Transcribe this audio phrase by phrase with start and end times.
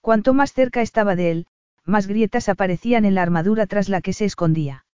[0.00, 1.46] Cuanto más cerca estaba de él,
[1.84, 4.86] más grietas aparecían en la armadura tras la que se escondía.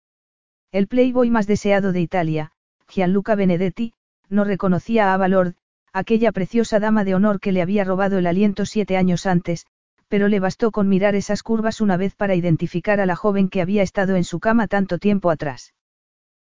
[0.71, 2.51] El playboy más deseado de Italia,
[2.87, 3.93] Gianluca Benedetti,
[4.29, 5.53] no reconocía a Avalord,
[5.93, 9.65] aquella preciosa dama de honor que le había robado el aliento siete años antes,
[10.07, 13.61] pero le bastó con mirar esas curvas una vez para identificar a la joven que
[13.61, 15.73] había estado en su cama tanto tiempo atrás.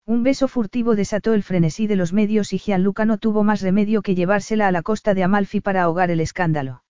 [0.06, 4.02] Un beso furtivo desató el frenesí de los medios y Gianluca no tuvo más remedio
[4.02, 6.83] que llevársela a la costa de Amalfi para ahogar el escándalo.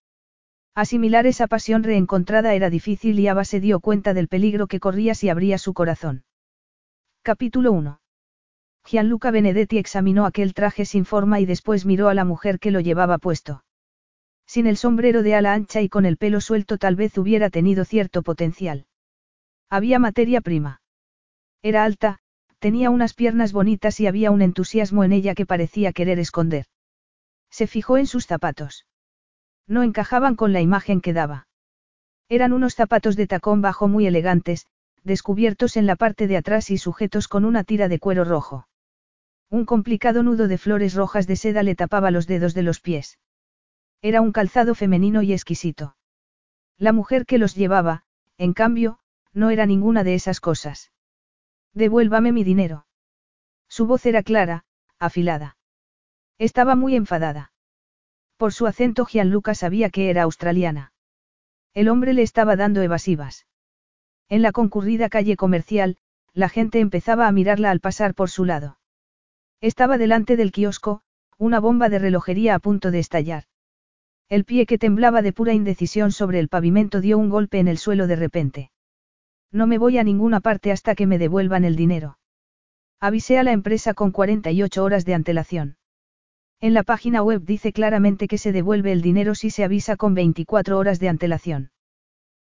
[0.77, 5.15] Asimilar esa pasión reencontrada era difícil y Ava se dio cuenta del peligro que corría
[5.15, 6.25] si abría su corazón.
[7.23, 8.01] Capítulo 1.
[8.85, 12.81] Gianluca Benedetti examinó aquel traje sin forma y después miró a la mujer que lo
[12.81, 13.65] llevaba puesto.
[14.47, 17.85] Sin el sombrero de ala ancha y con el pelo suelto tal vez hubiera tenido
[17.85, 18.87] cierto potencial.
[19.71, 20.83] Había materia prima.
[21.63, 22.19] Era alta,
[22.59, 26.67] tenía unas piernas bonitas y había un entusiasmo en ella que parecía querer esconder.
[27.49, 28.87] Se fijó en sus zapatos.
[29.67, 31.47] No encajaban con la imagen que daba.
[32.29, 34.67] Eran unos zapatos de tacón bajo muy elegantes,
[35.03, 38.69] descubiertos en la parte de atrás y sujetos con una tira de cuero rojo.
[39.51, 43.19] Un complicado nudo de flores rojas de seda le tapaba los dedos de los pies.
[44.03, 45.97] Era un calzado femenino y exquisito.
[46.77, 48.05] La mujer que los llevaba,
[48.37, 48.99] en cambio,
[49.33, 50.93] no era ninguna de esas cosas.
[51.73, 52.87] Devuélvame mi dinero.
[53.69, 54.65] Su voz era clara,
[54.99, 55.57] afilada.
[56.39, 57.54] Estaba muy enfadada.
[58.37, 60.93] Por su acento Gianluca sabía que era australiana.
[61.73, 63.47] El hombre le estaba dando evasivas.
[64.29, 65.97] En la concurrida calle comercial,
[66.33, 68.79] la gente empezaba a mirarla al pasar por su lado.
[69.61, 71.03] Estaba delante del kiosco,
[71.39, 73.45] una bomba de relojería a punto de estallar.
[74.29, 77.79] El pie que temblaba de pura indecisión sobre el pavimento dio un golpe en el
[77.79, 78.71] suelo de repente.
[79.53, 82.19] No me voy a ninguna parte hasta que me devuelvan el dinero.
[83.01, 85.77] Avisé a la empresa con 48 horas de antelación.
[86.65, 90.15] En la página web dice claramente que se devuelve el dinero si se avisa con
[90.15, 91.73] 24 horas de antelación.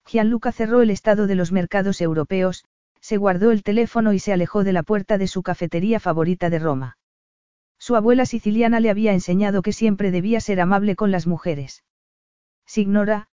[0.06, 2.64] Gianluca cerró el estado de los mercados europeos,
[3.00, 6.60] se guardó el teléfono y se alejó de la puerta de su cafetería favorita de
[6.60, 6.96] Roma.
[7.76, 11.82] Su abuela siciliana le había enseñado que siempre debía ser amable con las mujeres.
[12.66, 13.26] Signora,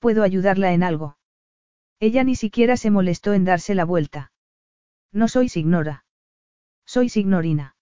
[0.00, 1.16] ¿puedo ayudarla en algo?
[2.00, 4.32] Ella ni siquiera se molestó en darse la vuelta.
[5.12, 6.06] No soy signora.
[6.84, 7.76] Soy signorina.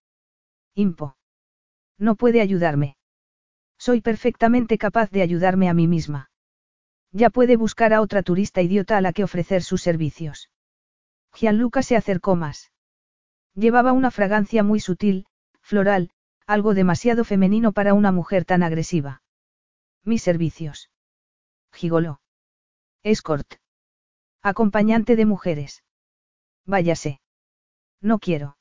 [0.74, 1.16] Impo.
[2.02, 2.96] No puede ayudarme.
[3.78, 6.32] Soy perfectamente capaz de ayudarme a mí misma.
[7.12, 10.50] Ya puede buscar a otra turista idiota a la que ofrecer sus servicios.
[11.32, 12.72] Gianluca se acercó más.
[13.54, 15.26] Llevaba una fragancia muy sutil,
[15.60, 16.10] floral,
[16.44, 19.22] algo demasiado femenino para una mujer tan agresiva.
[20.02, 20.90] Mis servicios.
[21.70, 22.20] Gigoló.
[23.04, 23.54] Escort.
[24.42, 25.84] Acompañante de mujeres.
[26.66, 27.20] Váyase.
[28.00, 28.56] No quiero.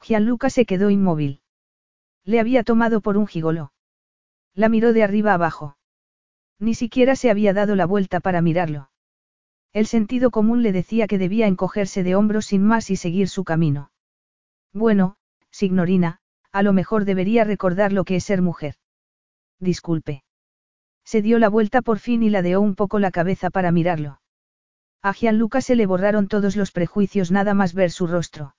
[0.00, 1.41] Gianluca se quedó inmóvil.
[2.24, 3.72] Le había tomado por un gigoló.
[4.54, 5.76] La miró de arriba abajo.
[6.58, 8.90] Ni siquiera se había dado la vuelta para mirarlo.
[9.72, 13.42] El sentido común le decía que debía encogerse de hombros sin más y seguir su
[13.42, 13.90] camino.
[14.72, 15.16] Bueno,
[15.50, 16.20] signorina,
[16.52, 18.76] a lo mejor debería recordar lo que es ser mujer.
[19.58, 20.24] Disculpe.
[21.04, 24.20] Se dio la vuelta por fin y ladeó un poco la cabeza para mirarlo.
[25.02, 28.54] A Gianluca se le borraron todos los prejuicios nada más ver su rostro.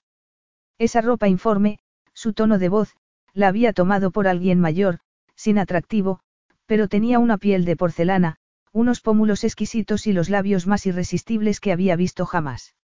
[0.78, 1.80] Esa ropa informe,
[2.14, 2.96] su tono de voz,
[3.34, 5.00] la había tomado por alguien mayor,
[5.36, 6.20] sin atractivo,
[6.66, 8.38] pero tenía una piel de porcelana,
[8.72, 12.76] unos pómulos exquisitos y los labios más irresistibles que había visto jamás.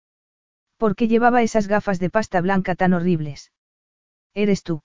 [0.78, 3.52] ¿Por qué llevaba esas gafas de pasta blanca tan horribles?
[4.34, 4.82] Eres tú.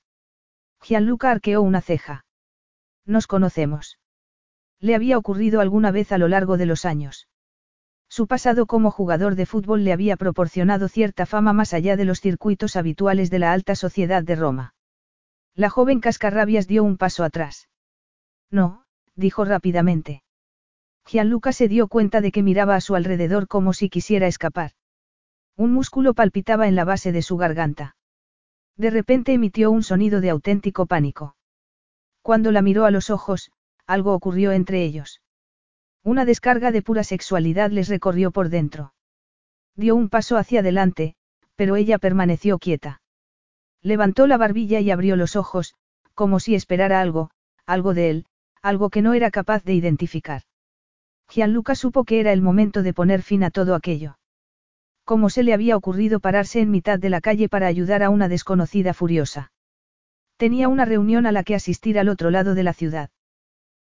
[0.83, 2.25] Gianluca arqueó una ceja.
[3.07, 3.99] Nos conocemos.
[4.81, 7.29] Le había ocurrido alguna vez a lo largo de los años.
[8.09, 12.21] Su pasado como jugador de fútbol le había proporcionado cierta fama más allá de los
[12.21, 14.74] circuitos habituales de la alta sociedad de Roma.
[15.57, 17.69] La joven cascarrabias dio un paso atrás.
[18.51, 18.85] No,
[19.15, 20.23] dijo rápidamente.
[21.07, 24.73] Gianluca se dio cuenta de que miraba a su alrededor como si quisiera escapar.
[25.57, 27.97] Un músculo palpitaba en la base de su garganta.
[28.77, 31.37] De repente emitió un sonido de auténtico pánico.
[32.23, 33.53] Cuando la miró a los ojos,
[33.87, 35.21] algo ocurrió entre ellos.
[36.03, 38.95] Una descarga de pura sexualidad les recorrió por dentro.
[39.77, 41.15] Dio un paso hacia adelante,
[41.55, 43.03] pero ella permaneció quieta.
[43.85, 45.75] Levantó la barbilla y abrió los ojos,
[46.15, 47.31] como si esperara algo,
[47.67, 48.27] algo de él,
[48.63, 50.43] algo que no era capaz de identificar.
[51.29, 54.19] Gianluca supo que era el momento de poner fin a todo aquello.
[55.05, 58.29] ¿Cómo se le había ocurrido pararse en mitad de la calle para ayudar a una
[58.29, 59.53] desconocida furiosa?
[60.39, 63.11] Tenía una reunión a la que asistir al otro lado de la ciudad.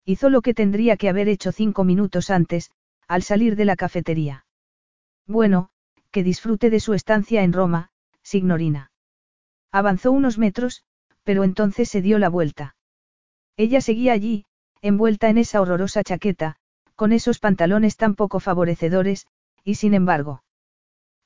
[0.03, 2.69] Hizo lo que tendría que haber hecho cinco minutos antes,
[3.07, 4.45] al salir de la cafetería.
[5.25, 5.69] Bueno,
[6.11, 8.91] que disfrute de su estancia en Roma, signorina.
[9.75, 10.85] Avanzó unos metros,
[11.25, 12.77] pero entonces se dio la vuelta.
[13.57, 14.45] Ella seguía allí,
[14.81, 16.55] envuelta en esa horrorosa chaqueta,
[16.95, 19.27] con esos pantalones tan poco favorecedores,
[19.65, 20.45] y sin embargo.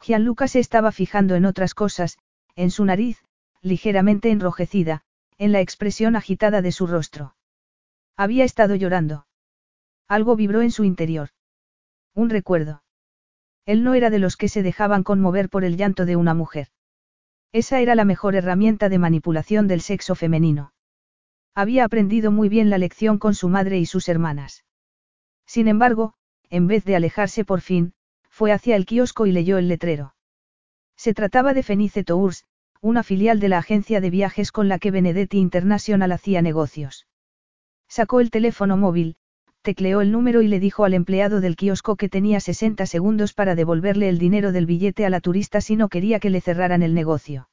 [0.01, 2.17] Gianluca se estaba fijando en otras cosas,
[2.55, 3.23] en su nariz,
[3.61, 5.03] ligeramente enrojecida,
[5.37, 7.35] en la expresión agitada de su rostro.
[8.17, 9.27] Había estado llorando.
[10.07, 11.29] Algo vibró en su interior.
[12.15, 12.81] Un recuerdo.
[13.67, 16.69] Él no era de los que se dejaban conmover por el llanto de una mujer.
[17.51, 20.73] Esa era la mejor herramienta de manipulación del sexo femenino.
[21.55, 24.65] Había aprendido muy bien la lección con su madre y sus hermanas.
[25.45, 26.13] Sin embargo,
[26.49, 27.93] en vez de alejarse por fin,
[28.29, 30.13] fue hacia el kiosco y leyó el letrero.
[30.95, 32.45] Se trataba de Fenice Tours,
[32.81, 37.07] una filial de la agencia de viajes con la que Benedetti International hacía negocios.
[37.87, 39.17] Sacó el teléfono móvil,
[39.69, 43.53] tecleó el número y le dijo al empleado del kiosco que tenía 60 segundos para
[43.53, 46.95] devolverle el dinero del billete a la turista si no quería que le cerraran el
[46.95, 47.51] negocio.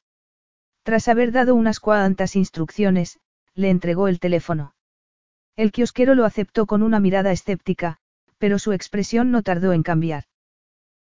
[0.81, 3.19] Tras haber dado unas cuantas instrucciones,
[3.53, 4.73] le entregó el teléfono.
[5.55, 7.99] El kiosquero lo aceptó con una mirada escéptica,
[8.39, 10.23] pero su expresión no tardó en cambiar.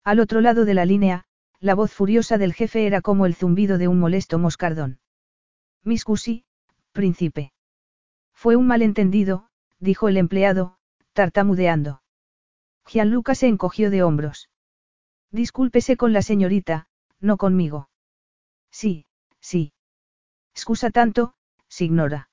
[0.04, 1.26] Al otro lado de la línea,
[1.60, 4.98] la voz furiosa del jefe era como el zumbido de un molesto moscardón.
[5.84, 6.06] Miss
[6.92, 7.54] príncipe.
[8.34, 9.46] Fue un malentendido,
[9.78, 10.80] dijo el empleado,
[11.14, 12.02] tartamudeando.
[12.86, 14.50] Gianluca se encogió de hombros.
[15.32, 16.88] Discúlpese con la señorita,
[17.20, 17.90] no conmigo.
[18.72, 19.06] Sí,
[19.40, 19.74] sí.
[20.54, 21.34] Excusa tanto,
[21.68, 22.30] signora.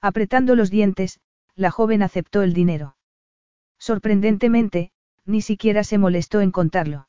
[0.00, 1.20] Apretando los dientes,
[1.54, 2.96] la joven aceptó el dinero.
[3.78, 4.92] Sorprendentemente,
[5.24, 7.08] ni siquiera se molestó en contarlo.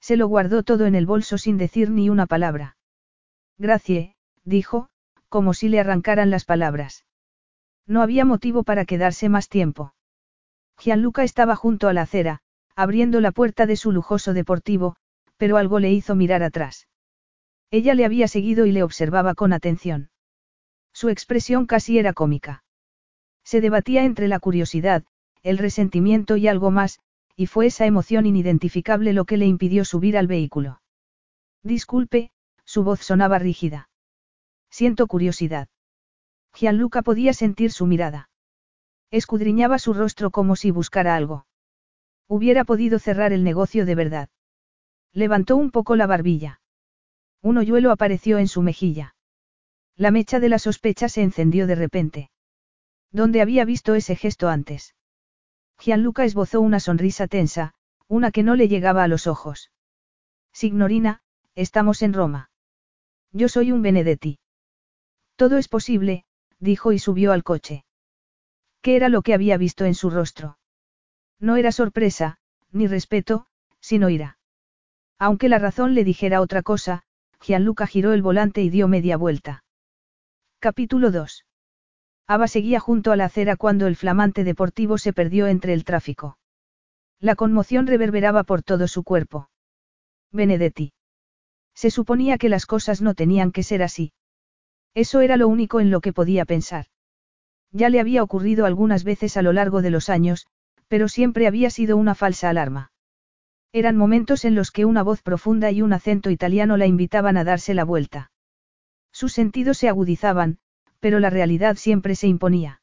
[0.00, 2.76] Se lo guardó todo en el bolso sin decir ni una palabra.
[3.58, 4.88] Gracie, dijo,
[5.28, 7.04] como si le arrancaran las palabras.
[7.86, 9.94] No había motivo para quedarse más tiempo.
[10.78, 12.40] Gianluca estaba junto a la acera,
[12.76, 14.96] abriendo la puerta de su lujoso deportivo,
[15.36, 16.88] pero algo le hizo mirar atrás.
[17.70, 20.10] Ella le había seguido y le observaba con atención.
[20.92, 22.64] Su expresión casi era cómica.
[23.44, 25.04] Se debatía entre la curiosidad,
[25.42, 27.00] el resentimiento y algo más,
[27.36, 30.80] y fue esa emoción inidentificable lo que le impidió subir al vehículo.
[31.62, 32.30] Disculpe,
[32.64, 33.88] su voz sonaba rígida.
[34.70, 35.68] Siento curiosidad.
[36.54, 38.28] Gianluca podía sentir su mirada.
[39.14, 41.46] Escudriñaba su rostro como si buscara algo.
[42.26, 44.28] Hubiera podido cerrar el negocio de verdad.
[45.12, 46.60] Levantó un poco la barbilla.
[47.40, 49.14] Un hoyuelo apareció en su mejilla.
[49.94, 52.30] La mecha de la sospecha se encendió de repente.
[53.12, 54.96] ¿Dónde había visto ese gesto antes?
[55.78, 57.74] Gianluca esbozó una sonrisa tensa,
[58.08, 59.70] una que no le llegaba a los ojos.
[60.52, 61.22] Signorina,
[61.54, 62.50] estamos en Roma.
[63.30, 64.40] Yo soy un Benedetti.
[65.36, 66.24] Todo es posible,
[66.58, 67.83] dijo y subió al coche.
[68.84, 70.58] ¿Qué era lo que había visto en su rostro?
[71.40, 72.36] No era sorpresa,
[72.70, 73.46] ni respeto,
[73.80, 74.36] sino ira.
[75.18, 77.02] Aunque la razón le dijera otra cosa,
[77.40, 79.64] Gianluca giró el volante y dio media vuelta.
[80.58, 81.46] Capítulo 2.
[82.26, 86.36] Ava seguía junto a la acera cuando el flamante deportivo se perdió entre el tráfico.
[87.20, 89.48] La conmoción reverberaba por todo su cuerpo.
[90.30, 90.92] Benedetti.
[91.74, 94.12] Se suponía que las cosas no tenían que ser así.
[94.92, 96.88] Eso era lo único en lo que podía pensar.
[97.74, 100.46] Ya le había ocurrido algunas veces a lo largo de los años,
[100.86, 102.92] pero siempre había sido una falsa alarma.
[103.72, 107.42] Eran momentos en los que una voz profunda y un acento italiano la invitaban a
[107.42, 108.30] darse la vuelta.
[109.12, 110.58] Sus sentidos se agudizaban,
[111.00, 112.80] pero la realidad siempre se imponía.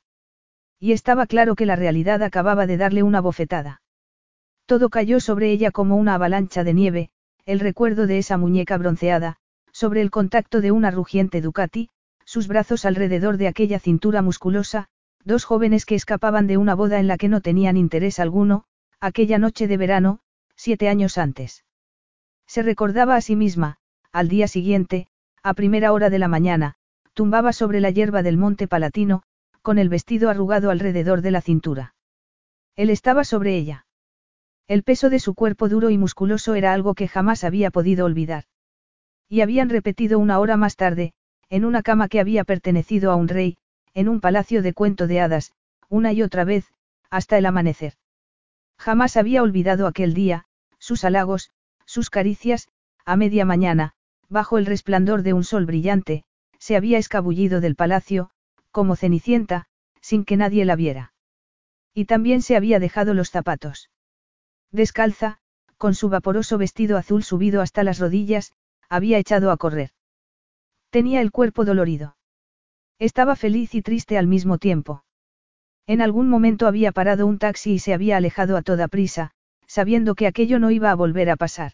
[0.77, 3.81] Y estaba claro que la realidad acababa de darle una bofetada.
[4.65, 7.09] Todo cayó sobre ella como una avalancha de nieve,
[7.45, 9.37] el recuerdo de esa muñeca bronceada,
[9.71, 11.89] sobre el contacto de una rugiente Ducati,
[12.31, 14.87] sus brazos alrededor de aquella cintura musculosa,
[15.25, 18.63] dos jóvenes que escapaban de una boda en la que no tenían interés alguno,
[19.01, 20.19] aquella noche de verano,
[20.55, 21.65] siete años antes.
[22.47, 23.79] Se recordaba a sí misma,
[24.13, 25.07] al día siguiente,
[25.43, 26.75] a primera hora de la mañana,
[27.13, 29.23] tumbaba sobre la hierba del monte palatino,
[29.61, 31.95] con el vestido arrugado alrededor de la cintura.
[32.77, 33.87] Él estaba sobre ella.
[34.69, 38.45] El peso de su cuerpo duro y musculoso era algo que jamás había podido olvidar.
[39.27, 41.13] Y habían repetido una hora más tarde,
[41.51, 43.57] en una cama que había pertenecido a un rey,
[43.93, 45.51] en un palacio de cuento de hadas,
[45.89, 46.71] una y otra vez,
[47.09, 47.95] hasta el amanecer.
[48.79, 50.45] Jamás había olvidado aquel día,
[50.79, 51.51] sus halagos,
[51.85, 52.69] sus caricias,
[53.05, 53.91] a media mañana,
[54.29, 56.23] bajo el resplandor de un sol brillante,
[56.57, 58.29] se había escabullido del palacio,
[58.71, 59.67] como cenicienta,
[59.99, 61.13] sin que nadie la viera.
[61.93, 63.89] Y también se había dejado los zapatos.
[64.71, 65.39] Descalza,
[65.77, 68.53] con su vaporoso vestido azul subido hasta las rodillas,
[68.87, 69.91] había echado a correr.
[70.91, 72.17] Tenía el cuerpo dolorido.
[72.99, 75.05] Estaba feliz y triste al mismo tiempo.
[75.87, 79.31] En algún momento había parado un taxi y se había alejado a toda prisa,
[79.67, 81.71] sabiendo que aquello no iba a volver a pasar.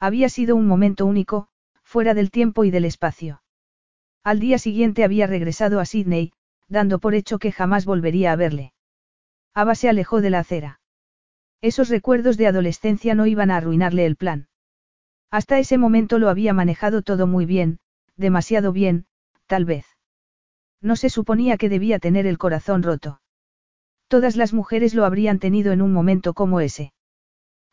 [0.00, 1.46] Había sido un momento único,
[1.84, 3.40] fuera del tiempo y del espacio.
[4.24, 6.32] Al día siguiente había regresado a Sydney,
[6.66, 8.72] dando por hecho que jamás volvería a verle.
[9.54, 10.80] Ava se alejó de la acera.
[11.60, 14.48] Esos recuerdos de adolescencia no iban a arruinarle el plan.
[15.30, 17.78] Hasta ese momento lo había manejado todo muy bien,
[18.16, 19.06] demasiado bien,
[19.46, 19.86] tal vez.
[20.80, 23.20] No se suponía que debía tener el corazón roto.
[24.08, 26.92] Todas las mujeres lo habrían tenido en un momento como ese.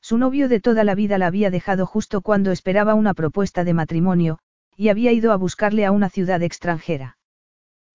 [0.02, 3.74] Su novio de toda la vida la había dejado justo cuando esperaba una propuesta de
[3.74, 4.40] matrimonio,
[4.76, 7.18] y había ido a buscarle a una ciudad extranjera.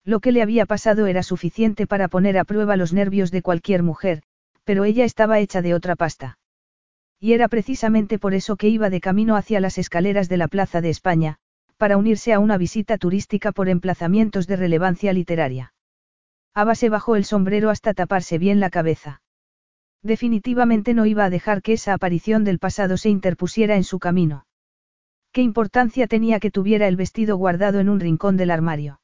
[0.05, 3.83] Lo que le había pasado era suficiente para poner a prueba los nervios de cualquier
[3.83, 4.23] mujer,
[4.63, 6.37] pero ella estaba hecha de otra pasta.
[7.19, 10.79] Y era precisamente por eso que iba de camino hacia las escaleras de la Plaza
[10.79, 11.39] de España,
[11.77, 15.73] para unirse a una visita turística por emplazamientos de relevancia literaria.
[16.53, 19.21] Ava se bajó el sombrero hasta taparse bien la cabeza.
[20.01, 24.45] Definitivamente no iba a dejar que esa aparición del pasado se interpusiera en su camino.
[25.31, 29.01] ¿Qué importancia tenía que tuviera el vestido guardado en un rincón del armario?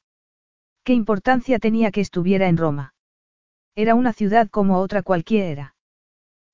[0.82, 2.94] ¿Qué importancia tenía que estuviera en Roma?
[3.76, 5.76] Era una ciudad como otra cualquiera.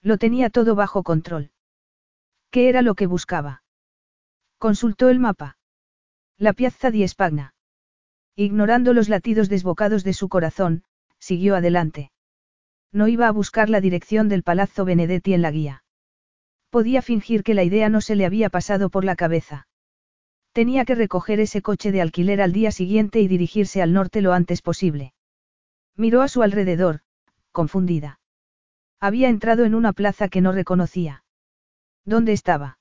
[0.03, 1.51] Lo tenía todo bajo control.
[2.51, 3.63] ¿Qué era lo que buscaba?
[4.59, 5.57] Consultó el mapa.
[6.43, 7.53] La Piazza di Spagna.
[8.35, 10.85] Ignorando los latidos desbocados de su corazón,
[11.19, 12.13] siguió adelante.
[12.93, 15.85] No iba a buscar la dirección del Palazzo Benedetti en la guía.
[16.71, 19.69] Podía fingir que la idea no se le había pasado por la cabeza.
[20.53, 24.33] Tenía que recoger ese coche de alquiler al día siguiente y dirigirse al norte lo
[24.33, 25.13] antes posible.
[25.95, 27.01] Miró a su alrededor,
[27.53, 28.19] confundida.
[28.99, 31.23] Había entrado en una plaza que no reconocía.
[32.07, 32.79] ¿Dónde estaba?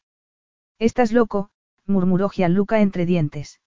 [0.80, 1.52] Estás loco,
[1.90, 3.60] murmuró Gianluca entre dientes.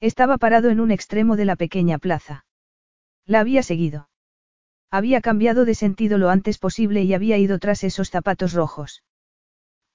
[0.00, 2.44] Estaba parado en un extremo de la pequeña plaza.
[3.24, 4.08] La había seguido.
[4.90, 9.02] Había cambiado de sentido lo antes posible y había ido tras esos zapatos rojos.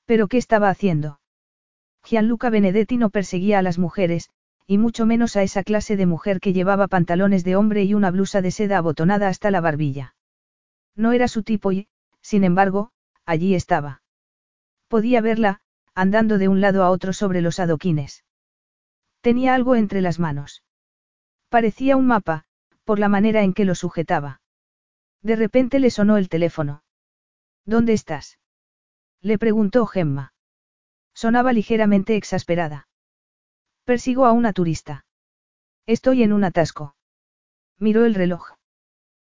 [0.05, 1.19] ¿Pero qué estaba haciendo?
[2.03, 4.29] Gianluca Benedetti no perseguía a las mujeres,
[4.67, 8.11] y mucho menos a esa clase de mujer que llevaba pantalones de hombre y una
[8.11, 10.15] blusa de seda abotonada hasta la barbilla.
[10.95, 11.87] No era su tipo y,
[12.21, 12.91] sin embargo,
[13.25, 14.01] allí estaba.
[14.87, 15.60] Podía verla,
[15.93, 18.23] andando de un lado a otro sobre los adoquines.
[19.21, 20.63] Tenía algo entre las manos.
[21.49, 22.45] Parecía un mapa,
[22.83, 24.41] por la manera en que lo sujetaba.
[25.21, 26.83] De repente le sonó el teléfono.
[27.65, 28.39] ¿Dónde estás?
[29.21, 30.33] Le preguntó Gemma.
[31.13, 32.87] Sonaba ligeramente exasperada.
[33.83, 35.05] Persigo a una turista.
[35.85, 36.95] Estoy en un atasco.
[37.77, 38.53] Miró el reloj.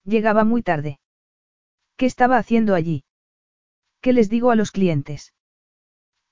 [0.03, 0.99] Llegaba muy tarde.
[1.97, 3.03] ¿Qué estaba haciendo allí?
[4.01, 5.34] ¿Qué les digo a los clientes?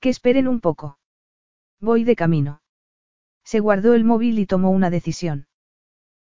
[0.04, 0.98] Que esperen un poco.
[1.80, 2.60] Voy de camino.
[3.42, 5.46] Se guardó el móvil y tomó una decisión.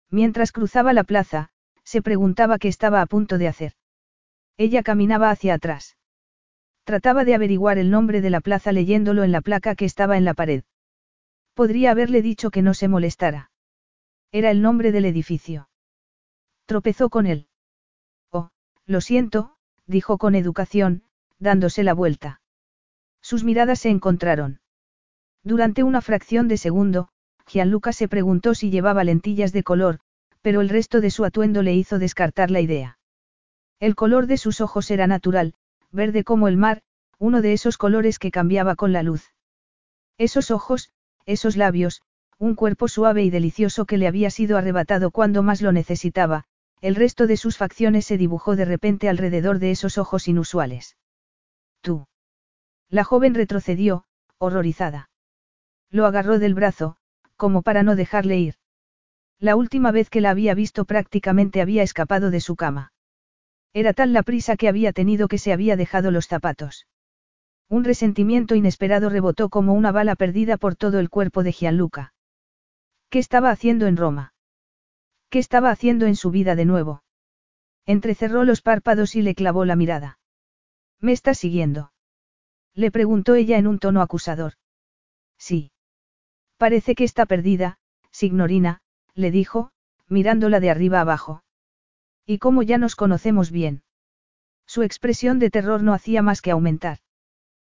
[0.10, 1.50] Mientras cruzaba la plaza,
[1.84, 3.74] se preguntaba qué estaba a punto de hacer.
[4.56, 5.98] Ella caminaba hacia atrás.
[6.86, 10.24] Trataba de averiguar el nombre de la plaza leyéndolo en la placa que estaba en
[10.24, 10.64] la pared.
[11.54, 13.52] Podría haberle dicho que no se molestara.
[14.32, 15.68] Era el nombre del edificio.
[16.68, 17.50] Tropezó con él.
[18.32, 18.50] Oh,
[18.86, 21.04] lo siento, dijo con educación,
[21.38, 22.40] dándose la vuelta.
[23.24, 24.60] Sus miradas se encontraron.
[25.44, 27.08] Durante una fracción de segundo,
[27.48, 30.00] Gianluca se preguntó si llevaba lentillas de color,
[30.42, 33.00] pero el resto de su atuendo le hizo descartar la idea.
[33.80, 35.54] El color de sus ojos era natural,
[35.92, 36.82] verde como el mar,
[37.18, 39.34] uno de esos colores que cambiaba con la luz.
[40.18, 40.92] Esos ojos,
[41.26, 42.02] esos labios,
[42.38, 46.44] un cuerpo suave y delicioso que le había sido arrebatado cuando más lo necesitaba,
[46.82, 50.98] el resto de sus facciones se dibujó de repente alrededor de esos ojos inusuales.
[51.80, 52.06] Tú.
[52.94, 54.06] La joven retrocedió,
[54.38, 55.10] horrorizada.
[55.90, 56.98] Lo agarró del brazo,
[57.38, 58.56] como para no dejarle ir.
[59.40, 62.94] La última vez que la había visto prácticamente había escapado de su cama.
[63.74, 66.86] Era tal la prisa que había tenido que se había dejado los zapatos.
[67.68, 72.14] Un resentimiento inesperado rebotó como una bala perdida por todo el cuerpo de Gianluca.
[73.10, 74.36] ¿Qué estaba haciendo en Roma?
[75.32, 77.02] ¿Qué estaba haciendo en su vida de nuevo?
[77.88, 80.20] Entrecerró los párpados y le clavó la mirada.
[81.00, 81.93] ¿Me estás siguiendo?
[82.76, 84.54] Le preguntó ella en un tono acusador.
[85.38, 85.72] Sí.
[86.58, 87.78] Parece que está perdida,
[88.12, 88.82] signorina,
[89.14, 89.72] le dijo,
[90.08, 91.44] mirándola de arriba abajo.
[92.26, 93.84] ¿Y cómo ya nos conocemos bien?
[94.66, 97.00] Su expresión de terror no hacía más que aumentar.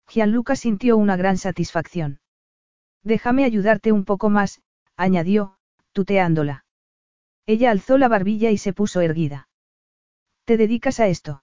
[0.08, 2.20] Gianluca sintió una gran satisfacción.
[3.02, 4.62] Déjame ayudarte un poco más,
[4.96, 5.58] añadió,
[5.92, 6.64] tuteándola.
[7.44, 9.48] Ella alzó la barbilla y se puso erguida.
[10.44, 11.42] ¿Te dedicas a esto?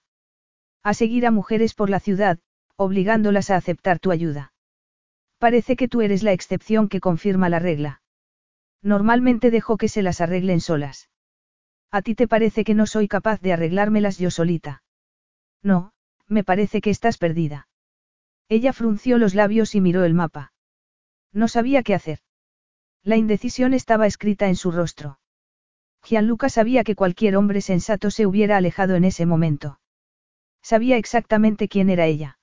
[0.82, 2.38] A seguir a mujeres por la ciudad,
[2.76, 4.52] obligándolas a aceptar tu ayuda.
[5.38, 8.02] Parece que tú eres la excepción que confirma la regla.
[8.82, 11.10] Normalmente dejo que se las arreglen solas.
[11.90, 14.82] ¿A ti te parece que no soy capaz de arreglármelas yo solita?
[15.62, 15.92] No,
[16.26, 17.68] me parece que estás perdida.
[18.48, 20.52] Ella frunció los labios y miró el mapa.
[21.32, 22.18] No sabía qué hacer.
[23.02, 25.18] La indecisión estaba escrita en su rostro.
[26.02, 29.80] Gianluca sabía que cualquier hombre sensato se hubiera alejado en ese momento.
[30.62, 32.38] Sabía exactamente quién era ella.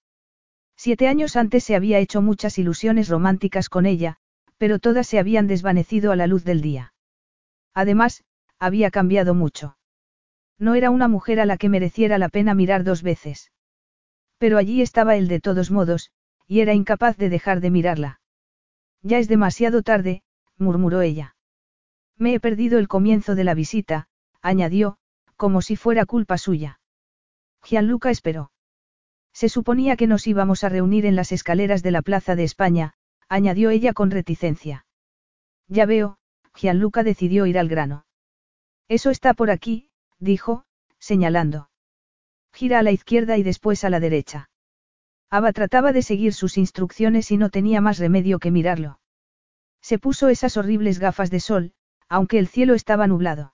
[0.83, 4.15] Siete años antes se había hecho muchas ilusiones románticas con ella,
[4.57, 6.95] pero todas se habían desvanecido a la luz del día.
[7.75, 8.23] Además,
[8.57, 9.77] había cambiado mucho.
[10.57, 13.51] No era una mujer a la que mereciera la pena mirar dos veces.
[14.39, 16.09] Pero allí estaba él de todos modos,
[16.47, 18.19] y era incapaz de dejar de mirarla.
[19.03, 20.23] Ya es demasiado tarde,
[20.57, 21.35] murmuró ella.
[22.17, 24.07] Me he perdido el comienzo de la visita,
[24.41, 24.97] añadió,
[25.35, 26.79] como si fuera culpa suya.
[27.61, 28.50] Gianluca esperó.
[29.33, 32.93] Se suponía que nos íbamos a reunir en las escaleras de la Plaza de España,
[33.29, 34.85] añadió ella con reticencia.
[35.67, 36.17] Ya veo,
[36.53, 38.05] Gianluca decidió ir al grano.
[38.87, 40.65] Eso está por aquí, dijo,
[40.99, 41.69] señalando.
[42.53, 44.49] Gira a la izquierda y después a la derecha.
[45.29, 48.99] Ava trataba de seguir sus instrucciones y no tenía más remedio que mirarlo.
[49.81, 51.73] Se puso esas horribles gafas de sol,
[52.09, 53.53] aunque el cielo estaba nublado.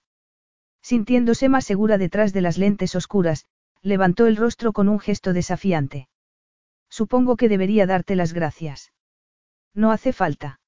[0.82, 3.46] Sintiéndose más segura detrás de las lentes oscuras,
[3.82, 6.08] levantó el rostro con un gesto desafiante.
[6.90, 8.92] Supongo que debería darte las gracias.
[9.74, 10.60] No hace falta.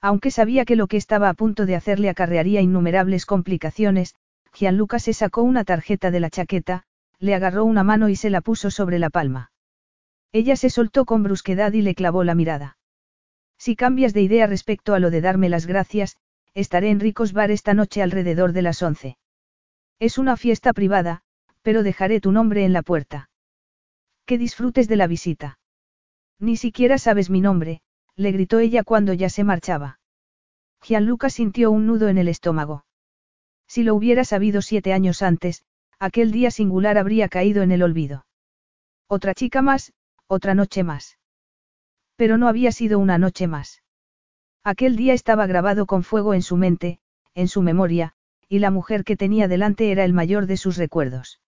[0.00, 4.14] Aunque sabía que lo que estaba a punto de hacerle acarrearía innumerables complicaciones,
[4.52, 6.84] Gianluca se sacó una tarjeta de la chaqueta,
[7.18, 9.50] le agarró una mano y se la puso sobre la palma.
[10.32, 12.76] Ella se soltó con brusquedad y le clavó la mirada.
[13.56, 16.16] Si cambias de idea respecto a lo de darme las gracias,
[16.54, 19.18] estaré en Ricos Bar esta noche alrededor de las once.
[19.98, 21.22] Es una fiesta privada,
[21.68, 23.28] pero dejaré tu nombre en la puerta.
[24.24, 25.58] Que disfrutes de la visita.
[26.38, 27.82] Ni siquiera sabes mi nombre,
[28.16, 30.00] le gritó ella cuando ya se marchaba.
[30.80, 32.86] Gianluca sintió un nudo en el estómago.
[33.66, 35.62] Si lo hubiera sabido siete años antes,
[35.98, 38.24] aquel día singular habría caído en el olvido.
[39.06, 39.92] Otra chica más,
[40.26, 41.18] otra noche más.
[42.16, 43.82] Pero no había sido una noche más.
[44.64, 46.98] Aquel día estaba grabado con fuego en su mente,
[47.34, 48.14] en su memoria,
[48.48, 51.42] y la mujer que tenía delante era el mayor de sus recuerdos.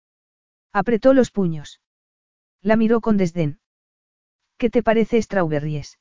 [0.73, 1.81] Apretó los puños.
[2.63, 3.59] La miró con desdén.
[4.57, 5.99] ¿Qué te parece Strawberries?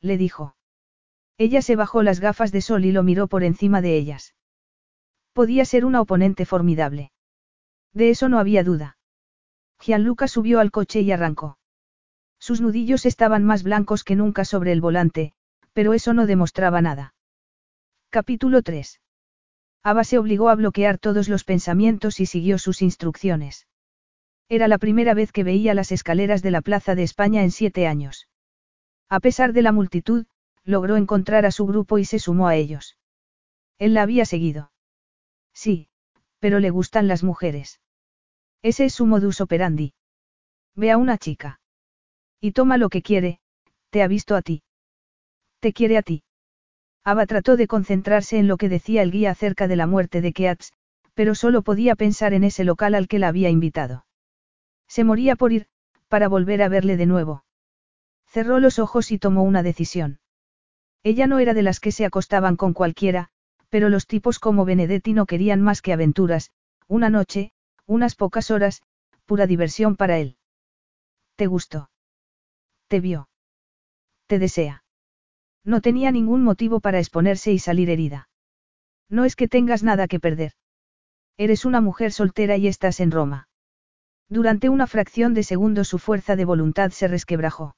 [0.00, 0.54] Le dijo.
[1.38, 4.34] Ella se bajó las gafas de sol y lo miró por encima de ellas.
[5.32, 7.12] Podía ser una oponente formidable.
[7.92, 8.98] De eso no había duda.
[9.80, 11.58] Gianluca subió al coche y arrancó.
[12.38, 15.32] Sus nudillos estaban más blancos que nunca sobre el volante,
[15.72, 17.14] pero eso no demostraba nada.
[18.10, 19.00] Capítulo 3.
[19.82, 23.66] Ava se obligó a bloquear todos los pensamientos y siguió sus instrucciones.
[24.52, 27.86] Era la primera vez que veía las escaleras de la Plaza de España en siete
[27.86, 28.26] años.
[29.08, 30.26] A pesar de la multitud,
[30.64, 32.98] logró encontrar a su grupo y se sumó a ellos.
[33.78, 34.72] Él la había seguido.
[35.54, 35.88] Sí,
[36.40, 37.80] pero le gustan las mujeres.
[38.60, 39.94] Ese es su modus operandi.
[40.74, 41.60] Ve a una chica.
[42.40, 43.38] Y toma lo que quiere,
[43.90, 44.64] te ha visto a ti.
[45.60, 46.24] Te quiere a ti.
[47.04, 50.32] Ava trató de concentrarse en lo que decía el guía acerca de la muerte de
[50.32, 50.72] Keats,
[51.14, 54.06] pero solo podía pensar en ese local al que la había invitado.
[54.90, 55.68] Se moría por ir,
[56.08, 57.44] para volver a verle de nuevo.
[58.26, 60.18] Cerró los ojos y tomó una decisión.
[61.04, 63.28] Ella no era de las que se acostaban con cualquiera,
[63.68, 66.50] pero los tipos como Benedetti no querían más que aventuras,
[66.88, 67.52] una noche,
[67.86, 68.82] unas pocas horas,
[69.26, 70.36] pura diversión para él.
[71.36, 71.88] ¿Te gustó?
[72.88, 73.28] ¿Te vio?
[74.26, 74.82] ¿Te desea?
[75.64, 78.28] No tenía ningún motivo para exponerse y salir herida.
[79.08, 80.54] No es que tengas nada que perder.
[81.36, 83.49] Eres una mujer soltera y estás en Roma.
[84.30, 87.74] Durante una fracción de segundo su fuerza de voluntad se resquebrajó.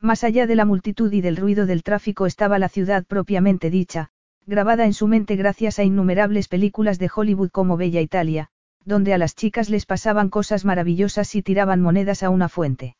[0.00, 4.10] Más allá de la multitud y del ruido del tráfico estaba la ciudad propiamente dicha,
[4.44, 8.50] grabada en su mente gracias a innumerables películas de Hollywood como Bella Italia,
[8.84, 12.96] donde a las chicas les pasaban cosas maravillosas y tiraban monedas a una fuente.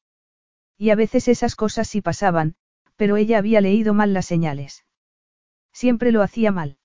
[0.78, 2.54] Y a veces esas cosas sí pasaban,
[2.96, 4.87] pero ella había leído mal las señales.
[5.74, 6.78] Siempre lo hacía mal.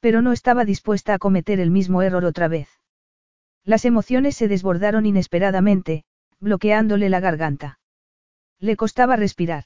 [0.00, 2.75] Pero no estaba dispuesta a cometer el mismo error otra vez.
[3.66, 6.04] Las emociones se desbordaron inesperadamente,
[6.38, 7.80] bloqueándole la garganta.
[8.60, 9.64] Le costaba respirar.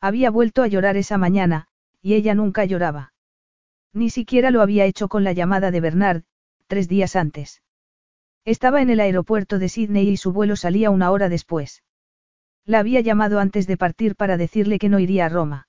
[0.00, 1.66] Había vuelto a llorar esa mañana,
[2.00, 3.12] y ella nunca lloraba.
[3.92, 6.22] Ni siquiera lo había hecho con la llamada de Bernard,
[6.68, 7.60] tres días antes.
[8.44, 11.82] Estaba en el aeropuerto de Sydney y su vuelo salía una hora después.
[12.64, 15.66] La había llamado antes de partir para decirle que no iría a Roma.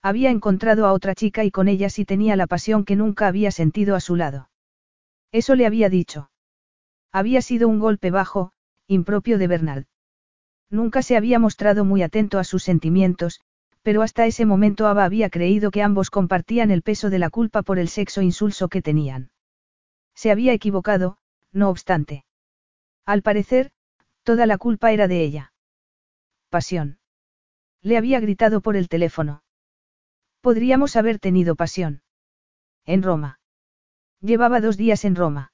[0.00, 3.50] Había encontrado a otra chica y con ella sí tenía la pasión que nunca había
[3.50, 4.48] sentido a su lado.
[5.32, 6.31] Eso le había dicho.
[7.12, 8.52] Había sido un golpe bajo,
[8.86, 9.84] impropio de Bernard.
[10.70, 13.40] Nunca se había mostrado muy atento a sus sentimientos,
[13.82, 17.62] pero hasta ese momento Ava había creído que ambos compartían el peso de la culpa
[17.62, 19.30] por el sexo insulso que tenían.
[20.14, 21.18] Se había equivocado,
[21.52, 22.24] no obstante.
[23.04, 23.72] Al parecer,
[24.22, 25.52] toda la culpa era de ella.
[26.48, 26.98] Pasión.
[27.82, 29.42] Le había gritado por el teléfono.
[30.40, 32.02] Podríamos haber tenido pasión.
[32.86, 33.40] En Roma.
[34.20, 35.51] Llevaba dos días en Roma.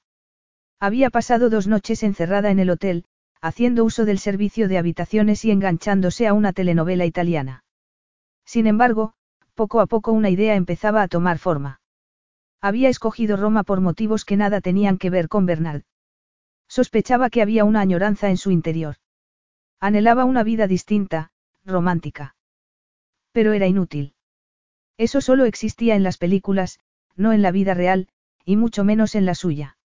[0.79, 3.05] Había pasado dos noches encerrada en el hotel,
[3.41, 7.63] haciendo uso del servicio de habitaciones y enganchándose a una telenovela italiana.
[8.45, 9.13] Sin embargo,
[9.55, 11.81] poco a poco una idea empezaba a tomar forma.
[12.61, 15.83] Había escogido Roma por motivos que nada tenían que ver con Bernard.
[16.67, 18.95] Sospechaba que había una añoranza en su interior.
[19.79, 21.31] Anhelaba una vida distinta,
[21.65, 22.35] romántica.
[23.31, 24.13] Pero era inútil.
[24.97, 26.79] Eso solo existía en las películas,
[27.15, 28.09] no en la vida real,
[28.45, 29.77] y mucho menos en la suya.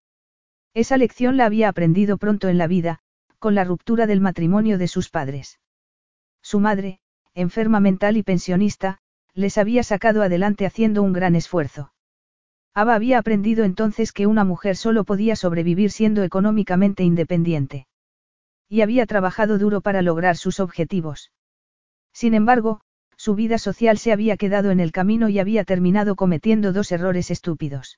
[0.75, 2.99] Esa lección la había aprendido pronto en la vida,
[3.39, 5.61] con la ruptura del matrimonio de sus padres.
[6.41, 6.99] Su madre,
[7.33, 8.99] enferma mental y pensionista,
[9.33, 11.93] les había sacado adelante haciendo un gran esfuerzo.
[12.73, 17.87] Ava había aprendido entonces que una mujer solo podía sobrevivir siendo económicamente independiente.
[18.67, 21.31] Y había trabajado duro para lograr sus objetivos.
[22.11, 22.81] Sin embargo,
[23.15, 27.31] su vida social se había quedado en el camino y había terminado cometiendo dos errores
[27.31, 27.97] estúpidos.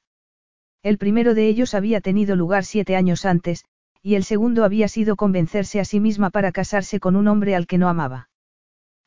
[0.84, 3.66] El primero de ellos había tenido lugar siete años antes,
[4.02, 7.68] y el segundo había sido convencerse a sí misma para casarse con un hombre al
[7.68, 8.30] que no amaba.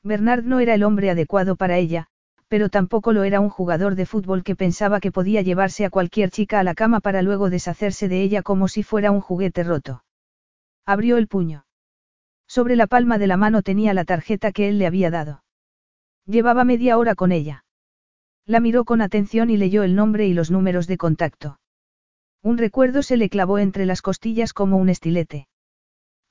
[0.02, 2.08] Bernard no era el hombre adecuado para ella,
[2.48, 6.30] pero tampoco lo era un jugador de fútbol que pensaba que podía llevarse a cualquier
[6.30, 10.02] chica a la cama para luego deshacerse de ella como si fuera un juguete roto.
[10.84, 11.64] Abrió el puño.
[12.48, 15.44] Sobre la palma de la mano tenía la tarjeta que él le había dado.
[16.26, 17.64] Llevaba media hora con ella.
[18.46, 21.59] La miró con atención y leyó el nombre y los números de contacto.
[22.42, 25.46] Un recuerdo se le clavó entre las costillas como un estilete.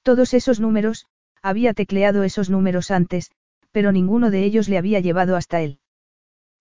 [0.02, 1.06] Todos esos números,
[1.42, 3.32] había tecleado esos números antes,
[3.72, 5.80] pero ninguno de ellos le había llevado hasta él.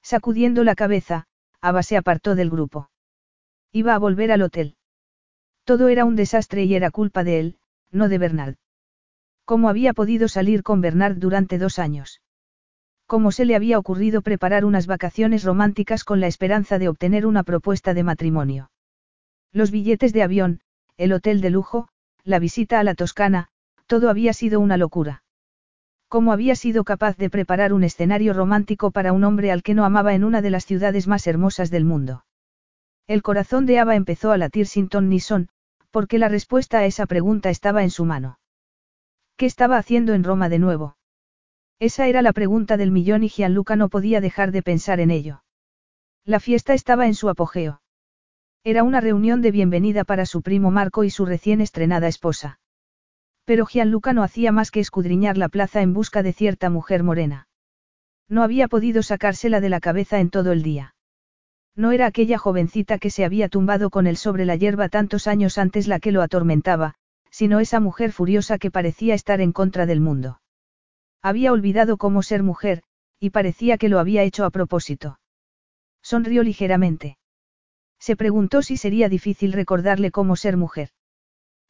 [0.02, 1.26] Sacudiendo la cabeza,
[1.61, 2.90] Ava se apartó del grupo.
[3.72, 4.76] Iba a volver al hotel.
[5.64, 7.58] Todo era un desastre y era culpa de él,
[7.90, 8.56] no de Bernard.
[9.44, 12.20] ¿Cómo había podido salir con Bernard durante dos años?
[13.06, 17.42] ¿Cómo se le había ocurrido preparar unas vacaciones románticas con la esperanza de obtener una
[17.42, 18.70] propuesta de matrimonio?
[19.52, 20.61] Los billetes de avión,
[20.96, 21.88] el hotel de lujo,
[22.24, 23.48] la visita a la Toscana,
[23.87, 25.22] todo había sido una locura.
[26.08, 29.84] ¿Cómo había sido capaz de preparar un escenario romántico para un hombre al que no
[29.84, 32.24] amaba en una de las ciudades más hermosas del mundo?
[33.06, 35.48] El corazón de Ava empezó a latir sin ton ni son,
[35.90, 38.38] porque la respuesta a esa pregunta estaba en su mano.
[39.37, 40.96] ¿Qué estaba haciendo en Roma de nuevo?
[41.78, 45.42] Esa era la pregunta del millón y Gianluca no podía dejar de pensar en ello.
[46.24, 47.80] La fiesta estaba en su apogeo.
[48.64, 52.58] Era una reunión de bienvenida para su primo Marco y su recién estrenada esposa.
[53.44, 57.48] Pero Gianluca no hacía más que escudriñar la plaza en busca de cierta mujer morena.
[58.28, 60.94] No había podido sacársela de la cabeza en todo el día.
[61.74, 65.56] No era aquella jovencita que se había tumbado con él sobre la hierba tantos años
[65.56, 66.94] antes la que lo atormentaba,
[67.30, 70.40] sino esa mujer furiosa que parecía estar en contra del mundo.
[71.22, 72.82] Había olvidado cómo ser mujer,
[73.20, 75.20] y parecía que lo había hecho a propósito.
[76.02, 77.17] Sonrió ligeramente.
[77.98, 80.90] Se preguntó si sería difícil recordarle cómo ser mujer.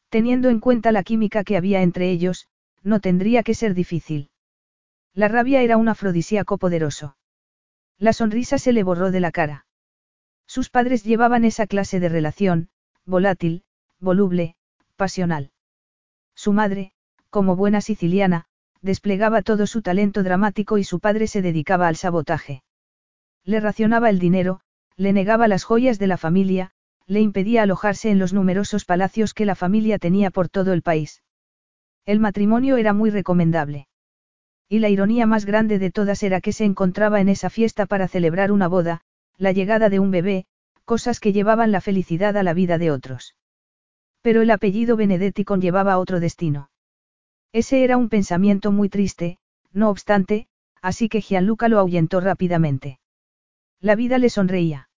[0.09, 2.47] Teniendo en cuenta la química que había entre ellos,
[2.83, 4.29] no tendría que ser difícil.
[5.13, 7.17] La rabia era un afrodisíaco poderoso.
[7.97, 9.65] La sonrisa se le borró de la cara.
[10.47, 12.69] Sus padres llevaban esa clase de relación,
[13.05, 13.63] volátil,
[13.99, 14.55] voluble,
[14.95, 15.51] pasional.
[16.35, 16.93] Su madre,
[17.29, 18.45] como buena siciliana,
[18.81, 22.63] desplegaba todo su talento dramático y su padre se dedicaba al sabotaje.
[23.43, 24.61] Le racionaba el dinero,
[24.99, 26.71] le negaba las joyas de la familia,
[27.07, 31.23] le impedía alojarse en los numerosos palacios que la familia tenía por todo el país.
[32.05, 33.87] El matrimonio era muy recomendable.
[34.67, 38.09] Y la ironía más grande de todas era que se encontraba en esa fiesta para
[38.09, 38.99] celebrar una boda,
[39.37, 40.47] la llegada de un bebé,
[40.83, 43.37] cosas que llevaban la felicidad a la vida de otros.
[44.21, 46.71] Pero el apellido Benedetti conllevaba otro destino.
[47.53, 49.37] Ese era un pensamiento muy triste,
[49.71, 50.49] no obstante,
[50.81, 52.99] así que Gianluca lo ahuyentó rápidamente.
[53.79, 54.88] La vida le sonreía.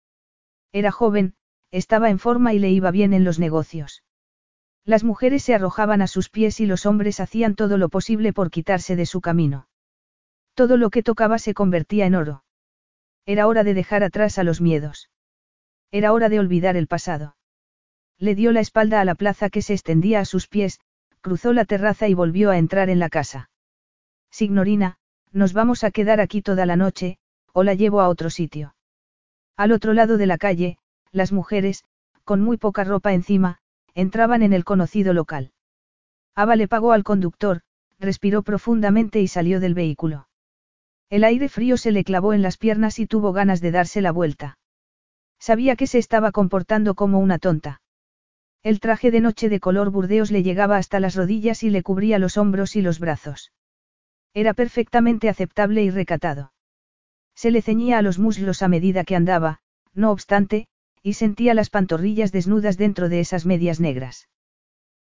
[0.71, 1.35] Era joven,
[1.71, 4.03] estaba en forma y le iba bien en los negocios.
[4.83, 8.49] Las mujeres se arrojaban a sus pies y los hombres hacían todo lo posible por
[8.49, 9.67] quitarse de su camino.
[10.53, 12.43] Todo lo que tocaba se convertía en oro.
[13.25, 15.09] Era hora de dejar atrás a los miedos.
[15.91, 17.35] Era hora de olvidar el pasado.
[18.17, 20.79] Le dio la espalda a la plaza que se extendía a sus pies,
[21.21, 23.49] cruzó la terraza y volvió a entrar en la casa.
[24.31, 24.97] Signorina,
[25.31, 27.17] nos vamos a quedar aquí toda la noche,
[27.53, 28.75] o la llevo a otro sitio.
[29.61, 30.79] Al otro lado de la calle,
[31.11, 31.83] las mujeres,
[32.23, 33.59] con muy poca ropa encima,
[33.93, 35.51] entraban en el conocido local.
[36.33, 37.61] Ava le pagó al conductor,
[37.99, 40.27] respiró profundamente y salió del vehículo.
[41.11, 44.11] El aire frío se le clavó en las piernas y tuvo ganas de darse la
[44.11, 44.57] vuelta.
[45.37, 47.83] Sabía que se estaba comportando como una tonta.
[48.63, 52.17] El traje de noche de color burdeos le llegaba hasta las rodillas y le cubría
[52.17, 53.51] los hombros y los brazos.
[54.33, 56.51] Era perfectamente aceptable y recatado.
[57.35, 59.59] Se le ceñía a los muslos a medida que andaba,
[59.93, 60.67] no obstante,
[61.03, 64.29] y sentía las pantorrillas desnudas dentro de esas medias negras.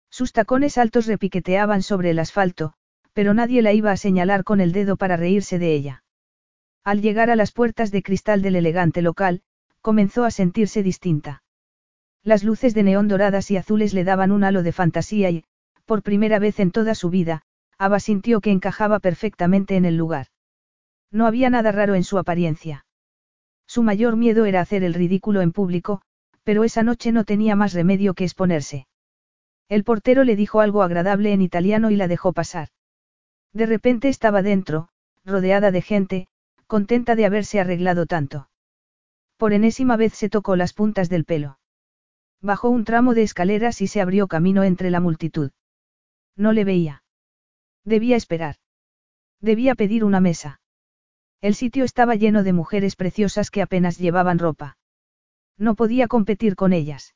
[0.09, 2.73] Sus tacones altos repiqueteaban sobre el asfalto,
[3.13, 6.03] pero nadie la iba a señalar con el dedo para reírse de ella.
[6.83, 9.41] Al llegar a las puertas de cristal del elegante local,
[9.81, 11.43] comenzó a sentirse distinta.
[12.23, 15.43] Las luces de neón doradas y azules le daban un halo de fantasía y,
[15.85, 17.43] por primera vez en toda su vida,
[17.77, 20.27] Ava sintió que encajaba perfectamente en el lugar.
[21.11, 22.85] No había nada raro en su apariencia.
[23.67, 26.01] Su mayor miedo era hacer el ridículo en público,
[26.43, 28.87] pero esa noche no tenía más remedio que exponerse.
[29.69, 32.69] El portero le dijo algo agradable en italiano y la dejó pasar.
[33.53, 34.89] De repente estaba dentro,
[35.25, 36.27] rodeada de gente,
[36.67, 38.49] contenta de haberse arreglado tanto.
[39.37, 41.59] Por enésima vez se tocó las puntas del pelo.
[42.41, 45.51] Bajó un tramo de escaleras y se abrió camino entre la multitud.
[46.35, 47.03] No le veía.
[47.83, 48.55] Debía esperar.
[49.41, 50.60] Debía pedir una mesa.
[51.41, 54.77] El sitio estaba lleno de mujeres preciosas que apenas llevaban ropa.
[55.57, 57.15] No podía competir con ellas.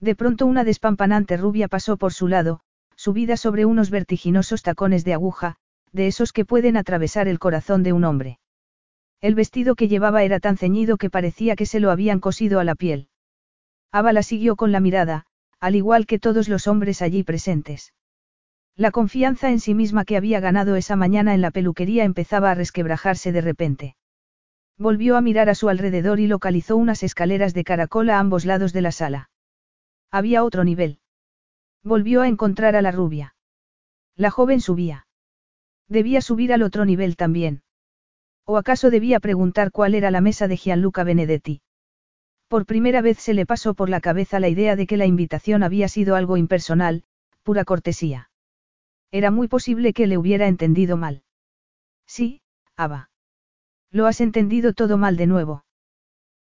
[0.00, 2.60] De pronto una despampanante rubia pasó por su lado,
[2.96, 5.56] subida sobre unos vertiginosos tacones de aguja,
[5.92, 8.38] de esos que pueden atravesar el corazón de un hombre.
[9.20, 12.64] El vestido que llevaba era tan ceñido que parecía que se lo habían cosido a
[12.64, 13.08] la piel.
[13.92, 15.26] Ava la siguió con la mirada,
[15.60, 17.92] al igual que todos los hombres allí presentes.
[18.76, 22.54] La confianza en sí misma que había ganado esa mañana en la peluquería empezaba a
[22.54, 23.96] resquebrajarse de repente.
[24.76, 28.72] Volvió a mirar a su alrededor y localizó unas escaleras de caracol a ambos lados
[28.72, 29.30] de la sala.
[30.10, 30.98] Había otro nivel.
[31.84, 33.36] Volvió a encontrar a la rubia.
[34.16, 35.06] La joven subía.
[35.88, 37.62] Debía subir al otro nivel también.
[38.44, 41.62] ¿O acaso debía preguntar cuál era la mesa de Gianluca Benedetti?
[42.48, 45.62] Por primera vez se le pasó por la cabeza la idea de que la invitación
[45.62, 47.04] había sido algo impersonal,
[47.44, 48.30] pura cortesía.
[49.14, 51.22] Era muy posible que le hubiera entendido mal.
[52.04, 52.42] Sí,
[52.74, 53.10] Ava.
[53.92, 55.64] Lo has entendido todo mal de nuevo.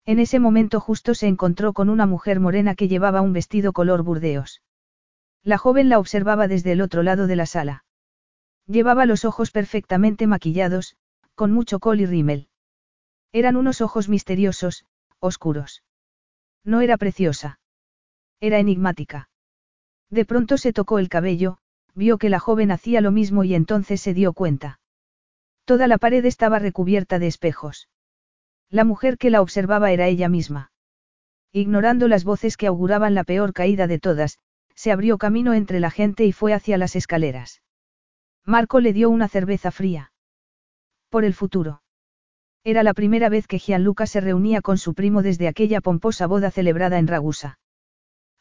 [0.06, 4.02] En ese momento justo se encontró con una mujer morena que llevaba un vestido color
[4.02, 4.62] burdeos.
[5.42, 7.84] La joven la observaba desde el otro lado de la sala.
[8.66, 10.96] Llevaba los ojos perfectamente maquillados,
[11.34, 12.48] con mucho col y rímel.
[13.32, 14.86] Eran unos ojos misteriosos,
[15.20, 15.82] oscuros.
[16.64, 17.60] No era preciosa.
[18.40, 19.28] Era enigmática.
[20.08, 21.58] De pronto se tocó el cabello,
[21.94, 24.80] vio que la joven hacía lo mismo y entonces se dio cuenta.
[25.64, 27.88] Toda la pared estaba recubierta de espejos.
[28.68, 30.72] La mujer que la observaba era ella misma.
[31.52, 34.38] Ignorando las voces que auguraban la peor caída de todas,
[34.74, 37.62] se abrió camino entre la gente y fue hacia las escaleras.
[38.44, 40.12] Marco le dio una cerveza fría.
[41.10, 41.82] Por el futuro.
[42.64, 46.50] Era la primera vez que Gianluca se reunía con su primo desde aquella pomposa boda
[46.50, 47.58] celebrada en Ragusa.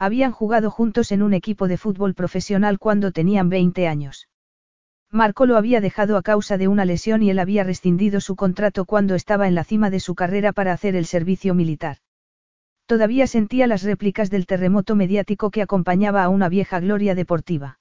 [0.01, 4.29] Habían jugado juntos en un equipo de fútbol profesional cuando tenían 20 años.
[5.11, 8.85] Marco lo había dejado a causa de una lesión y él había rescindido su contrato
[8.85, 11.97] cuando estaba en la cima de su carrera para hacer el servicio militar.
[12.87, 17.77] Todavía sentía las réplicas del terremoto mediático que acompañaba a una vieja gloria deportiva.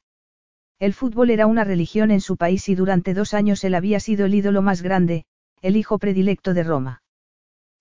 [0.78, 4.26] El fútbol era una religión en su país y durante dos años él había sido
[4.26, 5.24] el ídolo más grande,
[5.62, 7.02] el hijo predilecto de Roma.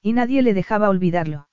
[0.02, 1.50] Y nadie le dejaba olvidarlo.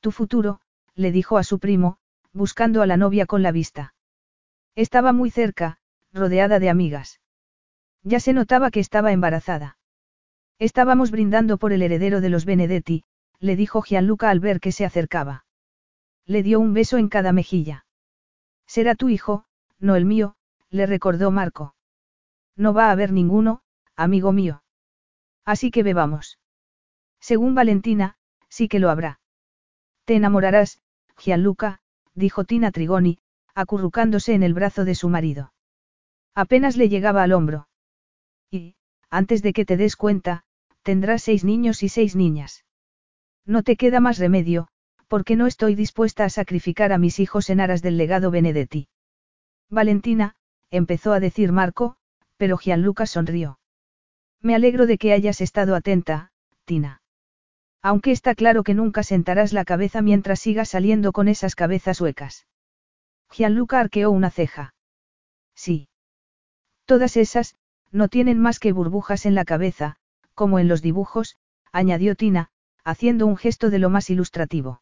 [0.00, 0.60] Tu futuro,
[0.94, 1.98] le dijo a su primo,
[2.32, 3.94] buscando a la novia con la vista.
[4.74, 5.78] Estaba muy cerca,
[6.12, 7.20] rodeada de amigas.
[8.02, 9.78] Ya se notaba que estaba embarazada.
[10.58, 13.04] Estábamos brindando por el heredero de los Benedetti,
[13.40, 15.44] le dijo Gianluca al ver que se acercaba.
[16.26, 17.86] Le dio un beso en cada mejilla.
[18.66, 19.44] Será tu hijo,
[19.78, 20.36] no el mío,
[20.70, 21.74] le recordó Marco.
[22.56, 23.62] No va a haber ninguno,
[23.96, 24.62] amigo mío.
[25.44, 26.38] Así que bebamos.
[27.20, 28.16] Según Valentina,
[28.48, 29.20] sí que lo habrá.
[30.04, 30.80] Te enamorarás,
[31.18, 31.80] Gianluca,
[32.14, 33.18] dijo Tina Trigoni,
[33.54, 35.52] acurrucándose en el brazo de su marido.
[36.34, 37.68] Apenas le llegaba al hombro.
[38.50, 38.76] Y,
[39.10, 40.44] antes de que te des cuenta,
[40.82, 42.64] tendrás seis niños y seis niñas.
[43.46, 44.68] No te queda más remedio,
[45.06, 48.88] porque no estoy dispuesta a sacrificar a mis hijos en aras del legado Benedetti.
[49.70, 50.34] Valentina,
[50.70, 51.96] empezó a decir Marco,
[52.36, 53.60] pero Gianluca sonrió.
[54.40, 56.32] Me alegro de que hayas estado atenta,
[56.64, 57.03] Tina.
[57.84, 62.46] Aunque está claro que nunca sentarás la cabeza mientras sigas saliendo con esas cabezas huecas.
[63.30, 64.74] Gianluca arqueó una ceja.
[65.54, 65.90] Sí.
[66.86, 67.56] Todas esas,
[67.92, 69.96] no tienen más que burbujas en la cabeza,
[70.32, 71.36] como en los dibujos,
[71.72, 72.48] añadió Tina,
[72.84, 74.80] haciendo un gesto de lo más ilustrativo.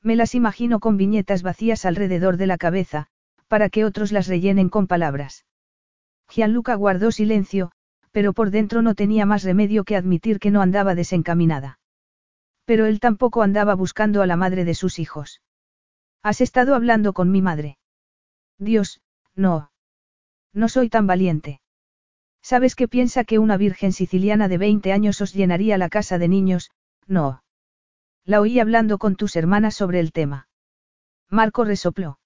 [0.00, 3.08] Me las imagino con viñetas vacías alrededor de la cabeza,
[3.48, 5.44] para que otros las rellenen con palabras.
[6.28, 7.72] Gianluca guardó silencio,
[8.12, 11.80] pero por dentro no tenía más remedio que admitir que no andaba desencaminada.
[12.64, 15.42] Pero él tampoco andaba buscando a la madre de sus hijos.
[16.22, 17.78] ¿Has estado hablando con mi madre?
[18.58, 19.00] Dios,
[19.34, 19.72] no.
[20.52, 21.60] No soy tan valiente.
[22.42, 26.28] ¿Sabes que piensa que una virgen siciliana de 20 años os llenaría la casa de
[26.28, 26.70] niños?
[27.06, 27.42] No.
[28.24, 30.48] La oí hablando con tus hermanas sobre el tema.
[31.28, 32.18] Marco resopló.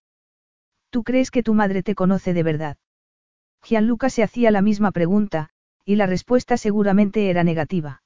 [0.90, 2.77] ¿Tú crees que tu madre te conoce de verdad?
[3.62, 5.51] Gianluca se hacía la misma pregunta,
[5.85, 8.03] y la respuesta seguramente era negativa.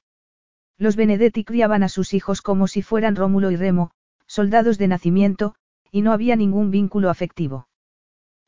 [0.77, 3.91] Los Benedetti criaban a sus hijos como si fueran Rómulo y Remo,
[4.25, 5.55] soldados de nacimiento,
[5.91, 7.67] y no había ningún vínculo afectivo.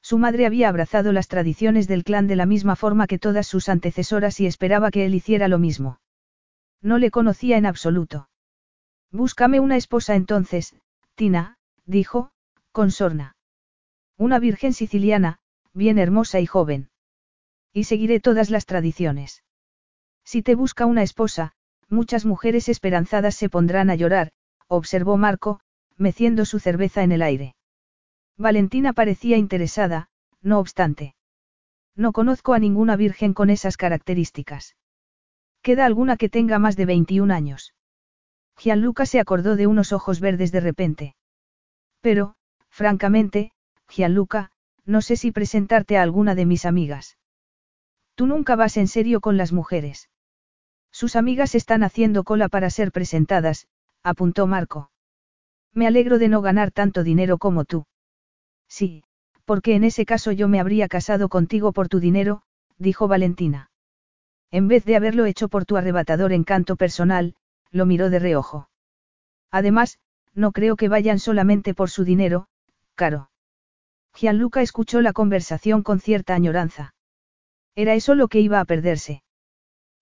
[0.01, 3.69] Su madre había abrazado las tradiciones del clan de la misma forma que todas sus
[3.69, 5.99] antecesoras y esperaba que él hiciera lo mismo.
[6.81, 8.29] No le conocía en absoluto.
[9.12, 10.75] Búscame una esposa entonces,
[11.15, 12.31] Tina, dijo,
[12.71, 13.38] con sorna.
[14.17, 15.39] Una virgen siciliana,
[15.73, 16.89] bien hermosa y joven.
[17.71, 19.43] Y seguiré todas las tradiciones.
[20.25, 21.53] Si te busca una esposa,
[21.89, 24.32] muchas mujeres esperanzadas se pondrán a llorar,
[24.67, 25.60] observó Marco,
[25.98, 27.56] meciendo su cerveza en el aire.
[28.38, 30.10] Valentina parecía interesada,
[30.41, 31.15] no obstante.
[31.96, 34.76] No conozco a ninguna virgen con esas características.
[35.62, 37.74] ¿Queda alguna que tenga más de 21 años?
[38.58, 41.15] Gianluca se acordó de unos ojos verdes de repente.
[42.02, 42.36] Pero,
[42.69, 43.52] francamente,
[43.88, 44.52] Gianluca,
[44.86, 47.17] no sé si presentarte a alguna de mis amigas.
[48.15, 50.10] Tú nunca vas en serio con las mujeres.
[50.93, 53.67] Sus amigas están haciendo cola para ser presentadas,
[54.03, 54.91] apuntó Marco.
[55.73, 57.88] Me alegro de no ganar tanto dinero como tú.
[58.69, 59.03] Sí,
[59.43, 62.43] porque en ese caso yo me habría casado contigo por tu dinero,
[62.77, 63.71] dijo Valentina.
[64.51, 67.36] En vez de haberlo hecho por tu arrebatador encanto personal,
[67.71, 68.69] lo miró de reojo.
[69.49, 69.97] Además,
[70.36, 72.47] no creo que vayan solamente por su dinero,
[72.93, 73.32] caro.
[74.13, 76.93] Gianluca escuchó la conversación con cierta añoranza.
[77.73, 79.23] Era eso lo que iba a perderse.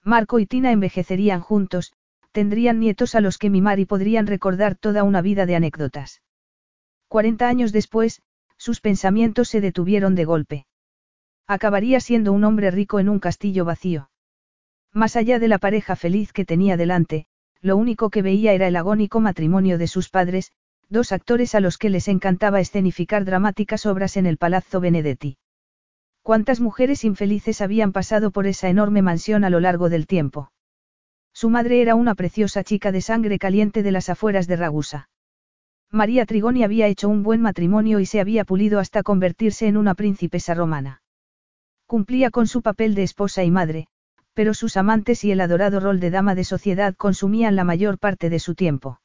[0.04, 1.94] Marco y Tina envejecerían juntos,
[2.32, 6.22] tendrían nietos a los que mimar y podrían recordar toda una vida de anécdotas.
[7.08, 8.22] Cuarenta años después,
[8.58, 10.66] sus pensamientos se detuvieron de golpe.
[11.48, 14.10] Acabaría siendo un hombre rico en un castillo vacío.
[14.94, 17.26] Más allá de la pareja feliz que tenía delante,
[17.62, 20.52] lo único que veía era el agónico matrimonio de sus padres,
[20.90, 25.38] dos actores a los que les encantaba escenificar dramáticas obras en el Palazzo Benedetti.
[26.23, 30.51] ¿Cuántas mujeres infelices habían pasado por esa enorme mansión a lo largo del tiempo?
[31.34, 35.10] Su madre era una preciosa chica de sangre caliente de las afueras de Ragusa.
[35.89, 39.95] María Trigoni había hecho un buen matrimonio y se había pulido hasta convertirse en una
[39.95, 41.01] princesa romana.
[41.86, 43.88] Cumplía con su papel de esposa y madre,
[44.34, 48.29] pero sus amantes y el adorado rol de dama de sociedad consumían la mayor parte
[48.29, 49.01] de su tiempo.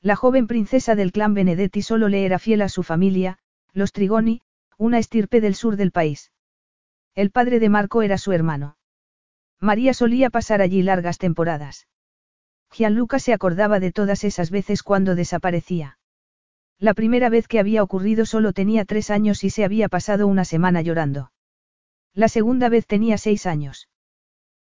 [0.00, 3.38] La joven princesa del clan Benedetti solo le era fiel a su familia,
[3.72, 4.40] los Trigoni,
[4.80, 6.32] una estirpe del sur del país.
[7.14, 8.78] El padre de Marco era su hermano.
[9.60, 11.86] María solía pasar allí largas temporadas.
[12.72, 15.98] Gianluca se acordaba de todas esas veces cuando desaparecía.
[16.78, 20.46] La primera vez que había ocurrido solo tenía tres años y se había pasado una
[20.46, 21.30] semana llorando.
[22.14, 23.90] La segunda vez tenía seis años.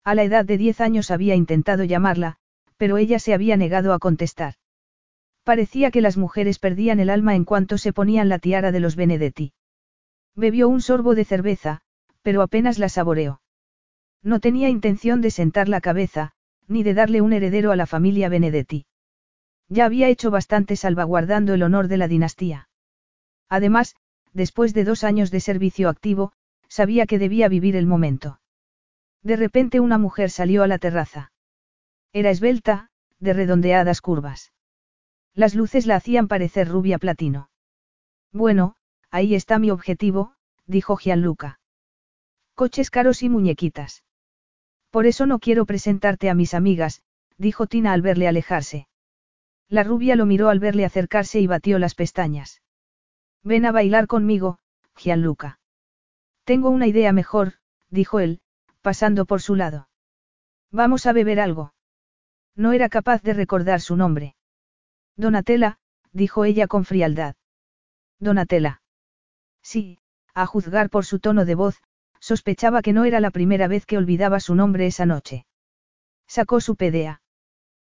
[0.04, 2.36] A la edad de diez años había intentado llamarla,
[2.76, 4.54] pero ella se había negado a contestar.
[5.42, 8.94] Parecía que las mujeres perdían el alma en cuanto se ponían la tiara de los
[8.94, 9.54] Benedetti.
[10.36, 11.80] Bebió un sorbo de cerveza,
[12.22, 13.40] pero apenas la saboreó.
[14.22, 16.32] No tenía intención de sentar la cabeza,
[16.66, 18.86] ni de darle un heredero a la familia Benedetti.
[19.68, 22.68] Ya había hecho bastante salvaguardando el honor de la dinastía.
[23.48, 23.96] Además,
[24.32, 26.32] después de dos años de servicio activo,
[26.68, 28.40] sabía que debía vivir el momento.
[29.22, 31.32] De repente una mujer salió a la terraza.
[32.12, 34.52] Era esbelta, de redondeadas curvas.
[35.34, 37.48] Las luces la hacían parecer rubia platino.
[38.32, 38.76] Bueno,
[39.14, 40.34] ahí está mi objetivo,
[40.66, 41.60] dijo Gianluca.
[42.56, 44.02] Coches caros y muñequitas.
[44.90, 47.00] Por eso no quiero presentarte a mis amigas,
[47.38, 48.88] dijo Tina al verle alejarse.
[49.68, 52.60] La rubia lo miró al verle acercarse y batió las pestañas.
[53.44, 54.58] Ven a bailar conmigo,
[54.96, 55.60] Gianluca.
[56.42, 57.52] Tengo una idea mejor,
[57.90, 58.40] dijo él,
[58.82, 59.88] pasando por su lado.
[60.72, 61.72] Vamos a beber algo.
[62.56, 64.34] No era capaz de recordar su nombre.
[65.16, 65.78] Donatella,
[66.10, 67.36] dijo ella con frialdad.
[68.18, 68.80] Donatella.
[69.64, 69.98] Sí,
[70.34, 71.82] a juzgar por su tono de voz,
[72.20, 75.46] sospechaba que no era la primera vez que olvidaba su nombre esa noche.
[76.28, 77.22] Sacó su pedea.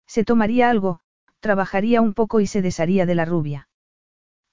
[0.06, 1.00] Se tomaría algo,
[1.40, 3.68] trabajaría un poco y se desharía de la rubia.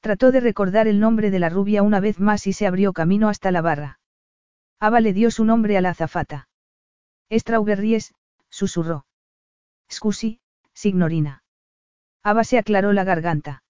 [0.02, 3.30] Trató de recordar el nombre de la rubia una vez más y se abrió camino
[3.30, 4.00] hasta la barra.
[4.80, 6.48] Ava le dio su nombre a la azafata.
[7.32, 8.14] Strawberries,
[8.50, 9.06] susurró.
[9.92, 10.40] Scusi,
[10.74, 11.44] signorina.
[12.24, 13.64] Ava se aclaró la garganta.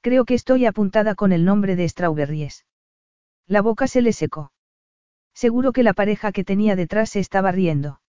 [0.00, 2.64] Creo que estoy apuntada con el nombre de Strawberries.
[3.46, 4.52] La boca se le secó.
[5.34, 8.00] Seguro que la pareja que tenía detrás se estaba riendo.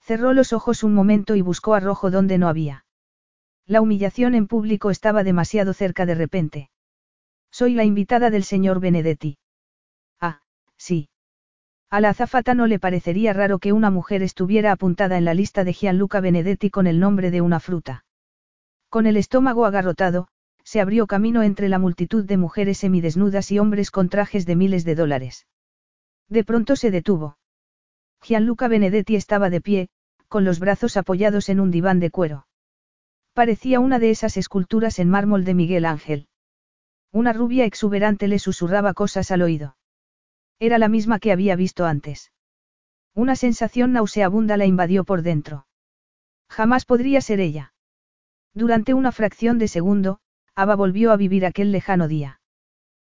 [0.00, 2.84] Cerró los ojos un momento y buscó arrojo donde no había.
[3.66, 6.70] La humillación en público estaba demasiado cerca de repente.
[7.50, 9.38] Soy la invitada del señor Benedetti.
[10.20, 10.40] Ah,
[10.76, 11.08] sí.
[11.90, 15.64] A la azafata no le parecería raro que una mujer estuviera apuntada en la lista
[15.64, 18.04] de Gianluca Benedetti con el nombre de una fruta.
[18.88, 20.28] Con el estómago agarrotado,
[20.66, 24.84] se abrió camino entre la multitud de mujeres semidesnudas y hombres con trajes de miles
[24.84, 25.46] de dólares.
[26.28, 27.38] De pronto se detuvo.
[28.20, 29.88] Gianluca Benedetti estaba de pie,
[30.26, 32.48] con los brazos apoyados en un diván de cuero.
[33.32, 36.26] Parecía una de esas esculturas en mármol de Miguel Ángel.
[37.12, 39.76] Una rubia exuberante le susurraba cosas al oído.
[40.58, 42.32] Era la misma que había visto antes.
[43.14, 45.68] Una sensación nauseabunda la invadió por dentro.
[46.48, 47.72] Jamás podría ser ella.
[48.52, 50.18] Durante una fracción de segundo,
[50.56, 52.40] Ava volvió a vivir aquel lejano día.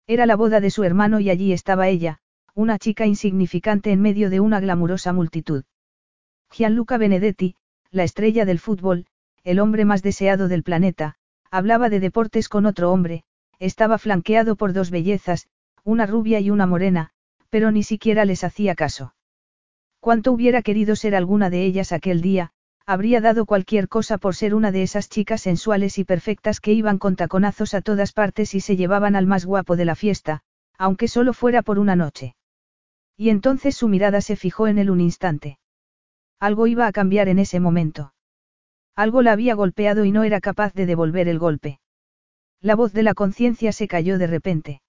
[0.06, 2.20] Era la boda de su hermano y allí estaba ella,
[2.54, 5.64] una chica insignificante en medio de una glamurosa multitud.
[6.52, 7.56] Gianluca Benedetti,
[7.90, 9.06] la estrella del fútbol,
[9.42, 11.16] el hombre más deseado del planeta,
[11.50, 13.24] hablaba de deportes con otro hombre,
[13.58, 15.48] estaba flanqueado por dos bellezas,
[15.82, 17.10] una rubia y una morena,
[17.50, 19.14] pero ni siquiera les hacía caso.
[19.98, 22.52] Cuanto hubiera querido ser alguna de ellas aquel día,
[22.86, 26.98] habría dado cualquier cosa por ser una de esas chicas sensuales y perfectas que iban
[26.98, 30.40] con taconazos a todas partes y se llevaban al más guapo de la fiesta,
[30.78, 32.34] aunque solo fuera por una noche.
[33.16, 35.58] Y entonces su mirada se fijó en él un instante.
[36.40, 38.14] Algo iba a cambiar en ese momento.
[38.96, 41.78] Algo la había golpeado y no era capaz de devolver el golpe.
[42.60, 44.82] La voz de la conciencia se cayó de repente.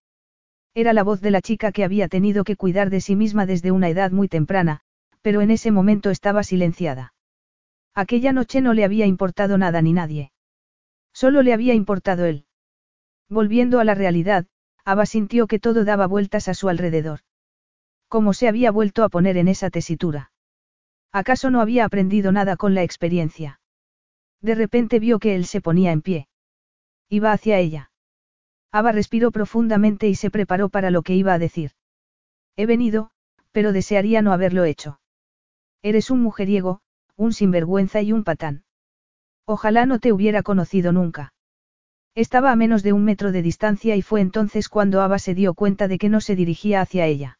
[0.73, 3.71] Era la voz de la chica que había tenido que cuidar de sí misma desde
[3.71, 4.81] una edad muy temprana,
[5.21, 7.13] pero en ese momento estaba silenciada.
[7.95, 10.31] Aquella noche no le había importado nada ni nadie.
[11.13, 12.45] Solo le había importado él.
[13.29, 14.47] Volviendo a la realidad,
[14.83, 17.19] Ava sintió que todo daba vueltas a su alrededor.
[18.07, 20.31] ¿Cómo se había vuelto a poner en esa tesitura?
[21.11, 23.59] ¿Acaso no había aprendido nada con la experiencia?
[24.41, 26.27] De repente vio que él se ponía en pie.
[27.09, 27.91] Iba hacia ella.
[28.71, 31.71] Ava respiró profundamente y se preparó para lo que iba a decir.
[32.55, 33.11] He venido,
[33.51, 34.99] pero desearía no haberlo hecho.
[35.83, 36.81] Eres un mujeriego,
[37.15, 38.63] un sinvergüenza y un patán.
[39.45, 41.33] Ojalá no te hubiera conocido nunca.
[42.15, 45.53] Estaba a menos de un metro de distancia y fue entonces cuando Ava se dio
[45.53, 47.39] cuenta de que no se dirigía hacia ella.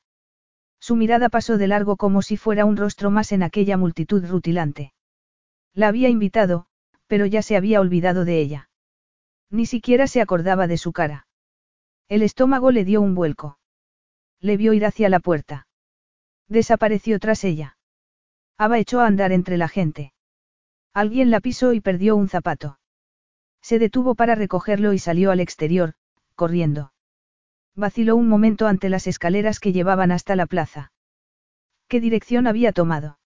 [0.80, 4.94] Su mirada pasó de largo como si fuera un rostro más en aquella multitud rutilante.
[5.74, 6.66] La había invitado,
[7.08, 8.70] pero ya se había olvidado de ella.
[9.50, 11.28] Ni siquiera se acordaba de su cara.
[12.10, 13.60] El estómago le dio un vuelco.
[14.40, 15.68] Le vio ir hacia la puerta.
[16.50, 17.78] Desapareció tras ella.
[18.58, 20.14] Aba echó a andar entre la gente.
[20.94, 22.80] Alguien la pisó y perdió un zapato.
[23.62, 25.94] Se detuvo para recogerlo y salió al exterior,
[26.36, 26.94] corriendo.
[27.76, 30.92] Vaciló un momento ante las escaleras que llevaban hasta la plaza.
[31.88, 33.18] ¿Qué dirección había tomado?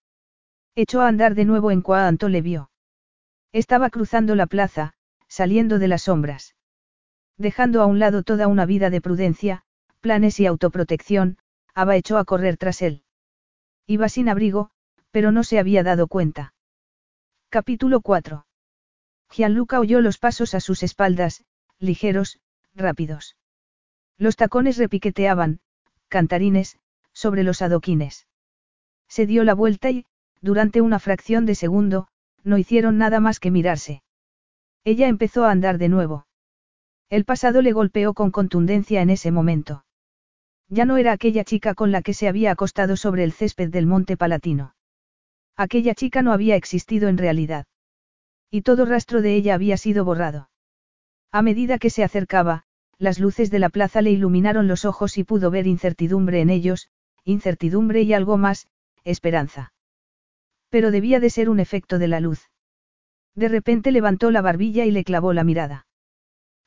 [0.75, 2.69] Echó a andar de nuevo en cuanto le vio.
[3.51, 4.93] Estaba cruzando la plaza,
[5.28, 6.55] saliendo de las sombras.
[7.38, 9.63] Dejando a un lado toda una vida de prudencia,
[9.99, 11.38] planes y autoprotección,
[11.73, 13.03] Ava echó a correr tras él.
[13.86, 14.71] Iba sin abrigo,
[15.12, 16.53] pero no se había dado cuenta.
[17.49, 18.45] Capítulo 4.
[19.30, 21.43] Gianluca oyó los pasos a sus espaldas,
[21.80, 22.39] ligeros,
[22.76, 23.36] rápidos.
[24.18, 25.60] Los tacones repiqueteaban,
[26.08, 26.78] cantarines,
[27.14, 28.28] sobre los adoquines.
[29.08, 30.05] Se dio la vuelta y,
[30.41, 32.08] durante una fracción de segundo,
[32.43, 34.03] no hicieron nada más que mirarse.
[34.84, 36.28] Ella empezó a andar de nuevo.
[37.10, 39.86] El pasado le golpeó con contundencia en ese momento.
[40.70, 43.88] Ya no era aquella chica con la que se había acostado sobre el césped del
[43.88, 44.76] Monte Palatino.
[45.58, 47.66] Aquella chica no había existido en realidad.
[48.51, 50.49] Y todo rastro de ella había sido borrado.
[51.32, 52.64] A medida que se acercaba,
[52.99, 56.89] las luces de la plaza le iluminaron los ojos y pudo ver incertidumbre en ellos,
[57.24, 58.68] incertidumbre y algo más,
[59.03, 59.74] esperanza.
[60.70, 62.49] Pero debía de ser un efecto de la luz.
[63.36, 65.88] De repente levantó la barbilla y le clavó la mirada.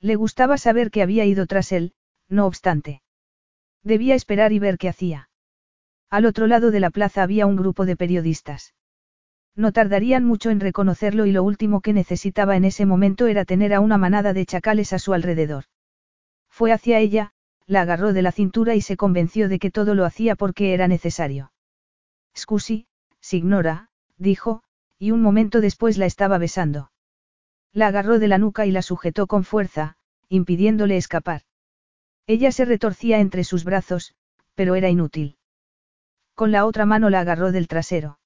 [0.00, 1.94] Le gustaba saber que había ido tras él,
[2.28, 3.02] no obstante.
[3.82, 5.30] Debía esperar y ver qué hacía.
[6.10, 8.74] Al otro lado de la plaza había un grupo de periodistas.
[9.56, 13.74] No tardarían mucho en reconocerlo y lo último que necesitaba en ese momento era tener
[13.74, 15.64] a una manada de chacales a su alrededor.
[16.48, 17.32] Fue hacia ella,
[17.66, 20.88] la agarró de la cintura y se convenció de que todo lo hacía porque era
[20.88, 21.52] necesario.
[22.36, 22.86] Scusi,
[23.20, 24.62] signora, dijo,
[24.98, 26.92] y un momento después la estaba besando.
[27.72, 29.96] La agarró de la nuca y la sujetó con fuerza,
[30.28, 31.42] impidiéndole escapar.
[32.26, 34.14] Ella se retorcía entre sus brazos,
[34.54, 35.36] pero era inútil.
[36.34, 38.19] Con la otra mano la agarró del trasero.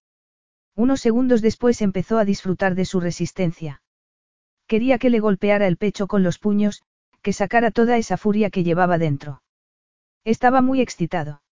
[0.77, 3.83] Unos segundos después empezó a disfrutar de su resistencia.
[4.66, 6.83] Quería que le golpeara el pecho con los puños,
[7.22, 9.43] que sacara toda esa furia que llevaba dentro.
[10.25, 11.43] Estaba muy excitado.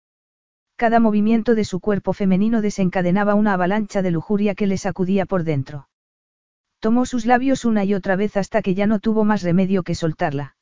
[0.77, 5.45] Cada movimiento de su cuerpo femenino desencadenaba una avalancha de lujuria que le sacudía por
[5.45, 5.89] dentro.
[6.81, 9.95] Tomó sus labios una y otra vez hasta que ya no tuvo más remedio que
[9.95, 10.57] soltarla.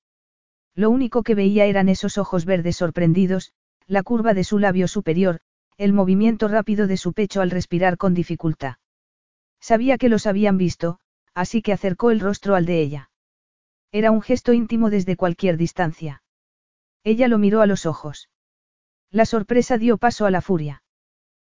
[0.74, 3.52] Lo único que veía eran esos ojos verdes sorprendidos,
[3.86, 5.40] la curva de su labio superior,
[5.80, 8.74] el movimiento rápido de su pecho al respirar con dificultad.
[9.60, 11.00] Sabía que los habían visto,
[11.32, 13.10] así que acercó el rostro al de ella.
[13.90, 16.22] Era un gesto íntimo desde cualquier distancia.
[17.02, 18.28] Ella lo miró a los ojos.
[19.10, 20.82] La sorpresa dio paso a la furia.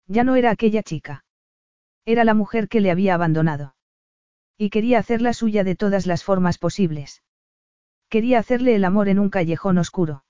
[0.06, 1.24] Ya no era aquella chica.
[2.04, 3.74] Era la mujer que le había abandonado.
[4.56, 7.24] Y quería hacerla suya de todas las formas posibles.
[8.08, 10.24] Quería hacerle el amor en un callejón oscuro.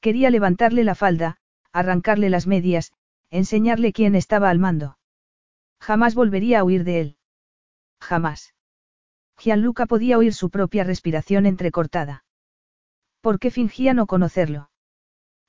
[0.00, 1.36] Quería levantarle la falda,
[1.72, 2.92] arrancarle las medias,
[3.32, 4.98] enseñarle quién estaba al mando.
[5.80, 7.16] Jamás volvería a huir de él.
[7.98, 8.54] Jamás.
[9.38, 12.24] Gianluca podía oír su propia respiración entrecortada.
[13.22, 14.70] ¿Por qué fingía no conocerlo?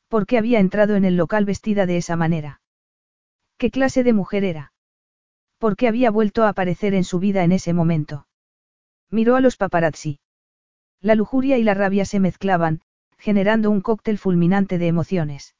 [0.07, 2.61] ¿Por qué había entrado en el local vestida de esa manera?
[3.57, 4.73] ¿Qué clase de mujer era?
[5.57, 8.27] ¿Por qué había vuelto a aparecer en su vida en ese momento?
[9.09, 10.19] Miró a los paparazzi.
[11.01, 12.81] La lujuria y la rabia se mezclaban,
[13.17, 15.55] generando un cóctel fulminante de emociones.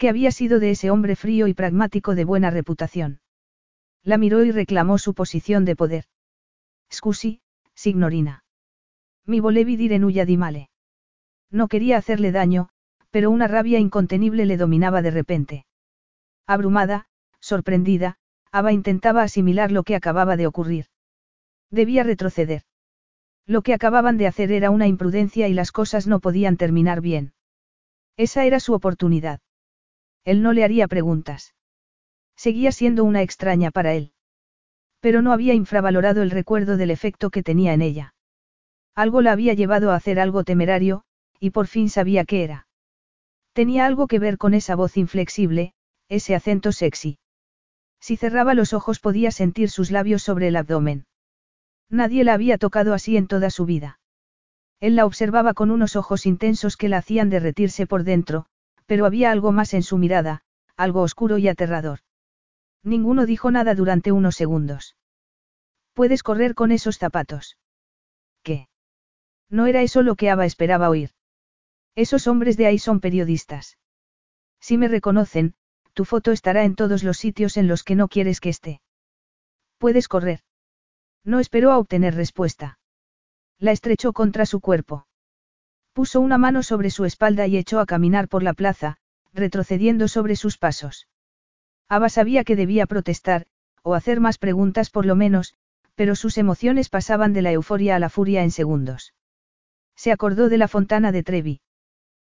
[0.00, 3.20] ¿Qué había sido de ese hombre frío y pragmático de buena reputación?
[4.02, 6.04] La miró y reclamó su posición de poder.
[6.90, 7.42] Scusi,
[7.74, 8.42] signorina.
[9.26, 10.70] Mi volevi dire nulla di male.
[11.50, 12.70] No quería hacerle daño,
[13.10, 15.66] pero una rabia incontenible le dominaba de repente.
[16.46, 17.04] Abrumada,
[17.38, 18.16] sorprendida,
[18.50, 20.86] Ava intentaba asimilar lo que acababa de ocurrir.
[21.70, 22.62] Debía retroceder.
[23.44, 27.34] Lo que acababan de hacer era una imprudencia y las cosas no podían terminar bien.
[28.16, 29.40] Esa era su oportunidad.
[30.24, 31.54] Él no le haría preguntas.
[32.36, 34.12] Seguía siendo una extraña para él.
[35.00, 38.14] Pero no había infravalorado el recuerdo del efecto que tenía en ella.
[38.94, 41.04] Algo la había llevado a hacer algo temerario,
[41.38, 42.66] y por fin sabía qué era.
[43.52, 45.72] Tenía algo que ver con esa voz inflexible,
[46.08, 47.18] ese acento sexy.
[48.00, 51.06] Si cerraba los ojos podía sentir sus labios sobre el abdomen.
[51.88, 54.00] Nadie la había tocado así en toda su vida.
[54.80, 58.46] Él la observaba con unos ojos intensos que la hacían derretirse por dentro,
[58.90, 60.42] pero había algo más en su mirada,
[60.76, 62.00] algo oscuro y aterrador.
[62.82, 64.96] Ninguno dijo nada durante unos segundos.
[65.92, 67.56] Puedes correr con esos zapatos.
[68.42, 68.68] ¿Qué?
[69.48, 71.10] No era eso lo que Ava esperaba oír.
[71.94, 73.78] Esos hombres de ahí son periodistas.
[74.58, 75.54] Si me reconocen,
[75.94, 78.80] tu foto estará en todos los sitios en los que no quieres que esté.
[79.78, 80.40] Puedes correr.
[81.22, 82.80] No esperó a obtener respuesta.
[83.56, 85.06] La estrechó contra su cuerpo.
[85.92, 88.96] Puso una mano sobre su espalda y echó a caminar por la plaza,
[89.32, 91.08] retrocediendo sobre sus pasos.
[91.88, 93.46] Ava sabía que debía protestar,
[93.82, 95.54] o hacer más preguntas por lo menos,
[95.94, 99.14] pero sus emociones pasaban de la euforia a la furia en segundos.
[99.96, 101.60] Se acordó de la fontana de Trevi.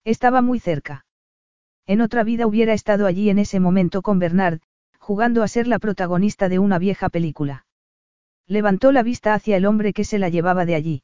[0.05, 1.07] Estaba muy cerca.
[1.87, 4.61] En otra vida hubiera estado allí en ese momento con Bernard,
[4.99, 7.67] jugando a ser la protagonista de una vieja película.
[8.47, 11.03] Levantó la vista hacia el hombre que se la llevaba de allí.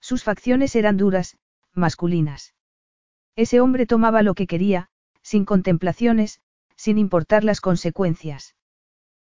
[0.00, 1.36] Sus facciones eran duras,
[1.74, 2.54] masculinas.
[3.36, 4.88] Ese hombre tomaba lo que quería,
[5.22, 6.40] sin contemplaciones,
[6.76, 8.56] sin importar las consecuencias.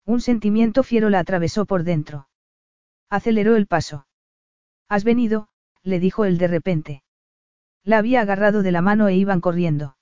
[0.05, 2.29] Un sentimiento fiero la atravesó por dentro.
[3.11, 4.07] Aceleró el paso.
[4.89, 5.49] Has venido,
[5.83, 7.03] le dijo él de repente.
[7.83, 9.97] La había agarrado de la mano e iban corriendo.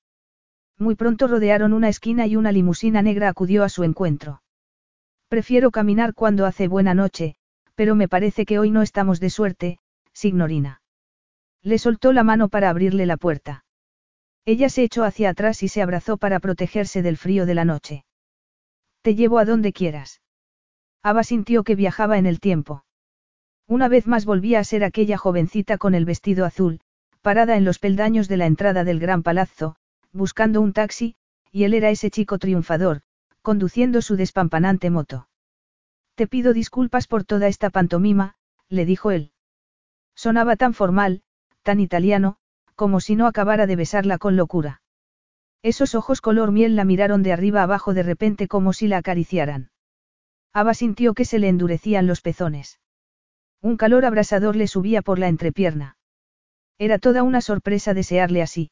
[0.79, 4.43] Muy pronto rodearon una esquina y una limusina negra acudió a su encuentro.
[5.29, 7.37] Prefiero caminar cuando hace buena noche,
[7.75, 9.79] pero me parece que hoy no estamos de suerte,
[10.13, 10.83] signorina.
[11.65, 13.65] Le soltó la mano para abrirle la puerta.
[14.45, 18.05] Ella se echó hacia atrás y se abrazó para protegerse del frío de la noche.
[19.01, 20.21] Te llevo a donde quieras.
[21.03, 22.85] Ava sintió que viajaba en el tiempo.
[23.67, 26.81] Una vez más volvía a ser aquella jovencita con el vestido azul,
[27.23, 29.77] parada en los peldaños de la entrada del gran palazzo,
[30.13, 31.17] buscando un taxi,
[31.51, 33.01] y él era ese chico triunfador,
[33.41, 35.29] conduciendo su despampanante moto.
[36.15, 38.35] Te pido disculpas por toda esta pantomima,
[38.69, 39.33] le dijo él.
[40.15, 41.23] Sonaba tan formal,
[41.65, 42.37] tan italiano,
[42.77, 44.83] como si no acabara de besarla con locura.
[45.63, 49.71] Esos ojos color miel la miraron de arriba abajo de repente como si la acariciaran.
[50.53, 52.79] Ava sintió que se le endurecían los pezones.
[53.61, 55.97] Un calor abrasador le subía por la entrepierna.
[56.79, 58.71] Era toda una sorpresa desearle así.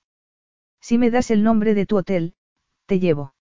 [0.81, 2.35] Si me das el nombre de tu hotel,
[2.87, 3.35] te llevo.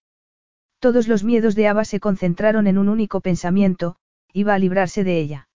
[0.80, 3.98] Todos los miedos de Ava se concentraron en un único pensamiento,
[4.32, 5.50] iba a librarse de ella.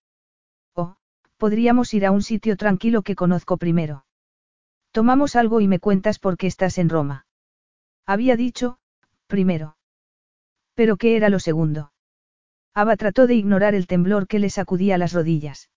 [1.36, 4.06] Podríamos ir a un sitio tranquilo que conozco primero.
[4.90, 7.26] Tomamos algo y me cuentas por qué estás en Roma.
[8.06, 8.78] Había dicho,
[9.26, 9.76] primero.
[10.74, 11.92] Pero ¿qué era lo segundo?
[12.74, 15.70] Ava trató de ignorar el temblor que le sacudía las rodillas.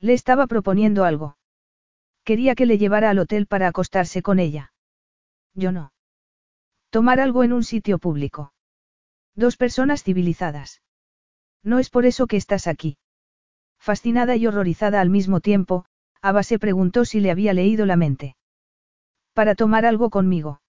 [0.00, 1.36] Le estaba proponiendo algo.
[2.24, 4.72] Quería que le llevara al hotel para acostarse con ella.
[5.54, 5.92] Yo no.
[6.90, 8.52] Tomar algo en un sitio público.
[9.34, 10.82] Dos personas civilizadas.
[11.62, 12.98] No es por eso que estás aquí.
[13.84, 15.84] Fascinada y horrorizada al mismo tiempo,
[16.22, 18.34] Ava se preguntó si le había leído la mente.
[19.34, 20.62] Para tomar algo conmigo.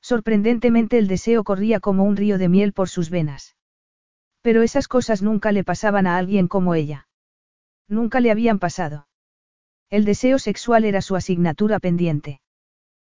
[0.00, 3.54] Sorprendentemente el deseo corría como un río de miel por sus venas.
[4.40, 7.06] Pero esas cosas nunca le pasaban a alguien como ella.
[7.86, 9.06] Nunca le habían pasado.
[9.88, 12.40] El deseo sexual era su asignatura pendiente.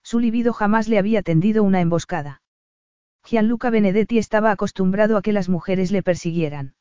[0.03, 2.41] Su libido jamás le había tendido una emboscada.
[3.23, 6.75] Gianluca Benedetti estaba acostumbrado a que las mujeres le persiguieran.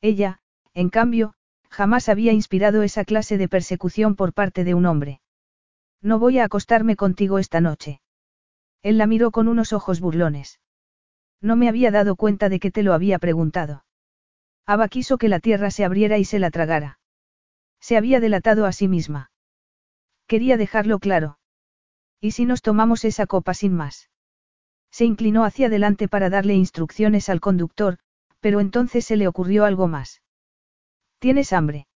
[0.00, 0.38] Ella,
[0.74, 1.34] en cambio,
[1.70, 5.20] jamás había inspirado esa clase de persecución por parte de un hombre.
[6.02, 8.00] No voy a acostarme contigo esta noche.
[8.82, 10.60] Él la miró con unos ojos burlones.
[11.40, 13.84] No me había dado cuenta de que te lo había preguntado.
[14.66, 16.98] Aba quiso que la tierra se abriera y se la tragara.
[17.80, 19.30] Se había delatado a sí misma.
[20.26, 21.38] Quería dejarlo claro.
[22.20, 24.10] ¿Y si nos tomamos esa copa sin más?
[24.90, 27.98] Se inclinó hacia adelante para darle instrucciones al conductor,
[28.40, 30.22] pero entonces se le ocurrió algo más.
[31.26, 31.88] ¿Tienes hambre?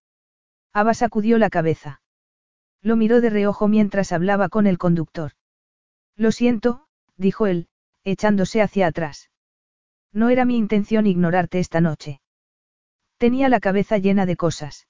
[0.73, 2.01] Aba sacudió la cabeza.
[2.81, 5.31] Lo miró de reojo mientras hablaba con el conductor.
[6.17, 7.69] Lo siento, dijo él,
[8.03, 9.31] echándose hacia atrás.
[10.11, 12.19] No era mi intención ignorarte esta noche.
[13.17, 14.89] Tenía la cabeza llena de cosas.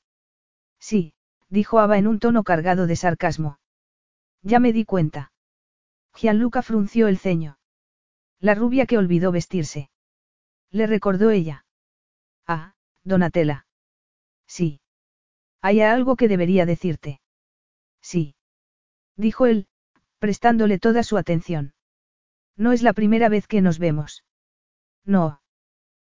[0.79, 1.13] Sí,
[1.49, 3.59] dijo Ava en un tono cargado de sarcasmo.
[4.41, 5.33] Ya me di cuenta.
[6.15, 7.59] Gianluca frunció el ceño.
[8.39, 9.91] La rubia que olvidó vestirse.
[10.71, 11.63] Le recordó ella.
[12.47, 12.73] Ah,
[13.03, 13.67] Donatella.
[14.57, 14.81] Sí.
[15.61, 17.21] Hay algo que debería decirte.
[18.01, 18.35] Sí.
[19.15, 19.67] Dijo él,
[20.19, 21.73] prestándole toda su atención.
[22.57, 24.25] No es la primera vez que nos vemos.
[25.05, 25.41] No.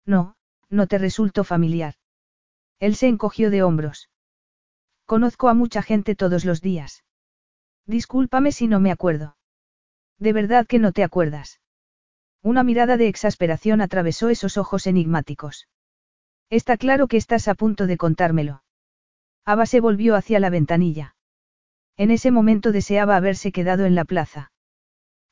[0.04, 0.34] No,
[0.68, 1.94] no te resultó familiar.
[2.80, 4.10] Él se encogió de hombros.
[5.06, 7.04] Conozco a mucha gente todos los días.
[7.86, 9.36] Discúlpame si no me acuerdo.
[10.18, 11.60] De verdad que no te acuerdas.
[12.42, 15.68] Una mirada de exasperación atravesó esos ojos enigmáticos.
[16.60, 18.62] Está claro que estás a punto de contármelo.
[19.44, 21.16] Ava se volvió hacia la ventanilla.
[21.96, 24.52] En ese momento deseaba haberse quedado en la plaza.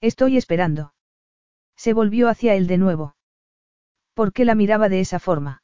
[0.01, 0.95] Estoy esperando.
[1.77, 3.15] Se volvió hacia él de nuevo.
[4.15, 5.63] ¿Por qué la miraba de esa forma?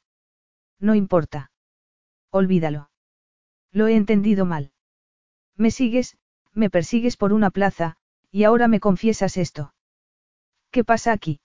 [0.79, 1.51] No importa.
[2.31, 2.89] Olvídalo.
[3.73, 4.71] Lo he entendido mal.
[5.57, 6.17] Me sigues,
[6.53, 7.97] me persigues por una plaza,
[8.31, 9.73] y ahora me confiesas esto.
[10.71, 11.41] ¿Qué pasa aquí?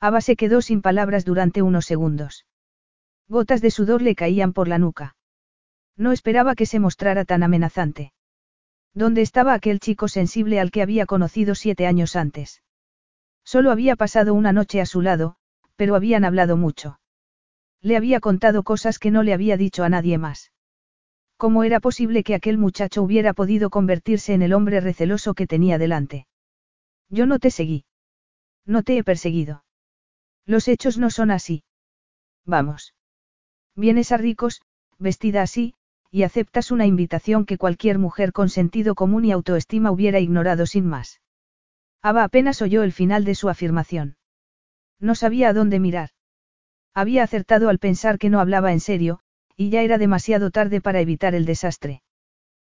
[0.00, 2.47] Ava se quedó sin palabras durante unos segundos.
[3.28, 5.16] Gotas de sudor le caían por la nuca.
[5.96, 8.12] No esperaba que se mostrara tan amenazante.
[8.94, 12.62] ¿Dónde estaba aquel chico sensible al que había conocido siete años antes?
[13.44, 15.36] Solo había pasado una noche a su lado,
[15.76, 17.00] pero habían hablado mucho.
[17.80, 20.52] Le había contado cosas que no le había dicho a nadie más.
[21.36, 25.78] ¿Cómo era posible que aquel muchacho hubiera podido convertirse en el hombre receloso que tenía
[25.78, 26.26] delante?
[27.08, 27.84] Yo no te seguí.
[28.66, 29.64] No te he perseguido.
[30.44, 31.62] Los hechos no son así.
[32.44, 32.94] Vamos.
[33.78, 34.60] Vienes a ricos,
[34.98, 35.72] vestida así,
[36.10, 40.84] y aceptas una invitación que cualquier mujer con sentido común y autoestima hubiera ignorado sin
[40.84, 41.20] más.
[42.02, 44.16] Ava apenas oyó el final de su afirmación.
[44.98, 46.10] No sabía a dónde mirar.
[46.92, 49.20] Había acertado al pensar que no hablaba en serio,
[49.56, 52.02] y ya era demasiado tarde para evitar el desastre.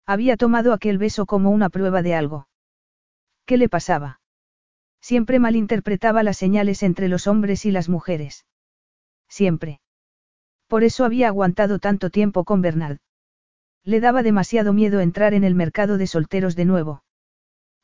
[0.05, 2.47] Había tomado aquel beso como una prueba de algo.
[3.45, 4.21] ¿Qué le pasaba?
[5.01, 8.45] Siempre malinterpretaba las señales entre los hombres y las mujeres.
[9.27, 9.81] Siempre.
[10.71, 12.99] Por eso había aguantado tanto tiempo con Bernard.
[13.83, 17.03] Le daba demasiado miedo entrar en el mercado de solteros de nuevo.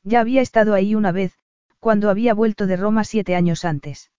[0.04, 1.36] Ya había estado ahí una vez,
[1.80, 4.10] cuando había vuelto de Roma siete años antes.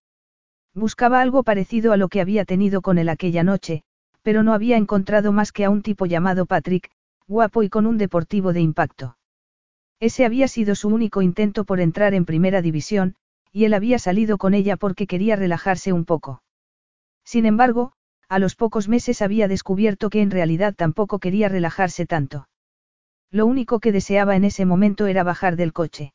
[0.76, 3.82] Buscaba algo parecido a lo que había tenido con él aquella noche,
[4.22, 6.92] pero no había encontrado más que a un tipo llamado Patrick,
[7.26, 9.18] guapo y con un deportivo de impacto.
[10.00, 13.16] Ese había sido su único intento por entrar en primera división,
[13.52, 16.44] y él había salido con ella porque quería relajarse un poco.
[17.26, 17.94] Sin embargo,
[18.30, 22.48] a los pocos meses había descubierto que en realidad tampoco quería relajarse tanto.
[23.32, 26.14] Lo único que deseaba en ese momento era bajar del coche.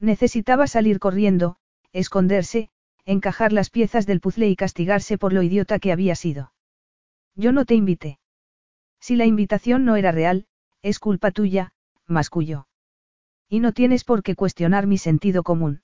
[0.00, 1.56] Necesitaba salir corriendo,
[1.92, 2.70] esconderse,
[3.04, 6.52] encajar las piezas del puzzle y castigarse por lo idiota que había sido.
[7.34, 8.18] Yo no te invité.
[9.00, 10.46] Si la invitación no era real,
[10.82, 11.72] es culpa tuya,
[12.06, 12.68] masculló.
[13.48, 15.82] Y no tienes por qué cuestionar mi sentido común.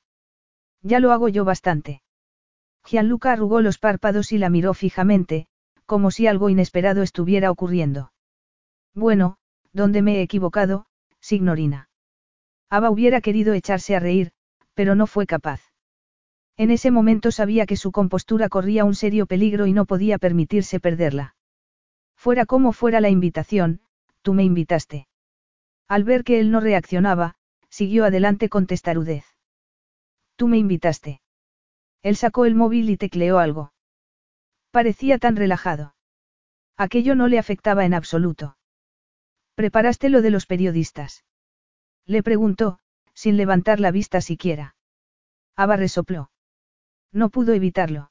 [0.82, 2.02] Ya lo hago yo bastante.
[2.84, 5.46] Gianluca arrugó los párpados y la miró fijamente,
[5.86, 8.12] como si algo inesperado estuviera ocurriendo.
[8.94, 9.36] Bueno,
[9.72, 10.86] ¿dónde me he equivocado,
[11.20, 11.88] signorina?
[12.68, 14.32] Ava hubiera querido echarse a reír,
[14.74, 15.60] pero no fue capaz.
[16.56, 20.78] En ese momento sabía que su compostura corría un serio peligro y no podía permitirse
[20.78, 21.34] perderla.
[22.16, 23.80] Fuera como fuera la invitación,
[24.22, 25.08] tú me invitaste.
[25.88, 27.34] Al ver que él no reaccionaba,
[27.68, 29.24] siguió adelante con testarudez.
[30.36, 31.20] Tú me invitaste.
[32.02, 33.72] Él sacó el móvil y tecleó algo.
[34.70, 35.94] Parecía tan relajado.
[36.76, 38.56] Aquello no le afectaba en absoluto.
[39.54, 41.24] ¿Preparaste lo de los periodistas?
[42.06, 42.78] Le preguntó,
[43.12, 44.76] sin levantar la vista siquiera.
[45.56, 46.30] Ava resopló.
[47.12, 48.10] No pudo evitarlo.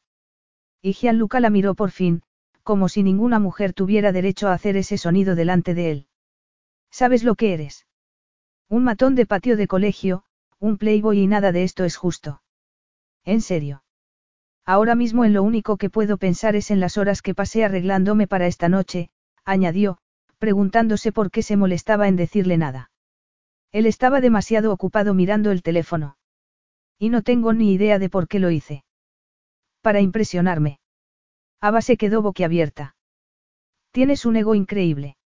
[0.82, 2.22] Y Gianluca la miró por fin,
[2.62, 6.08] como si ninguna mujer tuviera derecho a hacer ese sonido delante de él.
[6.92, 7.88] ¿Sabes lo que eres?
[8.68, 10.24] Un matón de patio de colegio,
[10.60, 12.42] un playboy y nada de esto es justo.
[13.30, 13.84] En serio.
[14.66, 18.26] Ahora mismo en lo único que puedo pensar es en las horas que pasé arreglándome
[18.26, 19.12] para esta noche,
[19.46, 20.00] añadió,
[20.40, 22.90] preguntándose por qué se molestaba en decirle nada.
[23.72, 26.18] Él estaba demasiado ocupado mirando el teléfono.
[26.98, 28.84] Y no tengo ni idea de por qué lo hice.
[29.82, 30.80] Para impresionarme.
[31.62, 32.96] Ava se quedó boquiabierta.
[33.92, 35.18] Tienes un ego increíble.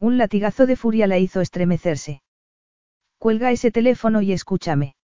[0.00, 2.22] Un latigazo de furia la hizo estremecerse.
[3.18, 4.96] Cuelga ese teléfono y escúchame.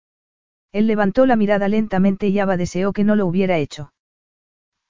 [0.76, 3.93] Él levantó la mirada lentamente y Ava deseó que no lo hubiera hecho.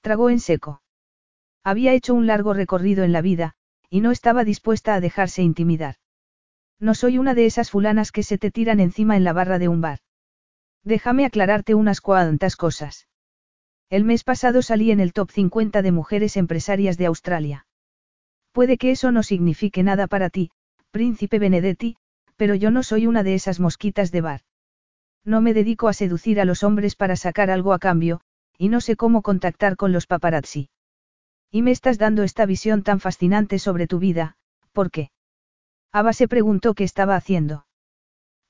[0.00, 0.82] Tragó en seco.
[1.62, 3.52] Había hecho un largo recorrido en la vida,
[3.88, 5.94] y no estaba dispuesta a dejarse intimidar.
[6.80, 9.68] No soy una de esas fulanas que se te tiran encima en la barra de
[9.68, 10.00] un bar.
[10.82, 13.06] Déjame aclararte unas cuantas cosas.
[13.88, 17.68] El mes pasado salí en el top 50 de mujeres empresarias de Australia.
[18.50, 20.50] Puede que eso no signifique nada para ti,
[20.90, 21.96] príncipe Benedetti,
[22.34, 24.40] pero yo no soy una de esas mosquitas de bar.
[25.26, 28.20] No me dedico a seducir a los hombres para sacar algo a cambio,
[28.56, 30.70] y no sé cómo contactar con los paparazzi.
[31.50, 34.36] Y me estás dando esta visión tan fascinante sobre tu vida,
[34.72, 35.10] ¿por qué?
[35.92, 37.66] Ava se preguntó qué estaba haciendo.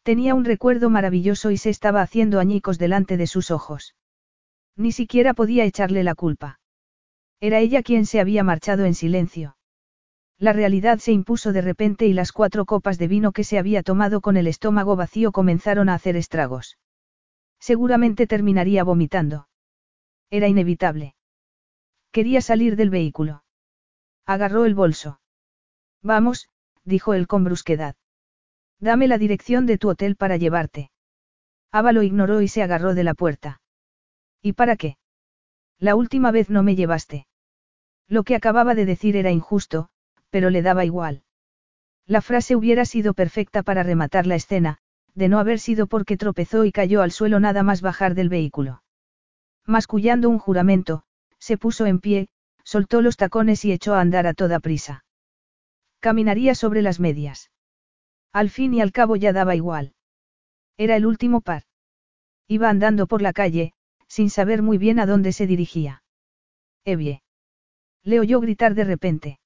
[0.02, 3.94] Tenía un recuerdo maravilloso y se estaba haciendo añicos delante de sus ojos.
[4.76, 6.60] Ni siquiera podía echarle la culpa.
[7.40, 9.55] Era ella quien se había marchado en silencio.
[10.38, 13.82] La realidad se impuso de repente y las cuatro copas de vino que se había
[13.82, 16.78] tomado con el estómago vacío comenzaron a hacer estragos.
[17.58, 19.48] Seguramente terminaría vomitando.
[20.30, 21.14] Era inevitable.
[22.12, 23.44] Quería salir del vehículo.
[24.26, 25.20] Agarró el bolso.
[26.02, 26.50] Vamos,
[26.84, 27.96] dijo él con brusquedad.
[28.78, 30.90] Dame la dirección de tu hotel para llevarte.
[31.72, 33.62] Ava lo ignoró y se agarró de la puerta.
[34.42, 34.98] ¿Y para qué?
[35.78, 37.26] La última vez no me llevaste.
[38.06, 39.88] Lo que acababa de decir era injusto,
[40.30, 41.22] pero le daba igual.
[42.06, 44.78] La frase hubiera sido perfecta para rematar la escena,
[45.14, 48.82] de no haber sido porque tropezó y cayó al suelo nada más bajar del vehículo.
[49.64, 51.02] Mascullando un juramento,
[51.38, 52.28] se puso en pie,
[52.62, 55.04] soltó los tacones y echó a andar a toda prisa.
[56.00, 57.50] Caminaría sobre las medias.
[58.32, 59.94] Al fin y al cabo ya daba igual.
[60.76, 61.62] Era el último par.
[62.46, 63.72] Iba andando por la calle,
[64.06, 66.02] sin saber muy bien a dónde se dirigía.
[66.84, 67.22] Evie.
[68.04, 69.40] Le oyó gritar de repente.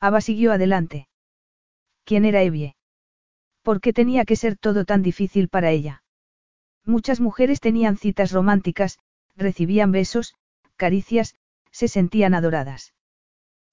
[0.00, 1.08] Ava siguió adelante.
[2.04, 2.76] ¿Quién era Evie?
[3.62, 6.02] ¿Por qué tenía que ser todo tan difícil para ella?
[6.84, 8.98] Muchas mujeres tenían citas románticas,
[9.34, 10.34] recibían besos,
[10.76, 11.34] caricias,
[11.72, 12.94] se sentían adoradas.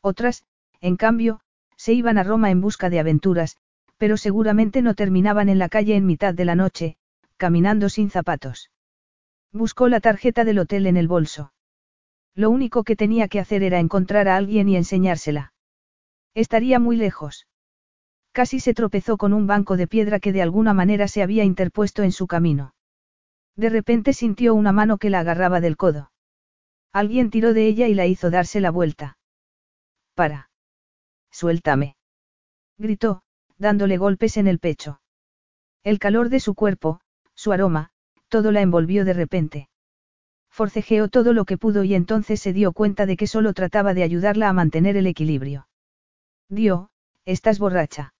[0.01, 0.45] Otras,
[0.81, 1.41] en cambio,
[1.77, 3.57] se iban a Roma en busca de aventuras,
[3.97, 6.97] pero seguramente no terminaban en la calle en mitad de la noche,
[7.37, 8.71] caminando sin zapatos.
[9.51, 11.53] Buscó la tarjeta del hotel en el bolso.
[12.35, 15.52] Lo único que tenía que hacer era encontrar a alguien y enseñársela.
[16.33, 17.47] Estaría muy lejos.
[18.31, 22.01] Casi se tropezó con un banco de piedra que de alguna manera se había interpuesto
[22.01, 22.73] en su camino.
[23.55, 26.11] De repente sintió una mano que la agarraba del codo.
[26.91, 29.17] Alguien tiró de ella y la hizo darse la vuelta.
[30.15, 30.49] Para.
[31.31, 31.95] Suéltame.
[32.77, 33.21] Gritó,
[33.57, 34.99] dándole golpes en el pecho.
[35.83, 37.01] El calor de su cuerpo,
[37.35, 37.91] su aroma,
[38.29, 39.69] todo la envolvió de repente.
[40.49, 44.03] Forcejeó todo lo que pudo y entonces se dio cuenta de que solo trataba de
[44.03, 45.67] ayudarla a mantener el equilibrio.
[46.53, 46.89] Dio,
[47.25, 48.13] estás borracha.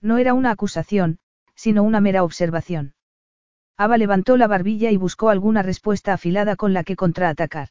[0.00, 1.18] No era una acusación,
[1.54, 2.94] sino una mera observación.
[3.76, 7.68] Ava levantó la barbilla y buscó alguna respuesta afilada con la que contraatacar.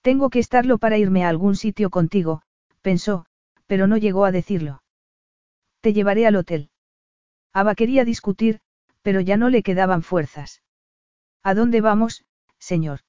[0.00, 2.42] Tengo que estarlo para irme a algún sitio contigo,
[2.82, 3.26] pensó,
[3.66, 4.82] pero no llegó a decirlo.
[5.80, 6.70] Te llevaré al hotel.
[7.52, 8.60] Ava quería discutir,
[9.02, 10.62] pero ya no le quedaban fuerzas.
[11.42, 12.24] ¿A dónde vamos,
[12.58, 13.00] señor?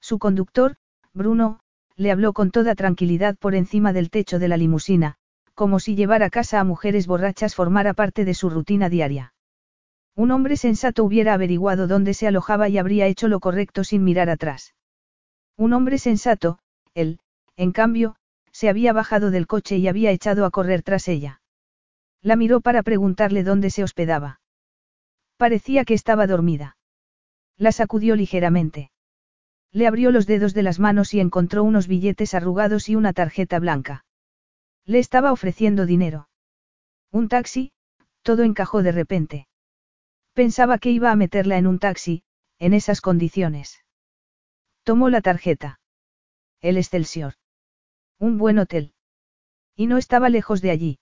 [0.00, 0.76] Su conductor,
[1.12, 1.60] Bruno,
[2.00, 5.16] le habló con toda tranquilidad por encima del techo de la limusina,
[5.52, 9.34] como si llevar a casa a mujeres borrachas formara parte de su rutina diaria.
[10.16, 14.30] Un hombre sensato hubiera averiguado dónde se alojaba y habría hecho lo correcto sin mirar
[14.30, 14.74] atrás.
[15.58, 16.58] Un hombre sensato,
[16.94, 17.20] él,
[17.56, 18.16] en cambio,
[18.50, 21.42] se había bajado del coche y había echado a correr tras ella.
[22.22, 24.40] La miró para preguntarle dónde se hospedaba.
[25.36, 26.78] Parecía que estaba dormida.
[27.58, 28.90] La sacudió ligeramente.
[29.72, 33.58] Le abrió los dedos de las manos y encontró unos billetes arrugados y una tarjeta
[33.58, 34.04] blanca.
[34.84, 36.28] Le estaba ofreciendo dinero.
[37.12, 37.72] Un taxi,
[38.22, 39.48] Todo encajó de repente.
[40.34, 42.22] Pensaba que iba a meterla en un taxi,
[42.58, 43.84] en esas condiciones.
[44.82, 45.80] Tomó la tarjeta.
[46.60, 47.34] El Excelsior.
[48.18, 48.92] Un buen hotel.
[49.74, 50.98] Y no estaba lejos de allí.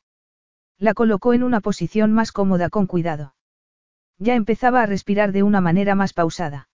[0.78, 3.34] La colocó en una posición más cómoda con cuidado.
[4.18, 6.67] Ya empezaba a respirar de una manera más pausada.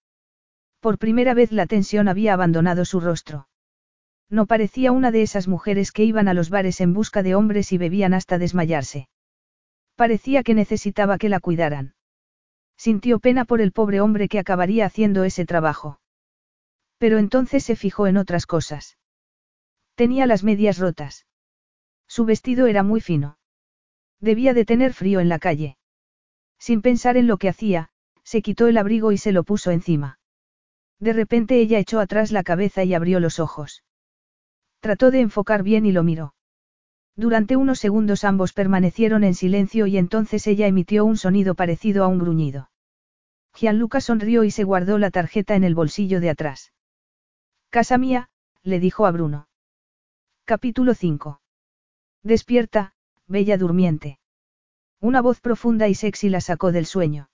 [0.84, 3.48] Por primera vez la tensión había abandonado su rostro.
[4.28, 7.72] No parecía una de esas mujeres que iban a los bares en busca de hombres
[7.72, 9.08] y bebían hasta desmayarse.
[9.96, 11.94] Parecía que necesitaba que la cuidaran.
[12.76, 16.00] Sintió pena por el pobre hombre que acabaría haciendo ese trabajo.
[16.98, 18.98] Pero entonces se fijó en otras cosas.
[19.94, 21.24] Tenía las medias rotas.
[22.06, 23.38] Su vestido era muy fino.
[24.20, 25.78] Debía de tener frío en la calle.
[26.58, 27.88] Sin pensar en lo que hacía,
[28.22, 30.18] se quitó el abrigo y se lo puso encima.
[31.04, 33.84] De repente ella echó atrás la cabeza y abrió los ojos.
[34.80, 36.34] Trató de enfocar bien y lo miró.
[37.14, 42.08] Durante unos segundos ambos permanecieron en silencio y entonces ella emitió un sonido parecido a
[42.08, 42.70] un gruñido.
[43.54, 46.72] Gianluca sonrió y se guardó la tarjeta en el bolsillo de atrás.
[47.68, 48.30] Casa mía,
[48.62, 49.46] le dijo a Bruno.
[50.46, 51.38] Capítulo 5.
[52.22, 52.94] Despierta,
[53.26, 54.20] bella durmiente.
[55.02, 57.28] Una voz profunda y sexy la sacó del sueño.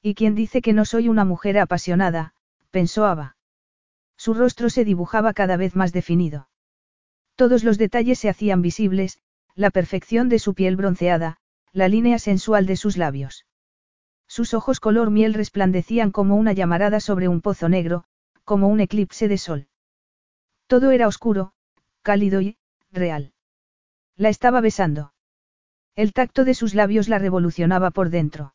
[0.00, 2.34] ¿Y quién dice que no soy una mujer apasionada?
[2.74, 3.36] Pensó Ava.
[4.16, 6.48] Su rostro se dibujaba cada vez más definido.
[7.36, 9.20] Todos los detalles se hacían visibles,
[9.54, 11.36] la perfección de su piel bronceada,
[11.70, 13.46] la línea sensual de sus labios.
[14.26, 18.06] Sus ojos color miel resplandecían como una llamarada sobre un pozo negro,
[18.42, 19.68] como un eclipse de sol.
[20.66, 21.52] Todo era oscuro,
[22.02, 22.56] cálido y,
[22.90, 23.34] real.
[24.16, 25.12] La estaba besando.
[25.94, 28.52] El tacto de sus labios la revolucionaba por dentro.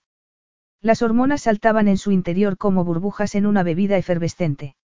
[0.81, 4.75] Las hormonas saltaban en su interior como burbujas en una bebida efervescente.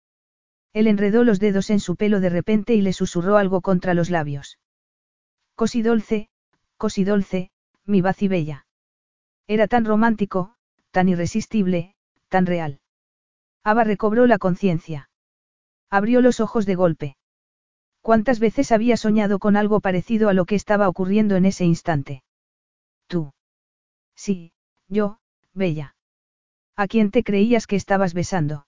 [0.73, 4.09] Él enredó los dedos en su pelo de repente y le susurró algo contra los
[4.09, 4.59] labios.
[5.55, 6.27] Cosidolce,
[6.77, 7.49] cosidolce,
[7.85, 8.67] mi bella.
[9.47, 10.55] Era tan romántico,
[10.91, 11.95] tan irresistible,
[12.27, 12.81] tan real.
[13.63, 15.09] Ava recobró la conciencia.
[15.89, 17.17] Abrió los ojos de golpe.
[18.01, 22.23] ¿Cuántas veces había soñado con algo parecido a lo que estaba ocurriendo en ese instante?
[23.07, 23.33] Tú.
[24.15, 24.51] Sí,
[24.87, 25.19] yo,
[25.56, 25.95] Bella.
[26.76, 28.68] ¿A quién te creías que estabas besando?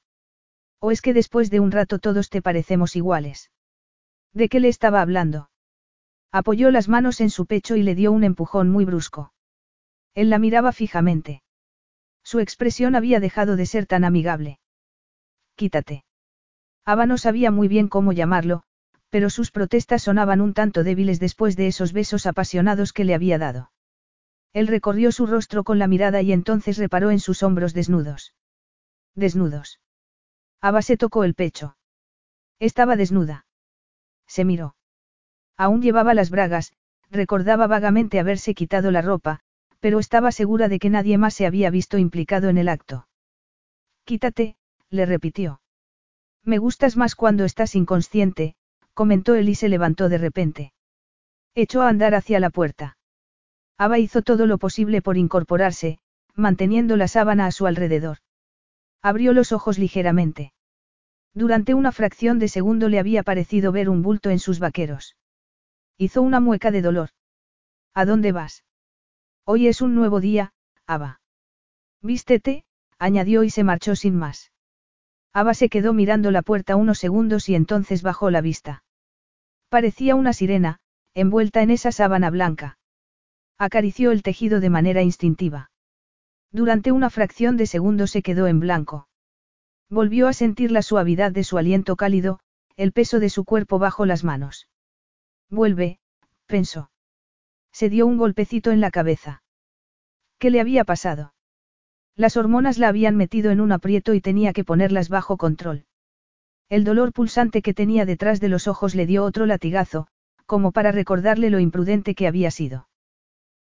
[0.80, 3.52] ¿O es que después de un rato todos te parecemos iguales?
[4.34, 5.50] ¿De qué le estaba hablando?
[6.32, 9.34] Apoyó las manos en su pecho y le dio un empujón muy brusco.
[10.14, 11.44] Él la miraba fijamente.
[12.24, 14.60] Su expresión había dejado de ser tan amigable.
[15.56, 16.06] Quítate.
[16.86, 18.64] Ava no sabía muy bien cómo llamarlo,
[19.10, 23.38] pero sus protestas sonaban un tanto débiles después de esos besos apasionados que le había
[23.38, 23.72] dado.
[24.54, 28.34] Él recorrió su rostro con la mirada y entonces reparó en sus hombros desnudos.
[29.16, 29.80] Desnudos.
[30.62, 31.78] Ava se tocó el pecho.
[32.60, 33.46] Estaba desnuda.
[34.28, 34.76] Se miró.
[35.58, 36.74] Aún llevaba las bragas,
[37.10, 39.42] recordaba vagamente haberse quitado la ropa,
[39.80, 43.08] pero estaba segura de que nadie más se había visto implicado en el acto.
[44.04, 44.56] Quítate,
[44.90, 45.62] le repitió.
[46.44, 48.56] Me gustas más cuando estás inconsciente,
[48.94, 50.74] comentó él y se levantó de repente.
[51.56, 52.97] Echó a andar hacia la puerta.
[53.78, 56.00] Ava hizo todo lo posible por incorporarse,
[56.34, 58.18] manteniendo la sábana a su alrededor.
[59.02, 60.54] Abrió los ojos ligeramente.
[61.34, 65.16] Durante una fracción de segundo le había parecido ver un bulto en sus vaqueros.
[65.98, 67.10] Hizo una mueca de dolor.
[67.94, 68.64] ¿A dónde vas?
[69.46, 70.54] Hoy es un nuevo día,
[70.88, 71.22] Ava.
[72.02, 72.66] Vístete,
[72.98, 74.52] añadió y se marchó sin más.
[75.34, 78.84] Ava se quedó mirando la puerta unos segundos y entonces bajó la vista.
[79.70, 80.80] Parecía una sirena,
[81.14, 82.78] envuelta en esa sábana blanca.
[83.60, 85.72] Acarició el tejido de manera instintiva.
[86.52, 89.08] Durante una fracción de segundo se quedó en blanco.
[89.90, 92.40] Volvió a sentir la suavidad de su aliento cálido,
[92.76, 94.68] el peso de su cuerpo bajo las manos.
[95.50, 96.00] Vuelve,
[96.46, 96.92] pensó.
[97.72, 99.42] Se dio un golpecito en la cabeza.
[100.38, 101.34] ¿Qué le había pasado?
[102.16, 105.86] Las hormonas la habían metido en un aprieto y tenía que ponerlas bajo control.
[106.70, 110.08] El dolor pulsante que tenía detrás de los ojos le dio otro latigazo,
[110.46, 112.88] como para recordarle lo imprudente que había sido.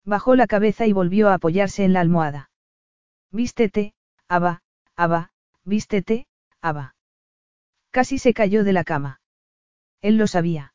[0.04, 2.50] Bajó la cabeza y volvió a apoyarse en la almohada.
[3.30, 3.94] Vístete,
[4.28, 4.62] Ava,
[4.96, 5.30] Ava,
[5.64, 6.26] vístete,
[6.60, 6.96] Ava.
[7.90, 9.20] Casi se cayó de la cama.
[10.00, 10.74] Él lo sabía.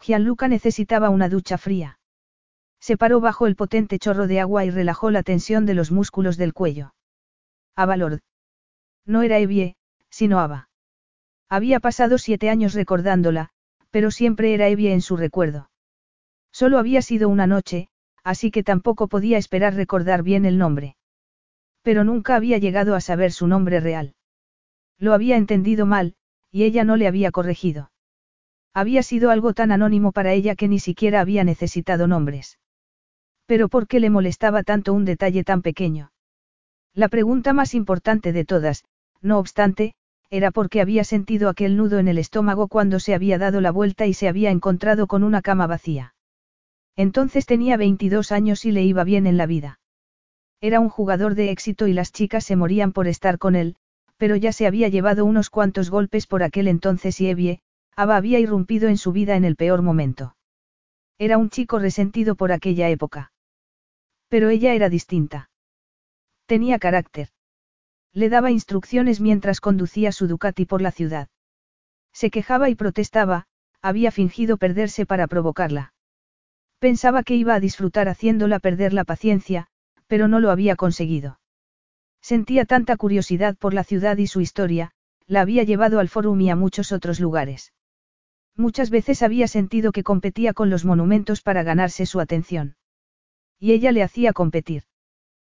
[0.00, 1.98] Gianluca necesitaba una ducha fría.
[2.78, 6.36] Se paró bajo el potente chorro de agua y relajó la tensión de los músculos
[6.36, 6.94] del cuello.
[7.74, 8.20] Ava Lord.
[9.04, 9.76] No era Evie,
[10.10, 10.68] sino Ava.
[11.48, 13.50] Había pasado siete años recordándola,
[13.90, 15.70] pero siempre era Evie en su recuerdo.
[16.52, 17.88] Solo había sido una noche,
[18.26, 20.96] así que tampoco podía esperar recordar bien el nombre.
[21.82, 24.16] Pero nunca había llegado a saber su nombre real.
[24.98, 26.16] Lo había entendido mal,
[26.50, 27.92] y ella no le había corregido.
[28.74, 32.58] Había sido algo tan anónimo para ella que ni siquiera había necesitado nombres.
[33.46, 36.10] Pero ¿por qué le molestaba tanto un detalle tan pequeño?
[36.94, 38.84] La pregunta más importante de todas,
[39.22, 39.94] no obstante,
[40.30, 44.04] era porque había sentido aquel nudo en el estómago cuando se había dado la vuelta
[44.06, 46.15] y se había encontrado con una cama vacía.
[46.96, 49.78] Entonces tenía 22 años y le iba bien en la vida.
[50.60, 53.76] Era un jugador de éxito y las chicas se morían por estar con él,
[54.16, 57.60] pero ya se había llevado unos cuantos golpes por aquel entonces y Evie,
[57.94, 60.36] Ava había irrumpido en su vida en el peor momento.
[61.18, 63.32] Era un chico resentido por aquella época.
[64.28, 65.50] Pero ella era distinta.
[66.46, 67.28] Tenía carácter.
[68.12, 71.28] Le daba instrucciones mientras conducía su Ducati por la ciudad.
[72.12, 73.46] Se quejaba y protestaba,
[73.82, 75.92] había fingido perderse para provocarla.
[76.88, 79.66] Pensaba que iba a disfrutar haciéndola perder la paciencia,
[80.06, 81.40] pero no lo había conseguido.
[82.22, 84.92] Sentía tanta curiosidad por la ciudad y su historia,
[85.26, 87.72] la había llevado al Forum y a muchos otros lugares.
[88.54, 92.76] Muchas veces había sentido que competía con los monumentos para ganarse su atención.
[93.58, 94.84] Y ella le hacía competir.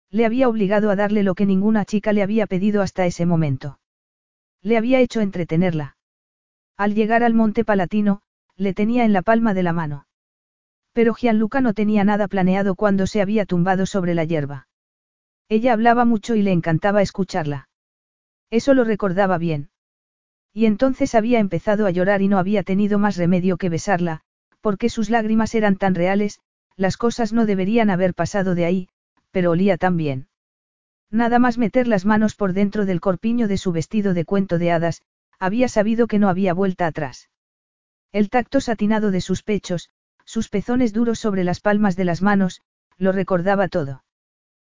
[0.10, 3.80] Le había obligado a darle lo que ninguna chica le había pedido hasta ese momento.
[4.64, 5.96] Le había hecho entretenerla.
[6.76, 8.24] Al llegar al Monte Palatino,
[8.56, 10.08] le tenía en la palma de la mano.
[11.00, 14.68] Pero Gianluca no tenía nada planeado cuando se había tumbado sobre la hierba.
[15.48, 17.70] Ella hablaba mucho y le encantaba escucharla.
[18.50, 19.70] Eso lo recordaba bien.
[20.54, 24.24] Y entonces había empezado a llorar y no había tenido más remedio que besarla,
[24.60, 26.42] porque sus lágrimas eran tan reales,
[26.76, 28.90] las cosas no deberían haber pasado de ahí,
[29.32, 30.28] pero olía tan bien.
[31.10, 34.74] Nada más meter las manos por dentro del corpiño de su vestido de cuento de
[34.74, 35.02] hadas,
[35.40, 37.30] había sabido que no había vuelta atrás.
[38.12, 39.92] El tacto satinado de sus pechos,
[40.30, 42.62] sus pezones duros sobre las palmas de las manos,
[43.00, 44.04] lo recordaba todo.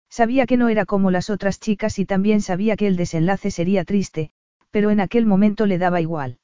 [0.09, 3.85] Sabía que no era como las otras chicas y también sabía que el desenlace sería
[3.85, 4.31] triste,
[4.71, 6.39] pero en aquel momento le daba igual.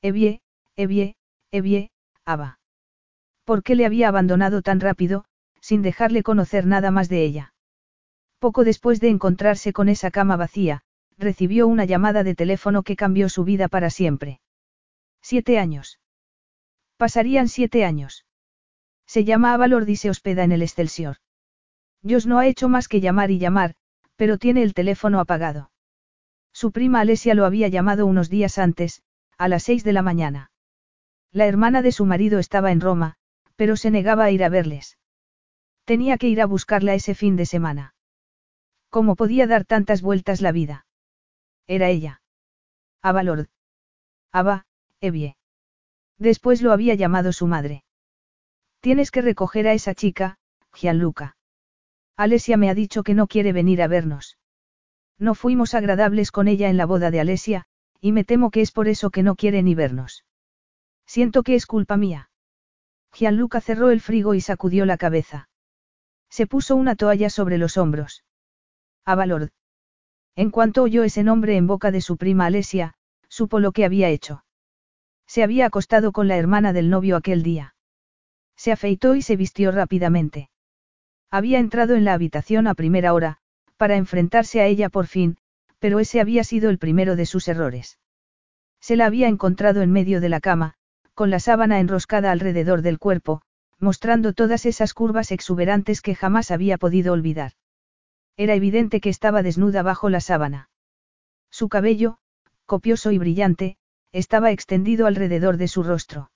[0.00, 0.40] Evie,
[0.76, 1.14] Evie,
[1.50, 1.90] Evie,
[2.24, 2.58] Ava.
[3.44, 5.26] ¿Por qué le había abandonado tan rápido,
[5.60, 7.52] sin dejarle conocer nada más de ella.
[8.38, 10.84] Poco después de encontrarse con esa cama vacía,
[11.18, 14.40] recibió una llamada de teléfono que cambió su vida para siempre.
[15.20, 15.98] Siete años.
[17.02, 18.26] Pasarían siete años.
[19.08, 21.16] Se llama Avalord y se hospeda en el Excelsior.
[22.00, 23.74] Dios no ha hecho más que llamar y llamar,
[24.14, 25.72] pero tiene el teléfono apagado.
[26.52, 29.02] Su prima Alesia lo había llamado unos días antes,
[29.36, 30.52] a las seis de la mañana.
[31.32, 33.16] La hermana de su marido estaba en Roma,
[33.56, 34.96] pero se negaba a ir a verles.
[35.84, 37.96] Tenía que ir a buscarla ese fin de semana.
[38.90, 40.86] ¿Cómo podía dar tantas vueltas la vida?
[41.66, 42.22] Era ella.
[43.02, 43.48] Ava Lord.
[44.30, 44.66] Ava,
[45.00, 45.34] Evie.
[46.18, 47.84] Después lo había llamado su madre.
[48.80, 50.38] Tienes que recoger a esa chica,
[50.72, 51.36] Gianluca.
[52.16, 54.38] Alesia me ha dicho que no quiere venir a vernos.
[55.18, 57.64] No fuimos agradables con ella en la boda de Alesia,
[58.00, 60.24] y me temo que es por eso que no quiere ni vernos.
[61.06, 62.30] Siento que es culpa mía.
[63.12, 65.48] Gianluca cerró el frigo y sacudió la cabeza.
[66.28, 68.24] Se puso una toalla sobre los hombros.
[69.04, 69.50] Avalord.
[70.34, 72.94] En cuanto oyó ese nombre en boca de su prima Alesia,
[73.28, 74.44] supo lo que había hecho.
[75.32, 77.74] Se había acostado con la hermana del novio aquel día.
[78.54, 80.50] Se afeitó y se vistió rápidamente.
[81.30, 83.38] Había entrado en la habitación a primera hora,
[83.78, 85.38] para enfrentarse a ella por fin,
[85.78, 87.98] pero ese había sido el primero de sus errores.
[88.78, 90.74] Se la había encontrado en medio de la cama,
[91.14, 93.40] con la sábana enroscada alrededor del cuerpo,
[93.78, 97.52] mostrando todas esas curvas exuberantes que jamás había podido olvidar.
[98.36, 100.68] Era evidente que estaba desnuda bajo la sábana.
[101.48, 102.18] Su cabello,
[102.66, 103.78] copioso y brillante,
[104.12, 106.30] estaba extendido alrededor de su rostro.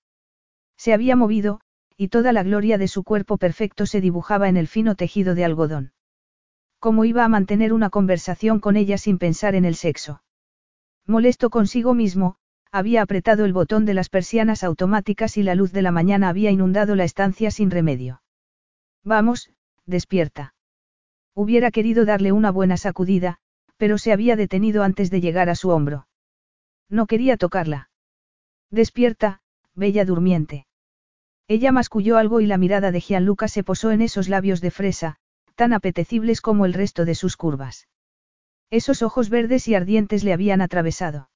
[0.77, 1.61] Se había movido,
[1.97, 5.45] y toda la gloria de su cuerpo perfecto se dibujaba en el fino tejido de
[5.45, 5.93] algodón.
[6.79, 10.23] ¿Cómo iba a mantener una conversación con ella sin pensar en el sexo?
[11.07, 12.37] Molesto consigo mismo,
[12.71, 16.51] había apretado el botón de las persianas automáticas y la luz de la mañana había
[16.51, 18.23] inundado la estancia sin remedio.
[19.05, 19.51] Vamos,
[19.87, 20.55] despierta.
[21.35, 23.39] Hubiera querido darle una buena sacudida,
[23.77, 26.07] pero se había detenido antes de llegar a su hombro.
[26.89, 27.91] No quería tocarla.
[28.71, 29.41] Despierta,
[29.75, 30.67] bella durmiente.
[31.49, 35.17] Ella masculló algo y la mirada de Gianluca se posó en esos labios de fresa,
[35.55, 37.89] tan apetecibles como el resto de sus curvas.
[38.71, 41.31] Esos ojos verdes y ardientes le habían atravesado.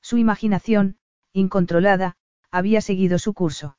[0.00, 0.96] Su imaginación,
[1.32, 2.16] incontrolada,
[2.50, 3.76] había seguido su curso.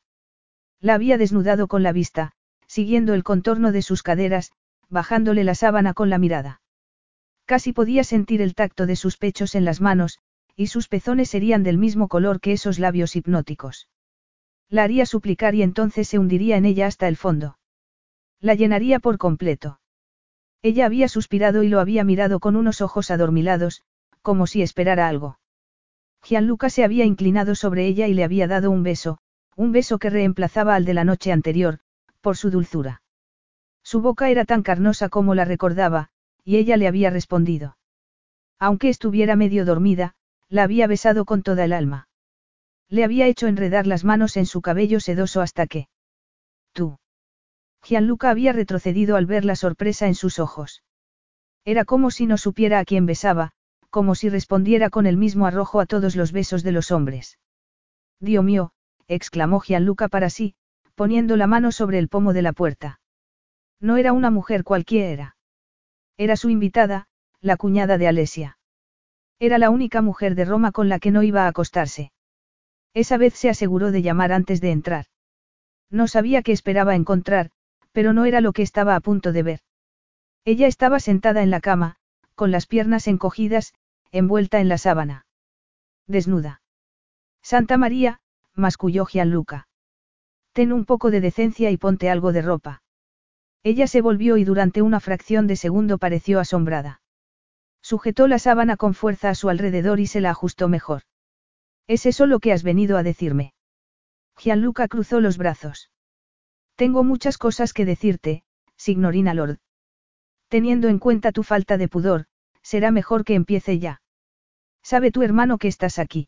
[0.79, 2.33] La había desnudado con la vista,
[2.67, 4.51] siguiendo el contorno de sus caderas,
[4.89, 6.61] bajándole la sábana con la mirada.
[7.45, 10.19] Casi podía sentir el tacto de sus pechos en las manos,
[10.57, 13.87] y sus pezones serían del mismo color que esos labios hipnóticos.
[14.69, 17.59] La haría suplicar y entonces se hundiría en ella hasta el fondo.
[18.41, 19.79] La llenaría por completo.
[20.63, 23.83] Ella había suspirado y lo había mirado con unos ojos adormilados,
[24.23, 25.39] como si esperara algo.
[26.23, 29.19] Gianluca se había inclinado sobre ella y le había dado un beso,
[29.55, 31.79] un beso que reemplazaba al de la noche anterior,
[32.21, 33.03] por su dulzura.
[33.83, 36.09] Su boca era tan carnosa como la recordaba,
[36.43, 37.77] y ella le había respondido.
[38.59, 40.15] Aunque estuviera medio dormida,
[40.49, 42.07] la había besado con toda el alma.
[42.89, 45.89] Le había hecho enredar las manos en su cabello sedoso hasta que...
[46.71, 46.97] Tú.
[47.83, 50.83] Gianluca había retrocedido al ver la sorpresa en sus ojos.
[51.65, 53.51] Era como si no supiera a quién besaba,
[53.89, 57.39] como si respondiera con el mismo arrojo a todos los besos de los hombres.
[58.19, 58.71] Dios mío,
[59.07, 60.55] exclamó Gianluca para sí,
[60.95, 62.99] poniendo la mano sobre el pomo de la puerta.
[63.79, 65.35] No era una mujer cualquiera.
[66.17, 67.07] Era su invitada,
[67.41, 68.56] la cuñada de Alesia.
[69.39, 72.11] Era la única mujer de Roma con la que no iba a acostarse.
[72.93, 75.05] Esa vez se aseguró de llamar antes de entrar.
[75.91, 77.51] No sabía qué esperaba encontrar,
[77.91, 79.59] pero no era lo que estaba a punto de ver.
[80.45, 81.97] Ella estaba sentada en la cama,
[82.35, 83.73] con las piernas encogidas,
[84.11, 85.25] envuelta en la sábana.
[86.07, 86.61] Desnuda.
[87.41, 88.19] Santa María,
[88.55, 89.67] masculló Gianluca.
[90.53, 92.81] Ten un poco de decencia y ponte algo de ropa.
[93.63, 97.01] Ella se volvió y durante una fracción de segundo pareció asombrada.
[97.89, 101.03] Sujetó la sábana con fuerza a su alrededor y se la ajustó mejor.
[101.87, 103.53] ¿Es eso lo que has venido a decirme?
[104.35, 105.89] Gianluca cruzó los brazos.
[106.75, 108.43] Tengo muchas cosas que decirte,
[108.75, 109.59] signorina Lord.
[110.49, 112.25] Teniendo en cuenta tu falta de pudor,
[112.61, 114.01] será mejor que empiece ya.
[114.83, 116.27] ¿Sabe tu hermano que estás aquí?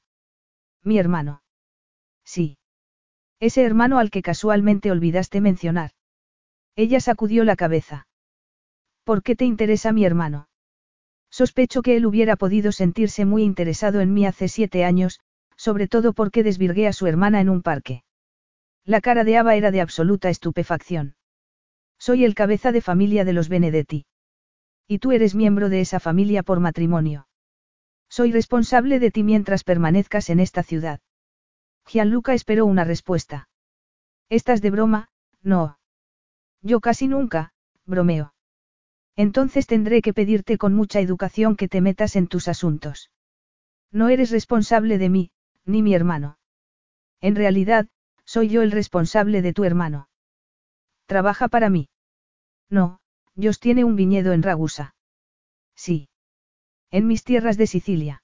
[0.81, 1.43] Mi hermano.
[2.23, 2.57] Sí.
[3.41, 5.91] Ese hermano al que casualmente olvidaste mencionar.
[6.77, 8.07] Ella sacudió la cabeza.
[9.03, 10.48] ¿Por qué te interesa mi hermano?
[11.31, 15.19] Sospecho que él hubiera podido sentirse muy interesado en mí hace siete años,
[15.55, 18.03] sobre todo porque desvirgué a su hermana en un parque.
[18.85, 21.15] La cara de Ava era de absoluta estupefacción.
[21.99, 24.05] Soy el cabeza de familia de los Benedetti.
[24.87, 27.27] Y tú eres miembro de esa familia por matrimonio.
[28.09, 30.99] Soy responsable de ti mientras permanezcas en esta ciudad.
[31.85, 33.49] Gianluca esperó una respuesta.
[34.29, 35.09] ¿Estás de broma?
[35.43, 35.77] No.
[36.61, 37.53] Yo casi nunca,
[37.85, 38.33] bromeo.
[39.19, 43.11] Entonces tendré que pedirte con mucha educación que te metas en tus asuntos.
[43.91, 45.31] No eres responsable de mí,
[45.65, 46.37] ni mi hermano.
[47.19, 47.89] En realidad,
[48.23, 50.07] soy yo el responsable de tu hermano.
[51.05, 51.89] Trabaja para mí.
[52.69, 53.01] No,
[53.35, 54.95] Dios tiene un viñedo en Ragusa.
[55.75, 56.07] Sí.
[56.89, 58.23] En mis tierras de Sicilia.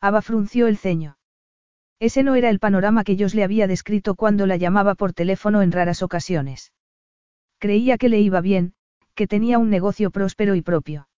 [0.00, 1.18] Aba frunció el ceño.
[1.98, 5.60] Ese no era el panorama que Dios le había descrito cuando la llamaba por teléfono
[5.60, 6.72] en raras ocasiones.
[7.58, 8.72] Creía que le iba bien,
[9.16, 11.08] que tenía un negocio próspero y propio.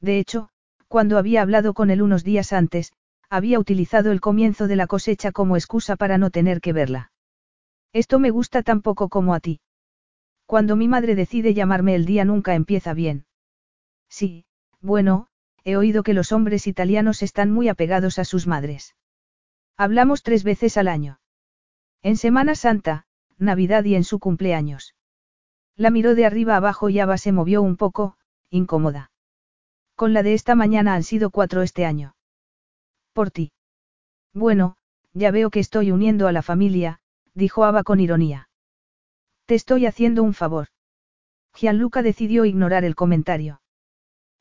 [0.00, 0.48] De hecho,
[0.88, 2.92] cuando había hablado con él unos días antes,
[3.28, 7.12] había utilizado el comienzo de la cosecha como excusa para no tener que verla.
[7.92, 9.60] Esto me gusta tan poco como a ti.
[10.46, 13.26] Cuando mi madre decide llamarme el día nunca empieza bien.
[14.08, 14.44] Sí,
[14.80, 15.26] bueno,
[15.64, 18.94] he oído que los hombres italianos están muy apegados a sus madres.
[19.76, 21.18] Hablamos tres veces al año.
[22.02, 23.06] En Semana Santa,
[23.38, 24.94] Navidad y en su cumpleaños.
[25.76, 28.16] La miró de arriba abajo y Ava se movió un poco,
[28.50, 29.10] incómoda.
[29.94, 32.16] Con la de esta mañana han sido cuatro este año.
[33.12, 33.52] Por ti.
[34.32, 34.76] Bueno,
[35.12, 37.00] ya veo que estoy uniendo a la familia,
[37.34, 38.48] dijo Ava con ironía.
[39.44, 40.68] Te estoy haciendo un favor.
[41.54, 43.60] Gianluca decidió ignorar el comentario.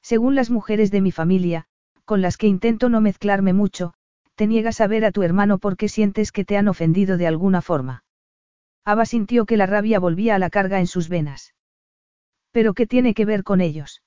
[0.01, 1.65] Según las mujeres de mi familia,
[2.05, 3.93] con las que intento no mezclarme mucho,
[4.35, 7.61] te niegas a ver a tu hermano porque sientes que te han ofendido de alguna
[7.61, 8.04] forma.
[8.85, 11.55] Ava sintió que la rabia volvía a la carga en sus venas.
[12.51, 14.03] ¿Pero qué tiene que ver con ellos?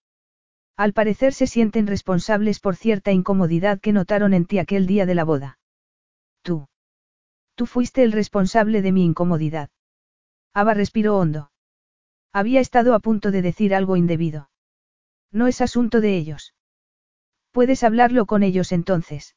[0.77, 5.17] Al parecer se sienten responsables por cierta incomodidad que notaron en ti aquel día de
[5.17, 5.59] la boda.
[6.43, 6.69] Tú.
[7.57, 9.71] Tú fuiste el responsable de mi incomodidad.
[10.55, 11.51] Ava respiró hondo.
[12.33, 14.49] Había estado a punto de decir algo indebido.
[15.33, 16.55] No es asunto de ellos.
[17.51, 19.35] Puedes hablarlo con ellos entonces.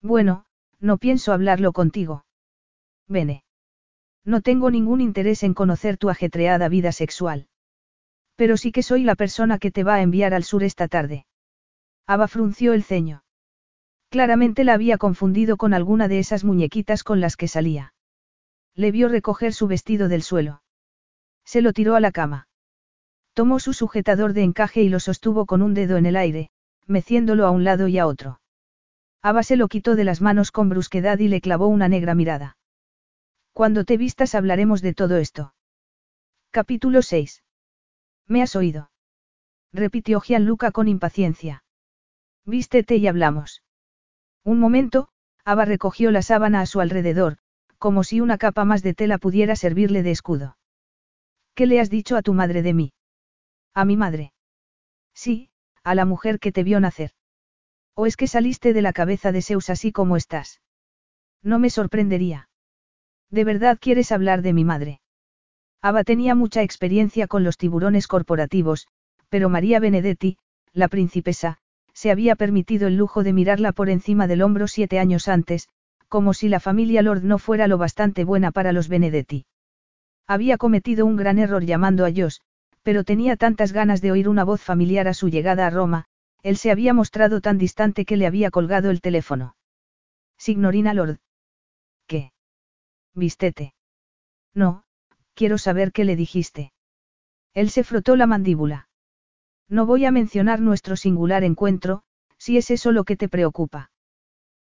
[0.00, 0.46] Bueno,
[0.78, 2.24] no pienso hablarlo contigo.
[3.08, 3.44] Vene.
[4.24, 7.48] No tengo ningún interés en conocer tu ajetreada vida sexual.
[8.36, 11.26] Pero sí que soy la persona que te va a enviar al sur esta tarde.
[12.06, 13.24] Ava frunció el ceño.
[14.10, 17.94] Claramente la había confundido con alguna de esas muñequitas con las que salía.
[18.74, 20.62] Le vio recoger su vestido del suelo.
[21.44, 22.48] Se lo tiró a la cama.
[23.34, 26.50] Tomó su sujetador de encaje y lo sostuvo con un dedo en el aire,
[26.86, 28.40] meciéndolo a un lado y a otro.
[29.22, 32.56] Ava se lo quitó de las manos con brusquedad y le clavó una negra mirada.
[33.52, 35.54] Cuando te vistas hablaremos de todo esto.
[36.50, 37.44] Capítulo 6.
[38.26, 38.90] ¿Me has oído?
[39.72, 41.62] repitió Gianluca con impaciencia.
[42.46, 43.62] Vístete y hablamos.
[44.42, 45.08] Un momento,
[45.44, 47.38] Ava recogió la sábana a su alrededor,
[47.78, 50.56] como si una capa más de tela pudiera servirle de escudo.
[51.54, 52.92] ¿Qué le has dicho a tu madre de mí?
[53.74, 54.32] ¿A mi madre?
[55.14, 55.50] Sí,
[55.82, 57.12] a la mujer que te vio nacer.
[57.94, 60.62] ¿O es que saliste de la cabeza de Zeus así como estás?
[61.42, 62.48] No me sorprendería.
[63.32, 65.00] ¿De verdad quieres hablar de mi madre?
[65.80, 68.86] Ava tenía mucha experiencia con los tiburones corporativos,
[69.30, 70.36] pero María Benedetti,
[70.74, 71.56] la princesa,
[71.94, 75.70] se había permitido el lujo de mirarla por encima del hombro siete años antes,
[76.08, 79.46] como si la familia Lord no fuera lo bastante buena para los Benedetti.
[80.26, 82.36] Había cometido un gran error llamando a Josh,
[82.82, 86.04] pero tenía tantas ganas de oír una voz familiar a su llegada a Roma,
[86.42, 89.56] él se había mostrado tan distante que le había colgado el teléfono.
[90.36, 91.18] Signorina Lord.
[92.06, 92.32] ¿Qué?
[93.14, 93.74] Vistete.
[94.54, 94.84] No,
[95.34, 96.72] quiero saber qué le dijiste.
[97.54, 98.88] Él se frotó la mandíbula.
[99.68, 102.02] No voy a mencionar nuestro singular encuentro,
[102.38, 103.90] si es eso lo que te preocupa.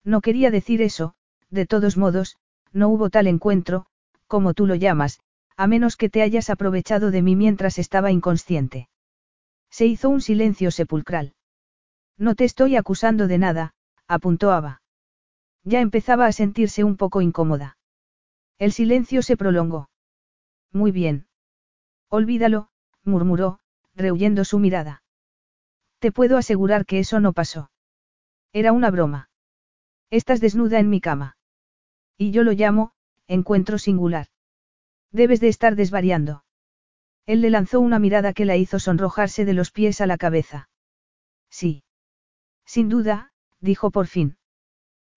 [0.04, 1.16] No quería decir eso,
[1.50, 2.38] de todos modos,
[2.72, 3.86] no hubo tal encuentro,
[4.28, 5.20] como tú lo llamas,
[5.58, 8.90] a menos que te hayas aprovechado de mí mientras estaba inconsciente.
[9.70, 11.34] Se hizo un silencio sepulcral.
[12.18, 13.74] No te estoy acusando de nada,
[14.08, 14.82] apuntó Ava.
[15.64, 17.75] Ya empezaba a sentirse un poco incómoda.
[18.58, 19.90] El silencio se prolongó.
[20.72, 21.28] Muy bien.
[22.10, 22.70] Olvídalo,
[23.04, 23.60] murmuró,
[23.94, 25.04] rehuyendo su mirada.
[26.00, 27.72] Te puedo asegurar que eso no pasó.
[28.54, 29.30] Era una broma.
[30.10, 31.38] Estás desnuda en mi cama.
[32.18, 32.94] Y yo lo llamo,
[33.28, 34.28] encuentro singular.
[35.12, 36.46] Debes de estar desvariando.
[37.26, 40.70] Él le lanzó una mirada que la hizo sonrojarse de los pies a la cabeza.
[41.50, 41.84] Sí.
[42.66, 44.38] Sin duda, dijo por fin.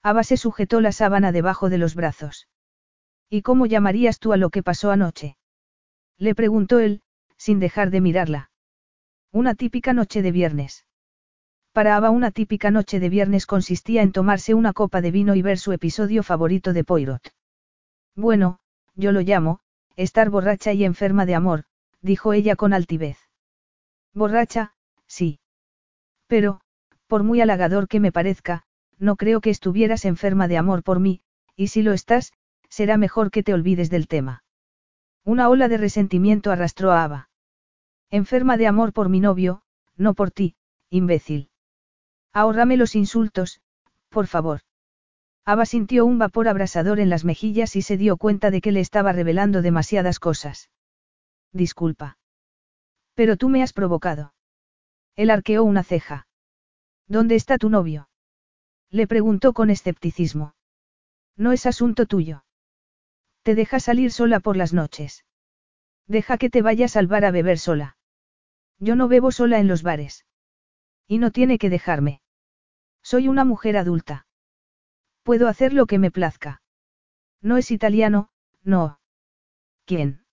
[0.03, 2.49] Ava se sujetó la sábana debajo de los brazos.
[3.31, 5.37] ¿Y cómo llamarías tú a lo que pasó anoche?
[6.19, 7.03] Le preguntó él,
[7.37, 8.51] sin dejar de mirarla.
[9.33, 10.87] Una típica noche de viernes.
[11.73, 15.43] Para Ava una típica noche de viernes consistía en tomarse una copa de vino y
[15.43, 17.35] ver su episodio favorito de Poirot.
[18.17, 18.59] Bueno,
[18.95, 19.61] yo lo llamo,
[19.95, 21.65] estar borracha y enferma de amor,
[22.01, 23.19] dijo ella con altivez.
[24.15, 24.75] Borracha,
[25.07, 25.39] sí.
[26.27, 26.61] Pero,
[27.07, 28.65] por muy halagador que me parezca,
[28.99, 31.21] no creo que estuvieras enferma de amor por mí,
[31.55, 32.33] y si lo estás,
[32.69, 34.45] será mejor que te olvides del tema.
[35.25, 37.31] Una ola de resentimiento arrastró a Ava.
[38.11, 39.63] Enferma de amor por mi novio,
[39.97, 40.57] no por ti,
[40.91, 41.51] imbécil.
[42.33, 43.61] Ahórrame los insultos,
[44.09, 44.61] por favor.
[45.45, 48.81] Ava sintió un vapor abrasador en las mejillas y se dio cuenta de que le
[48.81, 50.71] estaba revelando demasiadas cosas.
[51.53, 52.19] Disculpa.
[53.15, 54.35] Pero tú me has provocado.
[55.17, 56.27] Él arqueó una ceja.
[57.07, 58.09] ¿Dónde está tu novio?
[58.91, 60.55] Le preguntó con escepticismo.
[61.37, 62.45] No es asunto tuyo.
[63.49, 65.25] Te deja salir sola por las noches.
[66.07, 67.97] Deja que te vayas al bar a beber sola.
[68.79, 70.27] Yo no bebo sola en los bares.
[71.07, 72.21] Y no tiene que dejarme.
[73.03, 74.27] Soy una mujer adulta.
[75.23, 76.61] Puedo hacer lo que me plazca.
[77.41, 78.29] No es italiano,
[78.65, 79.01] no.
[79.87, 80.27] ¿Quién?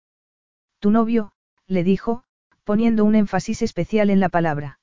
[0.79, 1.31] Tu novio,
[1.67, 2.25] le dijo,
[2.65, 4.81] poniendo un énfasis especial en la palabra.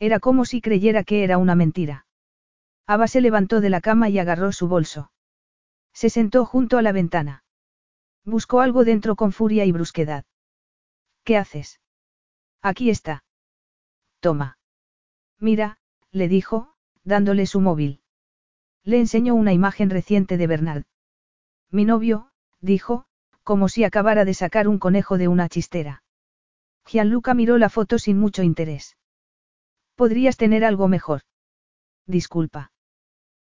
[0.00, 2.04] Era como si creyera que era una mentira.
[2.88, 5.12] Ava se levantó de la cama y agarró su bolso.
[5.92, 7.42] Se sentó junto a la ventana.
[8.24, 10.24] Buscó algo dentro con furia y brusquedad.
[11.24, 11.80] ¿Qué haces?
[12.62, 13.24] Aquí está.
[14.20, 14.58] Toma.
[15.38, 15.78] Mira,
[16.10, 18.00] le dijo, dándole su móvil.
[18.82, 20.84] Le enseñó una imagen reciente de Bernard.
[21.70, 22.30] Mi novio,
[22.60, 23.06] dijo,
[23.42, 26.02] como si acabara de sacar un conejo de una chistera.
[26.86, 28.96] Gianluca miró la foto sin mucho interés.
[29.94, 31.22] Podrías tener algo mejor.
[32.06, 32.72] Disculpa.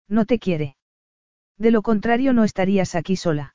[0.09, 0.77] No te quiere.
[1.57, 3.55] De lo contrario no estarías aquí sola.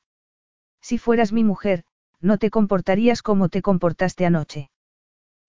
[0.87, 1.83] Si fueras mi mujer,
[2.21, 4.69] no te comportarías como te comportaste anoche.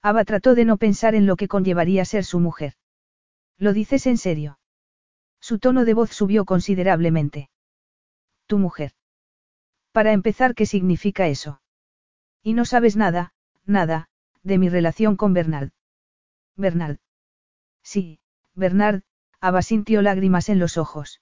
[0.01, 2.73] Ava trató de no pensar en lo que conllevaría ser su mujer.
[3.59, 4.59] ¿Lo dices en serio?
[5.39, 7.51] Su tono de voz subió considerablemente.
[8.47, 8.93] Tu mujer.
[9.93, 11.61] Para empezar, ¿qué significa eso?
[12.43, 13.35] Y no sabes nada,
[13.67, 14.09] nada,
[14.43, 15.69] de mi relación con Bernard.
[16.57, 16.97] Bernard.
[17.83, 18.21] Sí,
[18.55, 19.03] Bernard,
[19.43, 21.21] Ava sintió lágrimas en los ojos.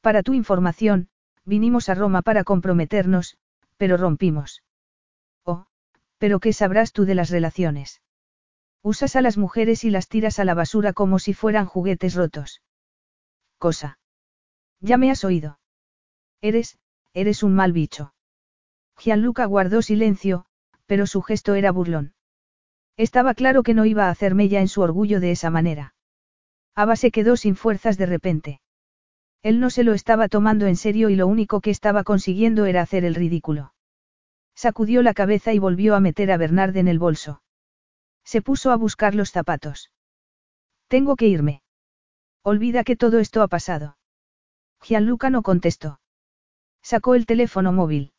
[0.00, 1.10] Para tu información,
[1.44, 3.36] vinimos a Roma para comprometernos,
[3.76, 4.62] pero rompimos.
[6.20, 8.02] Pero ¿qué sabrás tú de las relaciones?
[8.82, 12.60] Usas a las mujeres y las tiras a la basura como si fueran juguetes rotos.
[13.56, 13.98] Cosa.
[14.80, 15.60] Ya me has oído.
[16.42, 16.78] Eres,
[17.14, 18.12] eres un mal bicho.
[18.98, 20.44] Gianluca guardó silencio,
[20.84, 22.12] pero su gesto era burlón.
[22.98, 25.94] Estaba claro que no iba a hacer mella en su orgullo de esa manera.
[26.74, 28.60] Ava se quedó sin fuerzas de repente.
[29.42, 32.82] Él no se lo estaba tomando en serio y lo único que estaba consiguiendo era
[32.82, 33.72] hacer el ridículo.
[34.54, 37.42] Sacudió la cabeza y volvió a meter a Bernard en el bolso.
[38.24, 39.90] Se puso a buscar los zapatos.
[40.88, 41.62] Tengo que irme.
[42.42, 43.96] Olvida que todo esto ha pasado.
[44.82, 46.00] Gianluca no contestó.
[46.82, 48.12] Sacó el teléfono móvil.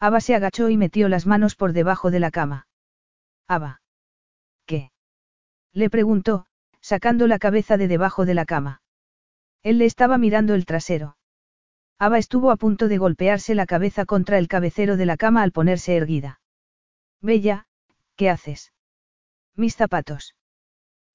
[0.00, 2.66] Ava se agachó y metió las manos por debajo de la cama.
[3.48, 3.80] Ava.
[4.66, 4.90] ¿Qué?
[5.72, 6.46] Le preguntó,
[6.80, 8.82] sacando la cabeza de debajo de la cama.
[9.64, 11.16] Él le estaba mirando el trasero.
[11.98, 15.52] Ava estuvo a punto de golpearse la cabeza contra el cabecero de la cama al
[15.52, 16.40] ponerse erguida.
[17.22, 17.66] Bella,
[18.14, 18.72] ¿qué haces?
[19.56, 20.36] Mis zapatos.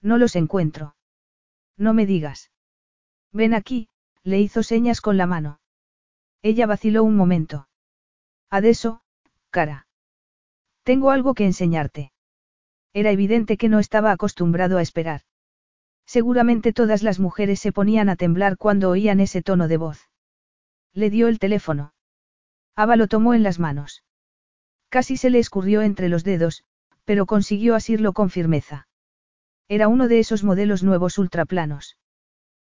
[0.02, 0.96] No los encuentro.
[1.78, 2.52] No me digas.
[3.32, 3.88] Ven aquí,
[4.24, 5.60] le hizo señas con la mano.
[6.42, 7.70] Ella vaciló un momento.
[8.50, 9.02] Adeso,
[9.52, 9.88] cara.
[10.84, 12.14] Tengo algo que enseñarte.
[12.94, 15.22] Era evidente que no estaba acostumbrado a esperar.
[16.10, 20.10] Seguramente todas las mujeres se ponían a temblar cuando oían ese tono de voz.
[20.92, 21.94] Le dio el teléfono.
[22.76, 24.04] Ava lo tomó en las manos.
[24.90, 26.64] Casi se le escurrió entre los dedos,
[27.06, 28.88] pero consiguió asirlo con firmeza.
[29.68, 32.00] Era uno de esos modelos nuevos ultraplanos.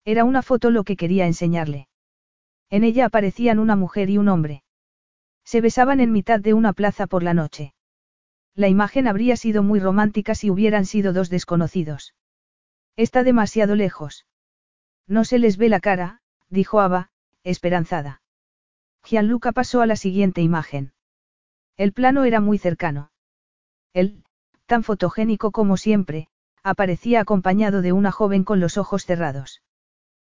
[0.05, 1.89] Era una foto lo que quería enseñarle.
[2.69, 4.63] En ella aparecían una mujer y un hombre.
[5.43, 7.73] Se besaban en mitad de una plaza por la noche.
[8.53, 12.13] La imagen habría sido muy romántica si hubieran sido dos desconocidos.
[12.97, 14.25] Está demasiado lejos.
[15.07, 17.09] No se les ve la cara, dijo Ava,
[17.43, 18.21] esperanzada.
[19.03, 20.93] Gianluca pasó a la siguiente imagen.
[21.77, 23.11] El plano era muy cercano.
[23.93, 24.23] Él,
[24.65, 26.27] tan fotogénico como siempre,
[26.63, 29.61] aparecía acompañado de una joven con los ojos cerrados.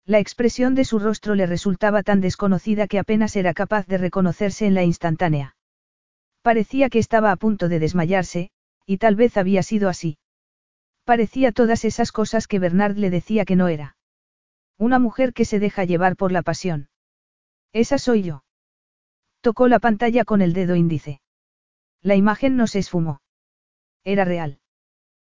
[0.05, 4.65] La expresión de su rostro le resultaba tan desconocida que apenas era capaz de reconocerse
[4.65, 5.55] en la instantánea.
[6.41, 8.49] Parecía que estaba a punto de desmayarse,
[8.85, 10.17] y tal vez había sido así.
[11.07, 13.95] Parecía todas esas cosas que Bernard le decía que no era.
[14.77, 16.89] Una mujer que se deja llevar por la pasión.
[17.71, 18.43] Esa soy yo.
[19.39, 21.21] Tocó la pantalla con el dedo índice.
[22.01, 23.21] La imagen no se esfumó.
[24.03, 24.59] Era real.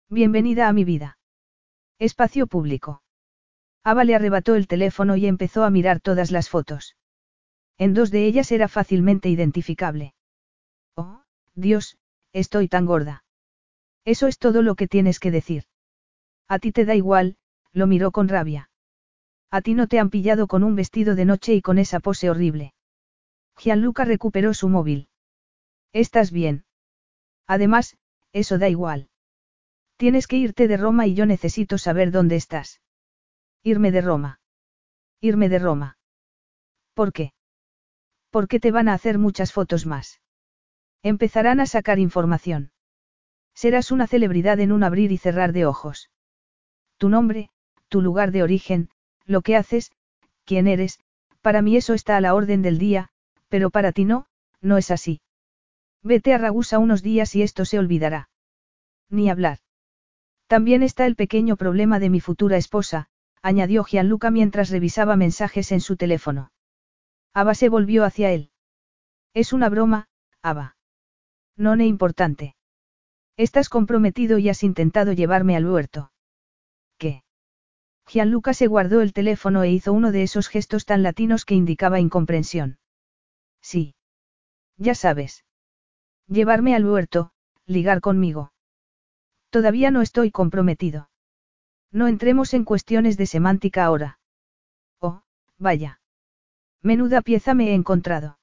[0.10, 1.18] Bienvenida a mi vida.
[1.98, 3.02] Espacio público.
[3.84, 6.98] Ava le arrebató el teléfono y empezó a mirar todas las fotos.
[7.80, 10.14] En dos de ellas era fácilmente identificable.
[10.96, 11.24] Oh,
[11.56, 11.98] Dios,
[12.32, 13.23] estoy tan gorda.
[14.06, 15.64] Eso es todo lo que tienes que decir.
[16.48, 17.38] A ti te da igual,
[17.72, 18.70] lo miró con rabia.
[19.50, 22.30] A ti no te han pillado con un vestido de noche y con esa pose
[22.30, 22.74] horrible.
[23.58, 25.08] Gianluca recuperó su móvil.
[25.94, 26.66] ¿Estás bien?
[27.48, 27.98] Además,
[28.32, 29.10] eso da igual.
[29.96, 32.82] Tienes que irte de Roma y yo necesito saber dónde estás.
[33.64, 34.42] Irme de Roma.
[35.22, 35.98] Irme de Roma.
[36.94, 37.34] ¿Por qué?
[38.30, 40.20] Porque te van a hacer muchas fotos más.
[41.04, 42.73] Empezarán a sacar información.
[43.54, 46.10] Serás una celebridad en un abrir y cerrar de ojos.
[46.98, 47.50] Tu nombre,
[47.88, 48.90] tu lugar de origen,
[49.26, 49.92] lo que haces,
[50.46, 51.00] quién eres,
[51.42, 53.10] para mí eso está a la orden del día,
[53.50, 54.26] pero para ti no,
[54.62, 55.22] no es así.
[56.02, 58.30] Vete a Ragusa unos días y esto se olvidará.
[59.10, 59.60] Ni hablar.
[60.48, 63.08] También está el pequeño problema de mi futura esposa,
[63.42, 66.52] añadió Gianluca mientras revisaba mensajes en su teléfono.
[67.34, 68.52] Ava se volvió hacia él.
[69.34, 70.08] Es una broma,
[70.42, 70.76] Ava.
[71.58, 72.56] No ne importante.
[73.38, 76.12] Estás comprometido y has intentado llevarme al huerto.
[76.98, 77.24] ¿Qué?
[78.08, 82.00] Gianluca se guardó el teléfono e hizo uno de esos gestos tan latinos que indicaba
[82.00, 82.78] incomprensión.
[83.62, 83.96] Sí.
[84.78, 85.46] Ya sabes.
[86.28, 87.32] Llevarme al huerto,
[87.66, 88.54] ligar conmigo.
[89.50, 91.10] Todavía no estoy comprometido.
[91.92, 94.20] No entremos en cuestiones de semántica ahora.
[95.00, 95.22] Oh,
[95.58, 96.02] vaya.
[96.82, 98.40] Menuda pieza me he encontrado.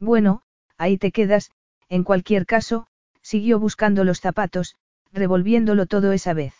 [0.00, 0.42] Bueno,
[0.76, 1.50] ahí te quedas,
[1.88, 2.88] en cualquier caso,
[3.22, 4.76] siguió buscando los zapatos,
[5.12, 6.54] revolviéndolo todo esa vez.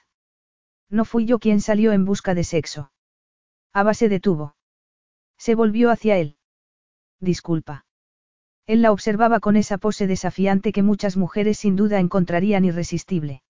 [0.88, 2.92] No fui yo quien salió en busca de sexo.
[3.72, 4.56] Ava se detuvo.
[5.38, 6.36] Se volvió hacia él.
[7.20, 7.86] Disculpa.
[8.66, 13.42] Él la observaba con esa pose desafiante que muchas mujeres sin duda encontrarían irresistible.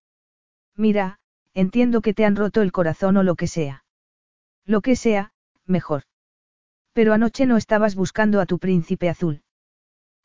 [0.75, 1.19] Mira,
[1.53, 3.85] entiendo que te han roto el corazón o lo que sea.
[4.65, 5.33] Lo que sea,
[5.65, 6.03] mejor.
[6.93, 9.43] Pero anoche no estabas buscando a tu príncipe azul.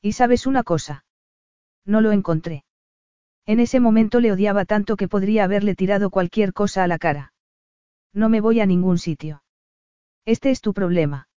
[0.00, 1.04] ¿Y sabes una cosa?
[1.84, 2.64] No lo encontré.
[3.48, 7.32] En ese momento le odiaba tanto que podría haberle tirado cualquier cosa a la cara.
[8.12, 9.42] No me voy a ningún sitio.
[10.26, 11.28] Este es tu problema.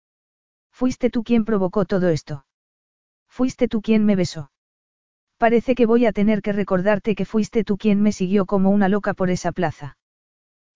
[0.74, 2.46] Fuiste tú quien provocó todo esto.
[3.30, 4.52] Fuiste tú quien me besó.
[5.38, 8.90] Parece que voy a tener que recordarte que fuiste tú quien me siguió como una
[8.90, 9.96] loca por esa plaza.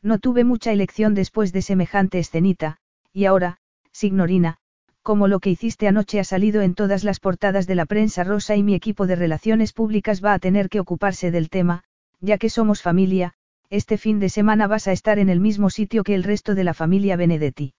[0.01, 2.77] No tuve mucha elección después de semejante escenita,
[3.11, 3.57] y ahora,
[3.91, 4.59] signorina,
[5.05, 8.55] como lo que hiciste anoche ha salido en todas las portadas de la prensa rosa
[8.55, 11.83] y mi equipo de relaciones públicas va a tener que ocuparse del tema,
[12.21, 13.35] ya que somos familia,
[13.69, 16.63] este fin de semana vas a estar en el mismo sitio que el resto de
[16.63, 17.75] la familia Benedetti.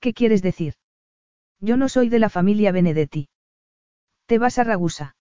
[0.00, 0.74] ¿Qué quieres decir?
[1.60, 3.28] Yo no soy de la familia Benedetti.
[4.26, 5.14] ¿Te vas a Ragusa?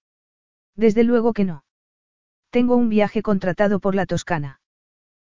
[0.76, 1.64] Desde luego que no.
[2.50, 4.62] Tengo un viaje contratado por la Toscana.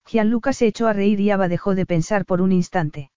[0.06, 3.10] Gianluca se echó a reír y Ava dejó de pensar por un instante.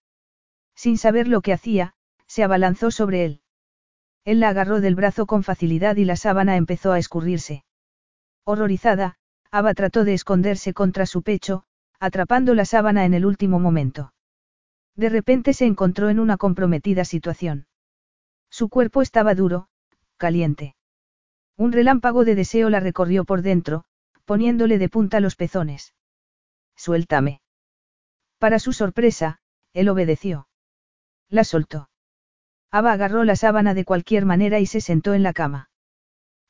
[0.75, 1.93] Sin saber lo que hacía,
[2.29, 3.41] se abalanzó sobre él.
[4.23, 7.65] Él la agarró del brazo con facilidad y la sábana empezó a escurrirse.
[8.45, 9.17] Horrorizada,
[9.51, 11.63] Ava trató de esconderse contra su pecho,
[11.99, 14.13] atrapando la sábana en el último momento.
[14.95, 17.65] De repente se encontró en una comprometida situación.
[18.51, 19.67] Su cuerpo estaba duro,
[20.17, 20.75] caliente.
[21.57, 23.85] Un relámpago de deseo la recorrió por dentro,
[24.25, 25.95] poniéndole de punta los pezones.
[26.75, 27.41] Suéltame.
[28.37, 29.41] Para su sorpresa,
[29.73, 30.47] él obedeció.
[31.27, 31.89] La soltó.
[32.71, 35.69] Ava agarró la sábana de cualquier manera y se sentó en la cama.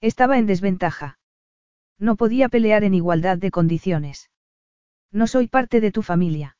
[0.02, 1.18] Estaba en desventaja.
[1.98, 4.30] No podía pelear en igualdad de condiciones.
[5.12, 6.58] No soy parte de tu familia.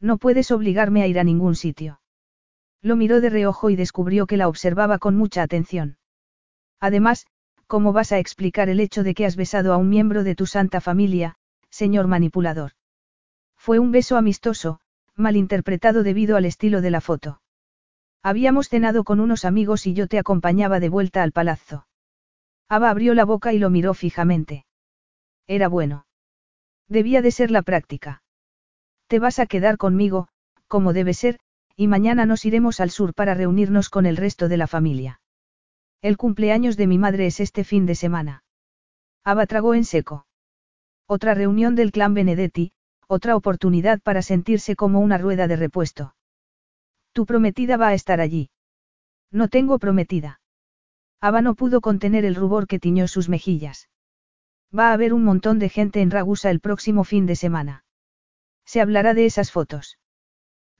[0.00, 2.00] No puedes obligarme a ir a ningún sitio.
[2.80, 5.98] Lo miró de reojo y descubrió que la observaba con mucha atención.
[6.80, 7.26] Además,
[7.68, 10.46] ¿cómo vas a explicar el hecho de que has besado a un miembro de tu
[10.46, 11.36] santa familia,
[11.70, 12.72] señor manipulador?
[13.56, 14.80] Fue un beso amistoso,
[15.14, 17.41] malinterpretado debido al estilo de la foto.
[18.22, 21.86] Habíamos cenado con unos amigos y yo te acompañaba de vuelta al palazzo.
[22.68, 24.64] Ava abrió la boca y lo miró fijamente.
[25.48, 26.06] Era bueno.
[26.88, 28.22] Debía de ser la práctica.
[29.08, 30.28] Te vas a quedar conmigo,
[30.68, 31.40] como debe ser,
[31.76, 35.20] y mañana nos iremos al sur para reunirnos con el resto de la familia.
[36.00, 38.44] El cumpleaños de mi madre es este fin de semana.
[39.24, 40.26] Ava tragó en seco.
[41.06, 42.72] Otra reunión del clan Benedetti,
[43.08, 46.14] otra oportunidad para sentirse como una rueda de repuesto.
[47.12, 48.50] Tu prometida va a estar allí.
[49.30, 50.40] No tengo prometida.
[51.20, 53.88] Ava no pudo contener el rubor que tiñó sus mejillas.
[54.76, 57.84] Va a haber un montón de gente en Ragusa el próximo fin de semana.
[58.64, 59.98] Se hablará de esas fotos.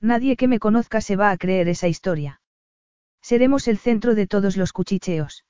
[0.01, 2.41] Nadie que me conozca se va a creer esa historia.
[3.21, 5.45] Seremos el centro de todos los cuchicheos.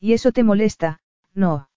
[0.00, 1.00] ¿Y eso te molesta?
[1.34, 1.68] No.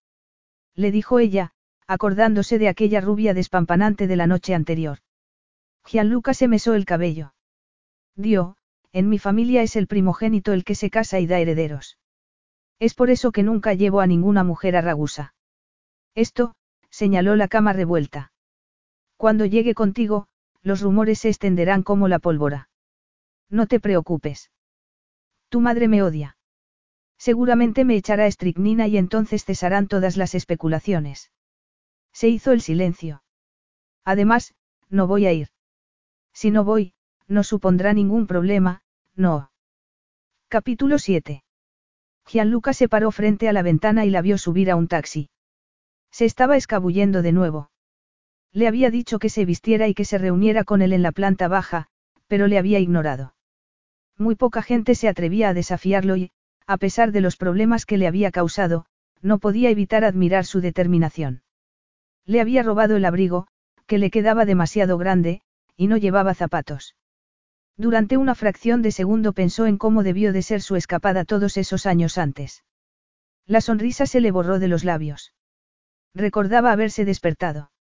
[0.76, 1.52] Le dijo ella,
[1.88, 5.00] acordándose de aquella rubia despampanante de la noche anterior.
[5.86, 7.34] Gianluca se mesó el cabello.
[8.20, 8.58] Dio,
[8.92, 11.98] en mi familia es el primogénito el que se casa y da herederos.
[12.78, 15.34] Es por eso que nunca llevo a ninguna mujer a Ragusa.
[16.16, 16.54] Esto,
[16.90, 18.34] señaló la cama revuelta.
[19.16, 20.28] Cuando llegue contigo,
[20.62, 22.70] los rumores se extenderán como la pólvora.
[23.50, 24.52] No te preocupes.
[25.48, 26.38] Tu madre me odia.
[27.18, 31.32] Seguramente me echará estricnina y entonces cesarán todas las especulaciones.
[32.12, 33.24] Se hizo el silencio.
[34.04, 34.56] Además,
[34.90, 35.48] no voy a ir.
[36.34, 36.94] Si no voy,
[37.30, 38.82] no supondrá ningún problema,
[39.16, 39.52] no.
[40.50, 41.44] Capítulo 7.
[42.28, 45.30] Gianluca se paró frente a la ventana y la vio subir a un taxi.
[46.12, 47.72] Se estaba escabullendo de nuevo.
[48.52, 51.48] Le había dicho que se vistiera y que se reuniera con él en la planta
[51.48, 51.88] baja,
[52.28, 53.36] pero le había ignorado.
[54.18, 56.32] Muy poca gente se atrevía a desafiarlo y,
[56.66, 58.86] a pesar de los problemas que le había causado,
[59.22, 61.44] no podía evitar admirar su determinación.
[62.26, 63.48] Le había robado el abrigo,
[63.86, 65.42] que le quedaba demasiado grande,
[65.76, 66.96] y no llevaba zapatos.
[67.80, 71.86] Durante una fracción de segundo pensó en cómo debió de ser su escapada todos esos
[71.86, 72.66] años antes.
[73.46, 75.34] La sonrisa se le borró de los labios.
[76.14, 77.72] Recordaba haberse despertado.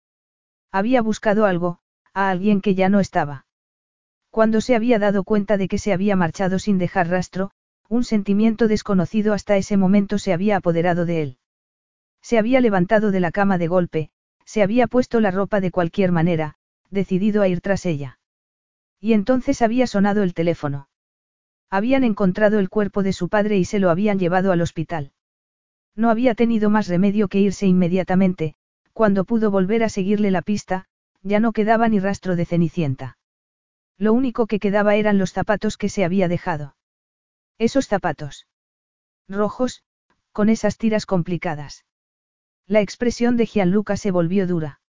[0.71, 1.81] Había buscado algo,
[2.15, 3.47] a alguien que ya no estaba.
[4.31, 7.51] Cuando se había dado cuenta de que se había marchado sin dejar rastro,
[7.89, 11.39] un sentimiento desconocido hasta ese momento se había apoderado de él.
[12.23, 14.11] Se había levantado de la cama de golpe,
[14.45, 16.55] se había puesto la ropa de cualquier manera,
[16.89, 18.18] decidido a ir tras ella.
[19.01, 20.89] Y entonces había sonado el teléfono.
[21.71, 25.13] Habían encontrado el cuerpo de su padre y se lo habían llevado al hospital.
[25.95, 28.55] No había tenido más remedio que irse inmediatamente,
[28.93, 30.87] cuando pudo volver a seguirle la pista,
[31.23, 33.19] ya no quedaba ni rastro de Cenicienta.
[33.99, 36.77] Lo único que quedaba eran los zapatos que se había dejado.
[37.59, 38.47] Esos zapatos.
[39.29, 39.83] Rojos,
[40.33, 41.85] con esas tiras complicadas.
[42.67, 44.81] La expresión de Gianluca se volvió dura.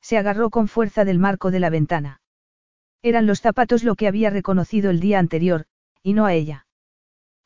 [0.00, 2.20] Se agarró con fuerza del marco de la ventana.
[3.02, 5.66] Eran los zapatos lo que había reconocido el día anterior,
[6.02, 6.66] y no a ella.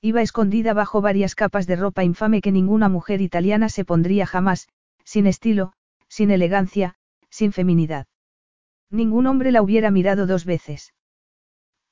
[0.00, 4.68] Iba escondida bajo varias capas de ropa infame que ninguna mujer italiana se pondría jamás,
[5.04, 5.74] sin estilo,
[6.08, 6.96] sin elegancia,
[7.30, 8.06] sin feminidad.
[8.90, 10.92] Ningún hombre la hubiera mirado dos veces.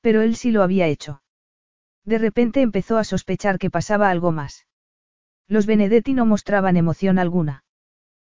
[0.01, 1.21] Pero él sí lo había hecho.
[2.03, 4.67] De repente empezó a sospechar que pasaba algo más.
[5.47, 7.63] Los Benedetti no mostraban emoción alguna.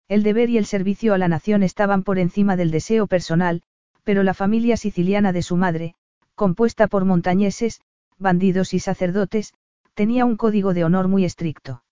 [0.08, 3.62] El deber y el servicio a la nación estaban por encima del deseo personal,
[4.04, 5.94] pero la familia siciliana de su madre,
[6.34, 7.80] compuesta por montañeses,
[8.18, 9.54] bandidos y sacerdotes,
[9.94, 11.82] tenía un código de honor muy estricto.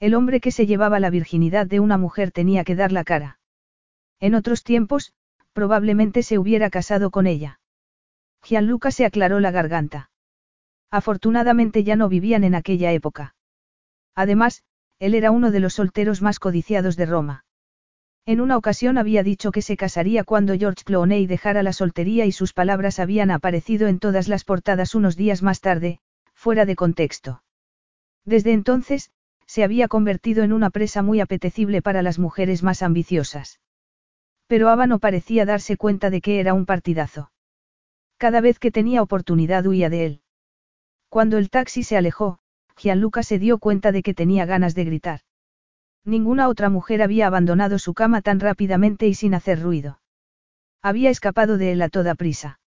[0.00, 3.38] El hombre que se llevaba la virginidad de una mujer tenía que dar la cara.
[4.20, 5.12] En otros tiempos,
[5.52, 7.60] probablemente se hubiera casado con ella.
[8.42, 10.10] Gianluca se aclaró la garganta.
[10.90, 13.34] Afortunadamente ya no vivían en aquella época.
[14.14, 14.62] Además,
[14.98, 17.44] él era uno de los solteros más codiciados de Roma.
[18.28, 22.32] En una ocasión había dicho que se casaría cuando George Clooney dejara la soltería y
[22.32, 26.00] sus palabras habían aparecido en todas las portadas unos días más tarde,
[26.34, 27.42] fuera de contexto.
[28.26, 29.10] Desde entonces,
[29.46, 33.60] se había convertido en una presa muy apetecible para las mujeres más ambiciosas.
[34.46, 37.32] Pero Ava no parecía darse cuenta de que era un partidazo.
[38.18, 40.20] Cada vez que tenía oportunidad huía de él.
[41.08, 42.40] Cuando el taxi se alejó,
[42.76, 45.20] Gianluca se dio cuenta de que tenía ganas de gritar.
[46.08, 50.00] Ninguna otra mujer había abandonado su cama tan rápidamente y sin hacer ruido.
[50.80, 52.60] Había escapado de él a toda prisa.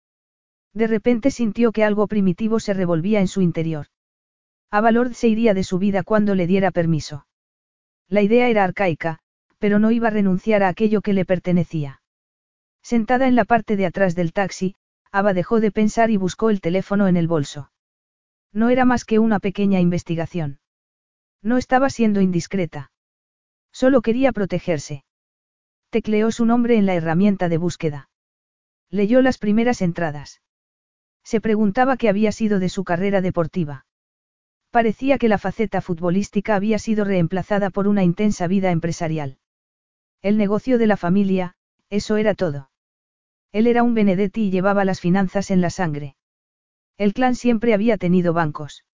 [0.75, 3.87] De repente sintió que algo primitivo se revolvía en su interior.
[4.69, 7.25] Avalord se iría de su vida cuando le diera permiso.
[8.07, 9.17] La idea era arcaica,
[9.57, 12.03] pero no iba a renunciar a aquello que le pertenecía.
[12.83, 14.75] Sentada en la parte de atrás del taxi,
[15.11, 17.71] Ava dejó de pensar y buscó el teléfono en el bolso.
[18.53, 20.59] No era más que una pequeña investigación.
[21.41, 22.90] No estaba siendo indiscreta.
[23.71, 25.03] Solo quería protegerse.
[25.89, 28.09] Tecleó su nombre en la herramienta de búsqueda.
[28.89, 30.41] Leyó las primeras entradas.
[31.23, 33.85] Se preguntaba qué había sido de su carrera deportiva.
[34.71, 39.37] Parecía que la faceta futbolística había sido reemplazada por una intensa vida empresarial.
[40.21, 41.55] El negocio de la familia,
[41.89, 42.69] eso era todo.
[43.51, 46.15] Él era un Benedetti y llevaba las finanzas en la sangre.
[46.97, 48.85] El clan siempre había tenido bancos.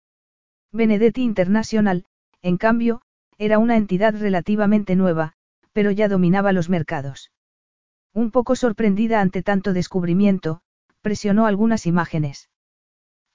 [0.71, 2.05] Benedetti International,
[2.41, 3.01] en cambio,
[3.38, 5.34] era una entidad relativamente nueva,
[5.73, 7.31] pero ya dominaba los mercados.
[8.14, 10.61] Un poco sorprendida ante tanto descubrimiento,
[11.01, 12.49] presionó algunas imágenes.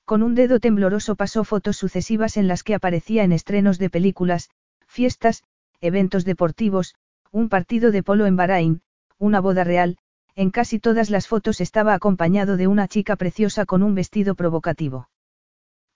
[0.05, 4.51] Con un dedo tembloroso pasó fotos sucesivas en las que aparecía en estrenos de películas,
[4.89, 5.45] fiestas,
[5.81, 6.97] eventos deportivos,
[7.31, 8.83] un partido de polo en Bahrein,
[9.19, 9.99] una boda real,
[10.35, 15.09] en casi todas las fotos estaba acompañado de una chica preciosa con un vestido provocativo.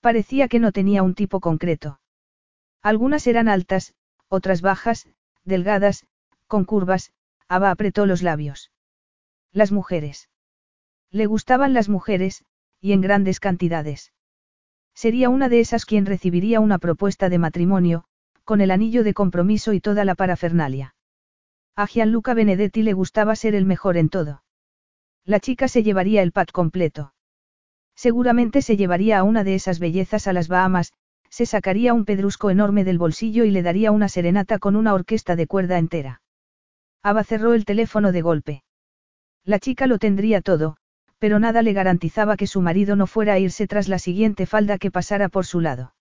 [0.01, 1.99] Parecía que no tenía un tipo concreto.
[2.87, 3.95] Algunas eran altas,
[4.29, 5.09] otras bajas,
[5.43, 6.07] delgadas,
[6.47, 7.11] con curvas,
[7.49, 8.71] Ava apretó los labios.
[9.51, 10.29] Las mujeres.
[11.11, 12.45] Le gustaban las mujeres,
[12.81, 14.13] y en grandes cantidades.
[14.95, 18.05] Sería una de esas quien recibiría una propuesta de matrimonio,
[18.45, 20.95] con el anillo de compromiso y toda la parafernalia.
[21.75, 24.45] A Gianluca Benedetti le gustaba ser el mejor en todo.
[25.25, 27.15] La chica se llevaría el pack completo.
[27.97, 30.93] Seguramente se llevaría a una de esas bellezas a las Bahamas,
[31.31, 35.36] se sacaría un pedrusco enorme del bolsillo y le daría una serenata con una orquesta
[35.36, 36.23] de cuerda entera.
[37.03, 38.62] Ava cerró el teléfono de golpe.
[39.44, 40.77] La chica lo tendría todo,
[41.19, 44.78] pero nada le garantizaba que su marido no fuera a irse tras la siguiente falda
[44.78, 45.94] que pasara por su lado.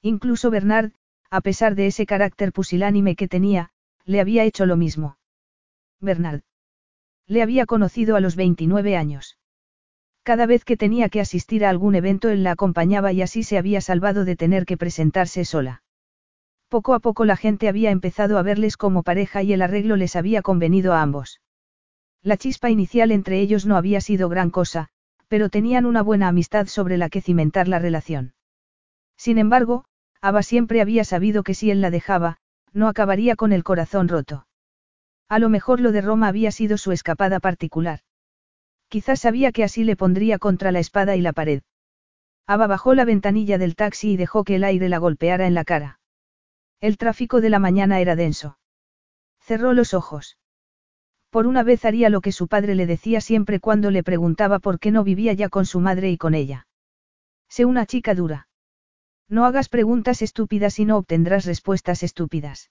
[0.00, 0.92] Incluso Bernard,
[1.30, 3.70] a pesar de ese carácter pusilánime que tenía,
[4.04, 5.16] le había hecho lo mismo.
[6.00, 6.42] Bernard.
[7.26, 9.38] Le había conocido a los 29 años.
[10.24, 13.58] Cada vez que tenía que asistir a algún evento él la acompañaba y así se
[13.58, 15.82] había salvado de tener que presentarse sola.
[16.68, 20.14] Poco a poco la gente había empezado a verles como pareja y el arreglo les
[20.14, 21.40] había convenido a ambos.
[22.22, 24.88] La chispa inicial entre ellos no había sido gran cosa,
[25.26, 28.34] pero tenían una buena amistad sobre la que cimentar la relación.
[29.16, 29.84] Sin embargo,
[30.20, 32.36] Ava siempre había sabido que si él la dejaba,
[32.72, 34.46] no acabaría con el corazón roto.
[35.28, 38.00] A lo mejor lo de Roma había sido su escapada particular.
[38.92, 41.62] Quizás sabía que así le pondría contra la espada y la pared.
[42.46, 45.64] Ava bajó la ventanilla del taxi y dejó que el aire la golpeara en la
[45.64, 45.98] cara.
[46.78, 48.58] El tráfico de la mañana era denso.
[49.40, 50.36] Cerró los ojos.
[51.30, 54.78] Por una vez haría lo que su padre le decía siempre cuando le preguntaba por
[54.78, 56.66] qué no vivía ya con su madre y con ella.
[57.48, 58.48] Sé una chica dura.
[59.26, 62.70] No hagas preguntas estúpidas y no obtendrás respuestas estúpidas.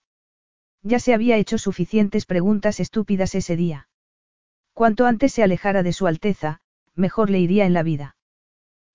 [0.83, 3.87] Ya se había hecho suficientes preguntas estúpidas ese día.
[4.81, 6.59] Cuanto antes se alejara de su Alteza,
[6.95, 8.15] mejor le iría en la vida.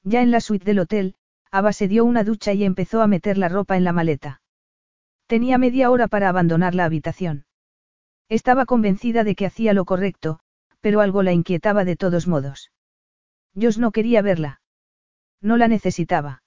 [0.02, 1.14] Ya en la suite del hotel,
[1.52, 4.40] Ava se dio una ducha y empezó a meter la ropa en la maleta.
[5.28, 7.46] Tenía media hora para abandonar la habitación.
[8.28, 10.40] Estaba convencida de que hacía lo correcto,
[10.80, 12.72] pero algo la inquietaba de todos modos.
[13.54, 14.60] Jos no quería verla.
[15.40, 16.42] No la necesitaba.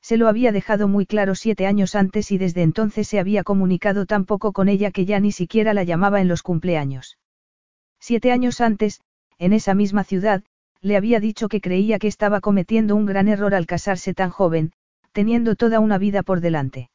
[0.00, 4.06] Se lo había dejado muy claro siete años antes y desde entonces se había comunicado
[4.06, 7.18] tan poco con ella que ya ni siquiera la llamaba en los cumpleaños.
[8.06, 9.00] Siete años antes,
[9.38, 10.44] en esa misma ciudad,
[10.82, 14.72] le había dicho que creía que estaba cometiendo un gran error al casarse tan joven,
[15.12, 16.90] teniendo toda una vida por delante.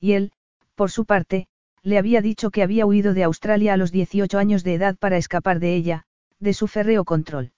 [0.00, 0.32] Y él,
[0.74, 1.48] por su parte,
[1.82, 5.18] le había dicho que había huido de Australia a los 18 años de edad para
[5.18, 6.04] escapar de ella,
[6.38, 7.52] de su férreo control.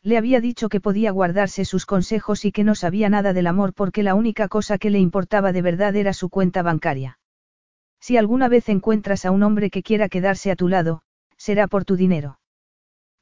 [0.00, 3.74] Le había dicho que podía guardarse sus consejos y que no sabía nada del amor
[3.74, 7.18] porque la única cosa que le importaba de verdad era su cuenta bancaria.
[7.98, 11.02] Si alguna vez encuentras a un hombre que quiera quedarse a tu lado,
[11.38, 12.38] será por tu dinero.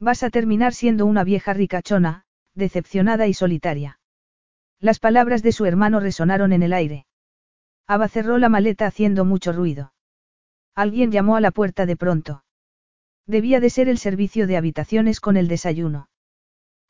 [0.01, 2.25] Vas a terminar siendo una vieja ricachona,
[2.55, 4.01] decepcionada y solitaria.
[4.81, 7.07] Las palabras de su hermano resonaron en el aire.
[7.87, 9.93] Aba cerró la maleta haciendo mucho ruido.
[10.75, 12.45] Alguien llamó a la puerta de pronto.
[13.27, 16.09] Debía de ser el servicio de habitaciones con el desayuno.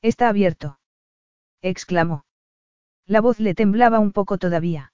[0.03, 0.81] Está abierto.
[1.63, 2.25] exclamó.
[3.07, 4.93] La voz le temblaba un poco todavía.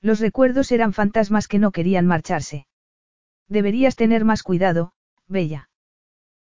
[0.00, 2.66] Los recuerdos eran fantasmas que no querían marcharse.
[3.48, 4.93] Deberías tener más cuidado,
[5.28, 5.70] Bella.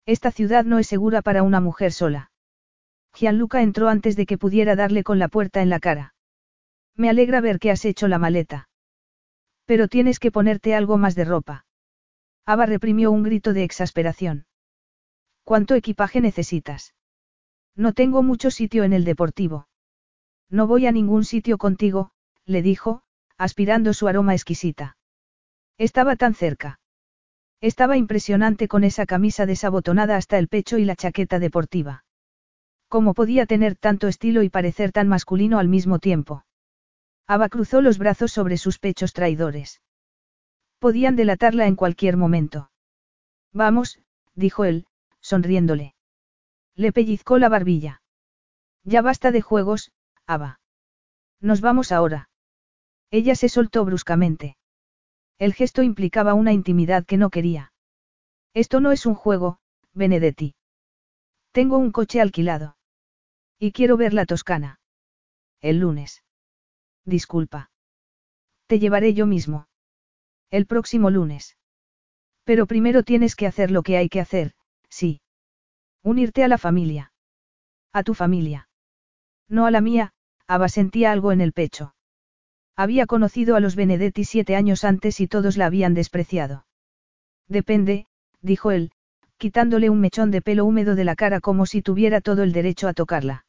[0.06, 2.32] Esta ciudad no es segura para una mujer sola.
[3.14, 6.14] Gianluca entró antes de que pudiera darle con la puerta en la cara.
[6.96, 8.70] Me alegra ver que has hecho la maleta.
[9.66, 11.66] Pero tienes que ponerte algo más de ropa.
[12.46, 14.46] Ava reprimió un grito de exasperación.
[15.44, 16.94] ¿Cuánto equipaje necesitas?
[17.76, 19.68] No tengo mucho sitio en el deportivo.
[20.50, 22.12] No voy a ningún sitio contigo,
[22.46, 23.04] le dijo,
[23.38, 24.98] aspirando su aroma exquisita.
[25.78, 26.80] Estaba tan cerca.
[27.62, 32.06] Estaba impresionante con esa camisa desabotonada hasta el pecho y la chaqueta deportiva.
[32.88, 36.46] ¿Cómo podía tener tanto estilo y parecer tan masculino al mismo tiempo?
[37.28, 39.82] Ava cruzó los brazos sobre sus pechos traidores.
[40.80, 42.72] Podían delatarla en cualquier momento.
[43.54, 44.00] Vamos,
[44.36, 44.88] dijo él,
[45.20, 45.96] sonriéndole.
[46.76, 48.02] Le pellizcó la barbilla.
[48.84, 49.92] Ya basta de juegos,
[50.26, 50.62] Ava.
[51.42, 52.30] Nos vamos ahora.
[53.12, 54.56] Ella se soltó bruscamente.
[55.40, 57.72] El gesto implicaba una intimidad que no quería.
[58.54, 59.60] Esto no es un juego,
[59.94, 60.54] Benedetti.
[61.54, 62.78] Tengo un coche alquilado.
[63.58, 64.82] Y quiero ver la Toscana.
[65.62, 66.24] El lunes.
[67.06, 67.72] Disculpa.
[68.68, 69.68] Te llevaré yo mismo.
[70.52, 71.58] El próximo lunes.
[72.44, 74.54] Pero primero tienes que hacer lo que hay que hacer,
[74.90, 75.22] sí.
[76.04, 77.14] Unirte a la familia.
[77.94, 78.70] A tu familia.
[79.48, 80.14] No a la mía,
[80.48, 81.96] Ava sentía algo en el pecho.
[82.80, 86.66] Había conocido a los Benedetti siete años antes y todos la habían despreciado.
[87.50, 88.06] Depende,
[88.42, 88.94] dijo él,
[89.38, 92.88] quitándole un mechón de pelo húmedo de la cara como si tuviera todo el derecho
[92.88, 93.46] a tocarla.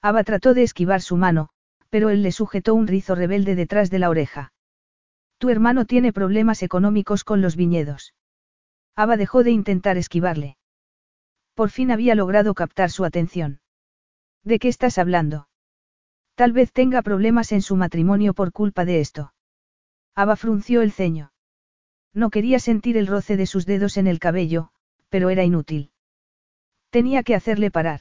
[0.00, 1.48] Ava trató de esquivar su mano,
[1.90, 4.52] pero él le sujetó un rizo rebelde detrás de la oreja.
[5.38, 8.14] Tu hermano tiene problemas económicos con los viñedos.
[8.94, 10.58] Ava dejó de intentar esquivarle.
[11.54, 13.58] Por fin había logrado captar su atención.
[14.44, 15.48] ¿De qué estás hablando?
[16.34, 19.32] Tal vez tenga problemas en su matrimonio por culpa de esto.
[20.14, 21.32] Ava frunció el ceño.
[22.12, 24.70] No quería sentir el roce de sus dedos en el cabello,
[25.08, 25.90] pero era inútil.
[26.90, 28.00] Tenía que hacerle parar.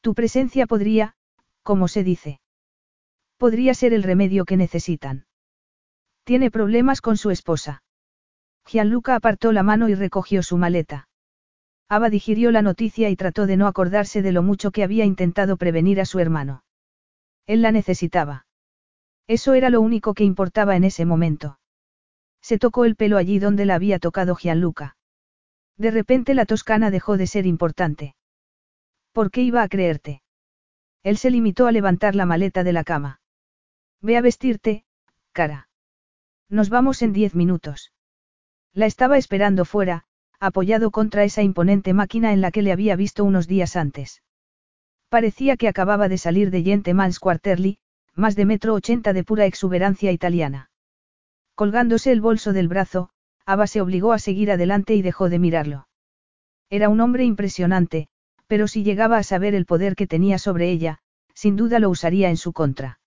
[0.00, 1.14] Tu presencia podría,
[1.62, 2.40] como se dice.
[3.36, 5.26] Podría ser el remedio que necesitan.
[6.24, 7.82] Tiene problemas con su esposa.
[8.66, 11.08] Gianluca apartó la mano y recogió su maleta.
[11.88, 15.56] Ava digirió la noticia y trató de no acordarse de lo mucho que había intentado
[15.56, 16.63] prevenir a su hermano.
[17.46, 18.46] Él la necesitaba.
[19.26, 21.58] Eso era lo único que importaba en ese momento.
[22.40, 24.96] Se tocó el pelo allí donde la había tocado Gianluca.
[25.76, 28.14] De repente la toscana dejó de ser importante.
[29.12, 30.22] ¿Por qué iba a creerte?
[31.02, 33.20] Él se limitó a levantar la maleta de la cama.
[34.00, 34.84] Ve a vestirte,
[35.32, 35.68] cara.
[36.48, 37.92] Nos vamos en diez minutos.
[38.72, 40.04] La estaba esperando fuera,
[40.40, 44.22] apoyado contra esa imponente máquina en la que le había visto unos días antes.
[45.14, 47.78] Parecía que acababa de salir de Gentemans Quarterly,
[48.16, 50.70] más de metro ochenta de pura exuberancia italiana.
[51.54, 53.10] Colgándose el bolso del brazo,
[53.46, 55.86] Ava se obligó a seguir adelante y dejó de mirarlo.
[56.68, 58.08] Era un hombre impresionante,
[58.48, 60.98] pero si llegaba a saber el poder que tenía sobre ella,
[61.32, 62.98] sin duda lo usaría en su contra.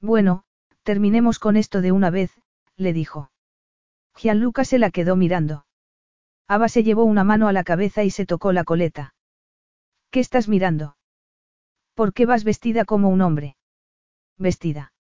[0.00, 0.44] Bueno,
[0.84, 2.30] terminemos con esto de una vez,
[2.76, 3.32] le dijo.
[4.14, 5.66] Gianluca se la quedó mirando.
[6.46, 9.16] Ava se llevó una mano a la cabeza y se tocó la coleta.
[10.12, 10.94] ¿Qué estás mirando?
[11.94, 13.56] ¿Por qué vas vestida como un hombre?
[14.36, 14.92] Vestida.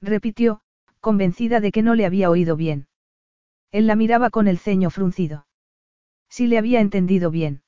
[0.00, 0.60] Repitió,
[1.00, 2.86] convencida de que no le había oído bien.
[3.72, 5.46] Él la miraba con el ceño fruncido.
[6.28, 7.62] Si le había entendido bien.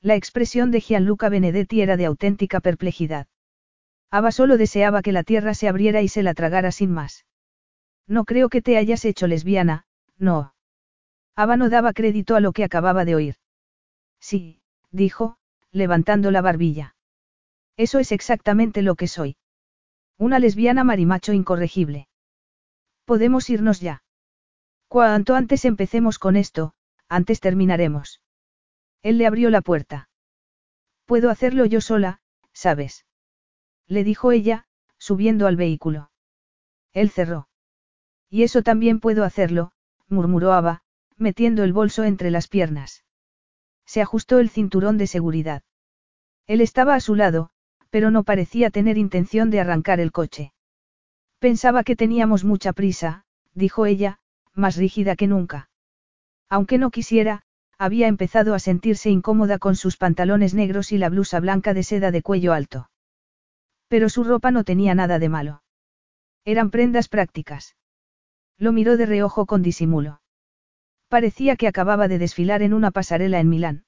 [0.00, 3.26] La expresión de Gianluca Benedetti era de auténtica perplejidad.
[4.10, 7.26] Ava solo deseaba que la tierra se abriera y se la tragara sin más.
[8.06, 9.84] No creo que te hayas hecho lesbiana,
[10.16, 10.54] no.
[11.36, 13.36] Ava no daba crédito a lo que acababa de oír.
[14.20, 14.60] Sí,
[14.90, 15.36] dijo,
[15.70, 16.96] levantando la barbilla.
[17.78, 19.36] Eso es exactamente lo que soy.
[20.18, 22.08] Una lesbiana marimacho incorregible.
[23.04, 24.02] Podemos irnos ya.
[24.88, 26.74] Cuanto antes empecemos con esto,
[27.08, 28.20] antes terminaremos.
[29.02, 30.10] Él le abrió la puerta.
[31.06, 32.20] Puedo hacerlo yo sola,
[32.52, 33.06] ¿sabes?
[33.86, 34.66] Le dijo ella,
[34.98, 36.10] subiendo al vehículo.
[36.92, 37.48] Él cerró.
[38.28, 39.70] Y eso también puedo hacerlo,
[40.08, 40.82] murmuró Ava,
[41.16, 43.04] metiendo el bolso entre las piernas.
[43.86, 45.62] Se ajustó el cinturón de seguridad.
[46.46, 47.52] Él estaba a su lado,
[47.90, 50.52] pero no parecía tener intención de arrancar el coche.
[51.38, 53.24] Pensaba que teníamos mucha prisa,
[53.54, 54.18] dijo ella,
[54.54, 55.70] más rígida que nunca.
[56.48, 57.42] Aunque no quisiera,
[57.78, 62.10] había empezado a sentirse incómoda con sus pantalones negros y la blusa blanca de seda
[62.10, 62.90] de cuello alto.
[63.86, 65.62] Pero su ropa no tenía nada de malo.
[66.44, 67.76] Eran prendas prácticas.
[68.58, 70.20] Lo miró de reojo con disimulo.
[71.08, 73.84] Parecía que acababa de desfilar en una pasarela en Milán.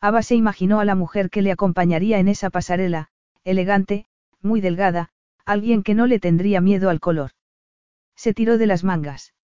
[0.00, 3.11] Ava se imaginó a la mujer que le acompañaría en esa pasarela,
[3.44, 4.06] elegante,
[4.40, 5.10] muy delgada,
[5.44, 7.32] alguien que no le tendría miedo al color.
[8.14, 9.34] Se tiró de las mangas.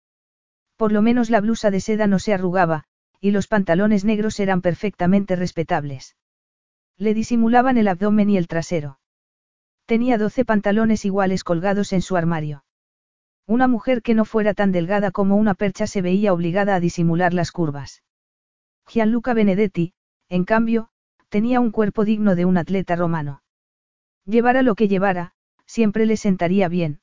[0.76, 2.84] Por lo menos la blusa de seda no se arrugaba,
[3.20, 6.16] y los pantalones negros eran perfectamente respetables.
[6.96, 9.00] Le disimulaban el abdomen y el trasero.
[9.86, 12.64] Tenía doce pantalones iguales colgados en su armario.
[13.46, 17.32] Una mujer que no fuera tan delgada como una percha se veía obligada a disimular
[17.32, 18.02] las curvas.
[18.86, 19.94] Gianluca Benedetti,
[20.28, 20.90] en cambio,
[21.28, 23.42] tenía un cuerpo digno de un atleta romano.
[24.28, 25.32] Llevara lo que llevara,
[25.64, 27.00] siempre le sentaría bien.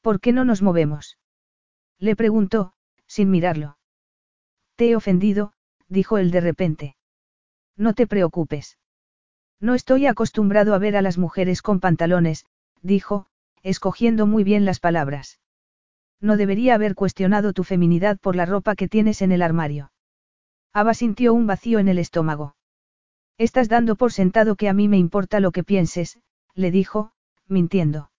[0.00, 1.18] ¿Por qué no nos movemos?
[1.98, 2.72] Le preguntó,
[3.08, 3.78] sin mirarlo.
[4.76, 5.52] Te he ofendido,
[5.88, 6.96] dijo él de repente.
[7.76, 8.78] No te preocupes.
[9.58, 12.46] No estoy acostumbrado a ver a las mujeres con pantalones,
[12.80, 13.26] dijo,
[13.64, 15.40] escogiendo muy bien las palabras.
[16.20, 19.90] No debería haber cuestionado tu feminidad por la ropa que tienes en el armario.
[20.72, 22.54] Ava sintió un vacío en el estómago.
[23.40, 26.18] Estás dando por sentado que a mí me importa lo que pienses,
[26.54, 27.12] le dijo,
[27.48, 28.10] mintiendo.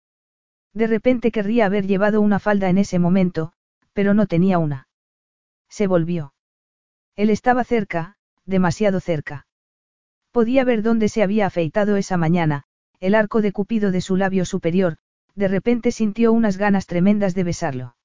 [0.74, 3.54] De repente querría haber llevado una falda en ese momento,
[3.94, 4.88] pero no tenía una.
[5.70, 6.34] Se volvió.
[7.16, 8.16] Él estaba cerca,
[8.46, 9.46] demasiado cerca.
[10.32, 12.64] Podía ver dónde se había afeitado esa mañana,
[13.00, 14.98] el arco de cupido de su labio superior,
[15.36, 17.96] de repente sintió unas ganas tremendas de besarlo.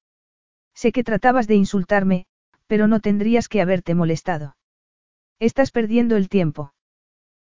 [0.75, 2.27] Sé que tratabas de insultarme,
[2.67, 4.55] pero no tendrías que haberte molestado.
[5.39, 6.73] Estás perdiendo el tiempo.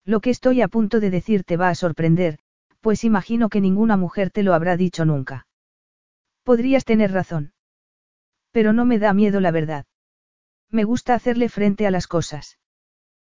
[0.07, 2.39] Lo que estoy a punto de decir te va a sorprender,
[2.81, 5.49] pues imagino que ninguna mujer te lo habrá dicho nunca.
[6.45, 7.53] Podrías tener razón.
[8.53, 9.85] Pero no me da miedo la verdad.
[10.71, 12.61] Me gusta hacerle frente a las cosas.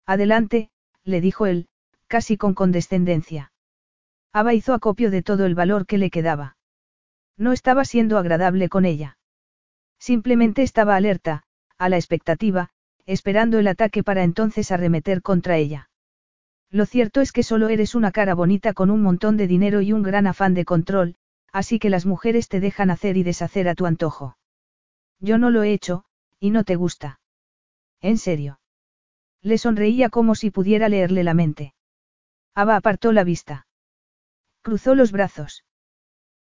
[0.06, 0.70] Adelante,
[1.04, 1.68] le dijo él,
[2.06, 3.52] casi con condescendencia.
[4.32, 6.56] Aba hizo acopio de todo el valor que le quedaba.
[7.36, 9.18] No estaba siendo agradable con ella.
[9.98, 11.42] Simplemente estaba alerta,
[11.76, 12.70] a la expectativa,
[13.04, 15.90] esperando el ataque para entonces arremeter contra ella.
[16.72, 19.92] Lo cierto es que solo eres una cara bonita con un montón de dinero y
[19.92, 21.16] un gran afán de control,
[21.52, 24.38] así que las mujeres te dejan hacer y deshacer a tu antojo.
[25.20, 26.06] Yo no lo he hecho,
[26.40, 27.20] y no te gusta.
[28.00, 28.58] En serio.
[29.42, 31.74] Le sonreía como si pudiera leerle la mente.
[32.54, 33.66] Ava apartó la vista.
[34.62, 35.64] Cruzó los brazos.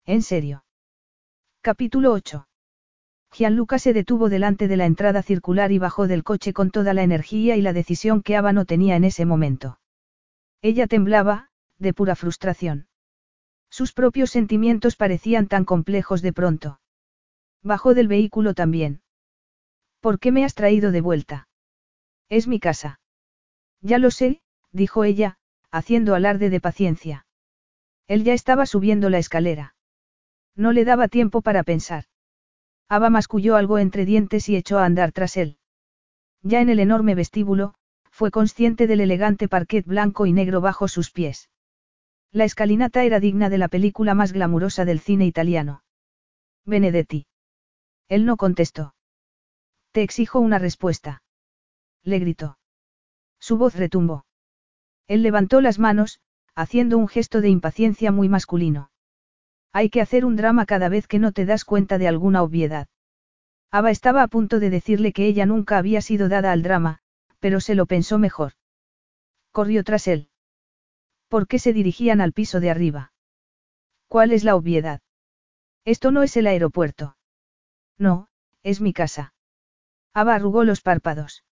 [0.05, 0.63] En serio.
[1.59, 2.47] Capítulo 8.
[3.33, 7.03] Gianluca se detuvo delante de la entrada circular y bajó del coche con toda la
[7.03, 9.80] energía y la decisión que Ava no tenía en ese momento.
[10.61, 12.87] Ella temblaba, de pura frustración.
[13.69, 16.79] Sus propios sentimientos parecían tan complejos de pronto.
[17.63, 19.01] Bajó del vehículo también.
[20.01, 21.47] ¿Por qué me has traído de vuelta?
[22.29, 22.99] Es mi casa.
[23.81, 25.37] Ya lo sé, dijo ella,
[25.71, 27.25] haciendo alarde de paciencia.
[28.07, 29.75] Él ya estaba subiendo la escalera.
[30.55, 32.05] No le daba tiempo para pensar.
[32.89, 35.57] Ava masculló algo entre dientes y echó a andar tras él.
[36.41, 37.73] Ya en el enorme vestíbulo,
[38.11, 41.49] fue consciente del elegante parquet blanco y negro bajo sus pies.
[42.31, 45.83] La escalinata era digna de la película más glamurosa del cine italiano.
[46.65, 47.25] Benedetti.
[48.07, 48.93] Él no contestó.
[49.91, 51.23] Te exijo una respuesta
[52.03, 52.57] le gritó.
[53.39, 54.25] Su voz retumbó.
[55.07, 56.19] Él levantó las manos,
[56.55, 58.91] haciendo un gesto de impaciencia muy masculino.
[59.71, 62.87] Hay que hacer un drama cada vez que no te das cuenta de alguna obviedad.
[63.71, 66.99] Ava estaba a punto de decirle que ella nunca había sido dada al drama,
[67.41, 68.53] pero se lo pensó mejor.
[69.51, 70.29] Corrió tras él.
[71.27, 73.11] ¿Por qué se dirigían al piso de arriba?
[74.07, 75.01] ¿Cuál es la obviedad?
[75.83, 77.17] Esto no es el aeropuerto.
[77.97, 78.29] No,
[78.63, 79.33] es mi casa.
[80.13, 81.43] Ava arrugó los párpados.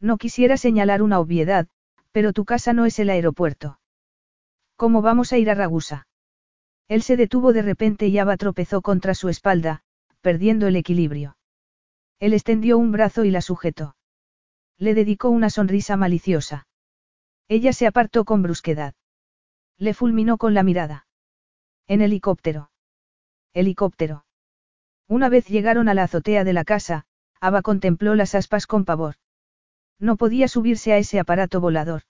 [0.00, 1.66] No quisiera señalar una obviedad,
[2.12, 3.80] pero tu casa no es el aeropuerto.
[4.76, 6.06] ¿Cómo vamos a ir a Ragusa?
[6.88, 9.82] Él se detuvo de repente y Ava tropezó contra su espalda,
[10.20, 11.36] perdiendo el equilibrio.
[12.18, 13.96] Él extendió un brazo y la sujetó.
[14.78, 16.66] Le dedicó una sonrisa maliciosa.
[17.48, 18.94] Ella se apartó con brusquedad.
[19.78, 21.06] Le fulminó con la mirada.
[21.86, 22.70] En helicóptero.
[23.54, 24.26] Helicóptero.
[25.08, 27.06] Una vez llegaron a la azotea de la casa,
[27.40, 29.14] Ava contempló las aspas con pavor.
[29.98, 32.02] No podía subirse a ese aparato volador.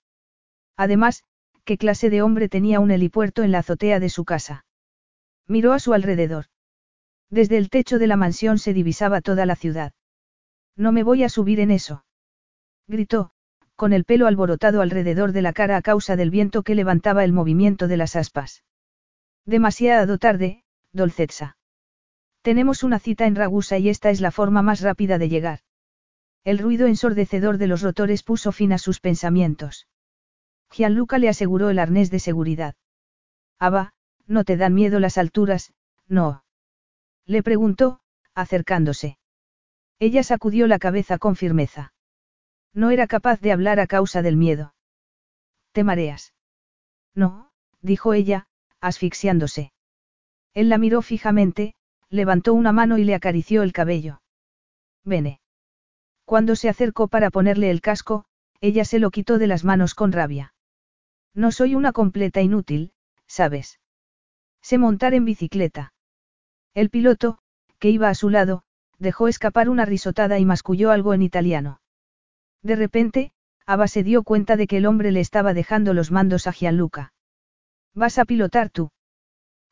[0.77, 1.23] Además,
[1.65, 4.65] ¿qué clase de hombre tenía un helipuerto en la azotea de su casa?
[5.47, 6.47] Miró a su alrededor.
[7.31, 9.93] Desde el techo de la mansión se divisaba toda la ciudad.
[10.75, 12.06] No me voy a subir en eso.
[12.89, 13.31] Gritó,
[13.75, 17.33] con el pelo alborotado alrededor de la cara a causa del viento que levantaba el
[17.33, 18.65] movimiento de las aspas.
[19.45, 21.57] Demasiado tarde, Dolcetsa.
[22.43, 25.61] Tenemos una cita en Ragusa y esta es la forma más rápida de llegar.
[26.45, 29.89] El ruido ensordecedor de los rotores puso fin a sus pensamientos.
[30.71, 32.77] Gianluca le aseguró el arnés de seguridad.
[33.59, 33.95] Ava,
[34.27, 35.73] ¿no te dan miedo las alturas?
[36.07, 36.45] No.
[37.25, 38.01] Le preguntó,
[38.35, 39.19] acercándose.
[39.99, 41.95] Ella sacudió la cabeza con firmeza.
[42.77, 44.75] No era capaz de hablar a causa del miedo.
[45.73, 46.35] ¿Te mareas?
[47.15, 47.51] No,
[47.81, 48.49] dijo ella,
[48.83, 49.73] asfixiándose.
[50.53, 51.75] Él la miró fijamente,
[52.11, 54.21] levantó una mano y le acarició el cabello.
[55.05, 55.41] Vene.
[56.27, 58.27] Cuando se acercó para ponerle el casco,
[58.61, 60.53] ella se lo quitó de las manos con rabia.
[61.33, 62.93] No soy una completa inútil,
[63.27, 63.81] ¿sabes?
[64.61, 65.95] Se montar en bicicleta.
[66.75, 67.39] El piloto,
[67.79, 68.65] que iba a su lado,
[68.99, 71.81] dejó escapar una risotada y masculló algo en italiano.
[72.63, 73.33] De repente,
[73.67, 77.13] Ava se dio cuenta de que el hombre le estaba dejando los mandos a Gianluca.
[77.95, 78.91] ¿Vas a pilotar tú?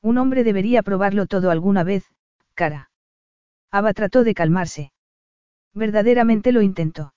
[0.03, 2.05] Un hombre debería probarlo todo alguna vez,
[2.55, 2.91] cara.
[3.71, 4.93] Ava trató de calmarse.
[5.73, 7.15] Verdaderamente lo intentó.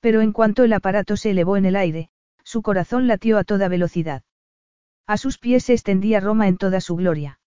[0.00, 2.10] Pero en cuanto el aparato se elevó en el aire,
[2.44, 4.22] su corazón latió a toda velocidad.
[5.06, 7.40] A sus pies se extendía Roma en toda su gloria.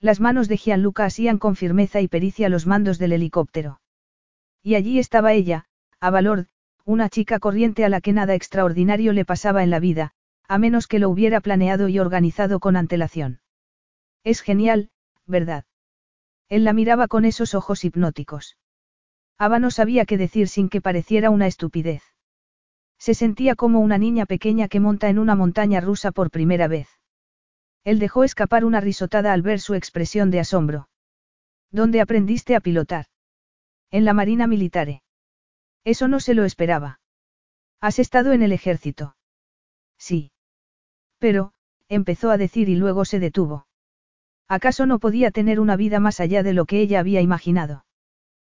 [0.00, 3.80] Las manos de Gianluca hacían con firmeza y pericia los mandos del helicóptero.
[4.62, 5.66] Y allí estaba ella,
[6.00, 6.46] a valor,
[6.84, 10.12] una chica corriente a la que nada extraordinario le pasaba en la vida,
[10.46, 13.40] a menos que lo hubiera planeado y organizado con antelación.
[14.22, 14.90] Es genial,
[15.26, 15.64] ¿verdad?
[16.48, 18.58] Él la miraba con esos ojos hipnóticos.
[19.38, 22.02] Ava no sabía qué decir sin que pareciera una estupidez.
[22.98, 26.88] Se sentía como una niña pequeña que monta en una montaña rusa por primera vez.
[27.82, 30.88] Él dejó escapar una risotada al ver su expresión de asombro.
[31.70, 33.06] ¿Dónde aprendiste a pilotar?
[33.90, 35.03] En la Marina Militare.
[35.84, 37.00] Eso no se lo esperaba.
[37.80, 39.16] ¿Has estado en el ejército?
[39.98, 40.32] Sí.
[41.18, 41.52] Pero,
[41.88, 43.66] empezó a decir y luego se detuvo.
[44.48, 47.84] ¿Acaso no podía tener una vida más allá de lo que ella había imaginado?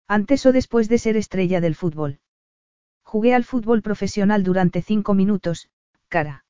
[0.08, 2.20] Antes o después de ser estrella del fútbol.
[3.04, 5.70] Jugué al fútbol profesional durante cinco minutos,
[6.08, 6.46] cara.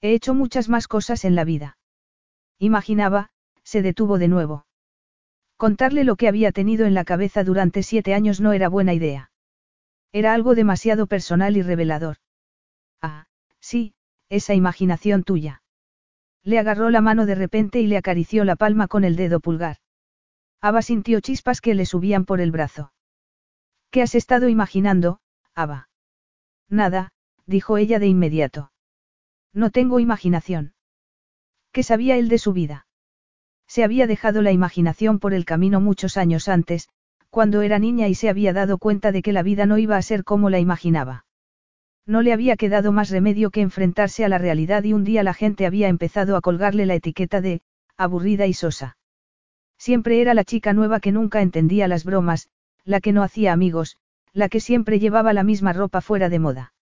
[0.00, 1.78] He hecho muchas más cosas en la vida.
[2.58, 3.30] Imaginaba,
[3.62, 4.66] se detuvo de nuevo.
[5.56, 9.30] Contarle lo que había tenido en la cabeza durante siete años no era buena idea.
[10.12, 12.16] Era algo demasiado personal y revelador.
[13.00, 13.26] Ah,
[13.60, 13.94] sí,
[14.28, 15.62] esa imaginación tuya.
[16.42, 19.76] Le agarró la mano de repente y le acarició la palma con el dedo pulgar.
[20.60, 22.92] Ava sintió chispas que le subían por el brazo.
[23.90, 25.20] ¿Qué has estado imaginando,
[25.54, 25.88] Ava?
[26.68, 27.12] Nada,
[27.46, 28.72] dijo ella de inmediato.
[29.52, 30.74] No tengo imaginación.
[31.72, 32.86] ¿Qué sabía él de su vida?
[33.66, 36.88] Se había dejado la imaginación por el camino muchos años antes,
[37.30, 40.02] cuando era niña y se había dado cuenta de que la vida no iba a
[40.02, 41.24] ser como la imaginaba.
[42.06, 45.34] No le había quedado más remedio que enfrentarse a la realidad y un día la
[45.34, 47.62] gente había empezado a colgarle la etiqueta de,
[47.96, 48.96] aburrida y sosa.
[49.78, 52.48] Siempre era la chica nueva que nunca entendía las bromas,
[52.84, 53.96] la que no hacía amigos,
[54.32, 56.72] la que siempre llevaba la misma ropa fuera de moda.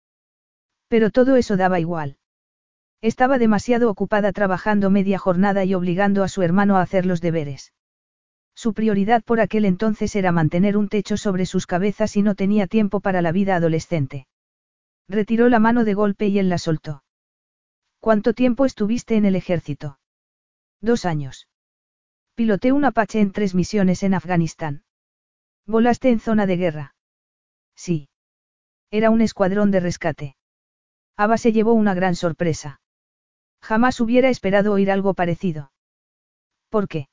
[0.89, 2.17] Pero todo eso daba igual.
[3.01, 7.73] Estaba demasiado ocupada trabajando media jornada y obligando a su hermano a hacer los deberes.
[8.59, 12.67] Su prioridad por aquel entonces era mantener un techo sobre sus cabezas y no tenía
[12.67, 14.27] tiempo para la vida adolescente.
[15.09, 17.05] Retiró la mano de golpe y él la soltó.
[18.01, 20.01] ¿Cuánto tiempo estuviste en el ejército?
[20.81, 21.47] Dos años.
[22.35, 24.83] Piloté un Apache en tres misiones en Afganistán.
[25.65, 26.97] ¿Volaste en zona de guerra?
[27.77, 28.09] Sí.
[28.91, 30.37] Era un escuadrón de rescate.
[31.17, 32.81] Ava se llevó una gran sorpresa.
[33.63, 35.71] Jamás hubiera esperado oír algo parecido.
[36.71, 37.09] ¿Por qué?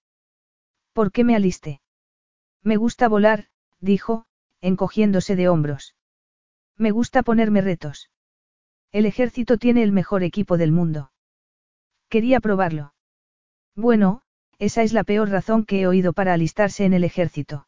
[0.95, 1.81] ¿Por qué me aliste?
[2.63, 3.49] Me gusta volar,
[3.81, 4.27] dijo,
[4.61, 5.93] encogiéndose de hombros.
[6.77, 8.11] Me gusta ponerme retos.
[8.93, 11.11] El ejército tiene el mejor equipo del mundo.
[12.07, 12.93] Quería probarlo.
[13.75, 14.21] Bueno,
[14.57, 17.67] esa es la peor razón que he oído para alistarse en el ejército.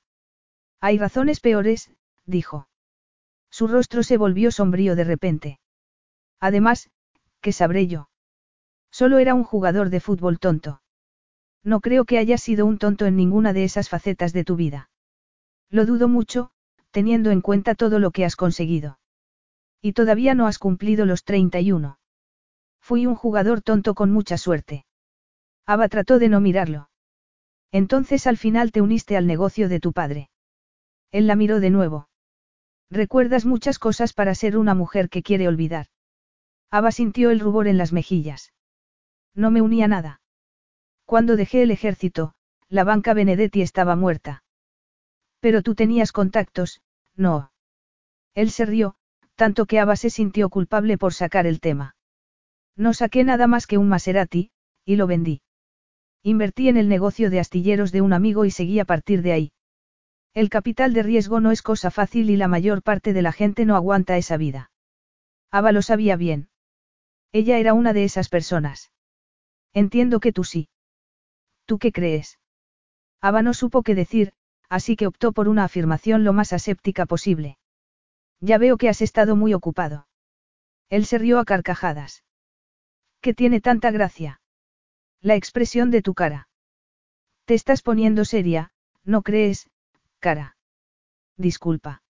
[0.80, 1.92] Hay razones peores,
[2.26, 2.70] dijo.
[3.50, 5.60] Su rostro se volvió sombrío de repente.
[6.40, 6.92] Además,
[7.42, 8.08] ¿qué sabré yo?
[8.90, 10.82] Solo era un jugador de fútbol tonto.
[11.64, 14.90] No creo que hayas sido un tonto en ninguna de esas facetas de tu vida.
[15.70, 16.52] Lo dudo mucho,
[16.92, 19.00] teniendo en cuenta todo lo que has conseguido.
[19.82, 22.00] Y todavía no has cumplido los 31.
[22.80, 24.86] Fui un jugador tonto con mucha suerte.
[25.66, 26.90] Ava trató de no mirarlo.
[27.72, 30.30] Entonces al final te uniste al negocio de tu padre.
[31.12, 32.08] Él la miró de nuevo.
[32.90, 35.88] Recuerdas muchas cosas para ser una mujer que quiere olvidar.
[36.72, 38.54] Ava sintió el rubor en las mejillas.
[39.36, 40.22] No me unía nada.
[41.08, 42.34] Cuando dejé el ejército,
[42.68, 44.44] la banca Benedetti estaba muerta.
[45.40, 46.82] Pero tú tenías contactos,
[47.16, 47.54] no.
[48.36, 48.96] Él se rió,
[49.36, 51.96] tanto que Ava se sintió culpable por sacar el tema.
[52.76, 54.52] No saqué nada más que un Maserati,
[54.84, 55.42] y lo vendí.
[56.24, 59.52] Invertí en el negocio de astilleros de un amigo y seguí a partir de ahí.
[60.34, 63.66] El capital de riesgo no es cosa fácil y la mayor parte de la gente
[63.66, 64.72] no aguanta esa vida.
[65.52, 66.50] Ava lo sabía bien.
[67.32, 68.92] Ella era una de esas personas.
[69.74, 70.68] Entiendo que tú sí.
[71.68, 72.40] ¿Tú qué crees?
[73.22, 74.34] Ava no supo qué decir,
[74.70, 77.58] así que optó por una afirmación lo más aséptica posible.
[78.40, 80.08] Ya veo que has estado muy ocupado.
[80.90, 82.24] Él se rió a carcajadas.
[83.20, 84.40] ¿Qué tiene tanta gracia?
[85.22, 86.48] La expresión de tu cara.
[87.44, 88.72] Te estás poniendo seria,
[89.04, 89.70] ¿no crees,
[90.20, 90.56] cara?
[91.36, 92.02] Disculpa.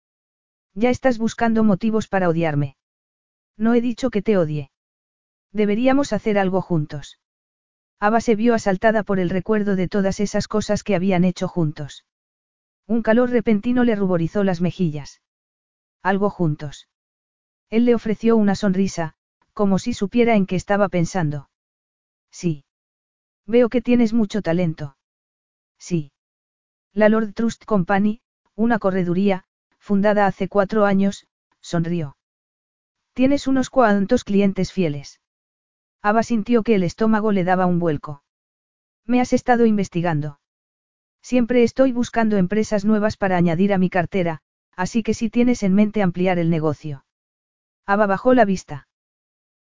[0.75, 2.77] Ya estás buscando motivos para odiarme.
[3.57, 4.69] No he dicho que te odie.
[5.51, 7.19] Deberíamos hacer algo juntos.
[7.99, 12.05] Ava se vio asaltada por el recuerdo de todas esas cosas que habían hecho juntos.
[12.85, 15.21] Un calor repentino le ruborizó las mejillas.
[16.03, 16.87] Algo juntos.
[17.69, 19.15] Él le ofreció una sonrisa,
[19.53, 21.49] como si supiera en qué estaba pensando.
[22.31, 22.63] Sí.
[23.45, 24.95] Veo que tienes mucho talento.
[25.79, 26.11] Sí.
[26.93, 28.21] La Lord Trust Company,
[28.55, 29.45] una correduría,
[29.79, 31.27] fundada hace cuatro años,
[31.61, 32.17] sonrió.
[33.13, 35.19] Tienes unos cuantos clientes fieles.
[36.09, 38.23] Ava sintió que el estómago le daba un vuelco.
[39.05, 40.39] Me has estado investigando.
[41.21, 44.39] Siempre estoy buscando empresas nuevas para añadir a mi cartera,
[44.77, 47.03] así que si tienes en mente ampliar el negocio.
[47.85, 48.87] Ava bajó la vista.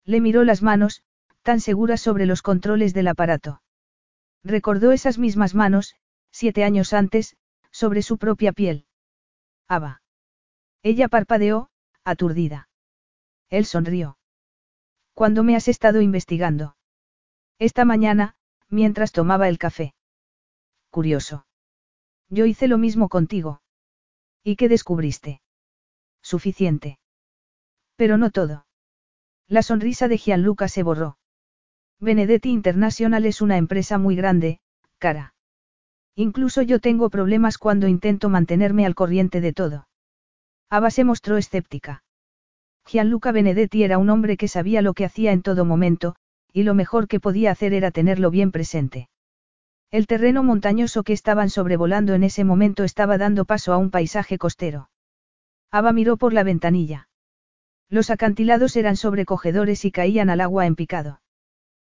[0.05, 1.03] Le miró las manos,
[1.41, 3.63] tan seguras sobre los controles del aparato.
[4.43, 5.95] Recordó esas mismas manos,
[6.31, 7.39] siete años antes,
[7.71, 8.85] sobre su propia piel.
[9.67, 10.03] Ava.
[10.83, 11.71] Ella parpadeó,
[12.05, 12.69] aturdida.
[13.49, 14.19] Él sonrió.
[15.15, 16.77] ¿Cuándo me has estado investigando?
[17.59, 18.35] Esta mañana,
[18.69, 19.95] mientras tomaba el café.
[20.91, 21.47] Curioso.
[22.29, 23.63] Yo hice lo mismo contigo.
[24.43, 25.41] ¿Y qué descubriste?
[26.21, 26.99] Suficiente.
[27.97, 28.67] Pero no todo.
[29.47, 31.19] La sonrisa de Gianluca se borró.
[32.01, 34.61] Benedetti International es una empresa muy grande,
[34.99, 35.35] cara.
[36.17, 39.89] Incluso yo tengo problemas cuando intento mantenerme al corriente de todo.
[40.71, 42.04] Ava se mostró escéptica.
[42.87, 46.17] Gianluca Benedetti era un hombre que sabía lo que hacía en todo momento,
[46.53, 49.09] y lo mejor que podía hacer era tenerlo bien presente.
[49.91, 54.39] El terreno montañoso que estaban sobrevolando en ese momento estaba dando paso a un paisaje
[54.39, 54.91] costero.
[55.71, 57.09] Ava miró por la ventanilla.
[57.89, 61.21] Los acantilados eran sobrecogedores y caían al agua en picado.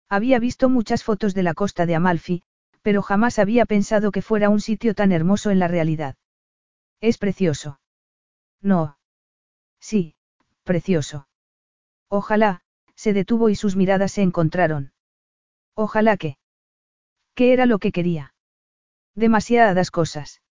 [0.08, 2.42] Había visto muchas fotos de la costa de Amalfi,
[2.82, 6.16] pero jamás había pensado que fuera un sitio tan hermoso en la realidad.
[7.00, 7.80] Es precioso.
[8.60, 8.98] No.
[9.78, 10.14] Sí,
[10.70, 11.26] precioso.
[12.08, 12.60] Ojalá,
[12.94, 14.92] se detuvo y sus miradas se encontraron.
[15.74, 16.38] Ojalá que.
[17.34, 18.34] ¿Qué era lo que quería?
[19.16, 20.42] Demasiadas cosas.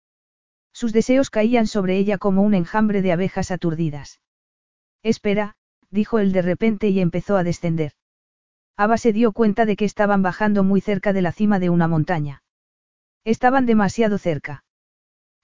[0.73, 4.19] Sus deseos caían sobre ella como un enjambre de abejas aturdidas.
[5.03, 5.55] Espera,
[5.89, 7.93] dijo él de repente y empezó a descender.
[8.75, 11.87] Ava se dio cuenta de que estaban bajando muy cerca de la cima de una
[11.87, 12.43] montaña.
[13.23, 14.65] Estaban demasiado cerca.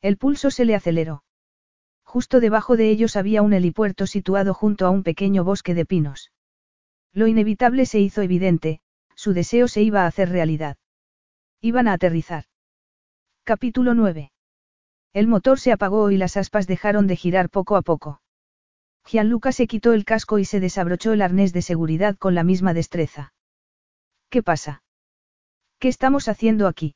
[0.02, 1.24] El pulso se le aceleró.
[2.16, 6.32] Justo debajo de ellos había un helipuerto situado junto a un pequeño bosque de pinos.
[7.12, 8.80] Lo inevitable se hizo evidente,
[9.16, 10.78] su deseo se iba a hacer realidad.
[11.60, 12.46] Iban a aterrizar.
[13.44, 14.32] Capítulo 9.
[15.12, 18.22] El motor se apagó y las aspas dejaron de girar poco a poco.
[19.06, 22.74] Gianluca se quitó el casco y se desabrochó el arnés de seguridad con la misma
[22.74, 23.34] destreza.
[24.30, 24.84] ¿Qué pasa?
[25.80, 26.96] ¿Qué estamos haciendo aquí?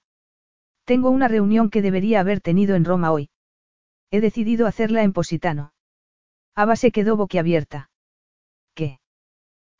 [0.85, 3.29] Tengo una reunión que debería haber tenido en Roma hoy.
[4.11, 5.73] He decidido hacerla en Positano.
[6.55, 7.89] Ava se quedó boquiabierta.
[8.73, 8.99] ¿Qué?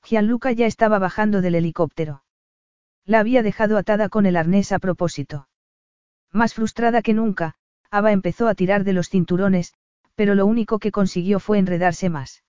[0.04, 2.24] Gianluca ya estaba bajando del helicóptero.
[3.06, 5.48] La había dejado atada con el arnés a propósito.
[6.32, 7.56] Más frustrada que nunca,
[7.90, 9.74] Ava empezó a tirar de los cinturones,
[10.16, 12.44] pero lo único que consiguió fue enredarse más.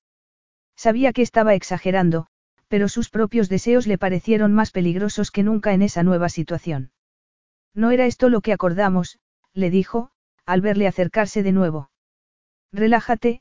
[0.76, 2.26] Sabía que estaba exagerando,
[2.68, 6.92] pero sus propios deseos le parecieron más peligrosos que nunca en esa nueva situación.
[7.74, 9.18] No era esto lo que acordamos,
[9.54, 10.10] le dijo,
[10.50, 11.90] al verle acercarse de nuevo.
[12.72, 13.40] Relájate,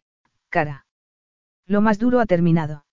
[0.50, 0.86] cara.
[1.66, 2.86] Lo más duro ha terminado.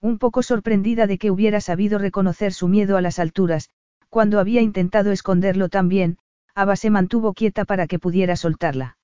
[0.00, 3.70] Un poco sorprendida de que hubiera sabido reconocer su miedo a las alturas,
[4.08, 6.18] cuando había intentado esconderlo también,
[6.54, 8.96] Ava se mantuvo quieta para que pudiera soltarla.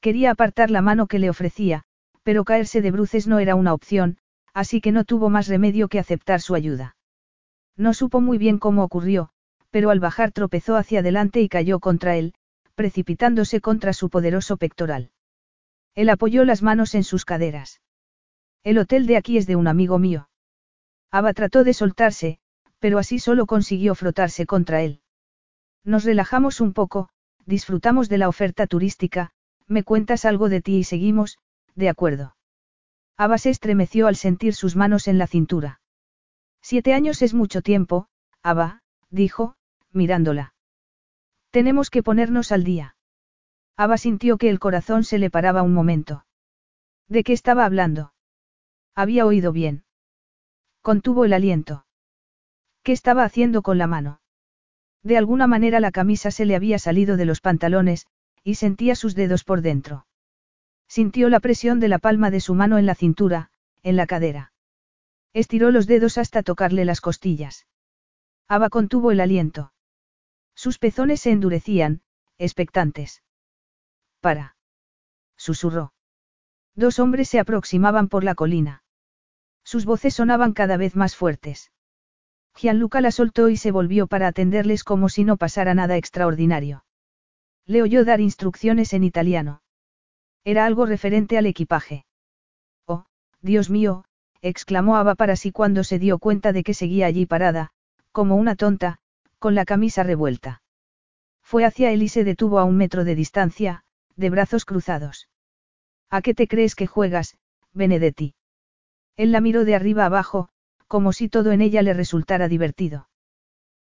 [0.00, 1.82] Quería apartar la mano que le ofrecía,
[2.22, 4.16] pero caerse de bruces no era una opción,
[4.54, 6.96] así que no tuvo más remedio que aceptar su ayuda.
[7.76, 9.30] No supo muy bien cómo ocurrió,
[9.70, 12.34] pero al bajar tropezó hacia adelante y cayó contra él,
[12.80, 15.10] precipitándose contra su poderoso pectoral.
[15.94, 17.82] Él apoyó las manos en sus caderas.
[18.64, 20.30] El hotel de aquí es de un amigo mío.
[21.10, 22.38] Ava trató de soltarse,
[22.78, 25.02] pero así solo consiguió frotarse contra él.
[25.84, 27.10] Nos relajamos un poco,
[27.44, 29.32] disfrutamos de la oferta turística,
[29.66, 31.36] me cuentas algo de ti y seguimos,
[31.74, 32.34] de acuerdo.
[33.18, 35.82] Ava se estremeció al sentir sus manos en la cintura.
[36.62, 38.08] Siete años es mucho tiempo,
[38.42, 38.80] Ava,
[39.10, 39.54] dijo,
[39.92, 40.54] mirándola.
[41.50, 42.96] Tenemos que ponernos al día.
[43.76, 46.24] Ava sintió que el corazón se le paraba un momento.
[47.08, 48.12] ¿De qué estaba hablando?
[48.94, 49.84] Había oído bien.
[50.80, 51.86] Contuvo el aliento.
[52.82, 54.20] ¿Qué estaba haciendo con la mano?
[55.02, 58.06] De alguna manera la camisa se le había salido de los pantalones,
[58.44, 60.06] y sentía sus dedos por dentro.
[60.88, 63.50] Sintió la presión de la palma de su mano en la cintura,
[63.82, 64.52] en la cadera.
[65.32, 67.66] Estiró los dedos hasta tocarle las costillas.
[68.48, 69.72] Ava contuvo el aliento.
[70.62, 72.02] Sus pezones se endurecían,
[72.36, 73.22] expectantes.
[74.20, 74.56] Para.
[75.38, 75.94] Susurró.
[76.74, 78.82] Dos hombres se aproximaban por la colina.
[79.64, 81.72] Sus voces sonaban cada vez más fuertes.
[82.54, 86.84] Gianluca la soltó y se volvió para atenderles como si no pasara nada extraordinario.
[87.64, 89.62] Le oyó dar instrucciones en italiano.
[90.44, 92.04] Era algo referente al equipaje.
[92.84, 93.06] Oh,
[93.40, 94.04] Dios mío,
[94.42, 97.70] exclamó Ava para sí cuando se dio cuenta de que seguía allí parada,
[98.12, 98.99] como una tonta,
[99.40, 100.62] con la camisa revuelta.
[101.42, 103.82] Fue hacia él y se detuvo a un metro de distancia,
[104.14, 105.28] de brazos cruzados.
[106.10, 107.36] ¿A qué te crees que juegas,
[107.72, 108.34] Benedetti?
[109.16, 110.50] Él la miró de arriba abajo,
[110.86, 113.08] como si todo en ella le resultara divertido.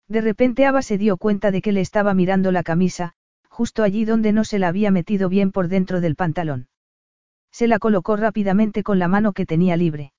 [0.07, 3.15] De repente Ava se dio cuenta de que le estaba mirando la camisa,
[3.49, 6.69] justo allí donde no se la había metido bien por dentro del pantalón.
[7.51, 10.13] Se la colocó rápidamente con la mano que tenía libre.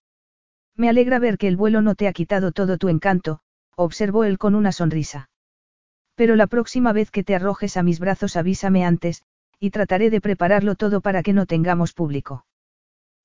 [0.75, 3.39] Me alegra ver que el vuelo no te ha quitado todo tu encanto,
[3.75, 5.28] observó él con una sonrisa.
[6.19, 9.23] Pero la próxima vez que te arrojes a mis brazos avísame antes,
[9.57, 12.45] y trataré de prepararlo todo para que no tengamos público.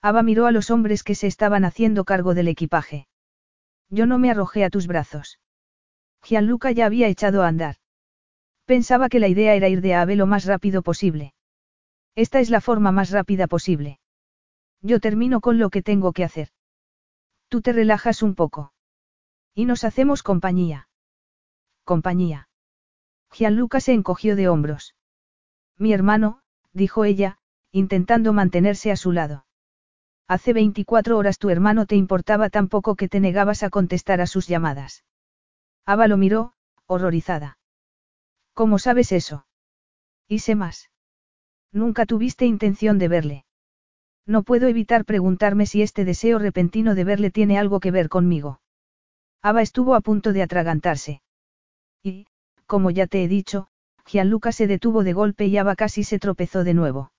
[0.00, 3.08] Ava miró a los hombres que se estaban haciendo cargo del equipaje.
[3.90, 5.40] Yo no me arrojé a tus brazos.
[6.22, 7.78] Gianluca ya había echado a andar.
[8.64, 11.34] Pensaba que la idea era ir de Ave lo más rápido posible.
[12.14, 13.98] Esta es la forma más rápida posible.
[14.82, 16.50] Yo termino con lo que tengo que hacer.
[17.48, 18.72] Tú te relajas un poco.
[19.52, 20.86] Y nos hacemos compañía.
[21.82, 22.46] Compañía.
[23.34, 24.94] Gianluca se encogió de hombros.
[25.76, 26.40] Mi hermano,
[26.72, 27.38] dijo ella,
[27.72, 29.44] intentando mantenerse a su lado.
[30.28, 34.26] Hace 24 horas tu hermano te importaba tan poco que te negabas a contestar a
[34.26, 35.04] sus llamadas.
[35.84, 36.54] Ava lo miró,
[36.86, 37.58] horrorizada.
[38.54, 39.46] ¿Cómo sabes eso?
[40.28, 40.90] Y sé más.
[41.72, 43.44] Nunca tuviste intención de verle.
[44.26, 48.60] No puedo evitar preguntarme si este deseo repentino de verle tiene algo que ver conmigo.
[49.42, 51.20] Ava estuvo a punto de atragantarse.
[52.02, 52.26] Y,
[52.74, 53.68] como ya te he dicho,
[54.04, 57.12] Gianluca se detuvo de golpe y Ava casi se tropezó de nuevo.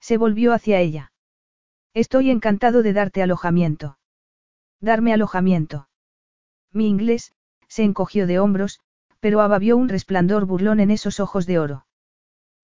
[0.00, 1.12] Se volvió hacia ella.
[1.92, 3.98] Estoy encantado de darte alojamiento.
[4.80, 5.90] Darme alojamiento.
[6.72, 7.34] Mi inglés,
[7.68, 8.80] se encogió de hombros,
[9.20, 11.84] pero Ava un resplandor burlón en esos ojos de oro.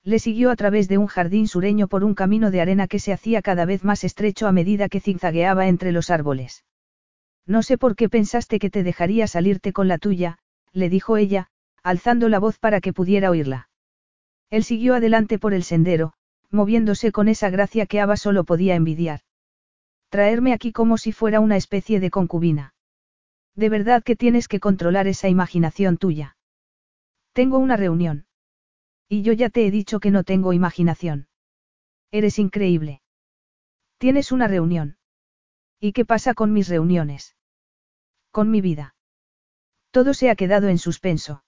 [0.02, 3.12] Le siguió a través de un jardín sureño por un camino de arena que se
[3.12, 6.64] hacía cada vez más estrecho a medida que zigzagueaba entre los árboles.
[7.44, 10.38] No sé por qué pensaste que te dejaría salirte con la tuya,
[10.72, 11.50] le dijo ella,
[11.86, 13.68] alzando la voz para que pudiera oírla.
[14.50, 16.14] Él siguió adelante por el sendero,
[16.50, 19.20] moviéndose con esa gracia que Ava solo podía envidiar.
[20.08, 22.74] Traerme aquí como si fuera una especie de concubina.
[23.54, 26.36] De verdad que tienes que controlar esa imaginación tuya.
[27.32, 28.26] Tengo una reunión.
[29.08, 31.28] Y yo ya te he dicho que no tengo imaginación.
[32.10, 33.00] Eres increíble.
[33.98, 34.98] Tienes una reunión.
[35.78, 37.36] ¿Y qué pasa con mis reuniones?
[38.32, 38.96] Con mi vida.
[39.92, 41.44] Todo se ha quedado en suspenso.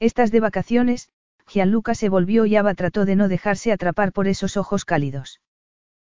[0.00, 1.10] Estás de vacaciones,
[1.46, 5.42] Gianluca se volvió y Ava trató de no dejarse atrapar por esos ojos cálidos.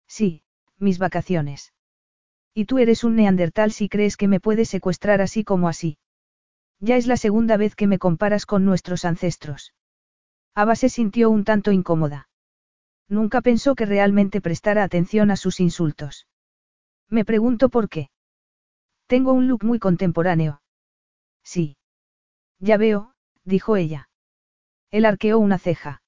[0.07, 0.41] Sí,
[0.79, 1.71] mis vacaciones.
[2.55, 5.99] Y tú eres un neandertal si crees que me puedes secuestrar así como así.
[6.79, 9.73] Ya es la segunda vez que me comparas con nuestros ancestros.
[10.55, 12.27] Ava se sintió un tanto incómoda.
[13.07, 16.27] Nunca pensó que realmente prestara atención a sus insultos.
[17.07, 18.09] Me pregunto por qué.
[19.05, 20.61] Tengo un look muy contemporáneo.
[21.43, 21.77] Sí.
[22.59, 23.14] Ya veo,
[23.45, 24.09] dijo ella.
[24.91, 26.01] Él arqueó una ceja.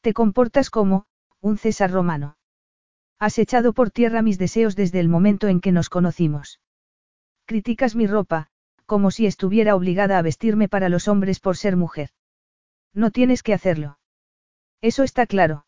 [0.00, 1.06] Te comportas como,
[1.40, 2.36] un César romano.
[3.18, 6.60] Has echado por tierra mis deseos desde el momento en que nos conocimos.
[7.46, 8.48] Criticas mi ropa,
[8.86, 12.10] como si estuviera obligada a vestirme para los hombres por ser mujer.
[12.94, 13.98] No tienes que hacerlo.
[14.80, 15.66] Eso está claro.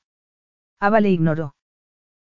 [0.79, 1.55] Ava le ignoró.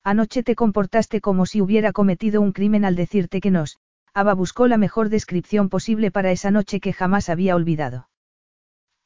[0.03, 3.80] Anoche te comportaste como si hubiera cometido un crimen al decirte que nos,
[4.14, 8.07] Ava buscó la mejor descripción posible para esa noche que jamás había olvidado.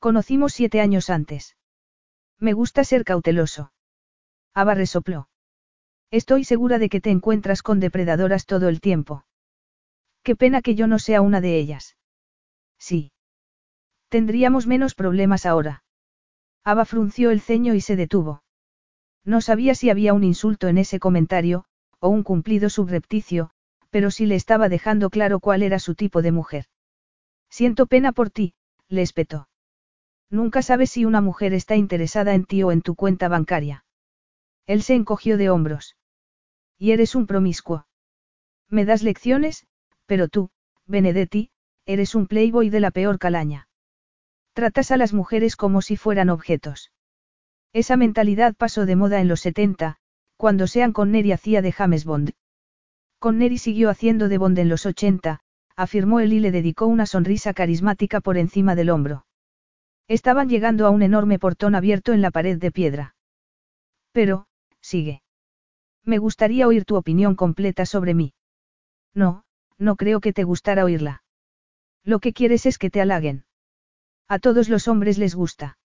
[0.02, 1.56] Conocimos siete años antes.
[2.40, 3.72] Me gusta ser cauteloso.
[4.56, 5.30] Ava resopló.
[6.10, 9.26] Estoy segura de que te encuentras con depredadoras todo el tiempo.
[10.24, 11.98] Qué pena que yo no sea una de ellas.
[12.80, 13.12] Sí.
[14.10, 15.84] Tendríamos menos problemas ahora.
[16.64, 18.42] Ava frunció el ceño y se detuvo.
[19.24, 21.66] No sabía si había un insulto en ese comentario,
[22.00, 23.52] o un cumplido subrepticio,
[23.92, 26.66] pero sí le estaba dejando claro cuál era su tipo de mujer.
[27.52, 28.56] Siento pena por ti,
[28.88, 29.48] le espetó.
[30.32, 33.84] Nunca sabes si una mujer está interesada en ti o en tu cuenta bancaria.
[34.66, 35.98] Él se encogió de hombros.
[36.78, 37.86] Y eres un promiscuo.
[38.70, 39.68] Me das lecciones,
[40.06, 40.50] pero tú,
[40.88, 41.52] Benedetti,
[41.86, 43.68] eres un playboy de la peor calaña.
[44.54, 46.94] Tratas a las mujeres como si fueran objetos.
[47.74, 49.98] Esa mentalidad pasó de moda en los 70,
[50.38, 52.32] cuando Sean Connery hacía de James Bond.
[53.20, 55.42] Connery siguió haciendo de Bond en los 80,
[55.76, 59.26] afirmó él y le dedicó una sonrisa carismática por encima del hombro.
[60.08, 63.16] Estaban llegando a un enorme portón abierto en la pared de piedra.
[64.12, 64.48] Pero,
[64.82, 65.22] sigue.
[66.04, 68.34] Me gustaría oír tu opinión completa sobre mí.
[69.14, 69.44] No,
[69.78, 71.24] no creo que te gustara oírla.
[72.04, 73.46] Lo que quieres es que te halaguen.
[74.28, 75.78] A todos los hombres les gusta.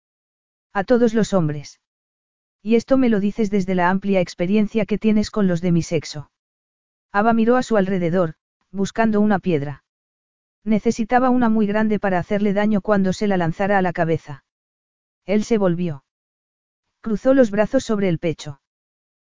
[0.72, 1.80] A todos los hombres.
[2.62, 5.82] Y esto me lo dices desde la amplia experiencia que tienes con los de mi
[5.82, 6.30] sexo.
[7.12, 8.34] Ava miró a su alrededor,
[8.70, 9.84] buscando una piedra.
[10.66, 14.44] Necesitaba una muy grande para hacerle daño cuando se la lanzara a la cabeza.
[15.24, 16.04] Él se volvió.
[17.00, 18.60] Cruzó los brazos sobre el pecho.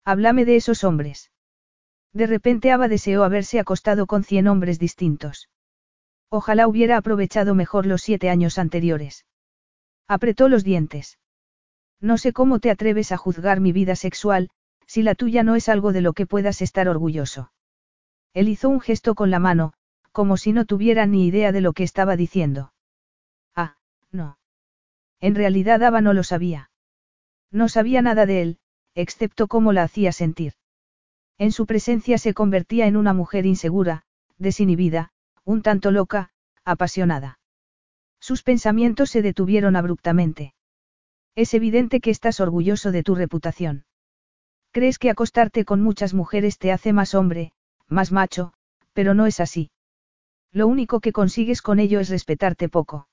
[0.06, 1.30] Háblame de esos hombres.
[2.14, 5.50] De repente Ava deseó haberse acostado con cien hombres distintos.
[6.30, 9.26] Ojalá hubiera aprovechado mejor los siete años anteriores.
[10.06, 11.18] Apretó los dientes.
[12.00, 14.48] No sé cómo te atreves a juzgar mi vida sexual,
[14.86, 17.52] si la tuya no es algo de lo que puedas estar orgulloso.
[18.32, 19.74] Él hizo un gesto con la mano,
[20.18, 22.72] como si no tuviera ni idea de lo que estaba diciendo.
[23.54, 23.76] Ah,
[24.10, 24.36] no.
[25.20, 26.72] En realidad Ava no lo sabía.
[27.52, 28.58] No sabía nada de él,
[28.96, 30.54] excepto cómo la hacía sentir.
[31.38, 34.02] En su presencia se convertía en una mujer insegura,
[34.38, 35.12] desinhibida,
[35.44, 36.30] un tanto loca,
[36.64, 37.38] apasionada.
[38.18, 40.52] Sus pensamientos se detuvieron abruptamente.
[41.36, 43.84] Es evidente que estás orgulloso de tu reputación.
[44.72, 47.52] Crees que acostarte con muchas mujeres te hace más hombre,
[47.86, 48.52] más macho,
[48.92, 49.70] pero no es así.
[50.52, 53.08] Lo único que consigues con ello es respetarte poco.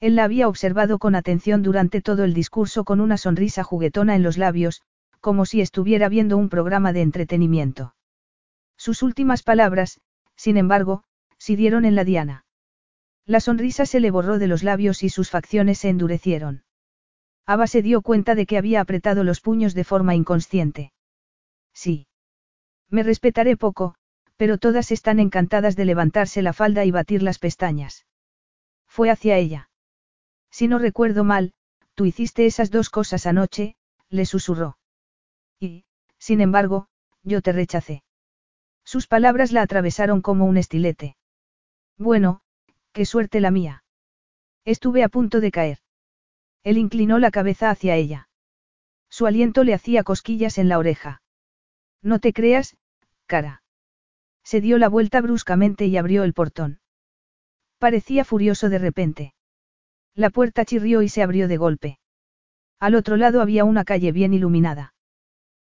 [0.00, 4.22] Él la había observado con atención durante todo el discurso con una sonrisa juguetona en
[4.22, 4.82] los labios,
[5.20, 7.94] como si estuviera viendo un programa de entretenimiento.
[8.76, 10.00] Sus últimas palabras,
[10.36, 11.02] sin embargo,
[11.36, 12.44] si dieron en la diana.
[13.26, 16.62] La sonrisa se le borró de los labios y sus facciones se endurecieron.
[17.44, 20.92] Ava se dio cuenta de que había apretado los puños de forma inconsciente.
[21.72, 22.06] Sí.
[22.88, 23.96] Me respetaré poco,
[24.38, 28.06] pero todas están encantadas de levantarse la falda y batir las pestañas.
[28.86, 29.68] Fue hacia ella.
[30.50, 31.52] Si no recuerdo mal,
[31.94, 33.74] tú hiciste esas dos cosas anoche,
[34.08, 34.78] le susurró.
[35.58, 35.84] Y,
[36.18, 36.86] sin embargo,
[37.24, 38.04] yo te rechacé.
[38.84, 41.16] Sus palabras la atravesaron como un estilete.
[41.98, 42.40] Bueno,
[42.92, 43.82] qué suerte la mía.
[44.64, 45.78] Estuve a punto de caer.
[46.62, 48.28] Él inclinó la cabeza hacia ella.
[49.10, 51.22] Su aliento le hacía cosquillas en la oreja.
[52.02, 52.76] No te creas,
[53.26, 53.62] cara.
[54.48, 56.80] Se dio la vuelta bruscamente y abrió el portón.
[57.76, 59.34] Parecía furioso de repente.
[60.14, 61.98] La puerta chirrió y se abrió de golpe.
[62.80, 64.94] Al otro lado había una calle bien iluminada.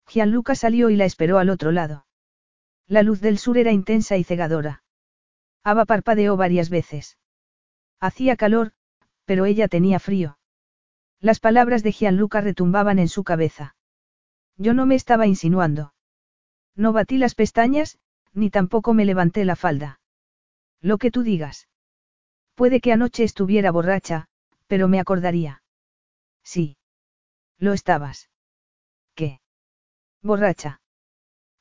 [0.08, 2.06] Gianluca salió y la esperó al otro lado.
[2.88, 4.82] La luz del sur era intensa y cegadora.
[5.62, 7.18] Ava parpadeó varias veces.
[8.00, 8.72] Hacía calor,
[9.26, 10.40] pero ella tenía frío.
[11.20, 13.76] Las palabras de Gianluca retumbaban en su cabeza.
[14.56, 15.94] Yo no me estaba insinuando.
[16.78, 18.00] No batí las pestañas,
[18.34, 20.00] ni tampoco me levanté la falda.
[20.82, 21.68] Lo que tú digas.
[22.56, 24.28] Puede que anoche estuviera borracha,
[24.68, 25.62] pero me acordaría.
[26.44, 26.78] Sí.
[27.58, 28.30] Lo estabas.
[29.16, 29.42] ¿Qué?
[30.22, 30.82] Borracha.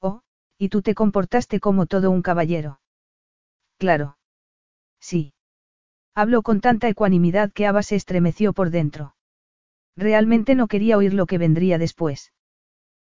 [0.00, 0.22] Oh,
[0.58, 2.80] y tú te comportaste como todo un caballero.
[3.78, 4.18] Claro.
[5.00, 5.34] Sí.
[6.14, 9.14] Habló con tanta ecuanimidad que Ava se estremeció por dentro.
[9.96, 12.32] Realmente no quería oír lo que vendría después.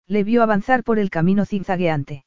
[0.06, 2.24] Le vio avanzar por el camino zigzagueante.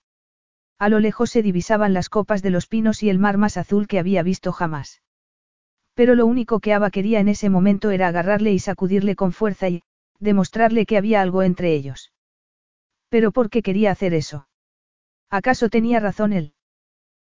[0.80, 3.88] A lo lejos se divisaban las copas de los pinos y el mar más azul
[3.88, 5.02] que había visto jamás.
[5.94, 9.70] Pero lo único que Ava quería en ese momento era agarrarle y sacudirle con fuerza
[9.70, 9.84] y,
[10.20, 12.12] demostrarle que había algo entre ellos.
[13.10, 14.48] Pero ¿por qué quería hacer eso?
[15.30, 16.54] ¿Acaso tenía razón él?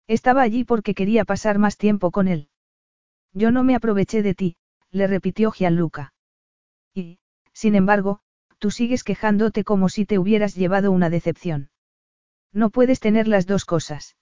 [0.07, 2.49] Estaba allí porque quería pasar más tiempo con él.
[3.34, 4.56] Yo no me aproveché de ti,
[4.91, 6.14] le repitió Gianluca.
[6.94, 7.20] Y,
[7.52, 8.20] sin embargo,
[8.60, 11.70] tú sigues quejándote como si te hubieras llevado una decepción.
[12.53, 14.15] No puedes tener las dos cosas.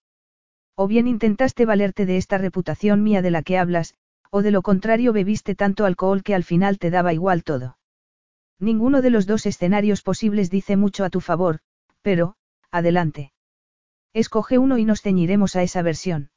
[0.75, 3.93] O bien intentaste valerte de esta reputación mía de la que hablas,
[4.29, 7.77] o de lo contrario bebiste tanto alcohol que al final te daba igual todo.
[8.57, 11.59] Ninguno de los dos escenarios posibles dice mucho a tu favor,
[12.01, 12.35] pero,
[12.71, 13.33] adelante.
[14.13, 16.31] Escoge uno y nos ceñiremos a esa versión.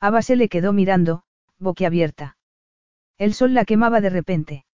[0.00, 1.24] Ava se le quedó mirando,
[1.58, 2.36] boquiabierta.
[3.16, 4.64] El sol la quemaba de repente.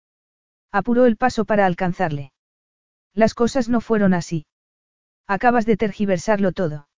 [0.71, 2.33] Apuró el paso para alcanzarle.
[3.15, 4.47] Las cosas no fueron así.
[5.27, 6.89] Acabas de tergiversarlo todo.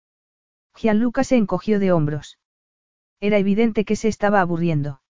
[0.75, 2.37] Gianluca se encogió de hombros.
[3.19, 5.01] Era evidente que se estaba aburriendo.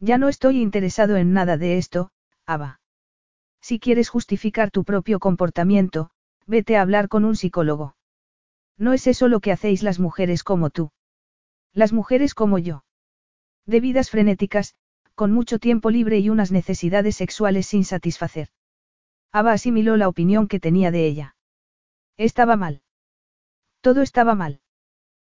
[0.00, 2.10] Ya no estoy interesado en nada de esto,
[2.44, 2.80] Ava.
[3.60, 6.10] Si quieres justificar tu propio comportamiento,
[6.46, 7.96] vete a hablar con un psicólogo.
[8.76, 10.90] No es eso lo que hacéis las mujeres como tú.
[11.72, 12.84] Las mujeres como yo.
[13.64, 14.74] De vidas frenéticas,
[15.14, 18.48] con mucho tiempo libre y unas necesidades sexuales sin satisfacer.
[19.30, 21.31] Ava asimiló la opinión que tenía de ella.
[22.22, 22.82] Estaba mal.
[23.80, 24.60] Todo estaba mal.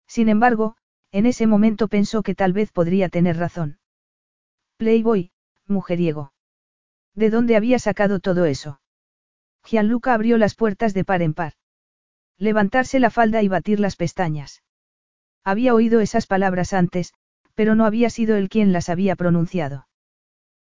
[0.06, 0.78] Sin embargo,
[1.12, 3.80] en ese momento pensó que tal vez podría tener razón.
[4.78, 5.32] Playboy,
[5.66, 6.32] mujeriego.
[7.16, 8.82] ¿De dónde había sacado todo eso?
[9.64, 11.54] Gianluca abrió las puertas de par en par.
[12.38, 14.62] Levantarse la falda y batir las pestañas.
[15.44, 17.16] Había oído esas palabras antes,
[17.56, 19.88] pero no había sido él quien las había pronunciado.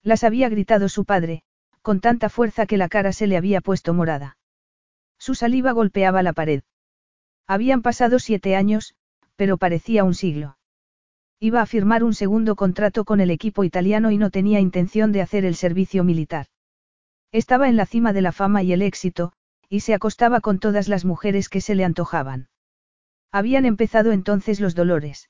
[0.04, 1.44] Las había gritado su padre,
[1.82, 4.36] con tanta fuerza que la cara se le había puesto morada.
[5.20, 6.64] Su saliva golpeaba la pared.
[7.46, 8.96] Habían pasado siete años,
[9.36, 10.58] pero parecía un siglo.
[11.40, 15.22] Iba a firmar un segundo contrato con el equipo italiano y no tenía intención de
[15.22, 16.48] hacer el servicio militar.
[17.32, 19.34] Estaba en la cima de la fama y el éxito,
[19.70, 22.50] y se acostaba con todas las mujeres que se le antojaban.
[23.32, 25.30] Habían empezado entonces los dolores.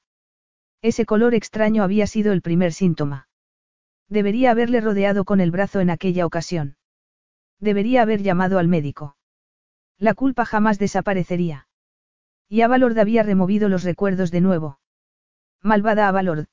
[0.81, 3.27] Ese color extraño había sido el primer síntoma.
[4.07, 6.77] Debería haberle rodeado con el brazo en aquella ocasión.
[7.59, 9.17] Debería haber llamado al médico.
[9.99, 11.67] La culpa jamás desaparecería.
[12.47, 14.79] Y Avalord había removido los recuerdos de nuevo.
[15.61, 16.47] Malvada Avalord.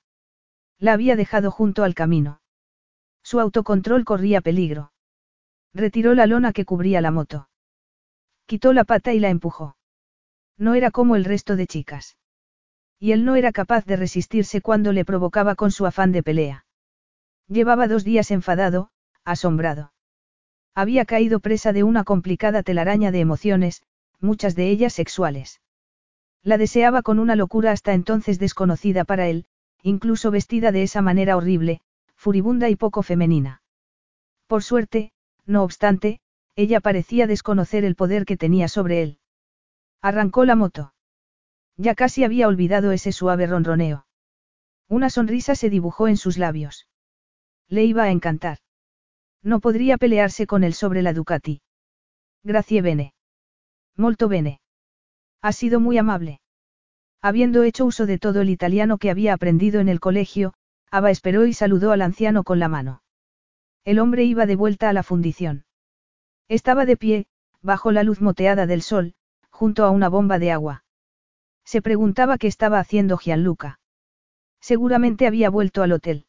[0.79, 2.41] La había dejado junto al camino.
[3.23, 4.93] Su autocontrol corría peligro.
[5.73, 7.49] Retiró la lona que cubría la moto.
[8.47, 9.77] Quitó la pata y la empujó.
[10.59, 12.17] No era como el resto de chicas.
[12.99, 16.67] Y él no era capaz de resistirse cuando le provocaba con su afán de pelea.
[17.47, 18.91] Llevaba dos días enfadado,
[19.25, 19.93] asombrado.
[20.77, 23.83] Había caído presa de una complicada telaraña de emociones,
[24.21, 25.63] muchas de ellas sexuales.
[26.43, 29.47] La deseaba con una locura hasta entonces desconocida para él,
[29.83, 31.81] incluso vestida de esa manera horrible,
[32.15, 33.63] furibunda y poco femenina.
[34.47, 35.13] Por suerte,
[35.47, 36.21] no obstante,
[36.57, 39.19] ella parecía desconocer el poder que tenía sobre él.
[40.03, 40.93] Arrancó la moto.
[41.79, 44.07] Ya casi había olvidado ese suave ronroneo.
[44.89, 46.87] Una sonrisa se dibujó en sus labios.
[47.67, 48.59] Le iba a encantar.
[49.47, 51.61] No podría pelearse con él sobre la Ducati.
[52.43, 53.15] Gracie bene.
[53.97, 54.61] Molto bene.
[55.41, 56.41] Ha sido muy amable.
[57.23, 60.53] Habiendo hecho uso de todo el italiano que había aprendido en el colegio,
[60.91, 63.03] Ava esperó y saludó al anciano con la mano.
[63.85, 65.65] El hombre iba de vuelta a la fundición.
[66.49, 67.27] Estaba de pie,
[67.63, 69.15] bajo la luz moteada del sol,
[69.51, 70.85] junto a una bomba de agua.
[71.65, 73.79] Se preguntaba qué estaba haciendo Gianluca.
[74.61, 76.27] Seguramente había vuelto al hotel.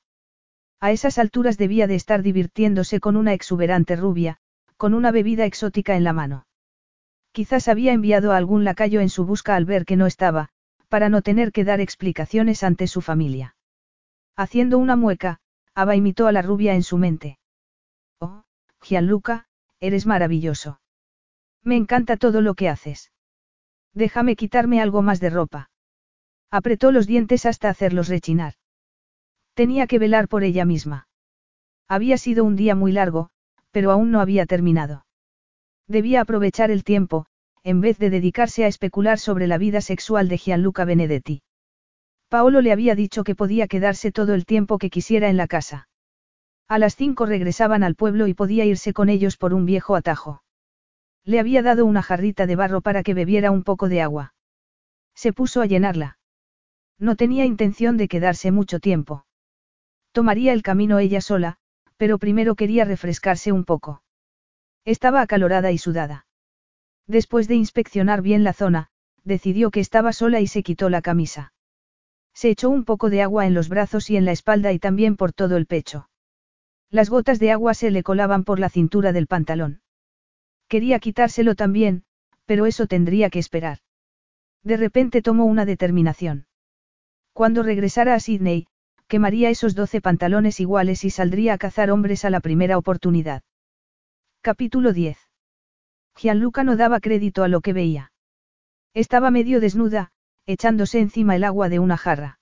[0.79, 4.37] A esas alturas debía de estar divirtiéndose con una exuberante rubia,
[4.77, 6.45] con una bebida exótica en la mano.
[7.31, 10.49] Quizás había enviado a algún lacayo en su busca al ver que no estaba,
[10.87, 13.55] para no tener que dar explicaciones ante su familia.
[14.35, 15.39] Haciendo una mueca,
[15.73, 17.39] Ava imitó a la rubia en su mente.
[18.19, 18.43] Oh,
[18.81, 19.45] Gianluca,
[19.79, 20.79] eres maravilloso.
[21.63, 23.11] Me encanta todo lo que haces.
[23.93, 25.69] Déjame quitarme algo más de ropa.
[26.51, 28.53] Apretó los dientes hasta hacerlos rechinar.
[29.57, 31.07] Tenía que velar por ella misma.
[31.87, 33.31] Había sido un día muy largo,
[33.71, 35.07] pero aún no había terminado.
[35.87, 37.25] Debía aprovechar el tiempo,
[37.63, 41.41] en vez de dedicarse a especular sobre la vida sexual de Gianluca Benedetti.
[42.29, 45.89] Paolo le había dicho que podía quedarse todo el tiempo que quisiera en la casa.
[46.67, 50.43] A las cinco regresaban al pueblo y podía irse con ellos por un viejo atajo.
[51.23, 54.35] Le había dado una jarrita de barro para que bebiera un poco de agua.
[55.15, 56.19] Se puso a llenarla.
[56.99, 59.23] No tenía intención de quedarse mucho tiempo.
[60.17, 61.57] Tomaría el camino ella sola,
[61.95, 64.01] pero primero quería refrescarse un poco.
[64.83, 66.25] Estaba acalorada y sudada.
[67.05, 68.87] Después de inspeccionar bien la zona,
[69.23, 71.53] decidió que estaba sola y se quitó la camisa.
[72.33, 75.17] Se echó un poco de agua en los brazos y en la espalda y también
[75.17, 76.09] por todo el pecho.
[76.89, 79.81] Las gotas de agua se le colaban por la cintura del pantalón.
[80.67, 82.05] Quería quitárselo también,
[82.47, 83.81] pero eso tendría que esperar.
[84.63, 86.47] De repente tomó una determinación.
[87.33, 88.65] Cuando regresara a Sydney,
[89.07, 93.43] quemaría esos doce pantalones iguales y saldría a cazar hombres a la primera oportunidad.
[94.41, 95.17] Capítulo 10.
[96.15, 98.11] Gianluca no daba crédito a lo que veía.
[98.93, 100.11] Estaba medio desnuda,
[100.45, 102.39] echándose encima el agua de una jarra.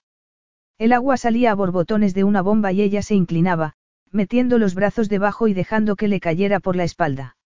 [0.77, 3.73] El agua salía a borbotones de una bomba y ella se inclinaba,
[4.11, 7.37] metiendo los brazos debajo y dejando que le cayera por la espalda.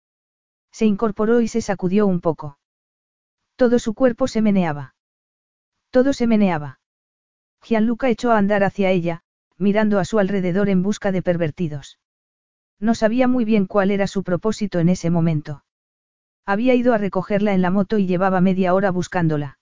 [0.72, 2.58] Se incorporó y se sacudió un poco.
[3.56, 4.96] Todo su cuerpo se meneaba.
[5.90, 6.79] Todo se meneaba.
[7.62, 9.22] Gianluca echó a andar hacia ella,
[9.58, 12.00] mirando a su alrededor en busca de pervertidos.
[12.80, 15.64] No sabía muy bien cuál era su propósito en ese momento.
[16.46, 19.60] Había ido a recogerla en la moto y llevaba media hora buscándola.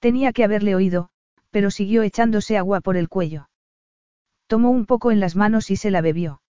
[0.00, 1.10] Tenía que haberle oído,
[1.50, 3.48] pero siguió echándose agua por el cuello.
[4.46, 6.42] Tomó un poco en las manos y se la bebió.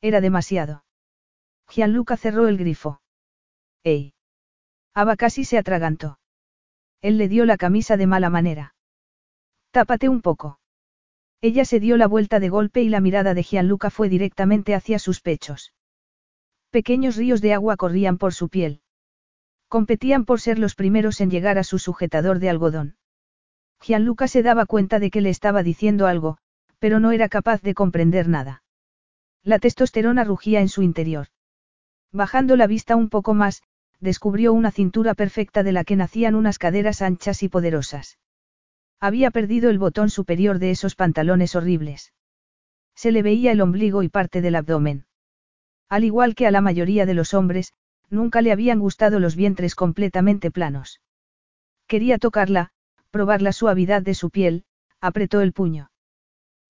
[0.00, 0.84] Era demasiado.
[1.68, 3.00] Gianluca cerró el grifo.
[3.84, 4.14] ¡Ey!
[4.94, 6.18] Ava casi se atragantó.
[7.02, 8.74] Él le dio la camisa de mala manera.
[9.72, 10.60] Tápate un poco.
[11.40, 14.98] Ella se dio la vuelta de golpe y la mirada de Gianluca fue directamente hacia
[14.98, 15.72] sus pechos.
[16.70, 18.82] Pequeños ríos de agua corrían por su piel.
[19.68, 22.96] Competían por ser los primeros en llegar a su sujetador de algodón.
[23.80, 26.36] Gianluca se daba cuenta de que le estaba diciendo algo,
[26.78, 28.62] pero no era capaz de comprender nada.
[29.42, 31.28] La testosterona rugía en su interior.
[32.12, 33.62] Bajando la vista un poco más,
[34.00, 38.18] descubrió una cintura perfecta de la que nacían unas caderas anchas y poderosas.
[39.02, 42.12] Había perdido el botón superior de esos pantalones horribles.
[42.94, 45.06] Se le veía el ombligo y parte del abdomen.
[45.88, 47.72] Al igual que a la mayoría de los hombres,
[48.10, 51.00] nunca le habían gustado los vientres completamente planos.
[51.88, 52.70] Quería tocarla,
[53.10, 54.66] probar la suavidad de su piel,
[55.00, 55.90] apretó el puño.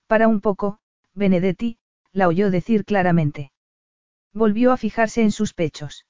[0.06, 0.78] Para un poco,
[1.12, 1.76] Benedetti,
[2.12, 3.52] la oyó decir claramente.
[4.32, 6.06] Volvió a fijarse en sus pechos.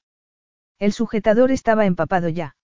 [0.79, 2.55] El sujetador estaba empapado ya.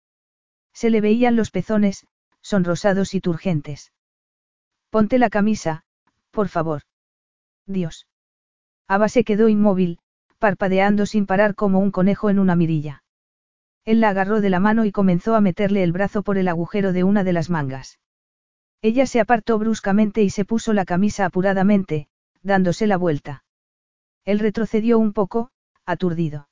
[0.72, 2.08] Se le veían los pezones,
[2.42, 3.92] sonrosados y turgentes.
[4.90, 5.84] Ponte la camisa,
[6.32, 6.82] por favor.
[7.66, 8.08] Dios.
[8.88, 10.00] Ava se quedó inmóvil,
[10.40, 13.04] parpadeando sin parar como un conejo en una mirilla.
[13.86, 16.94] Él la agarró de la mano y comenzó a meterle el brazo por el agujero
[16.94, 18.00] de una de las mangas.
[18.82, 22.08] Ella se apartó bruscamente y se puso la camisa apuradamente,
[22.42, 23.44] dándose la vuelta.
[24.26, 25.52] Él retrocedió un poco,
[25.86, 26.50] aturdido.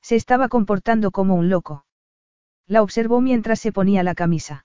[0.00, 1.84] Se estaba comportando como un loco.
[2.66, 4.64] La observó mientras se ponía la camisa.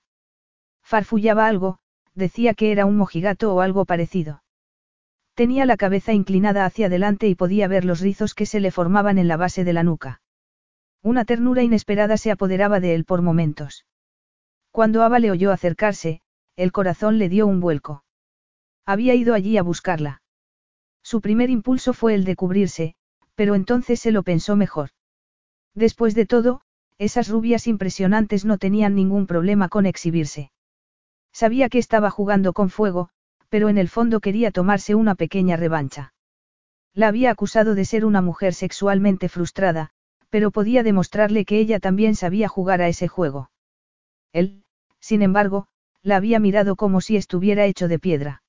[0.86, 1.78] Farfullaba algo,
[2.14, 4.44] decía que era un mojigato o algo parecido.
[5.34, 9.18] Tenía la cabeza inclinada hacia adelante y podía ver los rizos que se le formaban
[9.18, 10.22] en la base de la nuca.
[11.02, 13.84] Una ternura inesperada se apoderaba de él por momentos.
[14.70, 16.20] Cuando Ava le oyó acercarse,
[16.54, 18.04] el corazón le dio un vuelco.
[18.84, 20.22] Había ido allí a buscarla.
[21.02, 22.94] Su primer impulso fue el de cubrirse,
[23.34, 24.90] pero entonces se lo pensó mejor.
[25.74, 26.60] Después de todo,
[26.96, 30.52] esas rubias impresionantes no tenían ningún problema con exhibirse.
[31.36, 33.10] Sabía que estaba jugando con fuego,
[33.50, 36.14] pero en el fondo quería tomarse una pequeña revancha.
[36.94, 39.90] La había acusado de ser una mujer sexualmente frustrada,
[40.30, 43.50] pero podía demostrarle que ella también sabía jugar a ese juego.
[44.32, 44.64] Él,
[44.98, 45.66] sin embargo,
[46.00, 48.42] la había mirado como si estuviera hecho de piedra.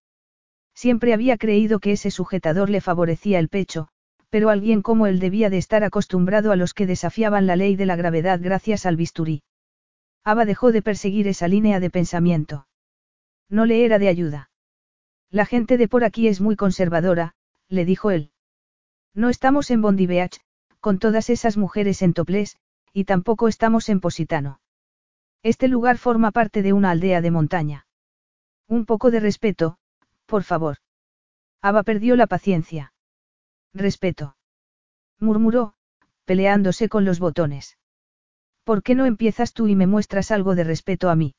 [0.73, 3.89] Siempre había creído que ese sujetador le favorecía el pecho,
[4.30, 7.85] pero alguien como él debía de estar acostumbrado a los que desafiaban la ley de
[7.85, 9.43] la gravedad gracias al bisturí.
[10.23, 12.65] Ava dejó de perseguir esa línea de pensamiento.
[13.49, 14.49] No le era de ayuda.
[15.30, 17.36] La gente de por aquí es muy conservadora,
[17.69, 18.32] le dijo él.
[19.14, 20.40] No estamos en Bondi Beach,
[20.80, 22.57] con todas esas mujeres en topless,
[22.94, 24.60] y tampoco estamos en Positano.
[25.44, 27.88] Este lugar forma parte de una aldea de montaña.
[28.68, 29.78] Un poco de respeto,
[30.26, 30.78] por favor.
[31.61, 32.94] Ava perdió la paciencia.
[33.74, 34.36] Respeto.
[35.19, 35.74] Murmuró,
[36.26, 37.78] peleándose con los botones.
[38.64, 41.36] ¿Por qué no empiezas tú y me muestras algo de respeto a mí?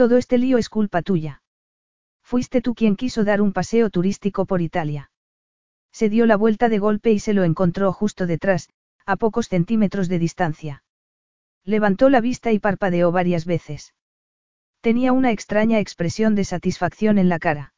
[0.00, 1.42] Todo este lío es culpa tuya.
[2.22, 5.10] Fuiste tú quien quiso dar un paseo turístico por Italia.
[5.92, 8.70] Se dio la vuelta de golpe y se lo encontró justo detrás,
[9.04, 10.84] a pocos centímetros de distancia.
[11.66, 13.92] Levantó la vista y parpadeó varias veces.
[14.80, 17.74] Tenía una extraña expresión de satisfacción en la cara.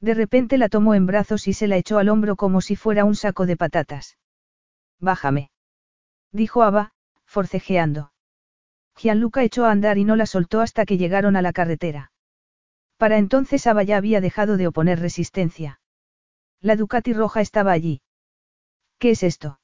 [0.00, 3.04] De repente la tomó en brazos y se la echó al hombro como si fuera
[3.04, 4.18] un saco de patatas.
[4.98, 5.52] Bájame.
[6.32, 6.90] Dijo Ava,
[7.24, 8.10] forcejeando.
[8.96, 12.12] Gianluca echó a andar y no la soltó hasta que llegaron a la carretera.
[12.96, 15.80] Para entonces Ava ya había dejado de oponer resistencia.
[16.60, 18.00] La Ducati roja estaba allí.
[18.98, 19.60] ¿Qué es esto?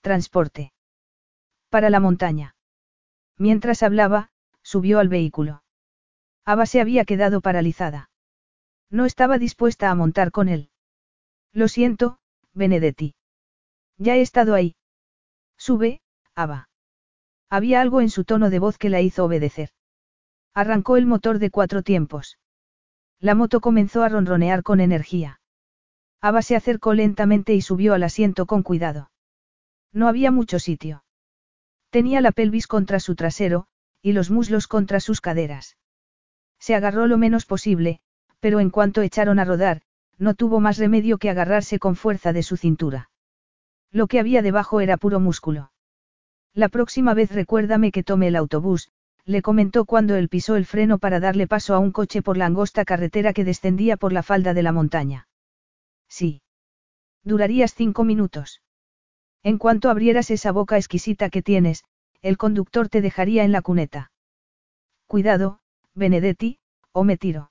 [0.00, 0.72] Transporte.
[1.68, 2.56] Para la montaña.
[3.36, 4.30] Mientras hablaba,
[4.62, 5.62] subió al vehículo.
[6.46, 8.10] Ava se había quedado paralizada.
[8.88, 10.70] No estaba dispuesta a montar con él.
[11.52, 12.18] Lo siento,
[12.54, 13.14] Benedetti.
[13.98, 14.76] Ya he estado ahí.
[15.58, 16.00] Sube,
[16.34, 16.69] Ava.
[17.50, 19.70] Había algo en su tono de voz que la hizo obedecer.
[20.54, 22.38] Arrancó el motor de cuatro tiempos.
[23.18, 25.40] La moto comenzó a ronronear con energía.
[26.20, 29.10] Ava se acercó lentamente y subió al asiento con cuidado.
[29.92, 31.04] No había mucho sitio.
[31.90, 33.66] Tenía la pelvis contra su trasero,
[34.00, 35.76] y los muslos contra sus caderas.
[36.60, 38.00] Se agarró lo menos posible,
[38.38, 39.82] pero en cuanto echaron a rodar,
[40.18, 43.10] no tuvo más remedio que agarrarse con fuerza de su cintura.
[43.90, 45.72] Lo que había debajo era puro músculo.
[46.54, 48.90] La próxima vez recuérdame que tome el autobús,
[49.24, 52.46] le comentó cuando él pisó el freno para darle paso a un coche por la
[52.46, 55.28] angosta carretera que descendía por la falda de la montaña.
[56.08, 56.42] Sí.
[57.22, 58.62] Durarías cinco minutos.
[59.42, 61.84] En cuanto abrieras esa boca exquisita que tienes,
[62.22, 64.10] el conductor te dejaría en la cuneta.
[65.06, 65.60] Cuidado,
[65.94, 66.58] Benedetti,
[66.92, 67.50] o me tiro.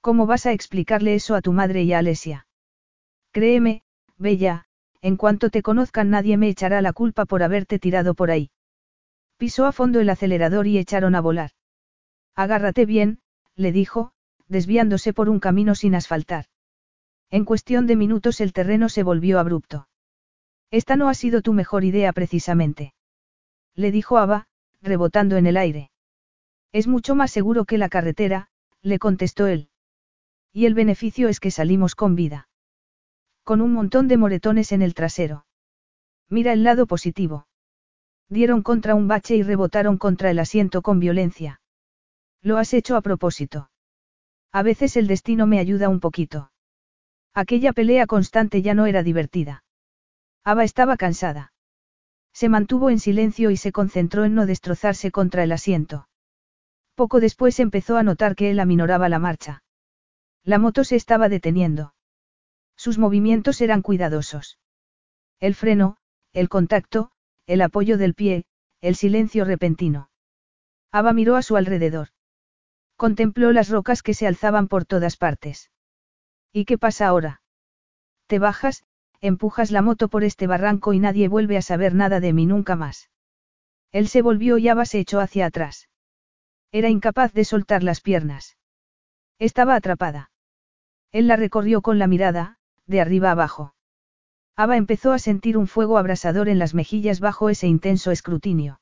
[0.00, 2.46] ¿Cómo vas a explicarle eso a tu madre y a Alesia?
[3.32, 3.82] Créeme,
[4.16, 4.66] Bella,
[5.04, 8.50] en cuanto te conozcan nadie me echará la culpa por haberte tirado por ahí.
[9.36, 11.50] Pisó a fondo el acelerador y echaron a volar.
[12.34, 13.18] Agárrate bien,
[13.54, 14.12] le dijo,
[14.48, 16.46] desviándose por un camino sin asfaltar.
[17.30, 19.88] En cuestión de minutos el terreno se volvió abrupto.
[20.70, 22.94] Esta no ha sido tu mejor idea precisamente.
[23.74, 24.46] Le dijo Ava,
[24.80, 25.90] rebotando en el aire.
[26.72, 28.48] Es mucho más seguro que la carretera,
[28.80, 29.68] le contestó él.
[30.50, 32.48] Y el beneficio es que salimos con vida.
[33.44, 35.44] Con un montón de moretones en el trasero.
[36.30, 37.46] Mira el lado positivo.
[38.30, 41.60] Dieron contra un bache y rebotaron contra el asiento con violencia.
[42.40, 43.70] Lo has hecho a propósito.
[44.50, 46.52] A veces el destino me ayuda un poquito.
[47.34, 49.62] Aquella pelea constante ya no era divertida.
[50.42, 51.52] Ava estaba cansada.
[52.32, 56.08] Se mantuvo en silencio y se concentró en no destrozarse contra el asiento.
[56.94, 59.62] Poco después empezó a notar que él aminoraba la marcha.
[60.44, 61.93] La moto se estaba deteniendo.
[62.76, 64.58] Sus movimientos eran cuidadosos.
[65.40, 65.96] El freno,
[66.32, 67.10] el contacto,
[67.46, 68.44] el apoyo del pie,
[68.80, 70.10] el silencio repentino.
[70.92, 72.08] Ava miró a su alrededor.
[72.96, 75.70] Contempló las rocas que se alzaban por todas partes.
[76.52, 77.42] ¿Y qué pasa ahora?
[78.26, 78.84] Te bajas,
[79.20, 82.76] empujas la moto por este barranco y nadie vuelve a saber nada de mí nunca
[82.76, 83.10] más.
[83.90, 85.88] Él se volvió y Ava se echó hacia atrás.
[86.72, 88.56] Era incapaz de soltar las piernas.
[89.38, 90.30] Estaba atrapada.
[91.12, 93.74] Él la recorrió con la mirada, de arriba abajo.
[94.56, 98.80] Ava empezó a sentir un fuego abrasador en las mejillas bajo ese intenso escrutinio.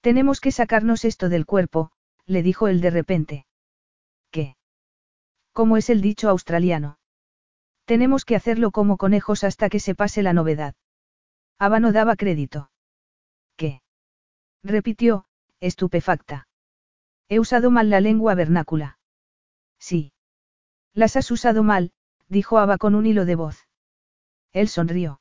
[0.00, 1.90] Tenemos que sacarnos esto del cuerpo,
[2.24, 3.46] le dijo él de repente.
[4.30, 4.56] ¿Qué?
[5.52, 6.98] ¿Cómo es el dicho australiano?
[7.84, 10.74] Tenemos que hacerlo como conejos hasta que se pase la novedad.
[11.58, 12.70] Ava no daba crédito.
[13.56, 13.82] ¿Qué?
[14.62, 15.26] repitió,
[15.60, 16.46] estupefacta.
[17.28, 18.98] He usado mal la lengua vernácula.
[19.78, 20.12] Sí.
[20.94, 21.92] Las has usado mal,
[22.28, 23.66] dijo Ava con un hilo de voz.
[24.52, 25.20] Él sonrió.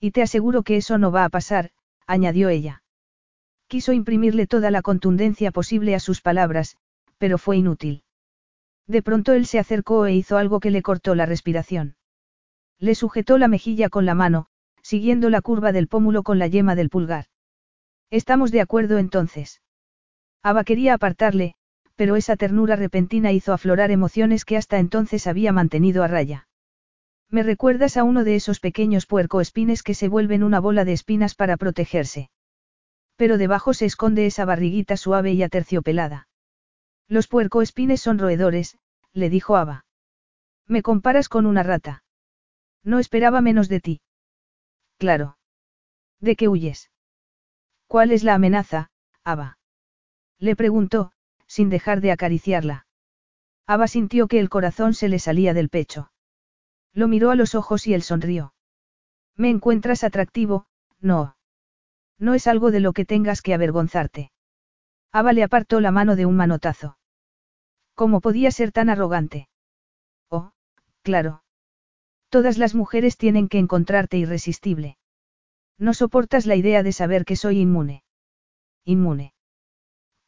[0.00, 1.70] Y te aseguro que eso no va a pasar,
[2.06, 2.82] añadió ella.
[3.68, 6.76] Quiso imprimirle toda la contundencia posible a sus palabras,
[7.18, 8.04] pero fue inútil.
[8.86, 11.96] De pronto él se acercó e hizo algo que le cortó la respiración.
[12.78, 14.46] Le sujetó la mejilla con la mano,
[14.82, 17.26] siguiendo la curva del pómulo con la yema del pulgar.
[18.10, 19.60] Estamos de acuerdo entonces.
[20.42, 21.55] Ava quería apartarle,
[21.96, 26.46] pero esa ternura repentina hizo aflorar emociones que hasta entonces había mantenido a raya.
[27.30, 31.34] Me recuerdas a uno de esos pequeños puercoespines que se vuelven una bola de espinas
[31.34, 32.30] para protegerse.
[33.16, 36.28] Pero debajo se esconde esa barriguita suave y aterciopelada.
[37.08, 38.78] Los puercoespines son roedores,
[39.12, 39.86] le dijo Ava.
[40.68, 42.04] Me comparas con una rata.
[42.84, 44.00] No esperaba menos de ti.
[44.98, 45.38] Claro.
[46.20, 46.90] ¿De qué huyes?
[47.86, 48.90] ¿Cuál es la amenaza,
[49.24, 49.58] Ava?
[50.38, 51.12] Le preguntó,
[51.56, 52.86] sin dejar de acariciarla.
[53.66, 56.12] Ava sintió que el corazón se le salía del pecho.
[56.92, 58.52] Lo miró a los ojos y él sonrió.
[59.36, 60.66] ¿Me encuentras atractivo?
[61.00, 61.38] No.
[62.18, 64.32] No es algo de lo que tengas que avergonzarte.
[65.12, 66.98] Ava le apartó la mano de un manotazo.
[67.94, 69.48] ¿Cómo podía ser tan arrogante?
[70.28, 70.52] Oh,
[71.00, 71.42] claro.
[72.28, 74.98] Todas las mujeres tienen que encontrarte irresistible.
[75.78, 78.04] No soportas la idea de saber que soy inmune.
[78.84, 79.32] Inmune.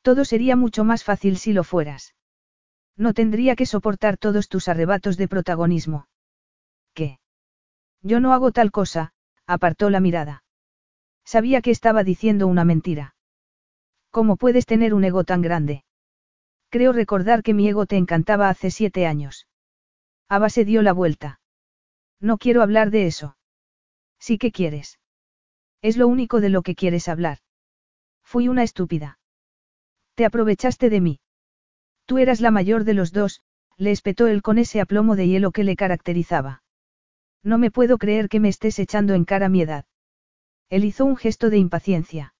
[0.02, 2.14] Todo sería mucho más fácil si lo fueras.
[2.96, 6.08] No tendría que soportar todos tus arrebatos de protagonismo.
[6.94, 7.20] ¿Qué?
[8.02, 9.12] Yo no hago tal cosa,
[9.46, 10.44] apartó la mirada.
[11.24, 13.14] Sabía que estaba diciendo una mentira.
[14.10, 15.84] ¿Cómo puedes tener un ego tan grande?
[16.70, 19.46] Creo recordar que mi ego te encantaba hace siete años.
[20.28, 21.40] Ava se dio la vuelta.
[22.20, 23.36] No quiero hablar de eso.
[24.18, 24.98] Sí que quieres.
[25.82, 27.38] Es lo único de lo que quieres hablar.
[28.24, 29.18] Fui una estúpida.
[30.18, 31.20] Te aprovechaste de mí.
[32.04, 33.40] Tú eras la mayor de los dos,
[33.76, 36.64] le espetó él con ese aplomo de hielo que le caracterizaba.
[37.44, 39.84] No me puedo creer que me estés echando en cara mi edad.
[40.70, 42.34] Él hizo un gesto de impaciencia.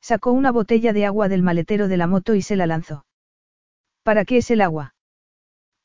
[0.00, 3.04] Sacó una botella de agua del maletero de la moto y se la lanzó.
[4.02, 4.94] ¿Para qué es el agua?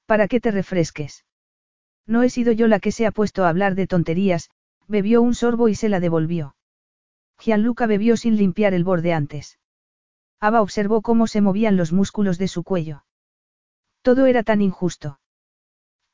[0.06, 1.26] Para que te refresques.
[2.08, 4.52] No he sido yo la que se ha puesto a hablar de tonterías,
[4.88, 6.56] bebió un sorbo y se la devolvió.
[7.40, 9.60] Gianluca bebió sin limpiar el borde antes.
[10.40, 13.04] Ava observó cómo se movían los músculos de su cuello.
[14.02, 15.20] Todo era tan injusto.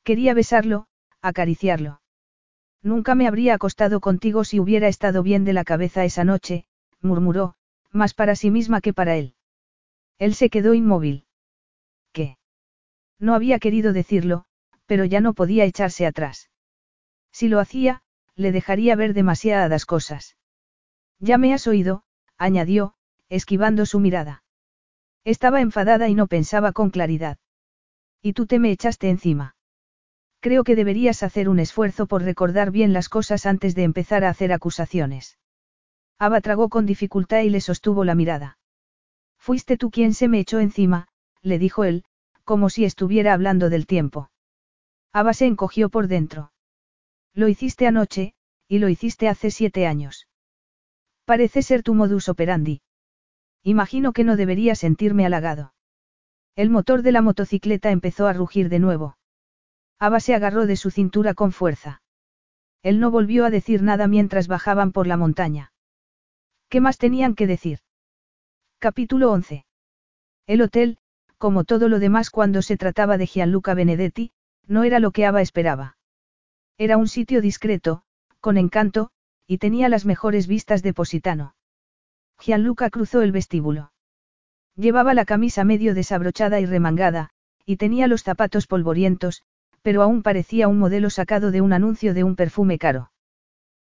[0.04, 0.88] Quería besarlo,
[1.22, 2.02] acariciarlo.
[2.82, 6.66] Nunca me habría acostado contigo si hubiera estado bien de la cabeza esa noche,
[7.02, 7.56] murmuró,
[7.92, 9.36] más para sí misma que para él.
[10.18, 11.26] Él se quedó inmóvil.
[12.12, 12.38] ¿Qué?
[13.20, 14.46] No había querido decirlo,
[14.86, 16.50] pero ya no podía echarse atrás.
[17.32, 18.02] Si lo hacía,
[18.36, 20.38] le dejaría ver demasiadas cosas.
[21.20, 22.04] Ya me has oído,
[22.38, 22.96] añadió,
[23.36, 24.44] esquivando su mirada.
[25.24, 27.38] Estaba enfadada y no pensaba con claridad.
[28.22, 29.56] Y tú te me echaste encima.
[30.40, 34.30] Creo que deberías hacer un esfuerzo por recordar bien las cosas antes de empezar a
[34.30, 35.38] hacer acusaciones.
[36.20, 38.58] Ava tragó con dificultad y le sostuvo la mirada.
[39.38, 41.08] Fuiste tú quien se me echó encima,
[41.42, 42.04] le dijo él,
[42.44, 44.30] como si estuviera hablando del tiempo.
[45.12, 46.52] Ava se encogió por dentro.
[47.34, 48.34] Lo hiciste anoche,
[48.68, 50.28] y lo hiciste hace siete años.
[51.26, 52.82] Parece ser tu modus operandi.
[53.68, 55.74] Imagino que no debería sentirme halagado.
[56.56, 59.18] El motor de la motocicleta empezó a rugir de nuevo.
[59.98, 62.04] Ava se agarró de su cintura con fuerza.
[62.84, 65.74] Él no volvió a decir nada mientras bajaban por la montaña.
[66.70, 67.80] ¿Qué más tenían que decir?
[68.78, 69.66] Capítulo 11.
[70.46, 71.00] El hotel,
[71.40, 74.32] como todo lo demás cuando se trataba de Gianluca Benedetti,
[74.68, 75.98] no era lo que Ava esperaba.
[76.78, 78.04] Era un sitio discreto,
[78.42, 79.10] con encanto,
[79.48, 81.56] y tenía las mejores vistas de Positano.
[82.40, 83.92] Gianluca cruzó el vestíbulo.
[84.76, 87.30] Llevaba la camisa medio desabrochada y remangada,
[87.66, 89.44] y tenía los zapatos polvorientos,
[89.82, 93.12] pero aún parecía un modelo sacado de un anuncio de un perfume caro.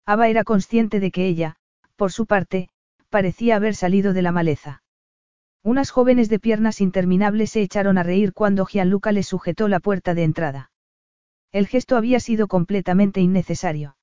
[0.06, 1.56] Ava era consciente de que ella,
[1.96, 2.70] por su parte,
[3.10, 4.82] parecía haber salido de la maleza.
[5.62, 10.14] Unas jóvenes de piernas interminables se echaron a reír cuando Gianluca le sujetó la puerta
[10.14, 10.70] de entrada.
[11.52, 13.96] El gesto había sido completamente innecesario.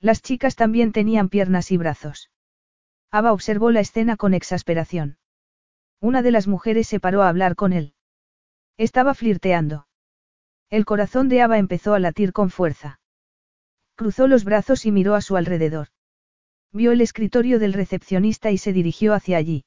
[0.00, 2.30] Las chicas también tenían piernas y brazos.
[3.10, 5.18] Ava observó la escena con exasperación.
[6.00, 7.94] Una de las mujeres se paró a hablar con él.
[8.76, 9.86] Estaba flirteando.
[10.70, 13.00] El corazón de Ava empezó a latir con fuerza.
[13.96, 15.88] Cruzó los brazos y miró a su alrededor.
[16.72, 19.64] Vio el escritorio del recepcionista y se dirigió hacia allí.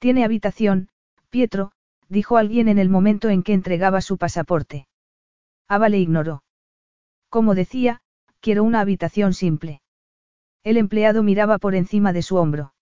[0.00, 0.88] Tiene habitación,
[1.30, 1.70] Pietro,
[2.08, 4.88] dijo alguien en el momento en que entregaba su pasaporte.
[5.68, 6.42] Ava le ignoró.
[7.28, 8.00] Como decía,
[8.40, 9.80] quiero una habitación simple.
[10.64, 12.74] El empleado miraba por encima de su hombro.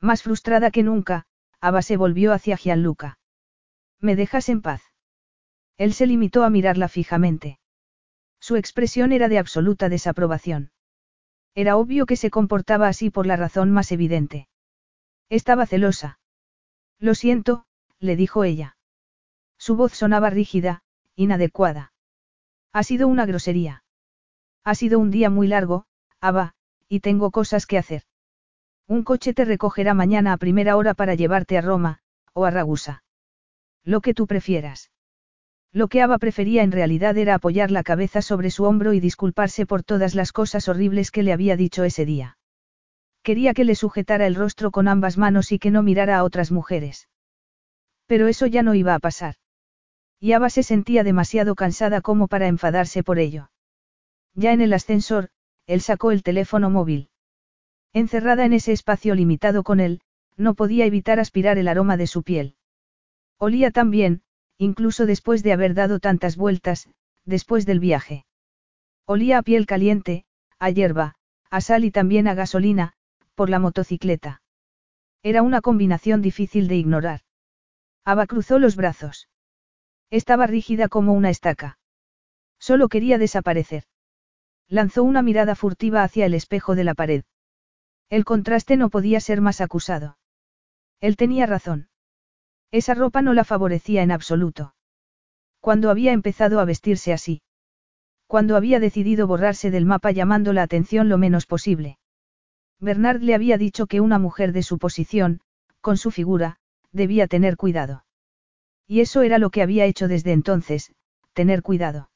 [0.00, 1.26] Más frustrada que nunca,
[1.60, 3.18] Ava se volvió hacia Gianluca.
[4.00, 4.82] ¿Me dejas en paz?
[5.76, 7.58] Él se limitó a mirarla fijamente.
[8.40, 10.72] Su expresión era de absoluta desaprobación.
[11.54, 14.48] Era obvio que se comportaba así por la razón más evidente.
[15.28, 16.18] Estaba celosa.
[16.98, 17.66] Lo siento,
[17.98, 18.76] le dijo ella.
[19.58, 20.82] Su voz sonaba rígida,
[21.14, 21.92] inadecuada.
[22.72, 23.84] Ha sido una grosería.
[24.64, 25.86] Ha sido un día muy largo,
[26.20, 26.54] Ava,
[26.92, 28.02] y tengo cosas que hacer.
[28.86, 32.00] Un coche te recogerá mañana a primera hora para llevarte a Roma,
[32.34, 33.02] o a Ragusa.
[33.82, 34.90] Lo que tú prefieras.
[35.72, 39.64] Lo que Ava prefería en realidad era apoyar la cabeza sobre su hombro y disculparse
[39.64, 42.36] por todas las cosas horribles que le había dicho ese día.
[43.22, 46.52] Quería que le sujetara el rostro con ambas manos y que no mirara a otras
[46.52, 47.08] mujeres.
[48.04, 49.36] Pero eso ya no iba a pasar.
[50.20, 53.50] Y Ava se sentía demasiado cansada como para enfadarse por ello.
[54.34, 55.30] Ya en el ascensor,
[55.72, 57.08] él sacó el teléfono móvil.
[57.94, 60.02] Encerrada en ese espacio limitado con él,
[60.36, 62.56] no podía evitar aspirar el aroma de su piel.
[63.38, 64.20] Olía tan bien,
[64.58, 66.90] incluso después de haber dado tantas vueltas,
[67.24, 68.26] después del viaje.
[69.06, 70.26] Olía a piel caliente,
[70.58, 71.14] a hierba,
[71.48, 72.92] a sal y también a gasolina,
[73.34, 74.42] por la motocicleta.
[75.22, 77.20] Era una combinación difícil de ignorar.
[78.04, 79.30] Ava cruzó los brazos.
[80.10, 81.78] Estaba rígida como una estaca.
[82.58, 83.84] Solo quería desaparecer.
[84.68, 87.24] Lanzó una mirada furtiva hacia el espejo de la pared.
[88.08, 90.18] El contraste no podía ser más acusado.
[91.00, 91.88] Él tenía razón.
[92.70, 94.74] Esa ropa no la favorecía en absoluto.
[95.60, 97.42] Cuando había empezado a vestirse así.
[98.26, 101.98] Cuando había decidido borrarse del mapa llamando la atención lo menos posible.
[102.80, 105.40] Bernard le había dicho que una mujer de su posición,
[105.80, 106.56] con su figura,
[106.92, 108.04] debía tener cuidado.
[108.86, 110.92] Y eso era lo que había hecho desde entonces,
[111.32, 112.10] tener cuidado.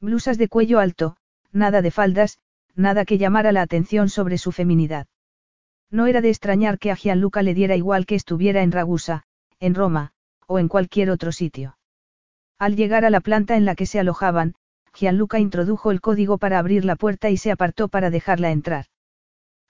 [0.00, 1.16] Blusas de cuello alto,
[1.52, 2.38] nada de faldas,
[2.74, 5.06] nada que llamara la atención sobre su feminidad.
[5.90, 9.24] No era de extrañar que a Gianluca le diera igual que estuviera en Ragusa,
[9.58, 10.12] en Roma,
[10.46, 11.76] o en cualquier otro sitio.
[12.58, 14.54] Al llegar a la planta en la que se alojaban,
[14.94, 18.86] Gianluca introdujo el código para abrir la puerta y se apartó para dejarla entrar.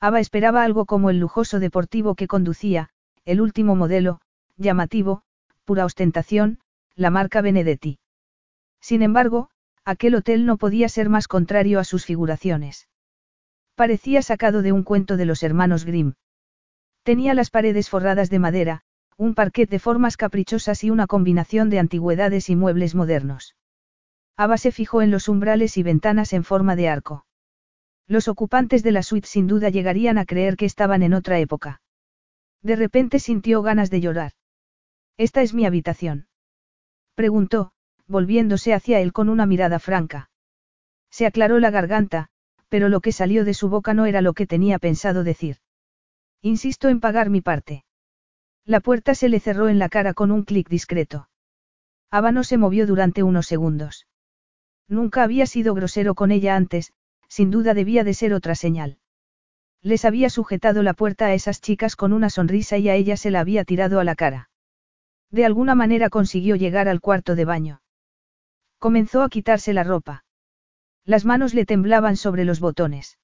[0.01, 2.89] Ava esperaba algo como el lujoso deportivo que conducía,
[3.25, 4.21] el último modelo,
[4.57, 5.23] llamativo,
[5.65, 6.59] pura ostentación,
[6.97, 7.99] la marca Benedetti.
[8.81, 9.51] Sin embargo,
[9.85, 12.89] aquel hotel no podía ser más contrario a sus figuraciones.
[13.75, 16.15] Parecía sacado de un cuento de los hermanos Grimm.
[17.03, 18.83] Tenía las paredes forradas de madera,
[19.17, 23.57] un parquet de formas caprichosas y una combinación de antigüedades y muebles modernos.
[24.37, 27.27] Ava se fijó en los umbrales y ventanas en forma de arco.
[28.07, 31.81] Los ocupantes de la suite sin duda llegarían a creer que estaban en otra época.
[32.63, 34.33] De repente sintió ganas de llorar.
[35.17, 36.29] Esta es mi habitación.
[37.15, 37.73] Preguntó,
[38.11, 40.31] volviéndose hacia él con una mirada franca.
[41.11, 42.29] Se aclaró la garganta,
[42.69, 45.59] pero lo que salió de su boca no era lo que tenía pensado decir.
[46.43, 47.85] Insisto en pagar mi parte.
[48.65, 51.29] La puerta se le cerró en la cara con un clic discreto.
[52.11, 54.07] Ava no se movió durante unos segundos.
[54.89, 56.93] Nunca había sido grosero con ella antes,
[57.29, 58.99] sin duda debía de ser otra señal.
[59.83, 63.31] Les había sujetado la puerta a esas chicas con una sonrisa y a ella se
[63.31, 64.51] la había tirado a la cara.
[65.31, 67.81] De alguna manera consiguió llegar al cuarto de baño.
[68.81, 70.25] Comenzó a quitarse la ropa.
[71.05, 73.19] Las manos le temblaban sobre los botones.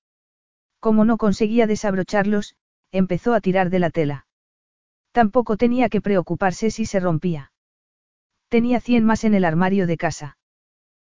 [0.81, 2.57] Como no conseguía desabrocharlos,
[2.93, 4.27] empezó a tirar de la tela.
[5.13, 7.53] Tampoco tenía que preocuparse si se rompía.
[8.49, 10.37] Tenía cien más en el armario de casa.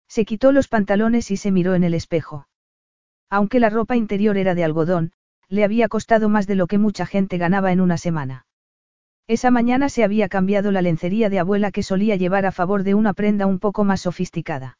[0.06, 2.46] Se quitó los pantalones y se miró en el espejo.
[3.28, 5.12] Aunque la ropa interior era de algodón,
[5.48, 8.45] le había costado más de lo que mucha gente ganaba en una semana.
[9.28, 12.94] Esa mañana se había cambiado la lencería de abuela que solía llevar a favor de
[12.94, 14.78] una prenda un poco más sofisticada.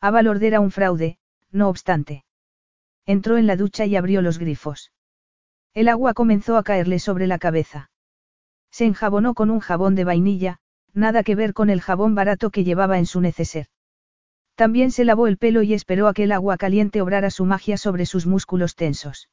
[0.00, 1.18] Avalord era un fraude,
[1.50, 2.24] no obstante.
[3.04, 4.92] Entró en la ducha y abrió los grifos.
[5.74, 7.90] El agua comenzó a caerle sobre la cabeza.
[8.70, 10.60] Se enjabonó con un jabón de vainilla,
[10.94, 13.66] nada que ver con el jabón barato que llevaba en su neceser.
[14.54, 17.76] También se lavó el pelo y esperó a que el agua caliente obrara su magia
[17.76, 19.28] sobre sus músculos tensos.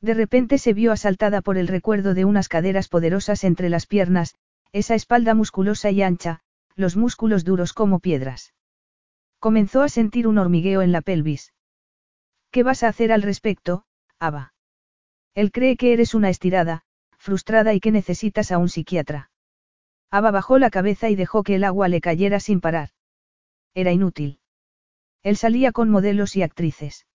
[0.00, 4.36] De repente se vio asaltada por el recuerdo de unas caderas poderosas entre las piernas,
[4.72, 6.40] esa espalda musculosa y ancha,
[6.76, 8.54] los músculos duros como piedras.
[9.40, 11.52] Comenzó a sentir un hormigueo en la pelvis.
[12.50, 13.84] ¿Qué vas a hacer al respecto,
[14.18, 14.54] Ava?
[15.34, 16.82] Él cree que eres una estirada,
[17.18, 19.30] frustrada y que necesitas a un psiquiatra.
[20.10, 22.90] Ava bajó la cabeza y dejó que el agua le cayera sin parar.
[23.74, 24.40] Era inútil.
[25.22, 27.06] Él salía con modelos y actrices.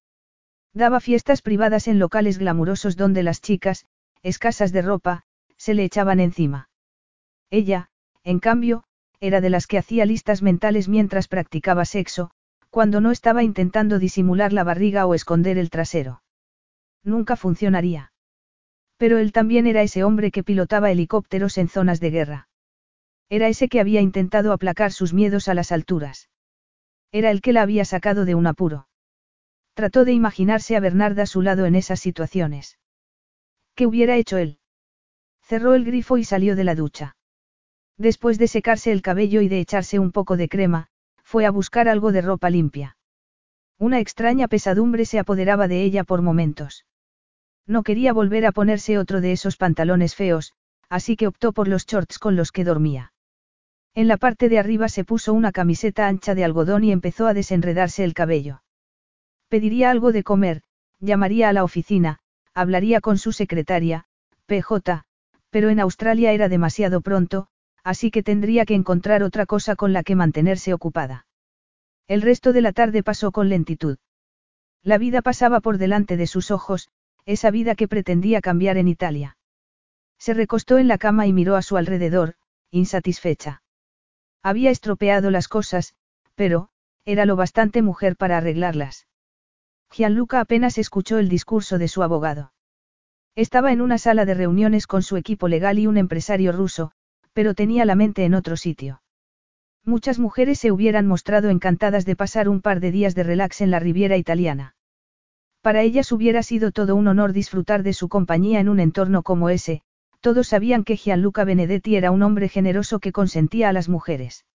[0.74, 3.86] Daba fiestas privadas en locales glamurosos donde las chicas,
[4.24, 5.24] escasas de ropa,
[5.58, 6.70] se le echaban encima.
[7.52, 7.90] Ella,
[8.24, 8.84] en cambio,
[9.20, 12.32] era de las que hacía listas mentales mientras practicaba sexo,
[12.70, 16.24] cuando no estaba intentando disimular la barriga o esconder el trasero.
[17.04, 18.12] Nunca funcionaría.
[18.98, 22.48] Pero él también era ese hombre que pilotaba helicópteros en zonas de guerra.
[23.30, 26.30] Era ese que había intentado aplacar sus miedos a las alturas.
[27.12, 28.88] Era el que la había sacado de un apuro.
[29.74, 32.78] Trató de imaginarse a Bernarda a su lado en esas situaciones.
[33.76, 34.60] ¿Qué hubiera hecho él?
[35.42, 37.16] Cerró el grifo y salió de la ducha.
[37.98, 40.88] Después de secarse el cabello y de echarse un poco de crema,
[41.24, 42.98] fue a buscar algo de ropa limpia.
[43.80, 46.86] Una extraña pesadumbre se apoderaba de ella por momentos.
[47.66, 50.54] No quería volver a ponerse otro de esos pantalones feos,
[50.90, 53.14] así que optó por los shorts con los que dormía.
[53.96, 57.34] En la parte de arriba se puso una camiseta ancha de algodón y empezó a
[57.34, 58.63] desenredarse el cabello.
[59.54, 60.64] Pediría algo de comer,
[61.00, 62.18] llamaría a la oficina,
[62.56, 64.06] hablaría con su secretaria,
[64.48, 65.06] PJ,
[65.52, 67.50] pero en Australia era demasiado pronto,
[67.84, 71.28] así que tendría que encontrar otra cosa con la que mantenerse ocupada.
[72.08, 74.00] El resto de la tarde pasó con lentitud.
[74.82, 76.90] La vida pasaba por delante de sus ojos,
[77.28, 79.38] esa vida que pretendía cambiar en Italia.
[80.18, 82.38] Se recostó en la cama y miró a su alrededor,
[82.72, 83.62] insatisfecha.
[84.42, 85.94] Había estropeado las cosas,
[86.34, 86.70] pero,
[87.06, 89.06] era lo bastante mujer para arreglarlas.
[89.96, 92.52] Gianluca apenas escuchó el discurso de su abogado.
[93.36, 96.94] Estaba en una sala de reuniones con su equipo legal y un empresario ruso,
[97.34, 99.04] pero tenía la mente en otro sitio.
[99.86, 103.70] Muchas mujeres se hubieran mostrado encantadas de pasar un par de días de relax en
[103.70, 104.76] la Riviera italiana.
[105.62, 109.50] Para ellas hubiera sido todo un honor disfrutar de su compañía en un entorno como
[109.50, 109.84] ese,
[110.22, 114.46] todos sabían que Gianluca Benedetti era un hombre generoso que consentía a las mujeres.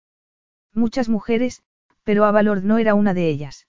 [0.75, 1.63] Muchas mujeres,
[2.03, 3.69] pero Avalord no era una de ellas.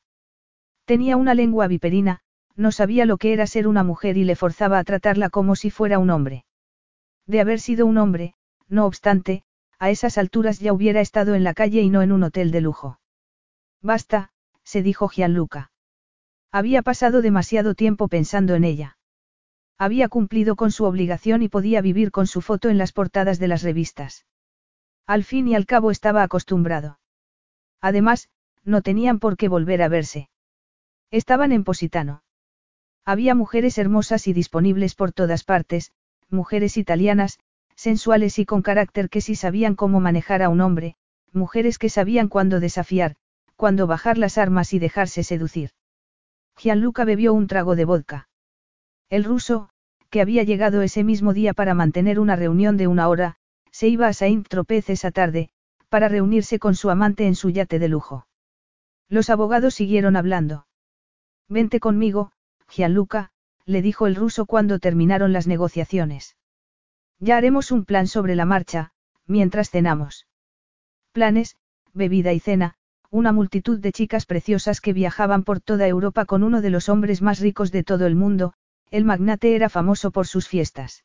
[0.90, 2.22] Tenía una lengua viperina,
[2.56, 5.70] no sabía lo que era ser una mujer y le forzaba a tratarla como si
[5.70, 6.46] fuera un hombre.
[7.28, 8.34] De haber sido un hombre,
[8.70, 9.44] no obstante,
[9.78, 12.62] a esas alturas ya hubiera estado en la calle y no en un hotel de
[12.62, 13.00] lujo.
[13.84, 14.32] Basta,
[14.64, 15.72] se dijo Gianluca.
[16.52, 18.98] Había pasado demasiado tiempo pensando en ella.
[19.78, 23.48] Había cumplido con su obligación y podía vivir con su foto en las portadas de
[23.48, 24.26] las revistas.
[25.06, 26.98] Al fin y al cabo estaba acostumbrado.
[27.80, 28.30] Además,
[28.64, 30.30] no tenían por qué volver a verse.
[31.12, 32.22] Estaban en Positano.
[33.04, 35.92] Había mujeres hermosas y disponibles por todas partes,
[36.30, 37.40] mujeres italianas,
[37.76, 40.96] sensuales y con carácter que sí sabían cómo manejar a un hombre,
[41.34, 43.16] mujeres que sabían cuándo desafiar,
[43.56, 45.72] cuándo bajar las armas y dejarse seducir.
[46.58, 48.30] Gianluca bebió un trago de vodka.
[49.10, 49.70] El ruso,
[50.12, 53.38] que había llegado ese mismo día para mantener una reunión de una hora,
[53.72, 55.50] se iba a Saint-Tropez esa tarde,
[55.90, 58.28] para reunirse con su amante en su yate de lujo.
[59.08, 60.68] Los abogados siguieron hablando.
[61.50, 62.32] Vente conmigo,
[62.70, 63.32] Gianluca,
[63.66, 66.38] le dijo el ruso cuando terminaron las negociaciones.
[67.20, 68.92] Ya haremos un plan sobre la marcha,
[69.26, 70.28] mientras cenamos.
[71.12, 71.58] Planes,
[71.92, 72.76] bebida y cena,
[73.10, 77.24] una multitud de chicas preciosas que viajaban por toda Europa con uno de los hombres
[77.24, 78.54] más ricos de todo el mundo,
[78.92, 81.04] el magnate era famoso por sus fiestas.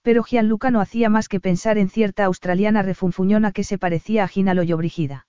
[0.00, 4.28] Pero Gianluca no hacía más que pensar en cierta australiana refunfuñona que se parecía a
[4.28, 5.26] Gina Loyobrigida.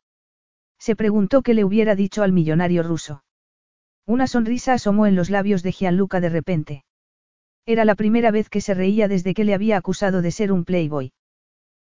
[0.80, 3.24] Se preguntó qué le hubiera dicho al millonario ruso.
[4.06, 6.84] Una sonrisa asomó en los labios de Gianluca de repente.
[7.66, 10.66] Era la primera vez que se reía desde que le había acusado de ser un
[10.66, 11.14] playboy.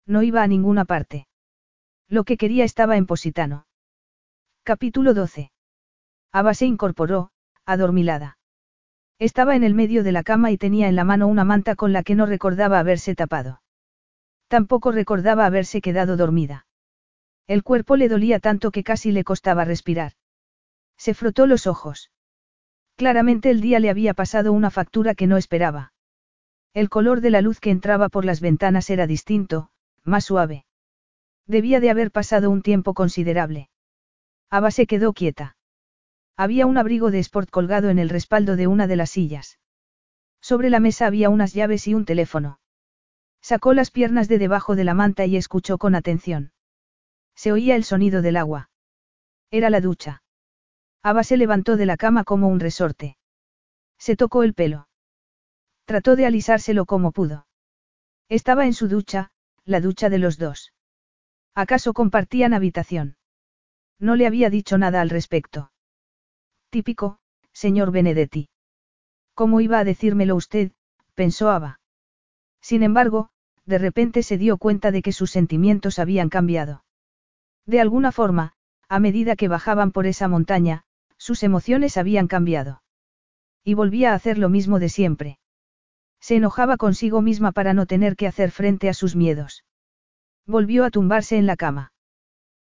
[0.07, 1.26] No iba a ninguna parte.
[2.09, 3.67] Lo que quería estaba en Positano.
[4.62, 5.51] Capítulo 12.
[6.33, 7.31] Ava se incorporó,
[7.65, 8.39] adormilada.
[9.18, 11.93] Estaba en el medio de la cama y tenía en la mano una manta con
[11.93, 13.62] la que no recordaba haberse tapado.
[14.49, 16.67] Tampoco recordaba haberse quedado dormida.
[17.47, 20.12] El cuerpo le dolía tanto que casi le costaba respirar.
[20.97, 22.10] Se frotó los ojos.
[22.97, 25.92] Claramente el día le había pasado una factura que no esperaba.
[26.73, 29.70] El color de la luz que entraba por las ventanas era distinto,
[30.02, 30.66] más suave.
[31.47, 33.68] Debía de haber pasado un tiempo considerable.
[34.50, 35.56] Ava se quedó quieta.
[36.36, 39.58] Había un abrigo de sport colgado en el respaldo de una de las sillas.
[40.40, 42.58] Sobre la mesa había unas llaves y un teléfono.
[43.40, 46.52] Sacó las piernas de debajo de la manta y escuchó con atención.
[47.36, 48.70] Se oía el sonido del agua.
[49.50, 50.23] Era la ducha.
[51.05, 53.18] Ava se levantó de la cama como un resorte.
[53.99, 54.89] Se tocó el pelo.
[55.84, 57.47] Trató de alisárselo como pudo.
[58.31, 59.31] Estaba en su ducha,
[59.66, 60.73] la ducha de los dos.
[61.55, 63.18] ¿Acaso compartían habitación?
[63.99, 65.73] No le había dicho nada al respecto.
[66.70, 67.18] Típico,
[67.52, 68.49] señor Benedetti.
[69.34, 70.73] ¿Cómo iba a decírmelo usted?
[71.15, 71.81] pensó Ava.
[72.62, 73.28] Sin embargo,
[73.66, 76.83] de repente se dio cuenta de que sus sentimientos habían cambiado.
[77.66, 78.55] De alguna forma,
[78.89, 80.86] a medida que bajaban por esa montaña,
[81.24, 82.82] sus emociones habían cambiado.
[83.64, 85.38] Y volvía a hacer lo mismo de siempre.
[86.20, 89.64] Se enojaba consigo misma para no tener que hacer frente a sus miedos.
[90.46, 91.94] Volvió a tumbarse en la cama.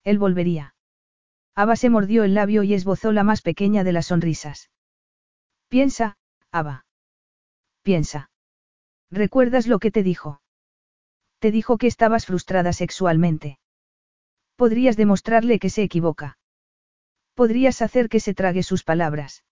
[0.04, 0.76] Él volvería.
[1.56, 4.70] Ava se mordió el labio y esbozó la más pequeña de las sonrisas.
[5.66, 6.16] Piensa,
[6.52, 6.86] Ava.
[7.82, 8.30] Piensa.
[9.10, 10.40] ¿Recuerdas lo que te dijo?
[11.40, 13.58] Te dijo que estabas frustrada sexualmente.
[14.54, 16.38] Podrías demostrarle que se equivoca.
[17.34, 19.44] Podrías hacer que se trague sus palabras.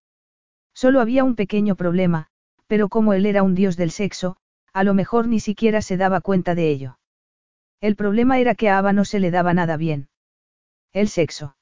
[0.72, 2.28] Solo había un pequeño problema,
[2.66, 4.36] pero como él era un dios del sexo,
[4.72, 6.98] a lo mejor ni siquiera se daba cuenta de ello.
[7.80, 10.08] El problema era que a Ava no se le daba nada bien.
[10.92, 11.56] El sexo.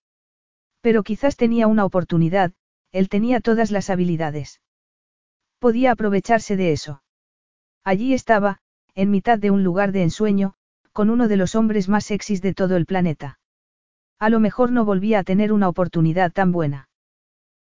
[0.83, 2.53] Pero quizás tenía una oportunidad,
[2.93, 4.61] él tenía todas las habilidades.
[5.59, 7.03] Podía aprovecharse de eso.
[7.83, 8.61] Allí estaba,
[8.95, 10.55] en mitad de un lugar de ensueño,
[10.93, 13.40] con uno de los hombres más sexys de todo el planeta.
[14.21, 16.91] A lo mejor no volvía a tener una oportunidad tan buena.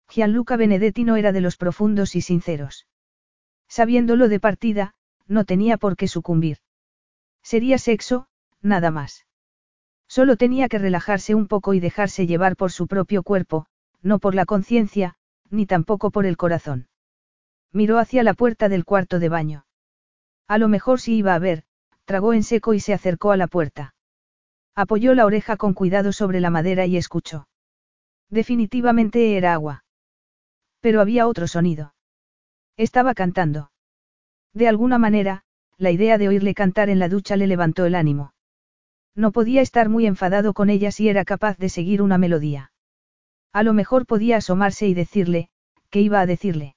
[0.09, 2.87] Gianluca Benedetti no era de los profundos y sinceros.
[3.67, 4.95] Sabiéndolo de partida,
[5.27, 6.57] no tenía por qué sucumbir.
[7.43, 8.27] Sería sexo,
[8.61, 9.27] nada más.
[10.07, 13.67] Solo tenía que relajarse un poco y dejarse llevar por su propio cuerpo,
[14.01, 15.15] no por la conciencia,
[15.51, 16.87] ni tampoco por el corazón.
[17.71, 19.65] Miró hacia la puerta del cuarto de baño.
[20.47, 21.65] A lo mejor si iba a ver,
[22.05, 23.93] tragó en seco y se acercó a la puerta.
[24.77, 27.47] Apoyó la oreja con cuidado sobre la madera y escuchó.
[28.29, 29.83] Definitivamente era agua.
[30.81, 31.95] Pero había otro sonido.
[32.77, 33.71] Estaba cantando.
[34.53, 35.41] De alguna manera,
[35.79, 38.35] la idea de oírle cantar en la ducha le levantó el ánimo.
[39.15, 42.71] No podía estar muy enfadado con ella si era capaz de seguir una melodía.
[43.53, 45.49] A lo mejor podía asomarse y decirle,
[45.89, 46.75] ¿qué iba a decirle?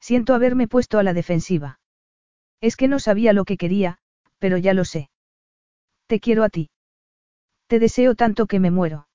[0.00, 1.80] Siento haberme puesto a la defensiva.
[2.62, 3.98] Es que no sabía lo que quería,
[4.38, 5.10] pero ya lo sé.
[6.06, 6.70] Te quiero a ti.
[7.70, 9.06] Te deseo tanto que me muero.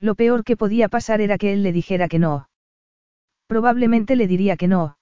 [0.00, 2.50] Lo peor que podía pasar era que él le dijera que no.
[3.46, 4.98] Probablemente le diría que no.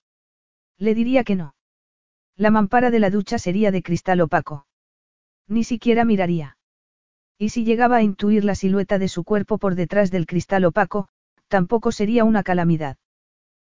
[0.78, 1.56] Le diría que no.
[2.36, 4.68] La mampara de la ducha sería de cristal opaco.
[5.48, 6.56] Ni siquiera miraría.
[7.36, 11.08] Y si llegaba a intuir la silueta de su cuerpo por detrás del cristal opaco,
[11.48, 12.96] tampoco sería una calamidad.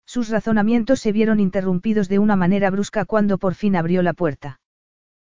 [0.05, 4.61] Sus razonamientos se vieron interrumpidos de una manera brusca cuando por fin abrió la puerta.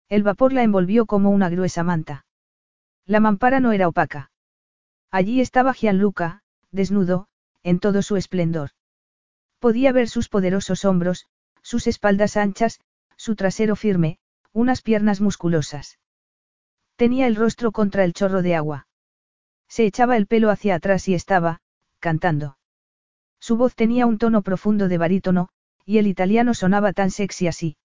[0.08, 2.24] El vapor la envolvió como una gruesa manta.
[3.07, 4.31] La mampara no era opaca.
[5.11, 7.27] Allí estaba Gianluca, desnudo,
[7.62, 8.70] en todo su esplendor.
[9.59, 11.27] Podía ver sus poderosos hombros,
[11.62, 12.81] sus espaldas anchas,
[13.17, 14.19] su trasero firme,
[14.53, 15.99] unas piernas musculosas.
[16.97, 18.87] Tenía el rostro contra el chorro de agua.
[19.69, 21.61] Se echaba el pelo hacia atrás y estaba,
[21.99, 22.57] cantando.
[23.39, 25.49] Su voz tenía un tono profundo de barítono,
[25.85, 27.77] y el italiano sonaba tan sexy así.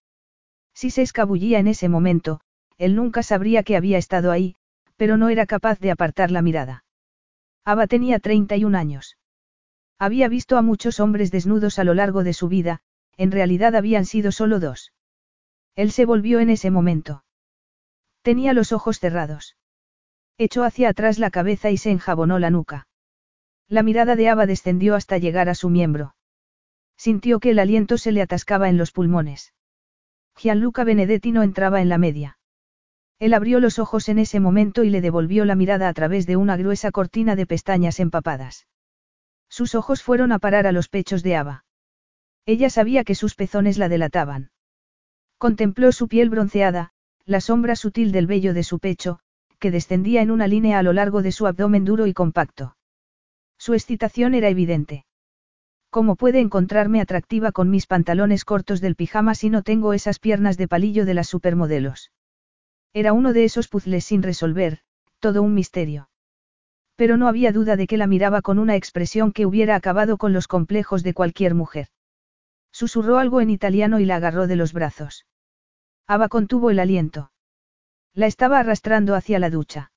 [0.74, 2.40] Si se escabullía en ese momento,
[2.78, 4.56] él nunca sabría que había estado ahí,
[4.96, 6.84] pero no era capaz de apartar la mirada.
[7.64, 9.16] Ava tenía 31 años.
[9.98, 12.80] Había visto a muchos hombres desnudos a lo largo de su vida,
[13.16, 14.92] en realidad habían sido solo dos.
[15.74, 17.24] Él se volvió en ese momento.
[18.22, 19.56] Tenía los ojos cerrados.
[20.38, 22.88] Echó hacia atrás la cabeza y se enjabonó la nuca.
[23.68, 26.14] La mirada de Ava descendió hasta llegar a su miembro.
[26.96, 29.54] Sintió que el aliento se le atascaba en los pulmones.
[30.36, 32.38] Gianluca Benedetti no entraba en la media.
[33.18, 36.36] Él abrió los ojos en ese momento y le devolvió la mirada a través de
[36.36, 38.66] una gruesa cortina de pestañas empapadas.
[39.48, 41.64] Sus ojos fueron a parar a los pechos de Ava.
[42.44, 44.50] Ella sabía que sus pezones la delataban.
[45.38, 46.92] Contempló su piel bronceada,
[47.24, 49.18] la sombra sutil del vello de su pecho,
[49.58, 52.76] que descendía en una línea a lo largo de su abdomen duro y compacto.
[53.58, 55.06] Su excitación era evidente.
[55.90, 60.58] ¿Cómo puede encontrarme atractiva con mis pantalones cortos del pijama si no tengo esas piernas
[60.58, 62.10] de palillo de las supermodelos?
[62.96, 64.78] Era uno de esos puzzles sin resolver,
[65.18, 66.08] todo un misterio.
[66.94, 70.32] Pero no había duda de que la miraba con una expresión que hubiera acabado con
[70.32, 71.88] los complejos de cualquier mujer.
[72.72, 75.26] Susurró algo en italiano y la agarró de los brazos.
[76.06, 77.32] Ava contuvo el aliento.
[78.14, 79.92] La estaba arrastrando hacia la ducha.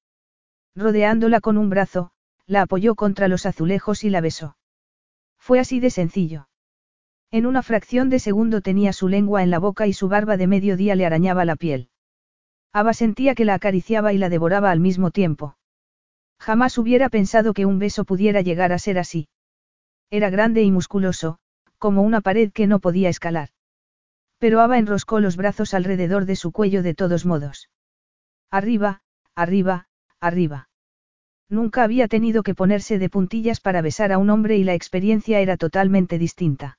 [0.75, 2.11] Rodeándola con un brazo,
[2.47, 4.57] la apoyó contra los azulejos y la besó.
[5.37, 6.49] Fue así de sencillo.
[7.31, 10.47] En una fracción de segundo tenía su lengua en la boca y su barba de
[10.47, 11.88] mediodía le arañaba la piel.
[12.71, 15.57] Ava sentía que la acariciaba y la devoraba al mismo tiempo.
[16.39, 19.27] Jamás hubiera pensado que un beso pudiera llegar a ser así.
[20.09, 21.39] Era grande y musculoso,
[21.77, 23.49] como una pared que no podía escalar.
[24.37, 27.69] Pero Ava enroscó los brazos alrededor de su cuello de todos modos.
[28.51, 29.01] Arriba,
[29.35, 29.87] arriba,
[30.19, 30.69] arriba.
[31.49, 35.39] Nunca había tenido que ponerse de puntillas para besar a un hombre y la experiencia
[35.39, 36.77] era totalmente distinta.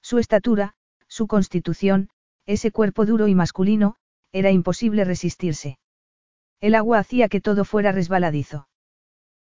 [0.00, 0.74] Su estatura,
[1.06, 2.08] su constitución,
[2.46, 3.96] ese cuerpo duro y masculino,
[4.32, 5.78] era imposible resistirse.
[6.60, 8.68] El agua hacía que todo fuera resbaladizo.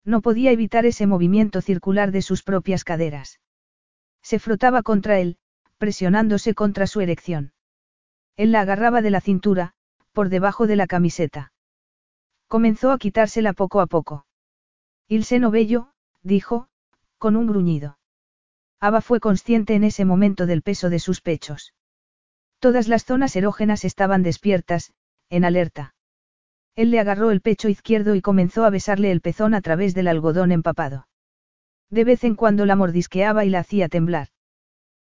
[0.05, 3.39] No podía evitar ese movimiento circular de sus propias caderas.
[4.21, 5.37] Se frotaba contra él,
[5.77, 7.53] presionándose contra su erección.
[8.35, 9.73] Él la agarraba de la cintura,
[10.13, 11.51] por debajo de la camiseta.
[12.47, 14.25] Comenzó a quitársela poco a poco.
[15.07, 15.91] Il seno bello,
[16.23, 16.69] dijo,
[17.17, 17.97] con un gruñido.
[18.79, 21.73] Ava fue consciente en ese momento del peso de sus pechos.
[22.59, 24.93] Todas las zonas erógenas estaban despiertas,
[25.29, 25.93] en alerta.
[26.75, 30.07] Él le agarró el pecho izquierdo y comenzó a besarle el pezón a través del
[30.07, 31.07] algodón empapado.
[31.89, 34.27] De vez en cuando la mordisqueaba y la hacía temblar.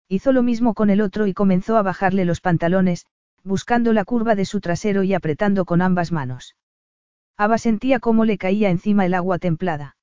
[0.07, 3.05] Hizo lo mismo con el otro y comenzó a bajarle los pantalones,
[3.43, 6.55] buscando la curva de su trasero y apretando con ambas manos.
[7.37, 9.97] Ava sentía cómo le caía encima el agua templada.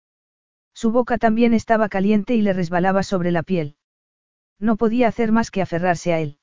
[0.75, 3.77] Su boca también estaba caliente y le resbalaba sobre la piel.
[4.59, 6.40] No podía hacer más que aferrarse a él.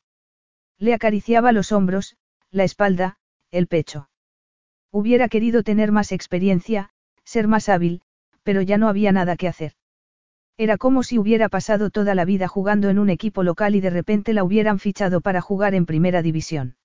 [0.79, 2.17] Le acariciaba los hombros,
[2.51, 3.17] la espalda,
[3.51, 4.09] el pecho.
[4.91, 6.91] Hubiera querido tener más experiencia,
[7.23, 8.01] ser más hábil,
[8.43, 9.73] pero ya no había nada que hacer.
[10.57, 13.91] Era como si hubiera pasado toda la vida jugando en un equipo local y de
[13.91, 16.77] repente la hubieran fichado para jugar en primera división.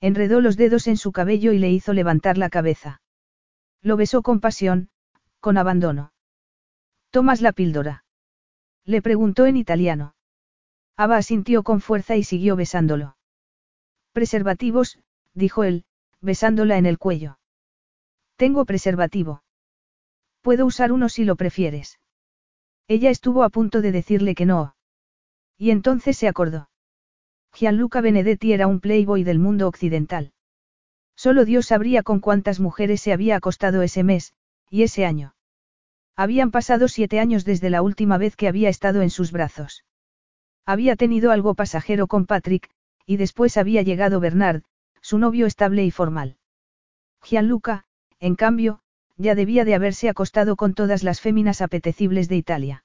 [0.00, 3.02] Enredó los dedos en su cabello y le hizo levantar la cabeza.
[3.82, 4.90] Lo besó con pasión,
[5.40, 6.12] con abandono.
[7.10, 8.04] ¿Tomas la píldora?
[8.84, 10.14] Le preguntó en italiano.
[10.98, 13.16] Ava asintió con fuerza y siguió besándolo.
[14.12, 14.98] Preservativos,
[15.32, 15.84] dijo él,
[16.20, 17.38] besándola en el cuello.
[18.34, 19.44] Tengo preservativo.
[20.40, 22.00] Puedo usar uno si lo prefieres.
[22.88, 24.74] Ella estuvo a punto de decirle que no.
[25.56, 26.68] Y entonces se acordó.
[27.54, 30.32] Gianluca Benedetti era un playboy del mundo occidental.
[31.14, 34.34] Solo Dios sabría con cuántas mujeres se había acostado ese mes,
[34.68, 35.36] y ese año.
[36.16, 39.84] Habían pasado siete años desde la última vez que había estado en sus brazos.
[40.68, 42.68] Había tenido algo pasajero con Patrick,
[43.06, 44.64] y después había llegado Bernard,
[45.00, 46.36] su novio estable y formal.
[47.22, 47.86] Gianluca,
[48.20, 48.80] en cambio,
[49.16, 52.84] ya debía de haberse acostado con todas las féminas apetecibles de Italia.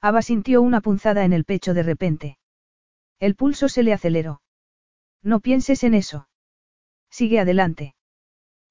[0.00, 2.38] Ava sintió una punzada en el pecho de repente.
[3.20, 4.40] El pulso se le aceleró.
[5.22, 6.30] No pienses en eso.
[7.10, 7.94] Sigue adelante.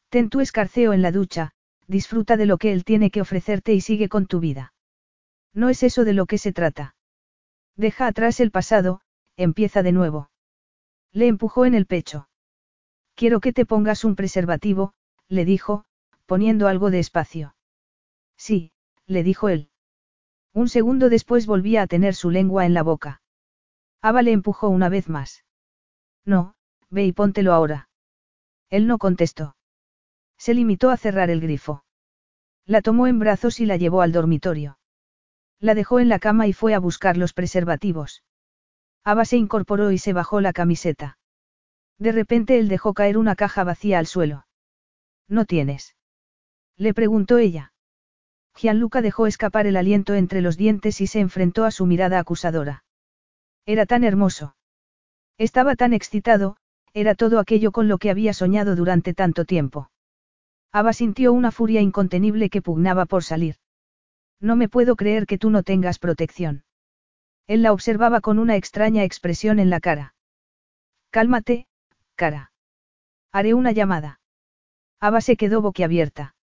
[0.09, 1.51] Ten tu escarceo en la ducha,
[1.85, 4.73] disfruta de lo que él tiene que ofrecerte y sigue con tu vida.
[5.53, 6.95] No es eso de lo que se trata.
[7.75, 9.01] Deja atrás el pasado,
[9.35, 10.29] empieza de nuevo.
[11.11, 12.27] Le empujó en el pecho.
[13.15, 14.93] Quiero que te pongas un preservativo,
[15.27, 15.85] le dijo,
[16.25, 17.55] poniendo algo de espacio.
[18.37, 18.71] Sí,
[19.05, 19.69] le dijo él.
[20.53, 23.21] Un segundo después volvía a tener su lengua en la boca.
[24.01, 25.43] Ava le empujó una vez más.
[26.25, 26.55] No,
[26.89, 27.89] ve y póntelo ahora.
[28.69, 29.55] Él no contestó.
[30.37, 31.83] Se limitó a cerrar el grifo.
[32.65, 34.77] La tomó en brazos y la llevó al dormitorio.
[35.63, 38.21] La dejó en la cama y fue a buscar los preservativos.
[39.05, 41.17] Ava se incorporó y se bajó la camiseta.
[41.97, 44.45] De repente él dejó caer una caja vacía al suelo.
[45.29, 45.95] ¿No tienes?
[46.75, 47.71] Le preguntó ella.
[48.53, 52.83] Gianluca dejó escapar el aliento entre los dientes y se enfrentó a su mirada acusadora.
[53.65, 54.57] Era tan hermoso.
[55.37, 56.57] Estaba tan excitado,
[56.93, 59.89] era todo aquello con lo que había soñado durante tanto tiempo.
[60.73, 63.55] Ava sintió una furia incontenible que pugnaba por salir.
[64.43, 66.65] No me puedo creer que tú no tengas protección.
[67.47, 70.15] Él la observaba con una extraña expresión en la cara.
[71.11, 71.65] Cálmate,
[72.15, 72.51] cara.
[73.31, 74.19] Haré una llamada.
[74.99, 76.35] Ava se quedó boquiabierta.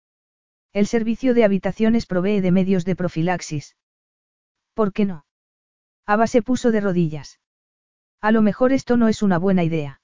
[0.72, 3.76] El servicio de habitaciones provee de medios de profilaxis.
[4.72, 5.26] ¿Por qué no?
[6.06, 7.38] Ava se puso de rodillas.
[8.22, 10.00] A lo mejor esto no es una buena idea.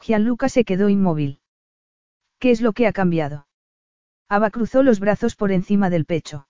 [0.00, 1.40] Gianluca se quedó inmóvil.
[2.38, 3.48] ¿Qué es lo que ha cambiado?
[4.28, 6.46] Ava cruzó los brazos por encima del pecho.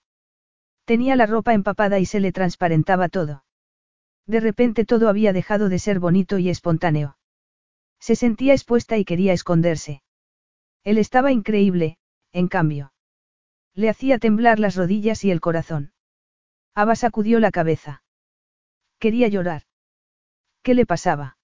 [0.87, 3.43] Tenía la ropa empapada y se le transparentaba todo.
[4.25, 7.17] De repente todo había dejado de ser bonito y espontáneo.
[7.99, 10.01] Se sentía expuesta y quería esconderse.
[10.85, 11.97] Él estaba increíble,
[12.31, 12.93] en cambio.
[13.73, 15.91] Le hacía temblar las rodillas y el corazón.
[16.73, 18.01] Ava sacudió la cabeza.
[18.97, 19.63] Quería llorar.
[20.63, 21.37] ¿Qué le pasaba?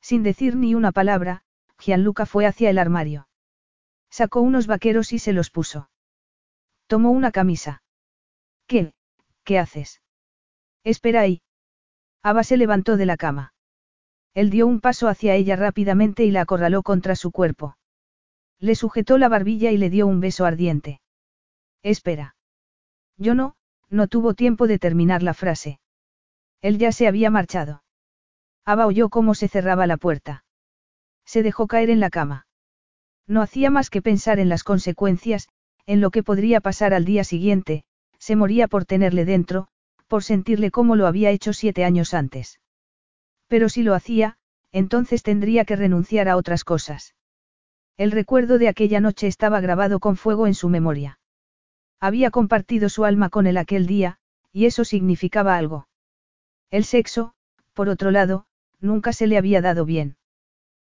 [0.00, 1.42] Sin decir ni una palabra,
[1.80, 3.26] Gianluca fue hacia el armario.
[4.10, 5.90] Sacó unos vaqueros y se los puso.
[6.86, 7.82] Tomó una camisa.
[8.70, 8.92] ¿Qué?
[9.42, 10.00] ¿Qué haces?
[10.84, 11.42] Espera ahí.
[12.22, 13.52] Ava se levantó de la cama.
[14.32, 17.76] Él dio un paso hacia ella rápidamente y la acorraló contra su cuerpo.
[18.60, 21.00] Le sujetó la barbilla y le dio un beso ardiente.
[21.82, 22.36] Espera.
[23.16, 23.56] Yo no,
[23.88, 25.80] no tuvo tiempo de terminar la frase.
[26.62, 27.82] Él ya se había marchado.
[28.64, 30.44] Ava oyó cómo se cerraba la puerta.
[31.24, 32.46] Se dejó caer en la cama.
[33.26, 35.48] No hacía más que pensar en las consecuencias,
[35.86, 37.84] en lo que podría pasar al día siguiente,
[38.20, 39.66] se moría por tenerle dentro,
[40.06, 42.60] por sentirle como lo había hecho siete años antes.
[43.48, 44.36] Pero si lo hacía,
[44.70, 47.16] entonces tendría que renunciar a otras cosas.
[47.96, 51.18] El recuerdo de aquella noche estaba grabado con fuego en su memoria.
[51.98, 54.18] Había compartido su alma con él aquel día,
[54.52, 55.88] y eso significaba algo.
[56.70, 57.34] El sexo,
[57.74, 58.46] por otro lado,
[58.80, 60.16] nunca se le había dado bien.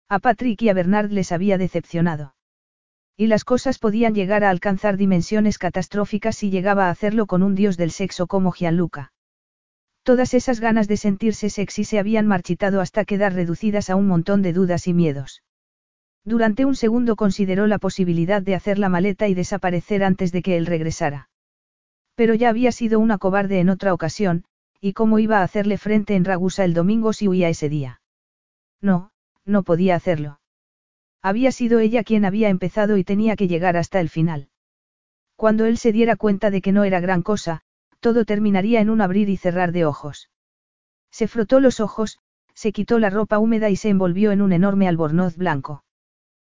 [0.07, 2.35] A Patrick y a Bernard les había decepcionado.
[3.19, 7.53] Y las cosas podían llegar a alcanzar dimensiones catastróficas si llegaba a hacerlo con un
[7.53, 9.11] dios del sexo como Gianluca.
[10.03, 14.41] Todas esas ganas de sentirse sexy se habían marchitado hasta quedar reducidas a un montón
[14.41, 15.43] de dudas y miedos.
[16.23, 20.55] Durante un segundo consideró la posibilidad de hacer la maleta y desaparecer antes de que
[20.55, 21.27] él regresara.
[22.15, 24.45] Pero ya había sido una cobarde en otra ocasión,
[24.79, 27.99] y cómo iba a hacerle frente en Ragusa el domingo si huía ese día.
[28.79, 29.11] No,
[29.43, 30.38] no podía hacerlo.
[31.21, 34.49] Había sido ella quien había empezado y tenía que llegar hasta el final.
[35.35, 37.61] Cuando él se diera cuenta de que no era gran cosa,
[37.99, 40.29] todo terminaría en un abrir y cerrar de ojos.
[41.11, 42.19] Se frotó los ojos,
[42.53, 45.85] se quitó la ropa húmeda y se envolvió en un enorme albornoz blanco.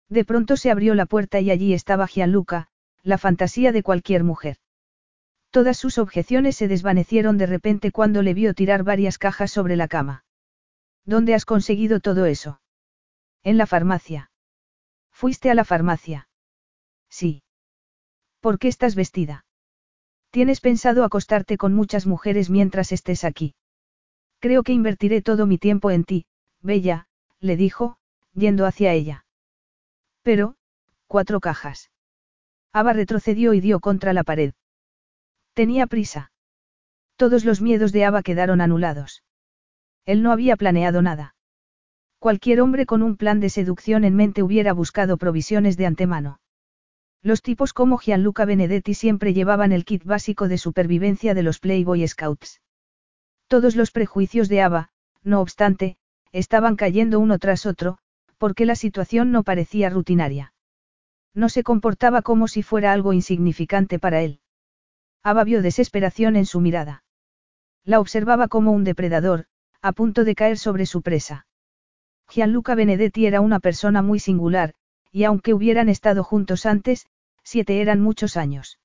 [0.08, 2.68] De pronto se abrió la puerta y allí estaba Gianluca,
[3.04, 4.56] la fantasía de cualquier mujer.
[5.50, 9.86] Todas sus objeciones se desvanecieron de repente cuando le vio tirar varias cajas sobre la
[9.86, 10.24] cama.
[11.04, 12.60] ¿Dónde has conseguido todo eso?
[13.44, 14.31] En la farmacia.
[15.12, 16.28] ¿Fuiste a la farmacia?
[17.08, 17.42] Sí.
[18.40, 19.44] ¿Por qué estás vestida?
[20.30, 23.54] Tienes pensado acostarte con muchas mujeres mientras estés aquí.
[24.40, 26.26] Creo que invertiré todo mi tiempo en ti,
[26.60, 27.06] Bella,
[27.38, 27.98] le dijo,
[28.32, 29.24] yendo hacia ella.
[30.22, 30.56] Pero,
[31.06, 31.90] cuatro cajas.
[32.72, 34.54] Ava retrocedió y dio contra la pared.
[35.52, 36.32] Tenía prisa.
[37.16, 39.22] Todos los miedos de Ava quedaron anulados.
[40.06, 41.34] Él no había planeado nada.
[42.22, 46.38] Cualquier hombre con un plan de seducción en mente hubiera buscado provisiones de antemano.
[47.20, 52.06] Los tipos como Gianluca Benedetti siempre llevaban el kit básico de supervivencia de los Playboy
[52.06, 52.62] Scouts.
[53.48, 54.90] Todos los prejuicios de Ava,
[55.24, 55.96] no obstante,
[56.30, 57.98] estaban cayendo uno tras otro,
[58.38, 60.54] porque la situación no parecía rutinaria.
[61.34, 64.38] No se comportaba como si fuera algo insignificante para él.
[65.24, 67.02] Ava vio desesperación en su mirada.
[67.82, 69.46] La observaba como un depredador,
[69.80, 71.46] a punto de caer sobre su presa.
[72.34, 74.72] Gianluca Benedetti era una persona muy singular,
[75.10, 77.06] y aunque hubieran estado juntos antes,
[77.44, 78.78] siete eran muchos años.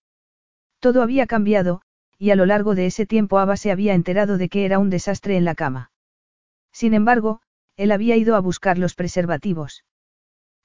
[0.80, 1.82] Todo había cambiado,
[2.20, 4.90] y a lo largo de ese tiempo Ava se había enterado de que era un
[4.90, 5.92] desastre en la cama.
[6.74, 7.40] Sin embargo,
[7.78, 9.86] él había ido a buscar los preservativos.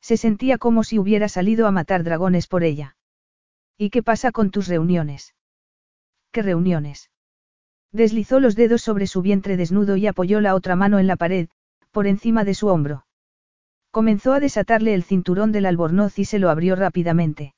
[0.00, 2.96] Se sentía como si hubiera salido a matar dragones por ella.
[3.78, 5.36] ¿Y qué pasa con tus reuniones?
[6.32, 7.10] ¿Qué reuniones?
[7.92, 11.48] Deslizó los dedos sobre su vientre desnudo y apoyó la otra mano en la pared,
[11.92, 13.06] por encima de su hombro.
[13.92, 17.54] Comenzó a desatarle el cinturón del albornoz y se lo abrió rápidamente.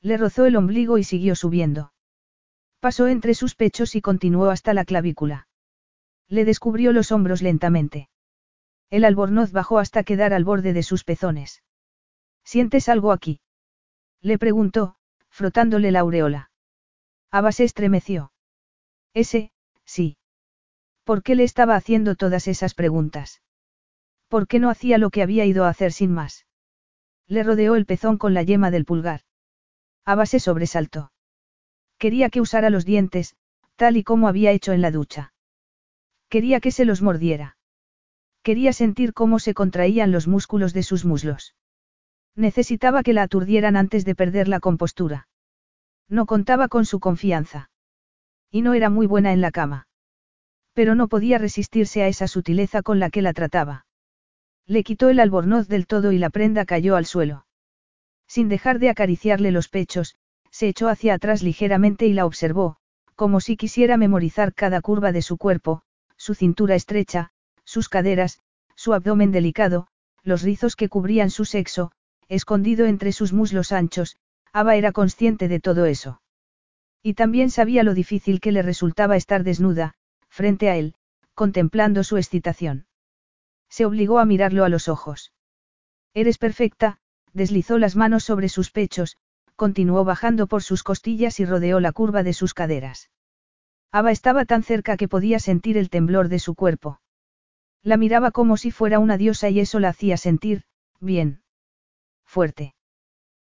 [0.00, 1.92] Le rozó el ombligo y siguió subiendo.
[2.80, 5.48] Pasó entre sus pechos y continuó hasta la clavícula.
[6.28, 8.08] Le descubrió los hombros lentamente.
[8.90, 11.62] El albornoz bajó hasta quedar al borde de sus pezones.
[12.44, 13.40] ¿Sientes algo aquí?
[14.22, 14.94] Le preguntó,
[15.28, 16.50] frotándole la aureola.
[17.30, 18.32] Ava se estremeció.
[19.12, 19.50] Ese,
[19.84, 20.16] sí.
[21.04, 23.42] ¿Por qué le estaba haciendo todas esas preguntas?
[24.28, 26.46] ¿Por qué no hacía lo que había ido a hacer sin más?
[27.26, 29.22] Le rodeó el pezón con la yema del pulgar.
[30.04, 31.12] Ava se sobresaltó.
[31.98, 33.36] Quería que usara los dientes,
[33.76, 35.32] tal y como había hecho en la ducha.
[36.28, 37.56] Quería que se los mordiera.
[38.42, 41.54] Quería sentir cómo se contraían los músculos de sus muslos.
[42.34, 45.28] Necesitaba que la aturdieran antes de perder la compostura.
[46.08, 47.70] No contaba con su confianza.
[48.50, 49.88] Y no era muy buena en la cama.
[50.72, 53.86] Pero no podía resistirse a esa sutileza con la que la trataba.
[54.68, 57.46] Le quitó el albornoz del todo y la prenda cayó al suelo.
[58.26, 60.16] Sin dejar de acariciarle los pechos,
[60.50, 62.76] se echó hacia atrás ligeramente y la observó,
[63.14, 65.80] como si quisiera memorizar cada curva de su cuerpo,
[66.18, 67.30] su cintura estrecha,
[67.64, 68.40] sus caderas,
[68.74, 69.88] su abdomen delicado,
[70.22, 71.90] los rizos que cubrían su sexo,
[72.28, 74.18] escondido entre sus muslos anchos,
[74.52, 76.20] Ava era consciente de todo eso.
[77.02, 79.94] Y también sabía lo difícil que le resultaba estar desnuda,
[80.28, 80.94] frente a él,
[81.34, 82.87] contemplando su excitación.
[83.68, 85.32] Se obligó a mirarlo a los ojos.
[86.14, 86.98] Eres perfecta,
[87.32, 89.16] deslizó las manos sobre sus pechos,
[89.56, 93.10] continuó bajando por sus costillas y rodeó la curva de sus caderas.
[93.90, 97.00] Ava estaba tan cerca que podía sentir el temblor de su cuerpo.
[97.82, 100.64] La miraba como si fuera una diosa y eso la hacía sentir,
[101.00, 101.42] bien.
[102.24, 102.74] Fuerte.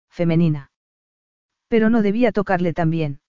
[0.08, 0.70] Femenina.
[1.68, 3.20] Pero no debía tocarle tan bien.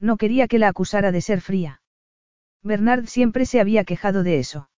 [0.00, 1.82] No quería que la acusara de ser fría.
[2.62, 4.70] Bernard siempre se había quejado de eso.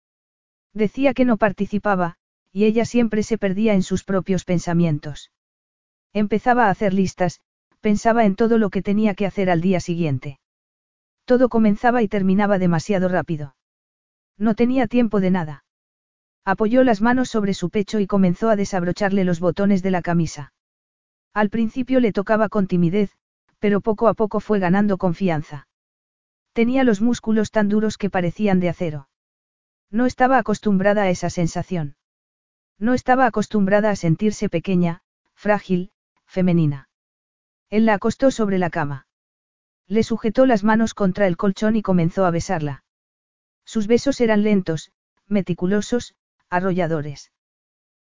[0.73, 2.17] Decía que no participaba,
[2.53, 5.31] y ella siempre se perdía en sus propios pensamientos.
[6.13, 7.41] Empezaba a hacer listas,
[7.81, 10.39] pensaba en todo lo que tenía que hacer al día siguiente.
[11.25, 13.55] Todo comenzaba y terminaba demasiado rápido.
[14.37, 15.65] No tenía tiempo de nada.
[16.45, 20.53] Apoyó las manos sobre su pecho y comenzó a desabrocharle los botones de la camisa.
[21.35, 23.13] Al principio le tocaba con timidez,
[23.59, 25.69] pero poco a poco fue ganando confianza.
[26.53, 29.10] Tenía los músculos tan duros que parecían de acero.
[29.91, 31.97] No estaba acostumbrada a esa sensación.
[32.79, 35.03] No estaba acostumbrada a sentirse pequeña,
[35.35, 35.91] frágil,
[36.27, 36.89] femenina.
[37.69, 39.07] Él la acostó sobre la cama.
[39.87, 42.85] Le sujetó las manos contra el colchón y comenzó a besarla.
[43.65, 44.93] Sus besos eran lentos,
[45.27, 46.15] meticulosos,
[46.49, 47.33] arrolladores.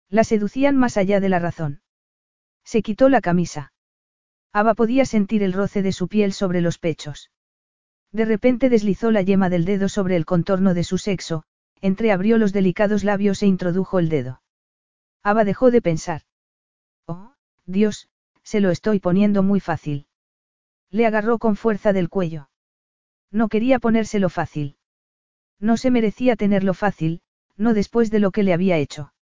[0.08, 1.82] La seducían más allá de la razón.
[2.64, 3.72] Se quitó la camisa.
[4.52, 7.30] Ava podía sentir el roce de su piel sobre los pechos.
[8.12, 11.44] De repente deslizó la yema del dedo sobre el contorno de su sexo,
[11.80, 14.42] entreabrió los delicados labios e introdujo el dedo.
[15.22, 16.22] Ava dejó de pensar.
[17.06, 17.32] Oh,
[17.64, 18.08] Dios,
[18.42, 20.06] se lo estoy poniendo muy fácil.
[20.90, 22.48] Le agarró con fuerza del cuello.
[23.30, 24.76] No quería ponérselo fácil.
[25.58, 27.22] No se merecía tenerlo fácil,
[27.56, 29.12] no después de lo que le había hecho.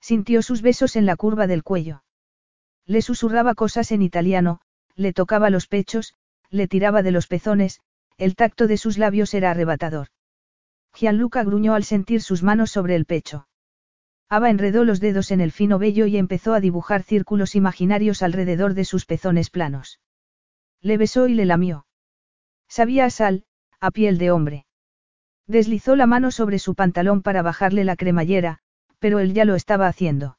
[0.00, 2.02] Sintió sus besos en la curva del cuello.
[2.84, 4.60] Le susurraba cosas en italiano,
[4.96, 6.14] le tocaba los pechos,
[6.50, 7.80] le tiraba de los pezones,
[8.18, 10.08] el tacto de sus labios era arrebatador.
[10.94, 13.48] Gianluca gruñó al sentir sus manos sobre el pecho.
[14.28, 18.74] Ava enredó los dedos en el fino vello y empezó a dibujar círculos imaginarios alrededor
[18.74, 20.00] de sus pezones planos.
[20.80, 21.86] Le besó y le lamió.
[22.68, 23.44] Sabía a sal,
[23.80, 24.66] a piel de hombre.
[25.46, 28.60] Deslizó la mano sobre su pantalón para bajarle la cremallera,
[28.98, 30.38] pero él ya lo estaba haciendo.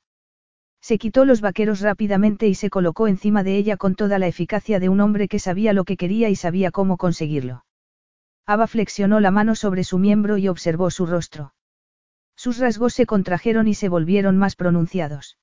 [0.82, 4.80] Se quitó los vaqueros rápidamente y se colocó encima de ella con toda la eficacia
[4.80, 7.64] de un hombre que sabía lo que quería y sabía cómo conseguirlo.
[8.46, 11.54] Ava flexionó la mano sobre su miembro y observó su rostro.
[12.36, 15.38] Sus rasgos se contrajeron y se volvieron más pronunciados.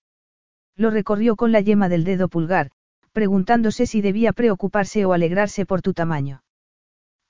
[0.76, 2.70] Lo recorrió con la yema del dedo pulgar,
[3.12, 6.42] preguntándose si debía preocuparse o alegrarse por tu tamaño.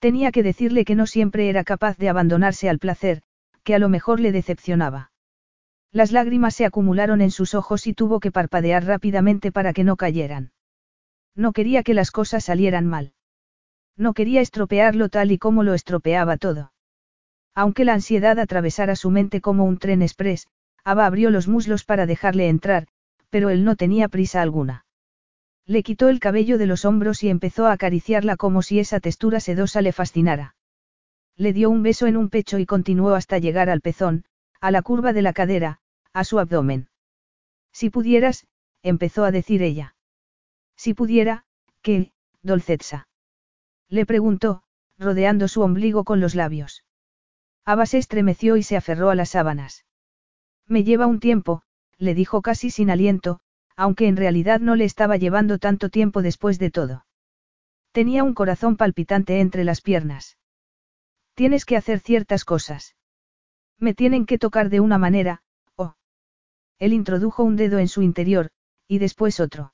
[0.00, 3.22] Tenía que decirle que no siempre era capaz de abandonarse al placer,
[3.62, 5.12] que a lo mejor le decepcionaba.
[5.92, 9.96] Las lágrimas se acumularon en sus ojos y tuvo que parpadear rápidamente para que no
[9.96, 10.52] cayeran.
[11.34, 13.12] No quería que las cosas salieran mal.
[14.00, 16.72] No quería estropearlo tal y como lo estropeaba todo.
[17.54, 20.46] Aunque la ansiedad atravesara su mente como un tren express,
[20.84, 22.86] Ava abrió los muslos para dejarle entrar,
[23.28, 24.86] pero él no tenía prisa alguna.
[25.66, 29.38] Le quitó el cabello de los hombros y empezó a acariciarla como si esa textura
[29.38, 30.56] sedosa le fascinara.
[31.36, 34.24] Le dio un beso en un pecho y continuó hasta llegar al pezón,
[34.62, 35.80] a la curva de la cadera,
[36.14, 36.88] a su abdomen.
[37.70, 38.46] Si pudieras,
[38.82, 39.94] empezó a decir ella.
[40.74, 41.44] Si pudiera,
[41.82, 42.12] ¿qué,
[42.42, 43.09] Dolcetsa?
[43.90, 44.62] Le preguntó,
[44.98, 46.84] rodeando su ombligo con los labios.
[47.64, 49.84] Ava se estremeció y se aferró a las sábanas.
[50.66, 51.62] Me lleva un tiempo,
[51.98, 53.40] le dijo casi sin aliento,
[53.76, 57.04] aunque en realidad no le estaba llevando tanto tiempo después de todo.
[57.92, 60.38] Tenía un corazón palpitante entre las piernas.
[61.34, 62.94] Tienes que hacer ciertas cosas.
[63.78, 65.42] Me tienen que tocar de una manera,
[65.74, 65.94] oh.
[66.78, 68.50] Él introdujo un dedo en su interior,
[68.86, 69.72] y después otro.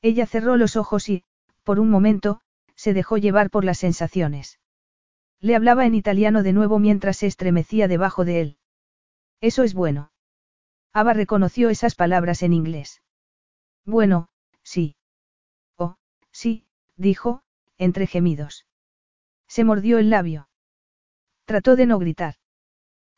[0.00, 1.24] Ella cerró los ojos y,
[1.64, 2.40] por un momento,
[2.76, 4.60] se dejó llevar por las sensaciones.
[5.40, 8.58] Le hablaba en italiano de nuevo mientras se estremecía debajo de él.
[9.40, 10.12] Eso es bueno.
[10.92, 13.02] Ava reconoció esas palabras en inglés.
[13.84, 14.28] Bueno,
[14.62, 14.96] sí.
[15.76, 15.96] Oh,
[16.30, 17.42] sí, dijo,
[17.76, 18.66] entre gemidos.
[19.46, 20.48] Se mordió el labio.
[21.44, 22.36] Trató de no gritar.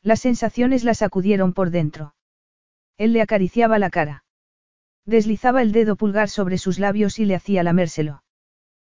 [0.01, 2.15] Las sensaciones la sacudieron por dentro.
[2.97, 4.23] Él le acariciaba la cara.
[5.05, 8.23] Deslizaba el dedo pulgar sobre sus labios y le hacía lamérselo.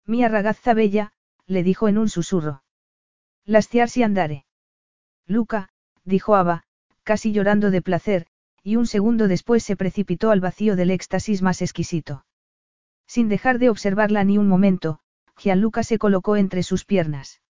[0.10, 1.12] Mia ragazza bella,
[1.46, 2.64] le dijo en un susurro.
[3.46, 4.44] Lastiarsi andare.
[5.28, 5.70] Luca,
[6.04, 6.64] dijo Ava,
[7.04, 8.26] casi llorando de placer,
[8.64, 12.26] y un segundo después se precipitó al vacío del éxtasis más exquisito.
[13.06, 15.00] Sin dejar de observarla ni un momento,
[15.38, 17.44] Gianluca se colocó entre sus piernas.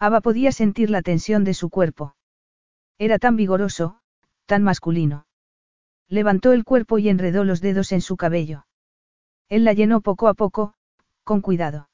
[0.00, 2.16] Ava podía sentir la tensión de su cuerpo.
[2.98, 4.00] Era tan vigoroso,
[4.46, 5.28] tan masculino.
[6.08, 8.66] Levantó el cuerpo y enredó los dedos en su cabello.
[9.48, 10.74] Él la llenó poco a poco,
[11.26, 11.90] con cuidado.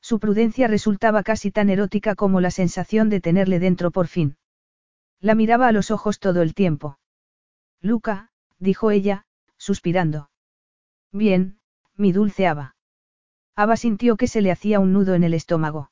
[0.00, 4.38] Su prudencia resultaba casi tan erótica como la sensación de tenerle dentro por fin.
[5.20, 6.98] La miraba a los ojos todo el tiempo.
[7.82, 9.26] Luca, dijo ella,
[9.58, 10.30] suspirando.
[11.12, 11.58] Bien,
[11.96, 12.76] mi dulce Ava.
[13.56, 15.90] Ava sintió que se le hacía un nudo en el estómago.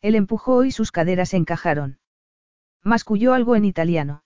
[0.00, 1.98] Él empujó y sus caderas encajaron.
[2.82, 4.24] Masculló algo en italiano.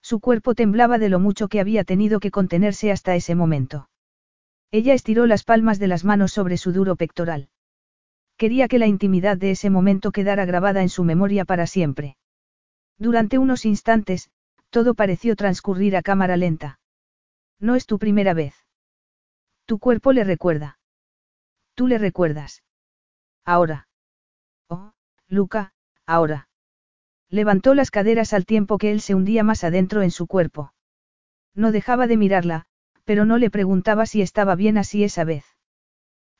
[0.00, 3.89] Su cuerpo temblaba de lo mucho que había tenido que contenerse hasta ese momento.
[4.72, 7.48] Ella estiró las palmas de las manos sobre su duro pectoral.
[8.36, 12.16] Quería que la intimidad de ese momento quedara grabada en su memoria para siempre.
[12.98, 14.30] Durante unos instantes,
[14.70, 16.78] todo pareció transcurrir a cámara lenta.
[17.58, 18.54] No es tu primera vez.
[19.66, 20.78] Tu cuerpo le recuerda.
[21.74, 22.62] Tú le recuerdas.
[23.44, 23.88] Ahora.
[24.68, 24.92] Oh,
[25.28, 25.72] Luca,
[26.06, 26.48] ahora.
[27.28, 30.72] Levantó las caderas al tiempo que él se hundía más adentro en su cuerpo.
[31.54, 32.66] No dejaba de mirarla,
[33.10, 35.44] pero no le preguntaba si estaba bien así esa vez.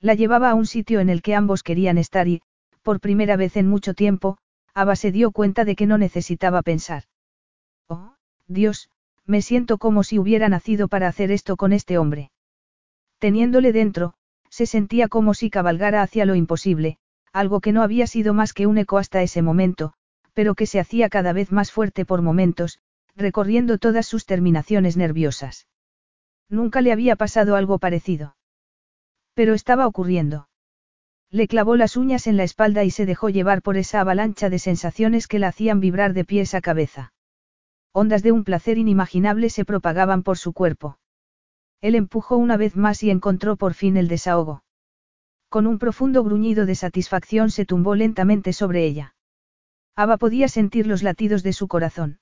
[0.00, 2.42] La llevaba a un sitio en el que ambos querían estar y,
[2.82, 4.38] por primera vez en mucho tiempo,
[4.72, 7.06] Ava se dio cuenta de que no necesitaba pensar.
[7.88, 8.14] Oh,
[8.46, 8.88] Dios,
[9.26, 12.30] me siento como si hubiera nacido para hacer esto con este hombre.
[13.18, 14.14] Teniéndole dentro,
[14.48, 16.98] se sentía como si cabalgara hacia lo imposible,
[17.32, 19.92] algo que no había sido más que un eco hasta ese momento,
[20.34, 22.78] pero que se hacía cada vez más fuerte por momentos,
[23.16, 25.66] recorriendo todas sus terminaciones nerviosas.
[26.50, 28.36] Nunca le había pasado algo parecido.
[29.34, 30.48] Pero estaba ocurriendo.
[31.30, 34.58] Le clavó las uñas en la espalda y se dejó llevar por esa avalancha de
[34.58, 37.12] sensaciones que la hacían vibrar de pies a cabeza.
[37.92, 40.98] Ondas de un placer inimaginable se propagaban por su cuerpo.
[41.80, 44.64] Él empujó una vez más y encontró por fin el desahogo.
[45.48, 49.14] Con un profundo gruñido de satisfacción se tumbó lentamente sobre ella.
[49.94, 52.18] Ava podía sentir los latidos de su corazón.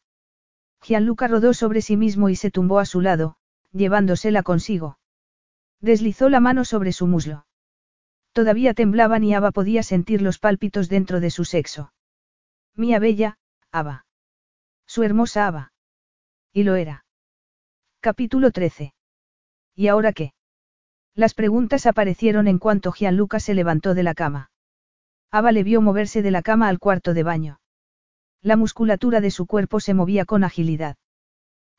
[0.82, 3.36] Gianluca rodó sobre sí mismo y se tumbó a su lado,
[3.72, 4.98] llevándosela consigo.
[5.80, 7.46] Deslizó la mano sobre su muslo.
[8.32, 11.92] Todavía temblaban y Ava podía sentir los pálpitos dentro de su sexo.
[12.74, 13.38] Mía bella,
[13.72, 14.06] Ava.
[14.86, 15.72] Su hermosa Ava.
[16.52, 17.04] Y lo era.
[18.00, 18.94] Capítulo 13.
[19.74, 20.32] ¿Y ahora qué?
[21.14, 24.50] Las preguntas aparecieron en cuanto Gianluca se levantó de la cama.
[25.30, 27.60] Ava le vio moverse de la cama al cuarto de baño.
[28.40, 30.96] La musculatura de su cuerpo se movía con agilidad.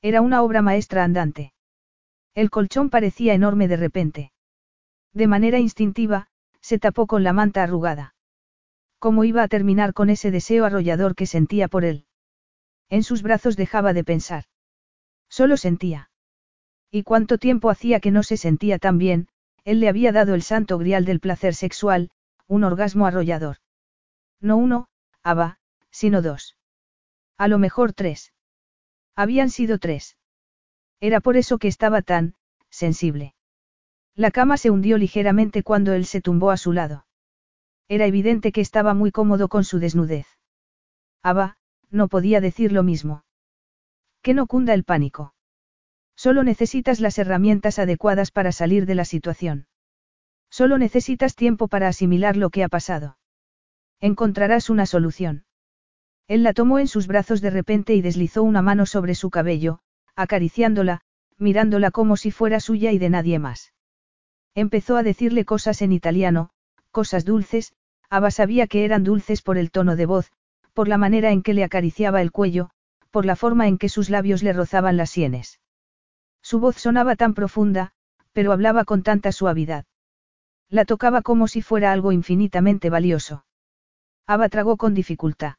[0.02, 1.54] Era una obra maestra andante.
[2.36, 4.32] El colchón parecía enorme de repente.
[5.14, 6.28] De manera instintiva,
[6.62, 8.16] se tapó con la manta arrugada.
[9.00, 12.06] ¿Cómo iba a terminar con ese deseo arrollador que sentía por él?
[12.90, 14.46] En sus brazos dejaba de pensar.
[15.30, 16.12] Solo sentía.
[16.92, 19.28] ¿Y cuánto tiempo hacía que no se sentía tan bien?
[19.64, 22.10] Él le había dado el santo grial del placer sexual,
[22.48, 23.58] un orgasmo arrollador.
[24.42, 24.88] No uno,
[25.24, 25.60] Aba,
[25.92, 26.58] sino dos.
[27.38, 28.34] A lo mejor tres.
[29.16, 30.18] Habían sido tres.
[31.00, 32.36] Era por eso que estaba tan,
[32.70, 33.34] sensible.
[34.16, 37.06] La cama se hundió ligeramente cuando él se tumbó a su lado.
[37.88, 40.28] Era evidente que estaba muy cómodo con su desnudez.
[41.24, 41.58] Aba,
[41.90, 43.24] no podía decir lo mismo.
[44.22, 45.34] Que no cunda el pánico.
[46.16, 49.68] Solo necesitas las herramientas adecuadas para salir de la situación.
[50.50, 53.18] Solo necesitas tiempo para asimilar lo que ha pasado.
[54.02, 55.46] Encontrarás una solución.
[56.28, 59.80] Él la tomó en sus brazos de repente y deslizó una mano sobre su cabello,
[60.20, 61.00] acariciándola,
[61.38, 63.74] mirándola como si fuera suya y de nadie más.
[64.54, 66.50] Empezó a decirle cosas en italiano,
[66.92, 67.74] cosas dulces,
[68.10, 70.32] Ava sabía que eran dulces por el tono de voz,
[70.74, 72.70] por la manera en que le acariciaba el cuello,
[73.12, 75.62] por la forma en que sus labios le rozaban las sienes.
[76.42, 77.94] Su voz sonaba tan profunda,
[78.34, 79.86] pero hablaba con tanta suavidad.
[80.70, 83.46] La tocaba como si fuera algo infinitamente valioso.
[84.28, 85.56] Ava tragó con dificultad.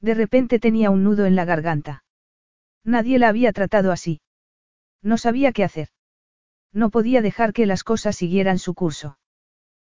[0.00, 2.04] De repente tenía un nudo en la garganta.
[2.84, 4.20] Nadie la había tratado así.
[5.02, 5.88] No sabía qué hacer.
[6.72, 9.18] No podía dejar que las cosas siguieran su curso.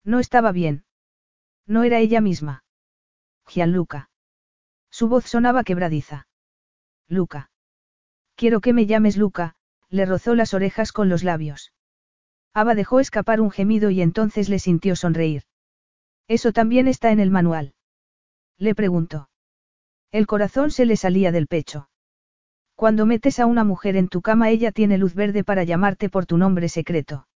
[0.05, 0.85] No estaba bien.
[1.67, 2.65] No era ella misma.
[3.47, 4.11] Gianluca.
[4.91, 6.27] Su voz sonaba quebradiza.
[7.09, 7.51] Luca.
[8.37, 9.55] Quiero que me llames Luca,
[9.89, 11.73] le rozó las orejas con los labios.
[12.53, 15.45] Ava dejó escapar un gemido y entonces le sintió sonreír.
[16.29, 17.75] Eso también está en el manual.
[18.59, 19.29] Le preguntó.
[20.11, 21.89] El corazón se le salía del pecho.
[22.75, 26.27] Cuando metes a una mujer en tu cama ella tiene luz verde para llamarte por
[26.27, 27.29] tu nombre secreto.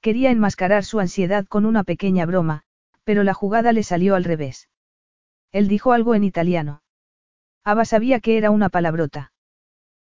[0.00, 2.62] Quería enmascarar su ansiedad con una pequeña broma,
[3.04, 4.68] pero la jugada le salió al revés.
[5.50, 6.82] Él dijo algo en italiano.
[7.64, 9.32] Ava sabía que era una palabrota.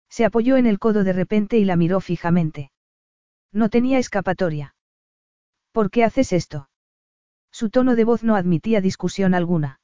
[0.09, 2.71] Se apoyó en el codo de repente y la miró fijamente.
[3.53, 4.75] No tenía escapatoria.
[5.73, 6.69] ¿Por qué haces esto?
[7.51, 9.81] Su tono de voz no admitía discusión alguna.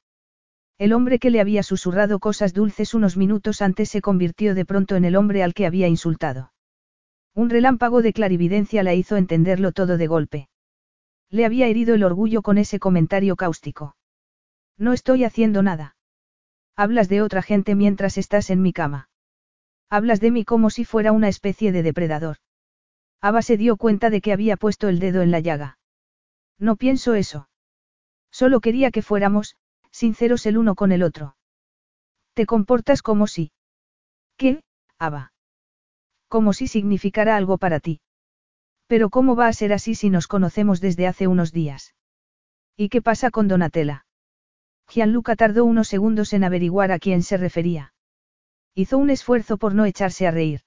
[0.77, 4.95] El hombre que le había susurrado cosas dulces unos minutos antes se convirtió de pronto
[4.95, 6.51] en el hombre al que había insultado.
[7.33, 10.49] Un relámpago de clarividencia la hizo entenderlo todo de golpe.
[11.29, 13.95] Le había herido el orgullo con ese comentario cáustico.
[14.77, 15.95] No estoy haciendo nada.
[16.75, 19.09] Hablas de otra gente mientras estás en mi cama.
[19.89, 22.37] Hablas de mí como si fuera una especie de depredador.
[23.21, 25.77] Ava se dio cuenta de que había puesto el dedo en la llaga.
[26.59, 27.49] No pienso eso.
[28.29, 29.55] Solo quería que fuéramos,
[29.95, 31.37] sinceros el uno con el otro.
[32.33, 33.53] Te comportas como si.
[34.35, 34.61] ¿Qué,
[34.99, 35.31] Ava?
[36.27, 38.01] Como si significara algo para ti.
[38.87, 41.95] Pero ¿cómo va a ser así si nos conocemos desde hace unos días?
[42.75, 44.05] ¿Y qué pasa con Donatella?
[44.89, 47.93] Gianluca tardó unos segundos en averiguar a quién se refería.
[48.73, 50.59] Hizo un esfuerzo por no echarse a reír.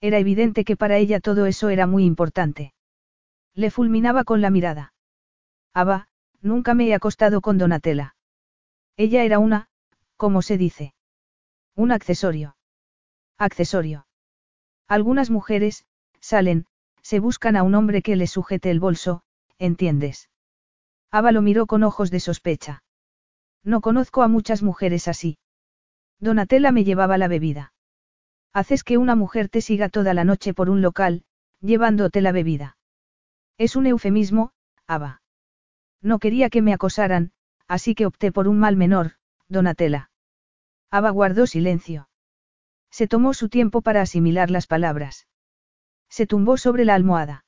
[0.00, 2.74] Era evidente que para ella todo eso era muy importante.
[3.54, 4.92] Le fulminaba con la mirada.
[5.72, 6.08] Aba,
[6.42, 8.16] nunca me he acostado con Donatella.
[8.96, 9.68] Ella era una,
[10.16, 10.94] ¿cómo se dice?
[11.74, 12.56] Un accesorio.
[13.38, 14.06] Accesorio.
[14.86, 15.86] Algunas mujeres,
[16.20, 16.66] salen,
[17.02, 19.22] se buscan a un hombre que les sujete el bolso,
[19.58, 20.28] ¿entiendes?
[21.10, 22.82] Ava lo miró con ojos de sospecha.
[23.64, 25.38] No conozco a muchas mujeres así.
[26.18, 27.72] Donatella me llevaba la bebida.
[28.52, 31.24] Haces que una mujer te siga toda la noche por un local,
[31.60, 32.76] llevándote la bebida.
[33.58, 34.52] Es un eufemismo,
[34.86, 35.22] Ava.
[36.02, 37.32] No quería que me acosaran,
[37.70, 39.12] así que opté por un mal menor,
[39.48, 40.10] Donatella.
[40.90, 42.08] Ava guardó silencio.
[42.90, 45.28] Se tomó su tiempo para asimilar las palabras.
[46.08, 47.44] Se tumbó sobre la almohada.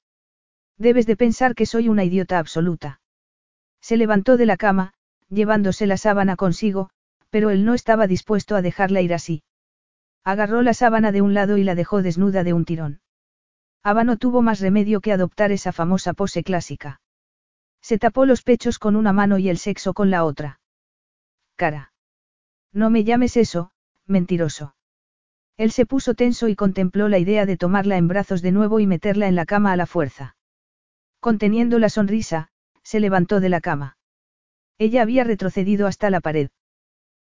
[0.79, 3.01] Debes de pensar que soy una idiota absoluta.
[3.81, 4.95] Se levantó de la cama,
[5.29, 6.91] llevándose la sábana consigo,
[7.31, 9.43] pero él no estaba dispuesto a dejarla ir así.
[10.23, 13.01] Agarró la sábana de un lado y la dejó desnuda de un tirón.
[13.83, 17.01] Ava no tuvo más remedio que adoptar esa famosa pose clásica.
[17.83, 20.61] Se tapó los pechos con una mano y el sexo con la otra.
[21.57, 21.93] Cara.
[22.73, 23.73] No me llames eso,
[24.07, 24.75] mentiroso.
[25.57, 28.87] Él se puso tenso y contempló la idea de tomarla en brazos de nuevo y
[28.87, 30.37] meterla en la cama a la fuerza.
[31.21, 32.49] Conteniendo la sonrisa,
[32.83, 33.97] se levantó de la cama.
[34.79, 36.51] Ella había retrocedido hasta la pared.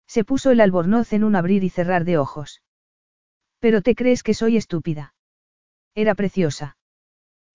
[0.06, 2.62] Se puso el albornoz en un abrir y cerrar de ojos.
[3.58, 5.14] Pero te crees que soy estúpida.
[5.94, 6.76] Era preciosa.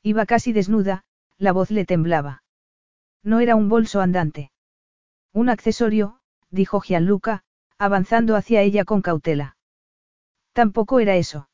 [0.01, 1.03] Iba casi desnuda,
[1.37, 2.43] la voz le temblaba.
[3.23, 4.51] No era un bolso andante.
[5.33, 7.43] Un accesorio, dijo Gianluca,
[7.77, 9.57] avanzando hacia ella con cautela.
[10.53, 11.49] Tampoco era eso.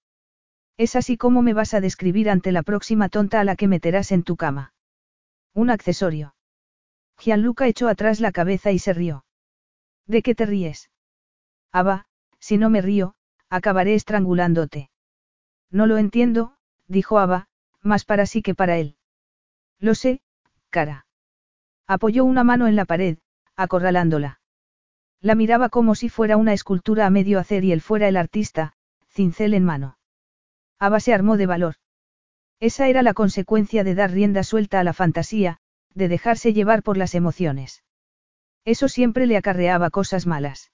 [0.77, 4.11] Es así como me vas a describir ante la próxima tonta a la que meterás
[4.11, 4.74] en tu cama.
[5.53, 6.35] Un accesorio.
[7.18, 9.26] Gianluca echó atrás la cabeza y se rió.
[10.06, 10.90] ¿De qué te ríes?
[11.72, 12.08] Aba,
[12.40, 13.16] si no me río,
[13.50, 14.90] acabaré estrangulándote.
[15.72, 17.48] No lo entiendo, dijo Aba,
[17.82, 18.98] más para sí que para él.
[19.80, 20.22] Lo sé,
[20.69, 21.05] cara.
[21.88, 23.17] Apoyó una mano en la pared,
[23.55, 24.39] acorralándola.
[25.22, 28.73] La miraba como si fuera una escultura a medio hacer y él fuera el artista,
[29.09, 29.97] cincel en mano.
[30.80, 31.75] Aba se armó de valor.
[32.59, 35.59] Esa era la consecuencia de dar rienda suelta a la fantasía,
[35.93, 37.83] de dejarse llevar por las emociones.
[38.65, 40.72] Eso siempre le acarreaba cosas malas.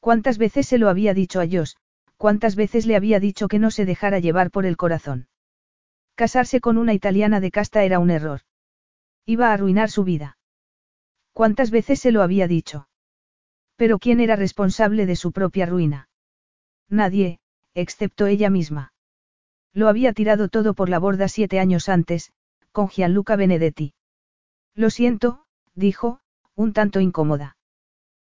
[0.00, 1.74] ¿Cuántas veces se lo había dicho a Josh?
[2.16, 5.28] ¿Cuántas veces le había dicho que no se dejara llevar por el corazón?
[6.14, 8.42] Casarse con una italiana de casta era un error.
[9.28, 10.38] Iba a arruinar su vida.
[11.34, 12.88] ¿Cuántas veces se lo había dicho?
[13.76, 16.08] Pero ¿quién era responsable de su propia ruina?
[16.88, 17.38] Nadie,
[17.74, 18.94] excepto ella misma.
[19.74, 22.32] Lo había tirado todo por la borda siete años antes,
[22.72, 23.92] con Gianluca Benedetti.
[24.74, 26.20] Lo siento, dijo,
[26.54, 27.58] un tanto incómoda.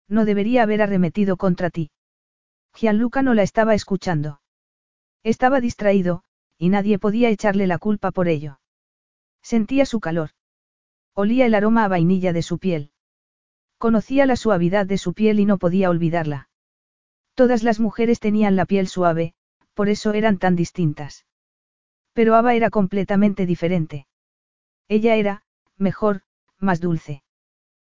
[0.09, 1.91] No debería haber arremetido contra ti.
[2.75, 4.41] Gianluca no la estaba escuchando.
[5.23, 6.23] Estaba distraído,
[6.57, 8.59] y nadie podía echarle la culpa por ello.
[9.41, 10.31] Sentía su calor.
[11.21, 12.91] Olía el aroma a vainilla de su piel.
[13.77, 16.47] Conocía la suavidad de su piel y no podía olvidarla.
[17.33, 19.33] Todas las mujeres tenían la piel suave,
[19.73, 21.25] por eso eran tan distintas.
[22.13, 24.07] Pero Ava era completamente diferente.
[24.87, 25.43] Ella era,
[25.75, 26.21] mejor,
[26.57, 27.21] más dulce.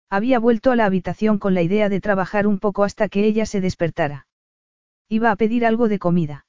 [0.07, 3.47] Había vuelto a la habitación con la idea de trabajar un poco hasta que ella
[3.47, 4.27] se despertara.
[5.09, 6.45] Iba a pedir algo de comida.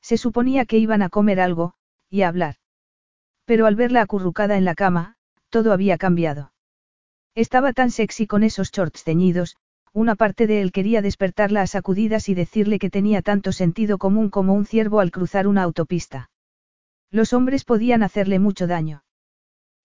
[0.00, 1.74] Se suponía que iban a comer algo,
[2.08, 2.54] y a hablar.
[3.44, 5.18] Pero al verla acurrucada en la cama,
[5.50, 6.52] todo había cambiado.
[7.34, 9.56] Estaba tan sexy con esos shorts ceñidos,
[9.92, 14.30] una parte de él quería despertarla a sacudidas y decirle que tenía tanto sentido común
[14.30, 16.30] como un ciervo al cruzar una autopista.
[17.10, 19.02] Los hombres podían hacerle mucho daño.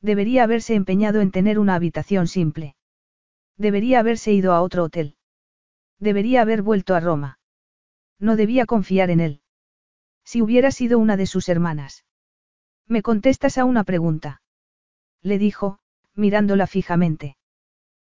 [0.01, 2.75] Debería haberse empeñado en tener una habitación simple.
[3.57, 5.15] Debería haberse ido a otro hotel.
[5.99, 7.39] Debería haber vuelto a Roma.
[8.19, 9.41] No debía confiar en él.
[10.23, 12.05] Si hubiera sido una de sus hermanas.
[12.87, 14.41] ¿Me contestas a una pregunta?
[15.25, 15.79] Le dijo,
[16.13, 17.35] mirándola fijamente.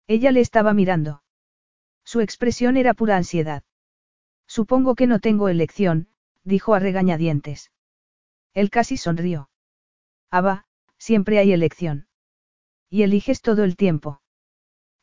[0.09, 1.23] Ella le estaba mirando.
[2.05, 3.63] Su expresión era pura ansiedad.
[4.49, 6.09] Supongo que no tengo elección,
[6.43, 7.71] dijo a regañadientes.
[8.53, 9.49] Él casi sonrió.
[10.29, 10.65] Aba,
[10.99, 12.09] siempre hay elección.
[12.91, 14.21] Y eliges todo el tiempo.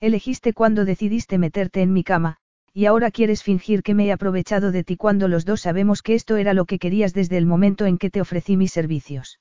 [0.02, 2.40] Elegiste cuando decidiste meterte en mi cama,
[2.74, 6.16] y ahora quieres fingir que me he aprovechado de ti cuando los dos sabemos que
[6.16, 9.40] esto era lo que querías desde el momento en que te ofrecí mis servicios.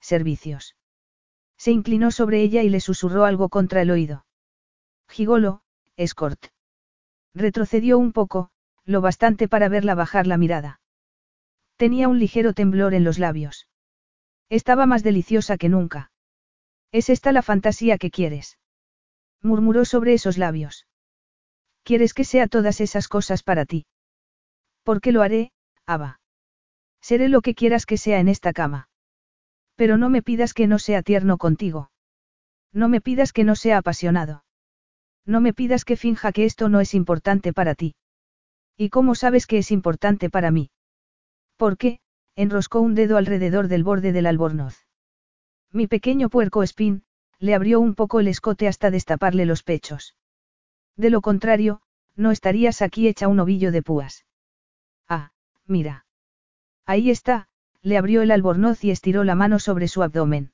[0.00, 0.76] Servicios.
[1.60, 4.24] Se inclinó sobre ella y le susurró algo contra el oído.
[5.10, 5.60] Gigolo,
[5.94, 6.46] escort.
[7.34, 8.48] Retrocedió un poco,
[8.86, 10.80] lo bastante para verla bajar la mirada.
[11.76, 13.68] Tenía un ligero temblor en los labios.
[14.48, 16.10] Estaba más deliciosa que nunca.
[16.92, 18.58] ¿Es esta la fantasía que quieres?
[19.42, 20.86] murmuró sobre esos labios.
[21.82, 23.84] ¿Quieres que sea todas esas cosas para ti?
[24.82, 25.52] ¿Por qué lo haré,
[25.84, 26.20] Ava?
[27.02, 28.89] Seré lo que quieras que sea en esta cama.
[29.80, 31.90] Pero no me pidas que no sea tierno contigo.
[32.70, 34.44] No me pidas que no sea apasionado.
[35.24, 37.94] No me pidas que finja que esto no es importante para ti.
[38.76, 40.70] ¿Y cómo sabes que es importante para mí?
[41.56, 42.00] ¿Por qué?
[42.36, 44.84] enroscó un dedo alrededor del borde del albornoz.
[45.72, 47.04] Mi pequeño puerco espín,
[47.38, 50.14] le abrió un poco el escote hasta destaparle los pechos.
[50.98, 51.80] De lo contrario,
[52.16, 54.26] no estarías aquí hecha un ovillo de púas.
[55.08, 55.32] Ah,
[55.64, 56.04] mira.
[56.84, 57.48] Ahí está,
[57.82, 60.52] le abrió el albornoz y estiró la mano sobre su abdomen.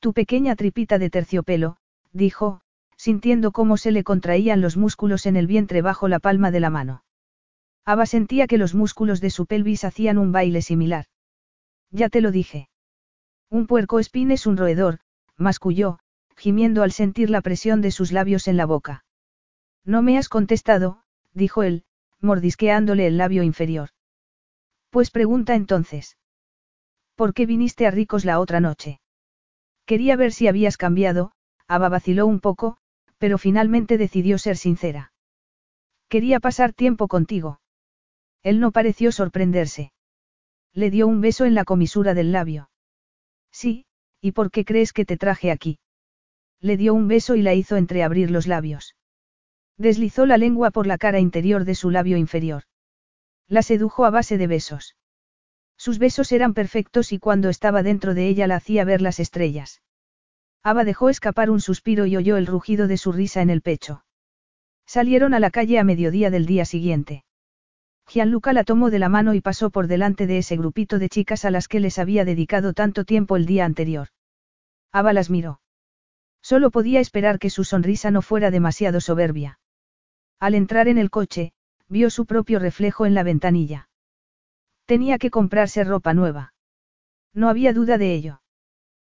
[0.00, 1.76] Tu pequeña tripita de terciopelo,
[2.12, 2.62] dijo,
[2.96, 6.70] sintiendo cómo se le contraían los músculos en el vientre bajo la palma de la
[6.70, 7.04] mano.
[7.84, 11.06] Ava sentía que los músculos de su pelvis hacían un baile similar.
[11.90, 12.68] Ya te lo dije.
[13.50, 15.00] Un puerco espín es un roedor,
[15.36, 15.98] masculló,
[16.36, 19.04] gimiendo al sentir la presión de sus labios en la boca.
[19.84, 21.02] No me has contestado,
[21.32, 21.84] dijo él,
[22.20, 23.90] mordisqueándole el labio inferior.
[24.90, 26.16] Pues pregunta entonces.
[27.20, 28.98] ¿Por qué viniste a Ricos la otra noche?
[29.84, 31.32] Quería ver si habías cambiado,
[31.68, 32.78] Ava vaciló un poco,
[33.18, 35.12] pero finalmente decidió ser sincera.
[36.08, 37.60] Quería pasar tiempo contigo.
[38.42, 39.92] Él no pareció sorprenderse.
[40.72, 42.70] Le dio un beso en la comisura del labio.
[43.52, 43.84] Sí,
[44.22, 45.78] ¿y por qué crees que te traje aquí?
[46.58, 48.96] Le dio un beso y la hizo entreabrir los labios.
[49.76, 52.62] Deslizó la lengua por la cara interior de su labio inferior.
[53.46, 54.96] La sedujo a base de besos.
[55.80, 59.80] Sus besos eran perfectos y cuando estaba dentro de ella la hacía ver las estrellas.
[60.62, 64.04] Ava dejó escapar un suspiro y oyó el rugido de su risa en el pecho.
[64.84, 67.24] Salieron a la calle a mediodía del día siguiente.
[68.06, 71.46] Gianluca la tomó de la mano y pasó por delante de ese grupito de chicas
[71.46, 74.08] a las que les había dedicado tanto tiempo el día anterior.
[74.92, 75.62] Ava las miró.
[76.42, 79.60] Solo podía esperar que su sonrisa no fuera demasiado soberbia.
[80.40, 81.54] Al entrar en el coche,
[81.88, 83.88] vio su propio reflejo en la ventanilla.
[84.90, 86.52] Tenía que comprarse ropa nueva.
[87.32, 88.42] No había duda de ello.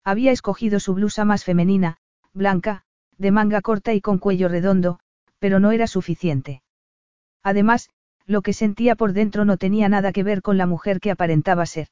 [0.03, 1.95] Había escogido su blusa más femenina,
[2.33, 2.83] blanca,
[3.17, 4.99] de manga corta y con cuello redondo,
[5.39, 6.61] pero no era suficiente.
[7.41, 7.89] Además,
[8.25, 11.65] lo que sentía por dentro no tenía nada que ver con la mujer que aparentaba
[11.65, 11.87] ser.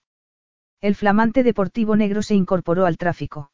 [0.81, 3.49] El flamante deportivo negro se incorporó al tráfico.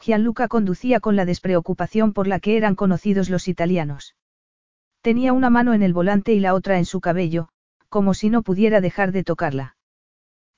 [0.00, 4.16] Gianluca conducía con la despreocupación por la que eran conocidos los italianos.
[5.02, 7.50] Tenía una mano en el volante y la otra en su cabello,
[7.94, 9.76] como si no pudiera dejar de tocarla.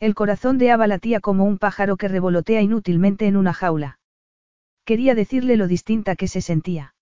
[0.01, 3.99] El corazón de Ava latía como un pájaro que revolotea inútilmente en una jaula.
[4.87, 6.95] Quería decirle lo distinta que se sentía.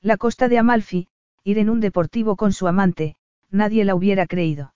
[0.00, 1.06] La costa de Amalfi,
[1.44, 3.14] ir en un deportivo con su amante,
[3.52, 4.74] nadie la hubiera creído.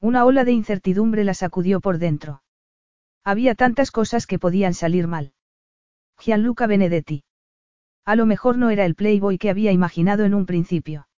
[0.00, 2.44] Una ola de incertidumbre la sacudió por dentro.
[3.24, 5.32] Había tantas cosas que podían salir mal.
[6.16, 7.24] Gianluca Benedetti.
[8.04, 11.08] A lo mejor no era el playboy que había imaginado en un principio.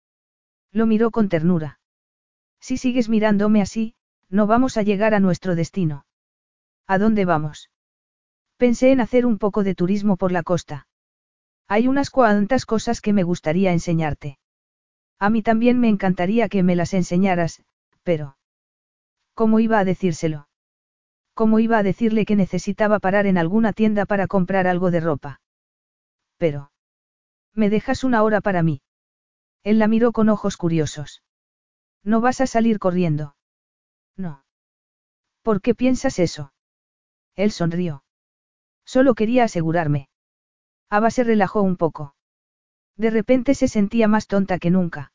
[0.73, 1.81] Lo miró con ternura.
[2.61, 3.95] Si sigues mirándome así,
[4.29, 6.05] no vamos a llegar a nuestro destino.
[6.87, 7.71] ¿A dónde vamos?
[8.57, 10.87] Pensé en hacer un poco de turismo por la costa.
[11.69, 14.39] Hay unas cuantas cosas que me gustaría enseñarte.
[15.19, 17.63] A mí también me encantaría que me las enseñaras,
[18.03, 18.37] pero...
[19.35, 20.49] ¿Cómo iba a decírselo?
[21.35, 25.41] ¿Cómo iba a decirle que necesitaba parar en alguna tienda para comprar algo de ropa?
[26.37, 26.73] Pero...
[27.55, 28.81] ¿Me dejas una hora para mí?
[29.63, 31.23] Él la miró con ojos curiosos.
[32.05, 33.37] ¿No vas a salir corriendo?
[34.17, 34.45] No.
[35.43, 36.53] ¿Por qué piensas eso?
[37.35, 38.05] Él sonrió.
[38.85, 40.09] Solo quería asegurarme.
[40.91, 42.15] Ava se relajó un poco.
[42.97, 45.13] De repente se sentía más tonta que nunca.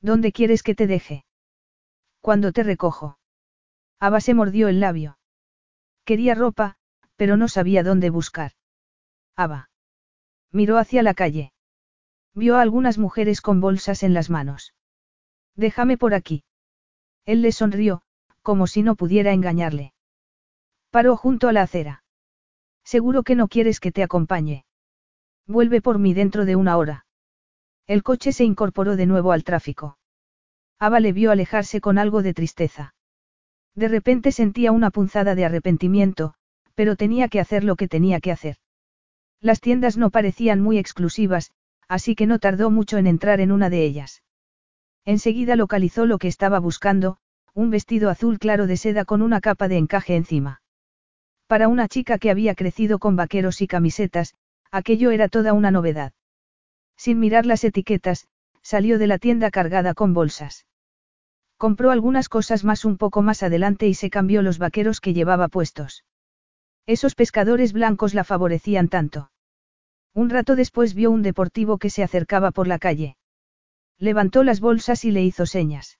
[0.00, 1.24] ¿Dónde quieres que te deje?
[2.20, 3.18] Cuando te recojo.
[4.00, 5.18] Ava se mordió el labio.
[6.04, 6.76] Quería ropa,
[7.16, 8.52] pero no sabía dónde buscar.
[9.36, 9.70] Ava.
[10.52, 11.52] Miró hacia la calle.
[12.34, 14.74] Vio a algunas mujeres con bolsas en las manos.
[15.56, 16.44] Déjame por aquí.
[17.24, 18.02] Él le sonrió,
[18.42, 19.92] como si no pudiera engañarle.
[20.90, 22.04] Paró junto a la acera.
[22.84, 24.64] Seguro que no quieres que te acompañe.
[25.46, 27.06] Vuelve por mí dentro de una hora.
[27.86, 29.98] El coche se incorporó de nuevo al tráfico.
[30.78, 32.94] Ava le vio alejarse con algo de tristeza.
[33.74, 36.34] De repente sentía una punzada de arrepentimiento,
[36.74, 38.56] pero tenía que hacer lo que tenía que hacer.
[39.40, 41.52] Las tiendas no parecían muy exclusivas,
[41.88, 44.22] así que no tardó mucho en entrar en una de ellas.
[45.06, 47.16] Enseguida localizó lo que estaba buscando,
[47.54, 50.60] un vestido azul claro de seda con una capa de encaje encima.
[51.46, 54.34] Para una chica que había crecido con vaqueros y camisetas,
[54.72, 56.12] aquello era toda una novedad.
[56.96, 58.26] Sin mirar las etiquetas,
[58.62, 60.66] salió de la tienda cargada con bolsas.
[61.56, 65.46] Compró algunas cosas más un poco más adelante y se cambió los vaqueros que llevaba
[65.46, 66.04] puestos.
[66.84, 69.30] Esos pescadores blancos la favorecían tanto.
[70.14, 73.16] Un rato después vio un deportivo que se acercaba por la calle.
[73.98, 75.98] Levantó las bolsas y le hizo señas.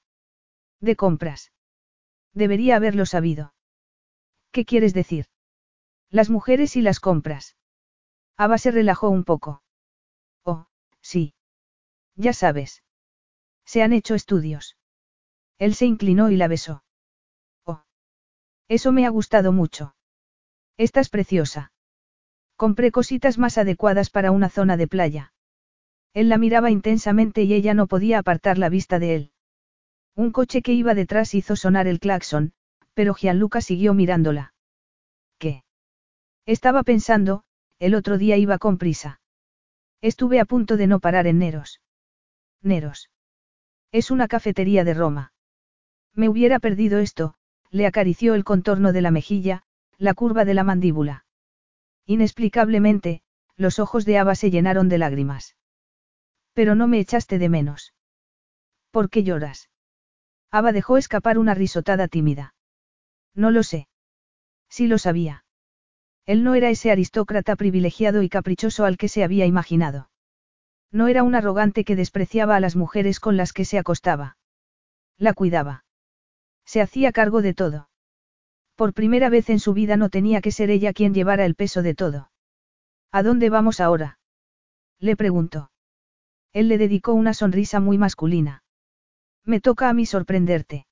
[0.80, 1.52] De compras.
[2.32, 3.54] Debería haberlo sabido.
[4.52, 5.26] ¿Qué quieres decir?
[6.10, 7.56] Las mujeres y las compras.
[8.36, 9.62] Ava se relajó un poco.
[10.44, 10.66] Oh,
[11.00, 11.34] sí.
[12.14, 12.82] Ya sabes.
[13.64, 14.76] Se han hecho estudios.
[15.58, 16.84] Él se inclinó y la besó.
[17.64, 17.82] Oh.
[18.68, 19.96] Eso me ha gustado mucho.
[20.76, 21.72] Estás preciosa.
[22.56, 25.32] Compré cositas más adecuadas para una zona de playa.
[26.16, 29.30] Él la miraba intensamente y ella no podía apartar la vista de él.
[30.14, 32.54] Un coche que iba detrás hizo sonar el claxon,
[32.94, 34.54] pero Gianluca siguió mirándola.
[35.38, 35.62] ¿Qué?
[36.46, 37.44] Estaba pensando,
[37.78, 39.20] el otro día iba con prisa.
[40.00, 41.82] Estuve a punto de no parar en Neros.
[42.62, 43.10] Neros.
[43.92, 45.34] Es una cafetería de Roma.
[46.14, 47.34] Me hubiera perdido esto,
[47.70, 49.64] le acarició el contorno de la mejilla,
[49.98, 51.26] la curva de la mandíbula.
[52.06, 53.20] Inexplicablemente,
[53.58, 55.56] los ojos de Ava se llenaron de lágrimas.
[56.56, 57.92] Pero no me echaste de menos.
[58.90, 59.68] ¿Por qué lloras?
[60.50, 62.54] Ava dejó escapar una risotada tímida.
[63.34, 63.88] No lo sé.
[64.70, 65.44] Sí lo sabía.
[66.24, 70.08] Él no era ese aristócrata privilegiado y caprichoso al que se había imaginado.
[70.90, 74.38] No era un arrogante que despreciaba a las mujeres con las que se acostaba.
[75.18, 75.84] La cuidaba.
[76.64, 77.90] Se hacía cargo de todo.
[78.76, 81.82] Por primera vez en su vida no tenía que ser ella quien llevara el peso
[81.82, 82.30] de todo.
[83.12, 84.18] ¿A dónde vamos ahora?
[84.98, 85.70] Le preguntó.
[86.52, 88.62] Él le dedicó una sonrisa muy masculina.
[89.44, 90.86] Me toca a mí sorprenderte.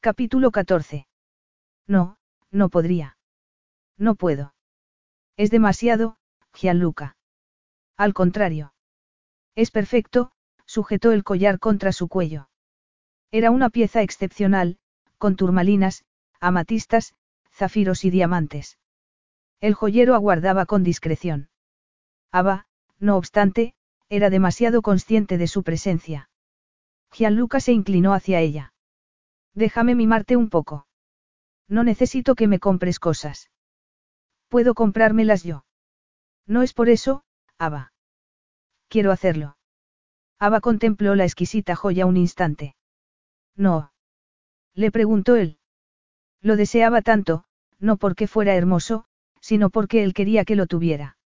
[0.00, 1.06] Capítulo 14.
[1.86, 2.18] No,
[2.50, 3.16] no podría.
[3.96, 4.54] No puedo.
[5.36, 6.16] Es demasiado,
[6.52, 7.16] Gianluca.
[7.96, 8.74] Al contrario.
[9.54, 10.32] Es perfecto,
[10.66, 12.48] sujetó el collar contra su cuello.
[13.30, 14.78] Era una pieza excepcional,
[15.18, 16.04] con turmalinas,
[16.40, 17.14] amatistas,
[17.50, 18.78] zafiros y diamantes.
[19.60, 21.48] El joyero aguardaba con discreción.
[22.30, 22.66] Aba,
[22.98, 23.74] no obstante,
[24.14, 26.28] era demasiado consciente de su presencia.
[27.12, 28.72] Gianluca se inclinó hacia ella.
[29.54, 30.86] Déjame mimarte un poco.
[31.68, 33.50] No necesito que me compres cosas.
[34.48, 35.64] Puedo comprármelas yo.
[36.46, 37.24] No es por eso,
[37.58, 37.92] Ava.
[38.88, 39.56] Quiero hacerlo.
[40.38, 42.76] Ava contempló la exquisita joya un instante.
[43.56, 43.92] No.
[44.74, 45.58] Le preguntó él.
[46.40, 47.44] Lo deseaba tanto,
[47.78, 49.06] no porque fuera hermoso,
[49.40, 51.16] sino porque él quería que lo tuviera.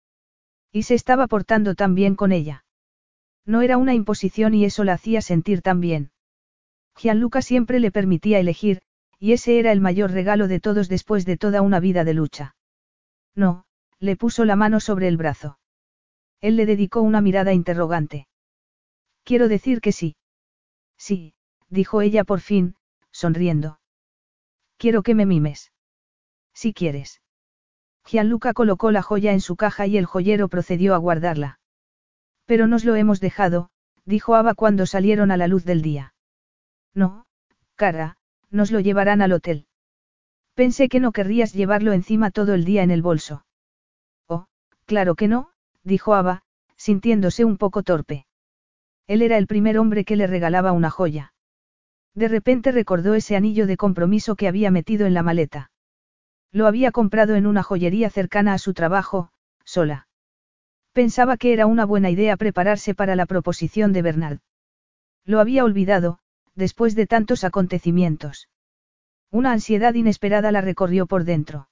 [0.70, 2.64] Y se estaba portando tan bien con ella.
[3.46, 6.10] No era una imposición y eso la hacía sentir tan bien.
[6.96, 8.82] Gianluca siempre le permitía elegir,
[9.18, 12.56] y ese era el mayor regalo de todos después de toda una vida de lucha.
[13.34, 13.64] No,
[14.00, 15.58] le puso la mano sobre el brazo.
[16.40, 18.28] Él le dedicó una mirada interrogante.
[19.24, 20.16] Quiero decir que sí.
[20.96, 21.34] Sí,
[21.68, 22.76] dijo ella por fin,
[23.10, 23.80] sonriendo.
[24.76, 25.72] Quiero que me mimes.
[26.54, 27.20] Si quieres.
[28.04, 31.57] Gianluca colocó la joya en su caja y el joyero procedió a guardarla.
[32.48, 33.68] Pero nos lo hemos dejado,
[34.06, 36.14] dijo Ava cuando salieron a la luz del día.
[36.94, 37.26] No,
[37.76, 38.16] cara,
[38.50, 39.66] nos lo llevarán al hotel.
[40.54, 43.44] Pensé que no querrías llevarlo encima todo el día en el bolso.
[44.28, 44.46] Oh,
[44.86, 45.50] claro que no,
[45.84, 46.40] dijo Ava,
[46.78, 48.24] sintiéndose un poco torpe.
[49.06, 51.34] Él era el primer hombre que le regalaba una joya.
[52.14, 55.70] De repente recordó ese anillo de compromiso que había metido en la maleta.
[56.50, 59.32] Lo había comprado en una joyería cercana a su trabajo,
[59.64, 60.07] sola.
[60.98, 64.40] Pensaba que era una buena idea prepararse para la proposición de Bernard.
[65.24, 66.18] Lo había olvidado,
[66.56, 68.48] después de tantos acontecimientos.
[69.30, 71.68] Una ansiedad inesperada la recorrió por dentro.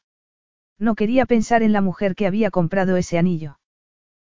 [0.79, 3.59] No quería pensar en la mujer que había comprado ese anillo.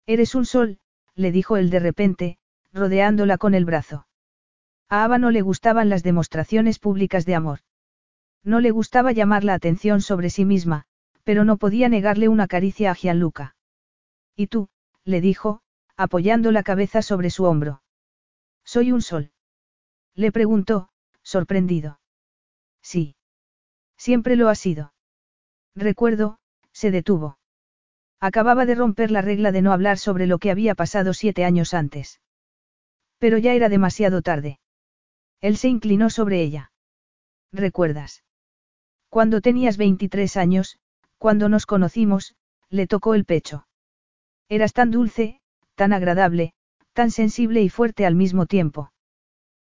[0.08, 0.80] Eres un sol,
[1.16, 2.38] le dijo él de repente,
[2.74, 4.08] rodeándola con el brazo.
[4.90, 7.60] A Ava no le gustaban las demostraciones públicas de amor.
[8.44, 10.84] No le gustaba llamar la atención sobre sí misma,
[11.24, 13.56] pero no podía negarle una caricia a Gianluca.
[14.36, 14.68] ¿Y tú?
[15.06, 15.62] Le dijo,
[15.98, 17.82] apoyando la cabeza sobre su hombro.
[18.64, 19.32] Soy un sol.
[20.16, 20.90] Le preguntó,
[21.24, 22.00] sorprendido.
[22.82, 23.16] Sí.
[23.98, 24.94] Siempre lo ha sido.
[25.76, 26.40] Recuerdo,
[26.72, 27.38] se detuvo.
[28.20, 31.74] Acababa de romper la regla de no hablar sobre lo que había pasado siete años
[31.74, 32.22] antes.
[33.18, 34.60] Pero ya era demasiado tarde.
[35.40, 36.72] Él se inclinó sobre ella.
[37.52, 38.24] ¿Recuerdas?
[39.10, 40.80] Cuando tenías 23 años,
[41.18, 42.36] cuando nos conocimos,
[42.70, 43.68] le tocó el pecho.
[44.52, 45.40] Eras tan dulce,
[45.76, 46.52] tan agradable,
[46.92, 48.92] tan sensible y fuerte al mismo tiempo.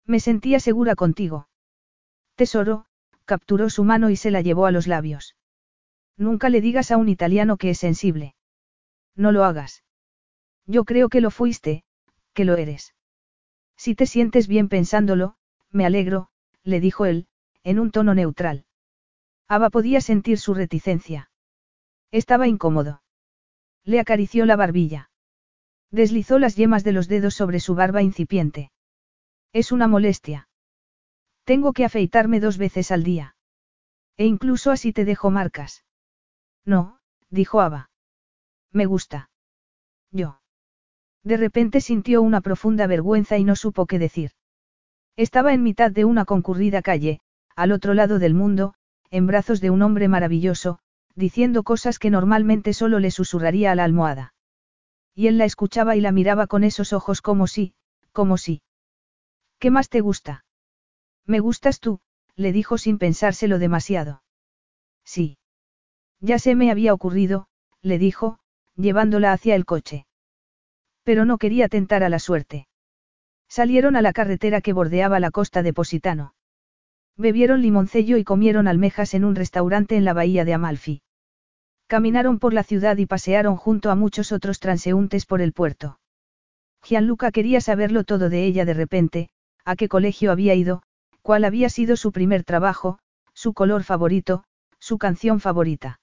[0.04, 1.46] Me sentía segura contigo.
[2.34, 2.86] Tesoro,
[3.24, 5.36] capturó su mano y se la llevó a los labios.
[6.16, 8.34] Nunca le digas a un italiano que es sensible.
[9.14, 9.84] No lo hagas.
[10.66, 11.84] Yo creo que lo fuiste,
[12.34, 12.92] que lo eres.
[13.76, 15.36] Si te sientes bien pensándolo,
[15.70, 16.28] me alegro,
[16.64, 17.28] le dijo él,
[17.62, 18.66] en un tono neutral.
[19.46, 21.30] Ava podía sentir su reticencia.
[22.10, 23.00] Estaba incómodo.
[23.84, 25.10] Le acarició la barbilla.
[25.90, 28.70] Deslizó las yemas de los dedos sobre su barba incipiente.
[29.52, 30.48] Es una molestia.
[31.44, 33.36] Tengo que afeitarme dos veces al día.
[34.16, 35.84] E incluso así te dejo marcas.
[36.64, 37.90] No, dijo Ava.
[38.70, 39.30] Me gusta.
[40.10, 40.40] Yo.
[41.24, 44.32] De repente sintió una profunda vergüenza y no supo qué decir.
[45.16, 47.20] Estaba en mitad de una concurrida calle,
[47.54, 48.74] al otro lado del mundo,
[49.10, 50.78] en brazos de un hombre maravilloso,
[51.14, 54.34] diciendo cosas que normalmente solo le susurraría a la almohada.
[55.14, 57.74] Y él la escuchaba y la miraba con esos ojos como si,
[58.12, 58.62] como si.
[59.58, 60.44] ¿Qué más te gusta?
[61.26, 62.00] Me gustas tú,
[62.34, 64.22] le dijo sin pensárselo demasiado.
[65.04, 65.38] Sí.
[66.20, 67.46] Ya se me había ocurrido,
[67.82, 68.38] le dijo,
[68.76, 70.06] llevándola hacia el coche.
[71.02, 72.68] Pero no quería tentar a la suerte.
[73.48, 76.34] Salieron a la carretera que bordeaba la costa de Positano.
[77.16, 81.02] Bebieron limoncello y comieron almejas en un restaurante en la bahía de Amalfi.
[81.86, 85.98] Caminaron por la ciudad y pasearon junto a muchos otros transeúntes por el puerto.
[86.82, 89.28] Gianluca quería saberlo todo de ella de repente,
[89.64, 90.82] a qué colegio había ido,
[91.20, 92.98] cuál había sido su primer trabajo,
[93.34, 94.44] su color favorito,
[94.78, 96.00] su canción favorita.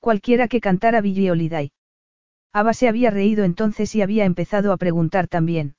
[0.00, 1.72] Cualquiera que cantara Billie Holiday.
[2.52, 5.76] Ava se había reído entonces y había empezado a preguntar también.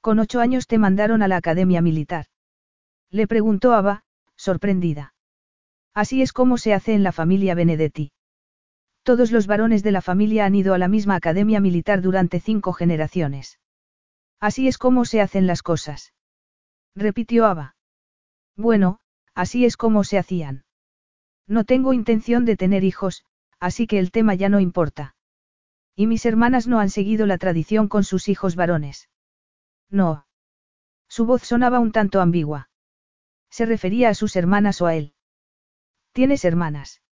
[0.00, 2.26] Con ocho años te mandaron a la academia militar.
[3.14, 4.02] Le preguntó Ava,
[4.34, 5.14] sorprendida.
[5.94, 8.10] Así es como se hace en la familia Benedetti.
[9.04, 12.72] Todos los varones de la familia han ido a la misma academia militar durante cinco
[12.72, 13.60] generaciones.
[14.40, 16.12] Así es como se hacen las cosas.
[16.96, 17.76] Repitió Ava.
[18.56, 18.98] Bueno,
[19.32, 20.64] así es como se hacían.
[21.46, 23.24] No tengo intención de tener hijos,
[23.60, 25.14] así que el tema ya no importa.
[25.94, 29.08] Y mis hermanas no han seguido la tradición con sus hijos varones.
[29.88, 30.26] No.
[31.08, 32.70] Su voz sonaba un tanto ambigua.
[33.56, 35.14] ¿Se refería a sus hermanas o a él?
[36.10, 37.02] ¿Tienes hermanas?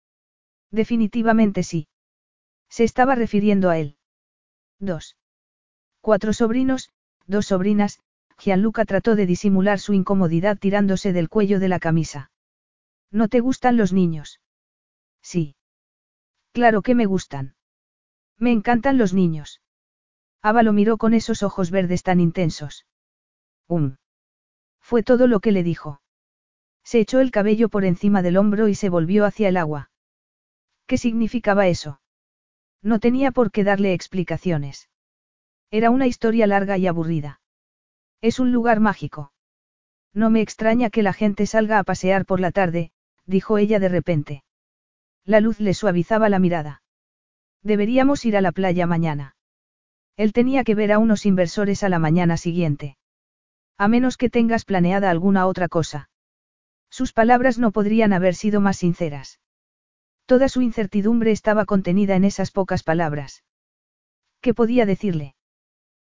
[0.72, 1.86] Definitivamente sí.
[2.68, 3.96] Se estaba refiriendo a él.
[4.80, 5.16] Dos.
[6.00, 6.90] Cuatro sobrinos,
[7.28, 8.00] dos sobrinas,
[8.38, 12.32] Gianluca trató de disimular su incomodidad tirándose del cuello de la camisa.
[13.12, 14.40] ¿No te gustan los niños?
[15.22, 15.54] Sí.
[16.50, 17.54] Claro que me gustan.
[18.36, 19.60] Me encantan los niños.
[20.42, 22.84] Ava lo miró con esos ojos verdes tan intensos.
[23.68, 23.94] Um.
[24.80, 26.01] Fue todo lo que le dijo.
[26.84, 29.90] Se echó el cabello por encima del hombro y se volvió hacia el agua.
[30.86, 32.00] ¿Qué significaba eso?
[32.82, 34.88] No tenía por qué darle explicaciones.
[35.70, 37.40] Era una historia larga y aburrida.
[38.20, 39.32] Es un lugar mágico.
[40.12, 42.92] No me extraña que la gente salga a pasear por la tarde,
[43.24, 44.44] dijo ella de repente.
[45.24, 46.82] La luz le suavizaba la mirada.
[47.62, 49.36] Deberíamos ir a la playa mañana.
[50.16, 52.98] Él tenía que ver a unos inversores a la mañana siguiente.
[53.78, 56.10] A menos que tengas planeada alguna otra cosa.
[56.92, 59.40] Sus palabras no podrían haber sido más sinceras.
[60.26, 63.44] Toda su incertidumbre estaba contenida en esas pocas palabras.
[64.42, 65.34] ¿Qué podía decirle?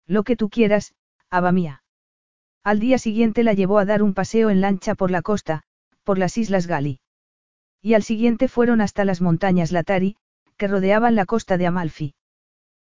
[0.08, 0.96] Lo que tú quieras,
[1.30, 1.84] Ava mía.
[2.64, 5.62] Al día siguiente la llevó a dar un paseo en lancha por la costa,
[6.02, 6.98] por las Islas Gali.
[7.80, 10.16] Y al siguiente fueron hasta las montañas Latari,
[10.56, 12.16] que rodeaban la costa de Amalfi.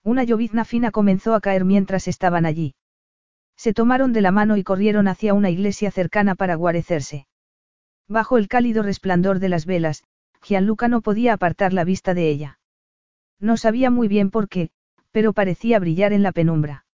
[0.04, 2.76] Una llovizna fina comenzó a caer mientras estaban allí.
[3.58, 7.26] Se tomaron de la mano y corrieron hacia una iglesia cercana para guarecerse.
[8.10, 10.04] Bajo el cálido resplandor de las velas,
[10.42, 12.60] Gianluca no podía apartar la vista de ella.
[13.40, 14.72] No sabía muy bien por qué,
[15.12, 16.86] pero parecía brillar en la penumbra.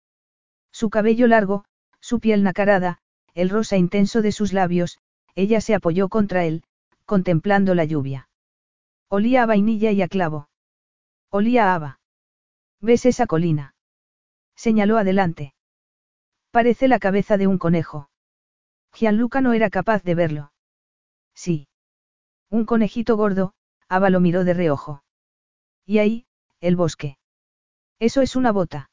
[0.71, 1.63] Su cabello largo,
[2.01, 2.99] su piel nacarada,
[3.33, 4.99] el rosa intenso de sus labios,
[5.35, 6.63] ella se apoyó contra él,
[7.05, 8.27] contemplando la lluvia.
[9.07, 10.49] Olía a vainilla y a clavo.
[11.29, 11.99] Olía a haba.
[12.81, 13.73] ¿Ves esa colina?
[14.55, 15.53] Señaló adelante.
[16.51, 18.09] Parece la cabeza de un conejo.
[18.93, 20.51] Gianluca no era capaz de verlo.
[21.35, 21.67] Sí.
[22.49, 23.53] Un conejito gordo,
[23.87, 25.03] Ava lo miró de reojo.
[25.85, 26.25] Y ahí,
[26.61, 27.17] el bosque.
[27.99, 28.89] Eso es una bota.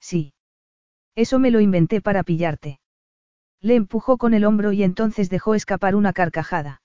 [0.00, 0.34] Sí.
[1.14, 2.80] Eso me lo inventé para pillarte.
[3.60, 6.82] Le empujó con el hombro y entonces dejó escapar una carcajada.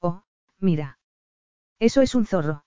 [0.00, 0.24] Oh,
[0.58, 0.98] mira.
[1.78, 2.64] Eso es un zorro.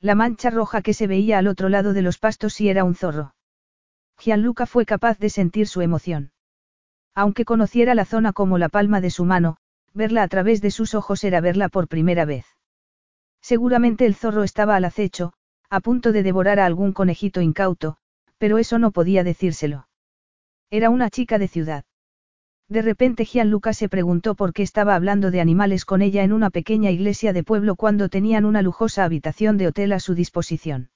[0.00, 2.94] La mancha roja que se veía al otro lado de los pastos sí era un
[2.94, 3.34] zorro.
[4.18, 6.32] Gianluca fue capaz de sentir su emoción.
[7.14, 9.58] Aunque conociera la zona como la palma de su mano,
[9.96, 12.46] verla a través de sus ojos era verla por primera vez.
[13.40, 15.32] Seguramente el zorro estaba al acecho,
[15.70, 17.96] a punto de devorar a algún conejito incauto,
[18.38, 19.88] pero eso no podía decírselo.
[20.70, 21.84] Era una chica de ciudad.
[22.68, 26.50] De repente Gianluca se preguntó por qué estaba hablando de animales con ella en una
[26.50, 30.90] pequeña iglesia de pueblo cuando tenían una lujosa habitación de hotel a su disposición.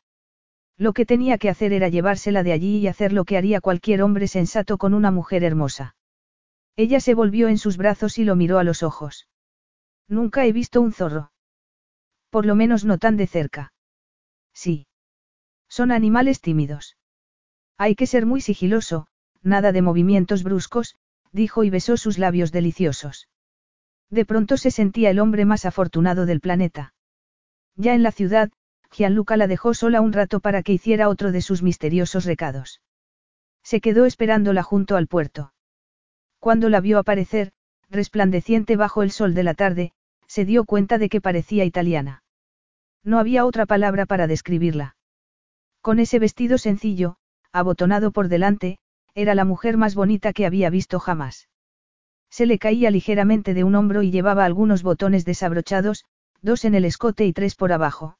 [0.77, 4.03] Lo que tenía que hacer era llevársela de allí y hacer lo que haría cualquier
[4.03, 5.95] hombre sensato con una mujer hermosa.
[6.83, 9.29] Ella se volvió en sus brazos y lo miró a los ojos.
[10.09, 11.31] Nunca he visto un zorro.
[12.31, 13.75] Por lo menos no tan de cerca.
[14.55, 14.87] Sí.
[15.69, 16.97] Son animales tímidos.
[17.77, 19.09] Hay que ser muy sigiloso,
[19.43, 20.97] nada de movimientos bruscos,
[21.33, 23.29] dijo y besó sus labios deliciosos.
[24.09, 26.95] De pronto se sentía el hombre más afortunado del planeta.
[27.77, 28.53] Ya en la ciudad,
[28.91, 32.81] Gianluca la dejó sola un rato para que hiciera otro de sus misteriosos recados.
[33.63, 35.53] Se quedó esperándola junto al puerto.
[36.41, 37.53] Cuando la vio aparecer,
[37.91, 39.93] resplandeciente bajo el sol de la tarde,
[40.27, 42.23] se dio cuenta de que parecía italiana.
[43.05, 44.97] No había otra palabra para describirla.
[45.83, 47.17] Con ese vestido sencillo,
[47.53, 48.79] abotonado por delante,
[49.15, 51.49] era la mujer más bonita que había visto jamás.
[52.31, 56.05] Se le caía ligeramente de un hombro y llevaba algunos botones desabrochados,
[56.43, 58.17] dos en el escote y tres por abajo.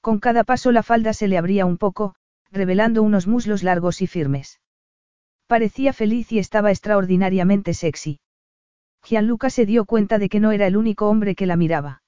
[0.00, 2.14] Con cada paso la falda se le abría un poco,
[2.50, 4.60] revelando unos muslos largos y firmes.
[5.48, 8.20] Parecía feliz y estaba extraordinariamente sexy.
[9.02, 12.02] Gianluca se dio cuenta de que no era el único hombre que la miraba.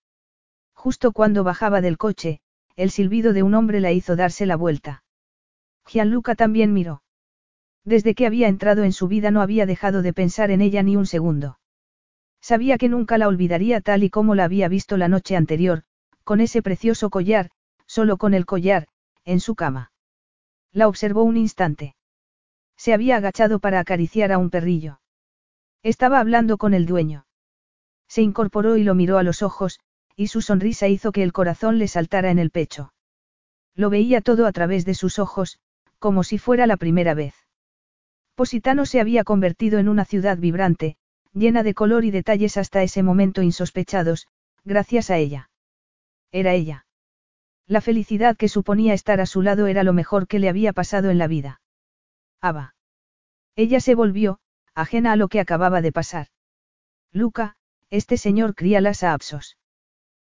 [0.75, 2.41] Justo cuando bajaba del coche,
[2.77, 5.05] el silbido de un hombre la hizo darse la vuelta.
[5.87, 7.03] Gianluca también miró.
[7.83, 10.97] Desde que había entrado en su vida no había dejado de pensar en ella ni
[10.97, 11.59] un segundo.
[12.43, 15.85] Sabía que nunca la olvidaría tal y como la había visto la noche anterior,
[16.25, 17.51] con ese precioso collar,
[17.87, 18.87] solo con el collar,
[19.25, 19.93] en su cama.
[20.73, 21.95] La observó un instante.
[22.81, 25.03] Se había agachado para acariciar a un perrillo.
[25.83, 27.27] Estaba hablando con el dueño.
[28.09, 29.81] Se incorporó y lo miró a los ojos,
[30.17, 32.95] y su sonrisa hizo que el corazón le saltara en el pecho.
[33.75, 35.59] Lo veía todo a través de sus ojos,
[35.99, 37.35] como si fuera la primera vez.
[38.35, 40.97] Positano se había convertido en una ciudad vibrante,
[41.35, 44.27] llena de color y detalles hasta ese momento insospechados,
[44.65, 45.51] gracias a ella.
[46.33, 46.87] Era ella.
[47.67, 51.11] La felicidad que suponía estar a su lado era lo mejor que le había pasado
[51.11, 51.60] en la vida.
[52.41, 52.75] Aba.
[53.57, 54.41] Ella se volvió,
[54.75, 56.29] ajena a lo que acababa de pasar.
[57.13, 57.57] Luca,
[57.91, 59.59] este señor cría las apsos.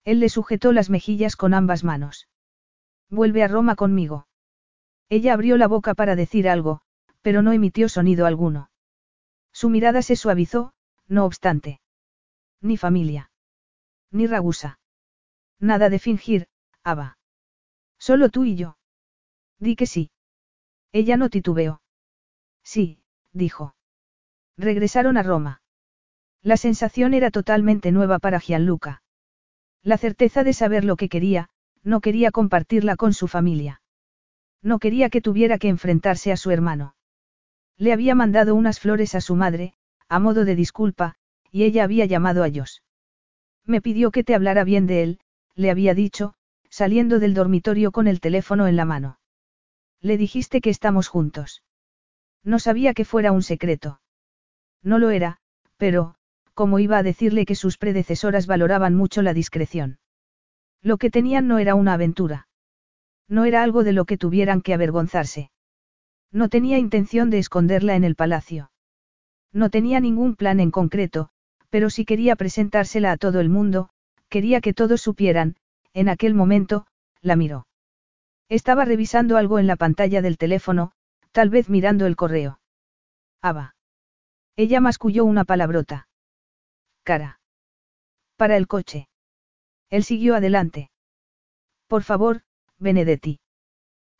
[0.04, 2.28] Él le sujetó las mejillas con ambas manos.
[3.10, 4.28] Vuelve a Roma conmigo.
[5.10, 6.82] Ella abrió la boca para decir algo,
[7.22, 8.70] pero no emitió sonido alguno.
[9.52, 10.74] Su mirada se suavizó,
[11.08, 11.80] no obstante.
[12.62, 13.32] Ni familia.
[14.12, 14.80] Ni ragusa.
[15.60, 16.48] Nada de fingir,
[16.84, 17.18] Ava.
[17.98, 18.78] Solo tú y yo.
[19.60, 20.12] Di que sí.
[20.92, 21.82] Ella no titubeó.
[22.66, 23.00] Sí,
[23.32, 23.76] dijo.
[24.58, 25.62] Regresaron a Roma.
[26.42, 29.04] La sensación era totalmente nueva para Gianluca.
[29.84, 31.50] La certeza de saber lo que quería,
[31.84, 33.82] no quería compartirla con su familia.
[34.64, 36.96] No quería que tuviera que enfrentarse a su hermano.
[37.78, 39.76] Le había mandado unas flores a su madre,
[40.10, 41.16] a modo de disculpa,
[41.52, 42.80] y ella había llamado a Josh.
[43.64, 45.20] Me pidió que te hablara bien de él,
[45.54, 46.34] le había dicho,
[46.70, 49.20] saliendo del dormitorio con el teléfono en la mano.
[50.02, 51.65] Le dijiste que estamos juntos.
[52.46, 54.00] No sabía que fuera un secreto.
[54.84, 55.38] No lo era,
[55.78, 56.16] pero,
[56.54, 60.00] como iba a decirle que sus predecesoras valoraban mucho la discreción.
[60.82, 62.48] Lo que tenían no era una aventura.
[63.28, 65.50] No era algo de lo que tuvieran que avergonzarse.
[66.32, 68.72] No tenía intención de esconderla en el palacio.
[69.52, 71.30] No tenía ningún plan en concreto,
[71.70, 73.90] pero si quería presentársela a todo el mundo,
[74.30, 75.56] quería que todos supieran,
[75.94, 76.86] en aquel momento,
[77.22, 77.68] la miró.
[78.48, 80.92] Estaba revisando algo en la pantalla del teléfono,
[81.36, 82.62] tal vez mirando el correo.
[83.42, 83.76] Aba.
[84.56, 86.08] Ella masculló una palabrota.
[87.04, 87.42] Cara.
[88.38, 89.10] Para el coche.
[89.90, 90.92] Él siguió adelante.
[91.88, 92.44] Por favor,
[92.80, 93.42] Benedetti.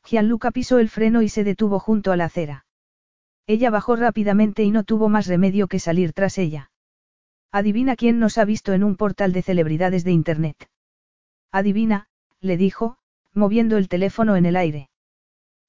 [0.04, 2.66] Gianluca pisó el freno y se detuvo junto a la acera.
[3.46, 6.70] Ella bajó rápidamente y no tuvo más remedio que salir tras ella.
[7.50, 10.68] Adivina quién nos ha visto en un portal de celebridades de Internet.
[11.50, 12.08] Adivina,
[12.40, 12.98] le dijo,
[13.32, 14.90] moviendo el teléfono en el aire.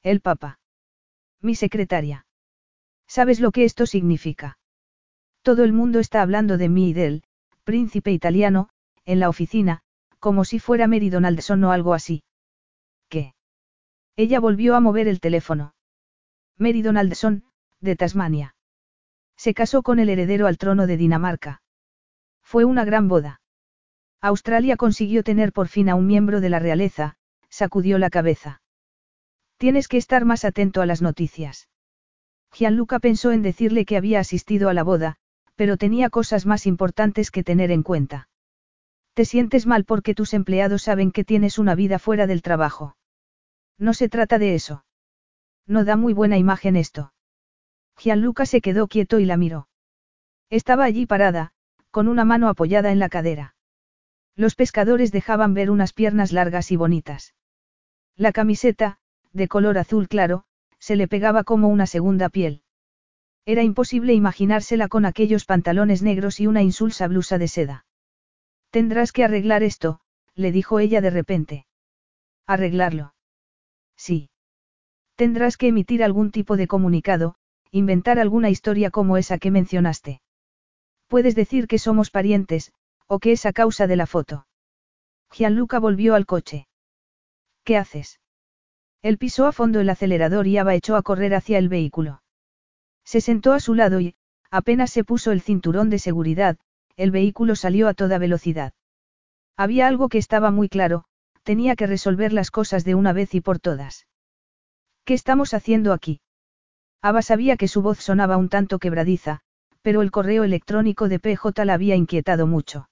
[0.04, 0.60] El Papa.
[1.42, 2.26] Mi secretaria.
[3.08, 4.58] ¿Sabes lo que esto significa?
[5.42, 7.24] Todo el mundo está hablando de mí y del,
[7.64, 8.70] príncipe italiano,
[9.06, 9.82] en la oficina,
[10.20, 12.24] como si fuera Mary Donaldson o algo así.
[13.10, 13.34] ¿Qué?
[14.16, 15.74] Ella volvió a mover el teléfono.
[16.58, 17.44] Mary Donaldson,
[17.80, 18.56] de Tasmania.
[19.38, 21.62] Se casó con el heredero al trono de Dinamarca.
[22.42, 23.42] Fue una gran boda.
[24.20, 27.18] Australia consiguió tener por fin a un miembro de la realeza,
[27.50, 28.62] sacudió la cabeza.
[29.58, 31.68] Tienes que estar más atento a las noticias.
[32.54, 35.18] Gianluca pensó en decirle que había asistido a la boda,
[35.56, 38.30] pero tenía cosas más importantes que tener en cuenta.
[39.14, 42.96] Te sientes mal porque tus empleados saben que tienes una vida fuera del trabajo.
[43.80, 44.86] No se trata de eso.
[45.66, 47.14] No da muy buena imagen esto.
[47.98, 49.68] Gianluca se quedó quieto y la miró.
[50.52, 51.52] Estaba allí parada,
[51.90, 53.56] con una mano apoyada en la cadera.
[54.36, 57.34] Los pescadores dejaban ver unas piernas largas y bonitas.
[58.16, 59.00] La camiseta,
[59.34, 60.44] de color azul claro,
[60.80, 62.62] se le pegaba como una segunda piel.
[63.46, 67.86] Era imposible imaginársela con aquellos pantalones negros y una insulsa blusa de seda.
[68.72, 70.02] Tendrás que arreglar esto,
[70.36, 71.66] le dijo ella de repente.
[72.46, 73.14] ¿Arreglarlo?
[73.96, 74.30] Sí.
[75.16, 77.36] Tendrás que emitir algún tipo de comunicado,
[77.72, 80.22] inventar alguna historia como esa que mencionaste.
[81.08, 82.74] Puedes decir que somos parientes,
[83.08, 84.46] o que es a causa de la foto.
[85.32, 86.68] Gianluca volvió al coche.
[87.64, 88.20] ¿Qué haces?
[89.02, 92.22] Él pisó a fondo el acelerador y Ava echó a correr hacia el vehículo.
[93.04, 94.16] Se sentó a su lado y,
[94.52, 96.58] apenas se puso el cinturón de seguridad,
[96.96, 98.74] el vehículo salió a toda velocidad.
[99.56, 101.06] Había algo que estaba muy claro,
[101.44, 104.08] tenía que resolver las cosas de una vez y por todas.
[105.06, 106.20] ¿Qué estamos haciendo aquí?
[107.02, 109.40] Ava sabía que su voz sonaba un tanto quebradiza,
[109.82, 112.90] pero el correo electrónico de PJ la había inquietado mucho.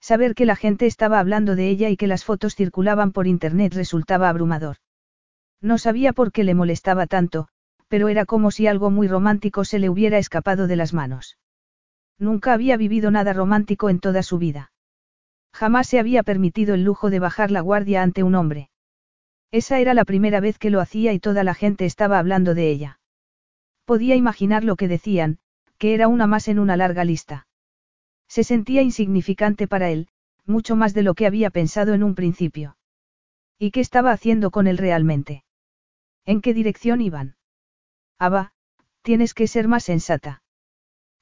[0.00, 3.74] Saber que la gente estaba hablando de ella y que las fotos circulaban por internet
[3.74, 4.76] resultaba abrumador.
[5.60, 7.48] No sabía por qué le molestaba tanto,
[7.88, 11.38] pero era como si algo muy romántico se le hubiera escapado de las manos.
[12.18, 14.72] Nunca había vivido nada romántico en toda su vida.
[15.52, 18.70] Jamás se había permitido el lujo de bajar la guardia ante un hombre.
[19.50, 22.70] Esa era la primera vez que lo hacía y toda la gente estaba hablando de
[22.70, 23.00] ella.
[23.86, 25.38] Podía imaginar lo que decían,
[25.78, 27.46] que era una más en una larga lista.
[28.28, 30.08] Se sentía insignificante para él,
[30.44, 32.76] mucho más de lo que había pensado en un principio.
[33.58, 35.45] ¿Y qué estaba haciendo con él realmente?
[36.26, 37.36] ¿En qué dirección iban?
[38.18, 38.52] Aba,
[39.02, 40.42] tienes que ser más sensata.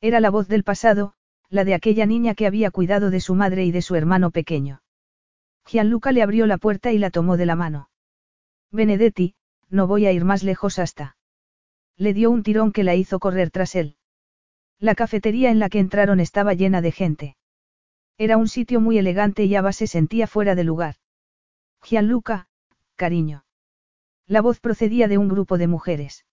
[0.00, 1.12] Era la voz del pasado,
[1.50, 4.83] la de aquella niña que había cuidado de su madre y de su hermano pequeño.
[5.66, 7.91] Gianluca le abrió la puerta y la tomó de la mano.
[8.70, 9.34] Benedetti,
[9.68, 11.16] no voy a ir más lejos hasta.
[11.97, 13.97] Le dio un tirón que la hizo correr tras él.
[14.78, 17.36] La cafetería en la que entraron estaba llena de gente.
[18.18, 20.97] Era un sitio muy elegante y Ava se sentía fuera de lugar.
[21.83, 22.49] Gianluca,
[22.97, 23.43] cariño.
[24.26, 26.24] La voz procedía de un grupo de mujeres.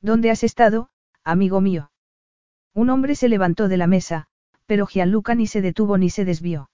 [0.00, 0.90] ¿Dónde has estado,
[1.24, 1.90] amigo mío?
[2.74, 4.28] Un hombre se levantó de la mesa,
[4.66, 6.70] pero Gianluca ni se detuvo ni se desvió.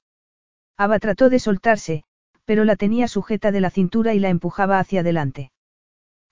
[0.76, 2.04] Ava trató de soltarse,
[2.44, 5.50] pero la tenía sujeta de la cintura y la empujaba hacia adelante.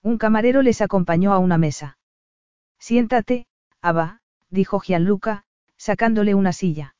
[0.03, 1.97] Un camarero les acompañó a una mesa.
[2.77, 3.47] Siéntate,
[3.81, 4.19] Ava,
[4.49, 5.45] dijo Gianluca,
[5.77, 6.95] sacándole una silla.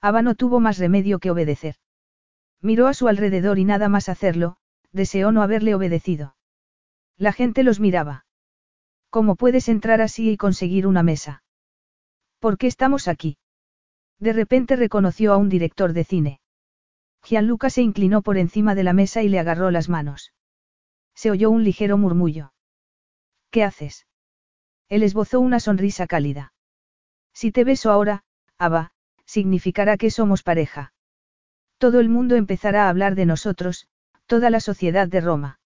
[0.00, 1.76] Ava no tuvo más remedio que obedecer.
[2.60, 4.58] Miró a su alrededor y nada más hacerlo,
[4.92, 6.36] deseó no haberle obedecido.
[7.16, 8.26] La gente los miraba.
[9.10, 11.42] ¿Cómo puedes entrar así y conseguir una mesa?
[12.38, 13.38] ¿Por qué estamos aquí?
[14.18, 16.40] De repente reconoció a un director de cine.
[17.24, 20.32] Gianluca se inclinó por encima de la mesa y le agarró las manos.
[21.14, 22.52] Se oyó un ligero murmullo.
[23.50, 24.06] ¿Qué haces?
[24.88, 26.52] Él esbozó una sonrisa cálida.
[27.32, 28.24] Si te beso ahora,
[28.56, 28.92] Ava,
[29.24, 30.92] significará que somos pareja.
[31.78, 33.88] Todo el mundo empezará a hablar de nosotros,
[34.28, 35.58] toda la sociedad de Roma.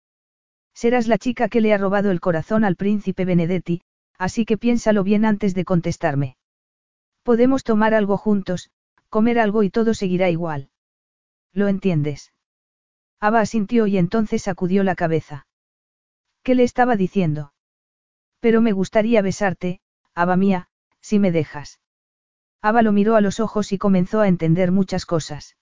[0.72, 3.82] Serás la chica que le ha robado el corazón al príncipe Benedetti,
[4.16, 6.36] así que piénsalo bien antes de contestarme.
[7.24, 8.70] Podemos tomar algo juntos,
[9.10, 10.70] comer algo y todo seguirá igual.
[11.52, 12.32] ¿Lo entiendes?
[13.20, 15.46] Ava asintió y entonces sacudió la cabeza.
[16.42, 17.52] ¿Qué le estaba diciendo?
[18.40, 19.80] Pero me gustaría besarte,
[20.14, 20.68] Ava mía,
[21.00, 21.80] si me dejas.
[22.62, 25.56] Ava lo miró a los ojos y comenzó a entender muchas cosas.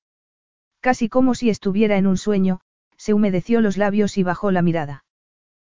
[0.80, 2.60] Casi como si estuviera en un sueño,
[3.00, 5.06] se humedeció los labios y bajó la mirada.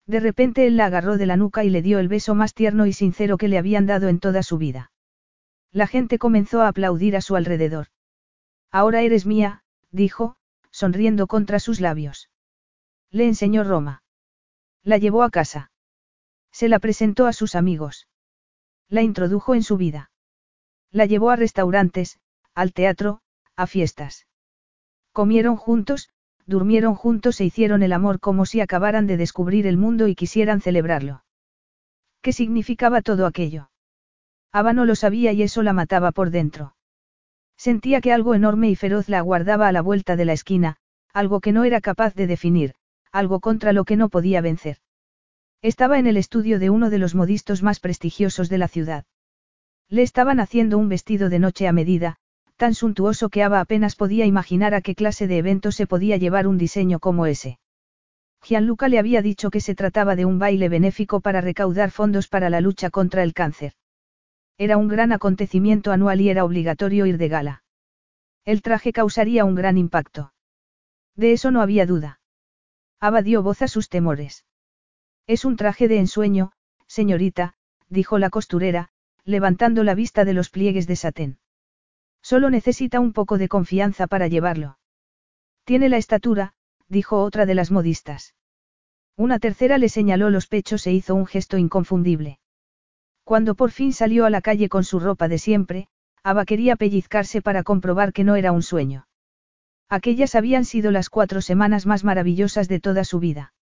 [0.08, 2.88] De repente él la agarró de la nuca y le dio el beso más tierno
[2.88, 4.92] y sincero que le habían dado en toda su vida.
[5.72, 7.90] La gente comenzó a aplaudir a su alrededor.
[8.72, 10.36] Ahora eres mía, dijo,
[10.72, 12.32] sonriendo contra sus labios.
[13.12, 14.02] Le enseñó Roma.
[14.82, 15.72] La llevó a casa.
[16.52, 18.08] Se la presentó a sus amigos.
[18.90, 20.10] La introdujo en su vida.
[20.90, 22.20] La llevó a restaurantes,
[22.56, 23.22] al teatro,
[23.56, 24.26] a fiestas.
[25.12, 26.10] Comieron juntos,
[26.46, 30.62] durmieron juntos e hicieron el amor como si acabaran de descubrir el mundo y quisieran
[30.62, 31.24] celebrarlo.
[32.22, 33.70] ¿Qué significaba todo aquello?
[34.52, 36.76] Ava no lo sabía y eso la mataba por dentro.
[37.58, 40.78] Sentía que algo enorme y feroz la aguardaba a la vuelta de la esquina,
[41.14, 42.74] algo que no era capaz de definir,
[43.12, 44.78] algo contra lo que no podía vencer.
[45.62, 49.06] Estaba en el estudio de uno de los modistos más prestigiosos de la ciudad.
[49.90, 52.18] Le estaban haciendo un vestido de noche a medida,
[52.62, 56.46] tan suntuoso que Ava apenas podía imaginar a qué clase de evento se podía llevar
[56.46, 57.58] un diseño como ese.
[58.44, 62.52] Gianluca le había dicho que se trataba de un baile benéfico para recaudar fondos para
[62.52, 63.74] la lucha contra el cáncer.
[64.60, 67.64] Era un gran acontecimiento anual y era obligatorio ir de gala.
[68.46, 70.32] El traje causaría un gran impacto.
[71.16, 72.20] De eso no había duda.
[73.00, 74.46] Ava dio voz a sus temores.
[75.26, 76.52] Es un traje de ensueño,
[76.86, 77.56] señorita,
[77.90, 78.90] dijo la costurera,
[79.26, 81.41] levantando la vista de los pliegues de satén.
[82.22, 84.78] Solo necesita un poco de confianza para llevarlo.
[85.64, 86.54] Tiene la estatura,
[86.88, 88.36] dijo otra de las modistas.
[89.18, 92.40] Una tercera le señaló los pechos e hizo un gesto inconfundible.
[93.24, 95.88] Cuando por fin salió a la calle con su ropa de siempre,
[96.24, 99.08] Ava quería pellizcarse para comprobar que no era un sueño.
[99.90, 103.54] Aquellas habían sido las cuatro semanas más maravillosas de toda su vida.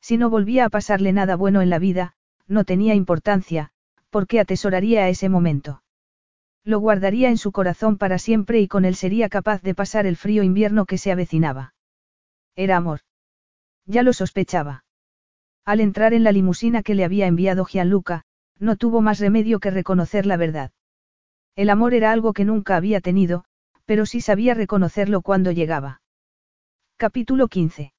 [0.00, 2.14] Si no volvía a pasarle nada bueno en la vida,
[2.46, 3.70] no tenía importancia,
[4.10, 5.82] porque atesoraría a ese momento.
[6.64, 10.16] Lo guardaría en su corazón para siempre y con él sería capaz de pasar el
[10.16, 11.74] frío invierno que se avecinaba.
[12.56, 13.00] Era amor.
[13.86, 14.84] Ya lo sospechaba.
[15.64, 18.24] Al entrar en la limusina que le había enviado Gianluca,
[18.58, 20.72] no tuvo más remedio que reconocer la verdad.
[21.56, 23.44] El amor era algo que nunca había tenido,
[23.84, 26.00] pero sí sabía reconocerlo cuando llegaba.
[26.96, 27.92] Capítulo 15.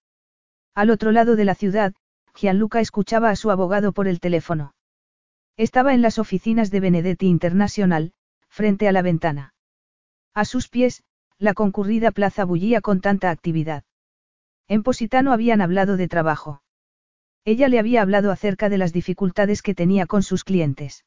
[0.75, 1.93] Al otro lado de la ciudad,
[2.35, 4.73] Gianluca escuchaba a su abogado por el teléfono.
[5.57, 8.13] Estaba en las oficinas de Benedetti International,
[8.59, 9.53] frente a la ventana.
[10.35, 11.01] A sus pies,
[11.37, 13.85] la concurrida plaza bullía con tanta actividad.
[14.67, 16.61] En Positano habían hablado de trabajo.
[17.45, 21.05] Ella le había hablado acerca de las dificultades que tenía con sus clientes.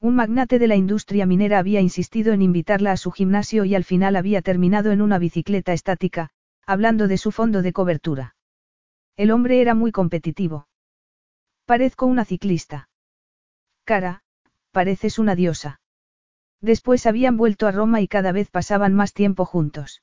[0.00, 3.84] Un magnate de la industria minera había insistido en invitarla a su gimnasio y al
[3.84, 6.30] final había terminado en una bicicleta estática,
[6.64, 8.34] hablando de su fondo de cobertura.
[9.18, 10.68] El hombre era muy competitivo.
[11.66, 12.88] Parezco una ciclista.
[13.84, 14.22] Cara,
[14.70, 15.81] pareces una diosa.
[16.62, 20.02] Después habían vuelto a Roma y cada vez pasaban más tiempo juntos.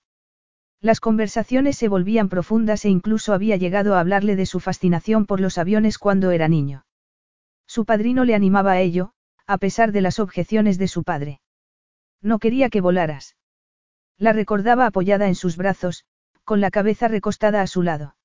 [0.81, 5.39] Las conversaciones se volvían profundas e incluso había llegado a hablarle de su fascinación por
[5.39, 6.85] los aviones cuando era niño.
[7.65, 9.13] Su padrino le animaba a ello,
[9.47, 11.39] a pesar de las objeciones de su padre.
[12.21, 13.38] No quería que volaras.
[14.17, 16.03] La recordaba apoyada en sus brazos,
[16.43, 18.17] con la cabeza recostada a su lado.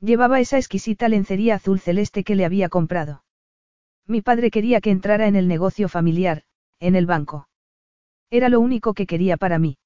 [0.00, 3.22] Llevaba esa exquisita lencería azul celeste que le había comprado.
[4.06, 6.44] Mi padre quería que entrara en el negocio familiar,
[6.78, 7.49] en el banco.
[8.30, 9.78] Era lo único que quería para mí.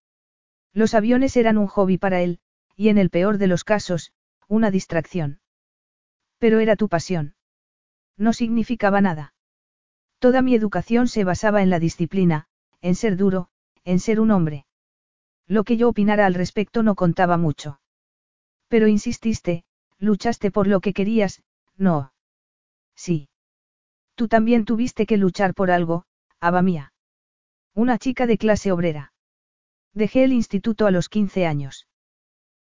[0.73, 2.41] Los aviones eran un hobby para él,
[2.77, 4.13] y en el peor de los casos,
[4.49, 5.41] una distracción.
[6.39, 7.35] Pero era tu pasión.
[8.17, 9.35] No significaba nada.
[10.19, 12.47] Toda mi educación se basaba en la disciplina,
[12.81, 13.49] en ser duro,
[13.85, 14.67] en ser un hombre.
[15.47, 17.81] Lo que yo opinara al respecto no contaba mucho.
[18.69, 19.65] Pero insististe,
[19.99, 21.43] luchaste por lo que querías,
[21.77, 22.13] no.
[22.95, 23.29] Sí.
[24.15, 26.07] Tú también tuviste que luchar por algo,
[26.41, 26.94] Ava mía.
[27.75, 29.13] Una chica de clase obrera.
[29.93, 31.89] Dejé el instituto a los 15 años.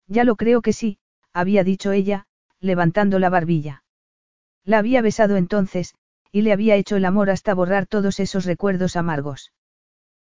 [0.06, 0.98] Ya lo creo que sí,
[1.34, 2.26] había dicho ella,
[2.60, 3.84] levantando la barbilla.
[4.64, 5.94] La había besado entonces,
[6.30, 9.52] y le había hecho el amor hasta borrar todos esos recuerdos amargos.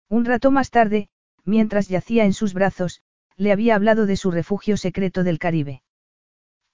[0.07, 1.09] Un rato más tarde,
[1.43, 3.01] mientras yacía en sus brazos,
[3.35, 5.83] le había hablado de su refugio secreto del Caribe.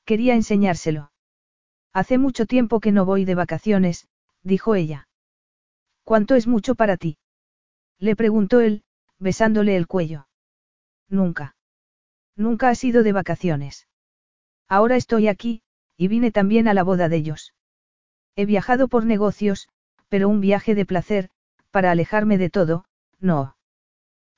[0.05, 1.11] Quería enseñárselo.
[1.93, 4.07] Hace mucho tiempo que no voy de vacaciones,
[4.43, 5.07] dijo ella.
[6.03, 7.17] ¿Cuánto es mucho para ti?
[7.99, 8.83] Le preguntó él,
[9.19, 10.27] besándole el cuello.
[11.09, 11.55] Nunca.
[12.35, 13.87] Nunca has ido de vacaciones.
[14.67, 15.61] Ahora estoy aquí,
[15.97, 17.53] y vine también a la boda de ellos.
[18.35, 19.69] He viajado por negocios,
[20.09, 21.29] pero un viaje de placer,
[21.71, 22.85] para alejarme de todo,
[23.19, 23.55] no.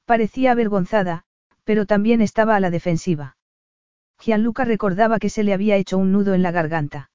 [0.06, 1.26] Parecía avergonzada,
[1.64, 3.38] pero también estaba a la defensiva.
[4.20, 7.10] Gianluca recordaba que se le había hecho un nudo en la garganta.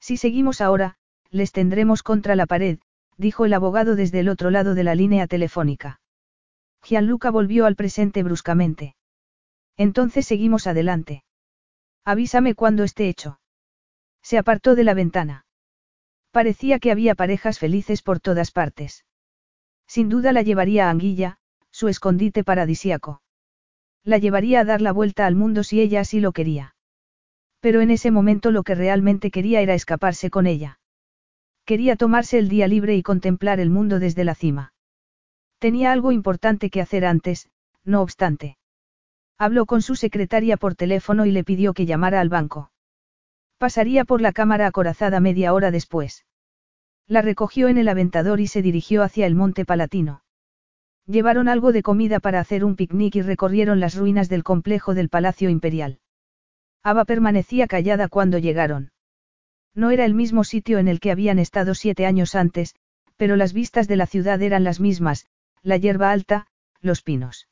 [0.00, 0.96] Si seguimos ahora,
[1.30, 2.78] les tendremos contra la pared,
[3.16, 6.00] dijo el abogado desde el otro lado de la línea telefónica.
[6.82, 8.94] Gianluca volvió al presente bruscamente.
[9.76, 11.24] Entonces seguimos adelante.
[12.04, 13.40] Avísame cuando esté hecho.
[14.22, 15.46] Se apartó de la ventana.
[16.30, 19.04] Parecía que había parejas felices por todas partes.
[19.86, 21.38] Sin duda la llevaría a Anguilla,
[21.70, 23.22] su escondite paradisiaco.
[24.02, 26.74] La llevaría a dar la vuelta al mundo si ella así lo quería.
[27.60, 30.78] Pero en ese momento lo que realmente quería era escaparse con ella.
[31.64, 34.72] Quería tomarse el día libre y contemplar el mundo desde la cima.
[35.58, 37.48] Tenía algo importante que hacer antes,
[37.84, 38.58] no obstante.
[39.38, 42.70] Habló con su secretaria por teléfono y le pidió que llamara al banco.
[43.58, 46.26] Pasaría por la cámara acorazada media hora después.
[47.06, 50.22] La recogió en el aventador y se dirigió hacia el monte palatino.
[51.06, 55.10] Llevaron algo de comida para hacer un picnic y recorrieron las ruinas del complejo del
[55.10, 55.98] Palacio Imperial.
[56.82, 58.93] Ava permanecía callada cuando llegaron.
[59.74, 62.74] No era el mismo sitio en el que habían estado siete años antes,
[63.16, 65.26] pero las vistas de la ciudad eran las mismas,
[65.62, 66.46] la hierba alta,
[66.80, 67.48] los pinos.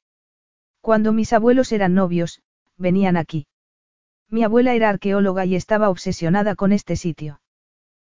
[0.80, 2.42] Cuando mis abuelos eran novios,
[2.76, 3.46] venían aquí.
[4.28, 7.40] Mi abuela era arqueóloga y estaba obsesionada con este sitio.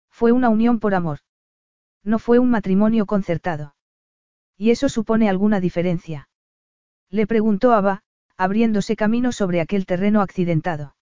[0.09, 1.19] Fue una unión por amor.
[2.03, 3.75] No fue un matrimonio concertado.
[4.57, 6.29] ¿Y eso supone alguna diferencia?
[7.09, 8.03] Le preguntó Ava,
[8.37, 10.95] abriéndose camino sobre aquel terreno accidentado.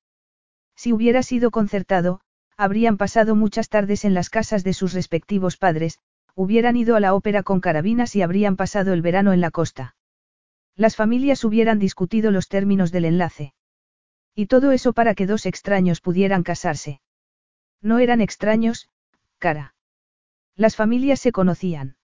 [0.75, 2.21] Si hubiera sido concertado,
[2.57, 5.99] habrían pasado muchas tardes en las casas de sus respectivos padres,
[6.35, 9.95] hubieran ido a la ópera con carabinas y habrían pasado el verano en la costa.
[10.75, 13.53] Las familias hubieran discutido los términos del enlace.
[14.35, 17.01] Y todo eso para que dos extraños pudieran casarse.
[17.81, 18.89] No eran extraños,
[19.39, 19.75] cara.
[20.55, 21.95] Las familias se conocían.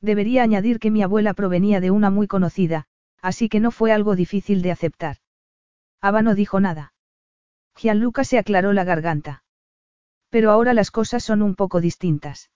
[0.00, 2.86] Debería añadir que mi abuela provenía de una muy conocida,
[3.20, 5.16] así que no fue algo difícil de aceptar.
[6.00, 6.92] Ava no dijo nada.
[7.76, 9.42] Gianluca se aclaró la garganta.
[10.30, 12.50] Pero ahora las cosas son un poco distintas.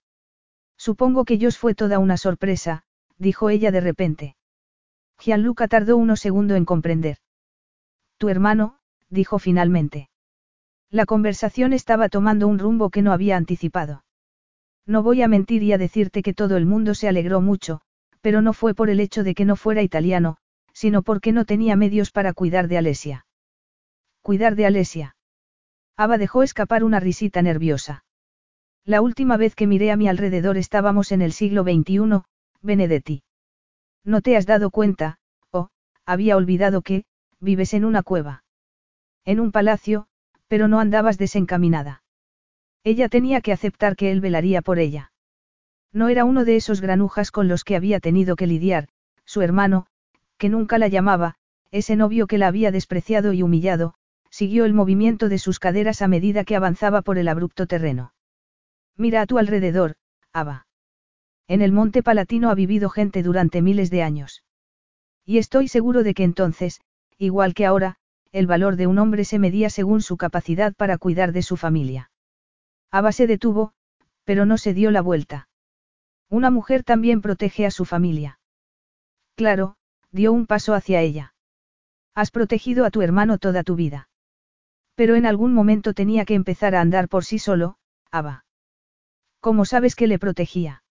[0.77, 2.83] Supongo que Jos fue toda una sorpresa,
[3.17, 4.35] dijo ella de repente.
[5.19, 7.17] Gianluca tardó unos segundos en comprender.
[8.17, 8.77] Tu hermano,
[9.09, 10.09] dijo finalmente.
[10.89, 14.03] La conversación estaba tomando un rumbo que no había anticipado.
[14.85, 17.81] No voy a mentir y a decirte que todo el mundo se alegró mucho,
[18.21, 20.37] pero no fue por el hecho de que no fuera italiano,
[20.73, 23.25] sino porque no tenía medios para cuidar de Alesia.
[24.21, 25.15] Cuidar de Alesia.
[25.95, 28.03] Ava dejó escapar una risita nerviosa.
[28.85, 32.21] La última vez que miré a mi alrededor estábamos en el siglo XXI,
[32.61, 33.23] Benedetti.
[34.03, 35.19] No te has dado cuenta,
[35.51, 35.69] oh,
[36.05, 37.05] había olvidado que,
[37.39, 38.43] vives en una cueva.
[39.23, 40.07] En un palacio,
[40.47, 42.03] pero no andabas desencaminada.
[42.83, 45.11] Ella tenía que aceptar que él velaría por ella.
[45.93, 48.89] No era uno de esos granujas con los que había tenido que lidiar,
[49.25, 49.85] su hermano,
[50.37, 51.35] que nunca la llamaba,
[51.71, 53.93] ese novio que la había despreciado y humillado,
[54.33, 58.15] siguió el movimiento de sus caderas a medida que avanzaba por el abrupto terreno.
[58.97, 59.93] Mira a tu alrededor,
[60.31, 60.65] Ava.
[61.47, 64.43] En el monte palatino ha vivido gente durante miles de años.
[65.23, 66.81] Y estoy seguro de que entonces,
[67.19, 67.97] igual que ahora,
[68.31, 72.09] el valor de un hombre se medía según su capacidad para cuidar de su familia.
[72.89, 73.73] Ava se detuvo,
[74.23, 75.47] pero no se dio la vuelta.
[76.27, 78.39] Una mujer también protege a su familia.
[79.35, 79.75] Claro,
[80.11, 81.35] dio un paso hacia ella.
[82.15, 84.09] Has protegido a tu hermano toda tu vida.
[84.95, 87.77] Pero en algún momento tenía que empezar a andar por sí solo,
[88.11, 88.45] Ava.
[89.39, 90.83] ¿Cómo sabes que le protegía?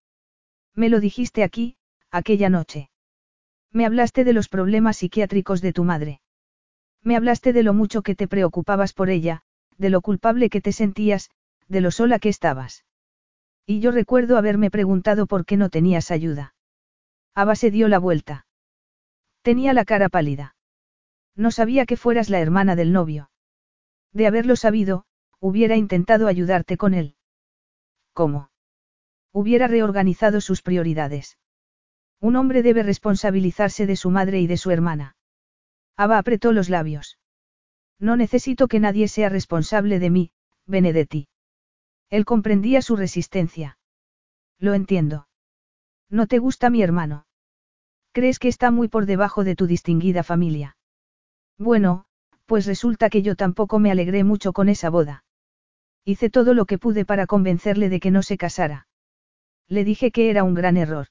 [0.75, 1.77] Me lo dijiste aquí,
[2.11, 2.89] aquella noche.
[3.71, 6.21] Me hablaste de los problemas psiquiátricos de tu madre.
[7.01, 9.41] Me hablaste de lo mucho que te preocupabas por ella,
[9.77, 11.31] de lo culpable que te sentías,
[11.67, 12.85] de lo sola que estabas.
[13.65, 16.53] Y yo recuerdo haberme preguntado por qué no tenías ayuda.
[17.33, 18.45] Ava se dio la vuelta.
[19.41, 20.55] Tenía la cara pálida.
[21.35, 23.31] No sabía que fueras la hermana del novio.
[24.13, 25.05] De haberlo sabido,
[25.39, 27.15] hubiera intentado ayudarte con él.
[28.13, 28.49] ¿Cómo?
[29.31, 31.37] Hubiera reorganizado sus prioridades.
[32.19, 35.15] Un hombre debe responsabilizarse de su madre y de su hermana.
[35.97, 37.17] Ava apretó los labios.
[37.99, 40.31] No necesito que nadie sea responsable de mí,
[40.65, 41.27] Benedetti.
[42.09, 43.77] Él comprendía su resistencia.
[44.59, 45.27] Lo entiendo.
[46.09, 47.25] ¿No te gusta mi hermano?
[48.11, 50.77] ¿Crees que está muy por debajo de tu distinguida familia?
[51.57, 52.05] Bueno,
[52.45, 55.23] pues resulta que yo tampoco me alegré mucho con esa boda.
[56.05, 58.87] Hice todo lo que pude para convencerle de que no se casara.
[59.67, 61.07] Le dije que era un gran error.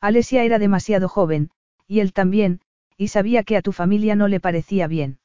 [0.00, 1.50] Alesia era demasiado joven,
[1.86, 2.60] y él también,
[2.96, 5.18] y sabía que a tu familia no le parecía bien.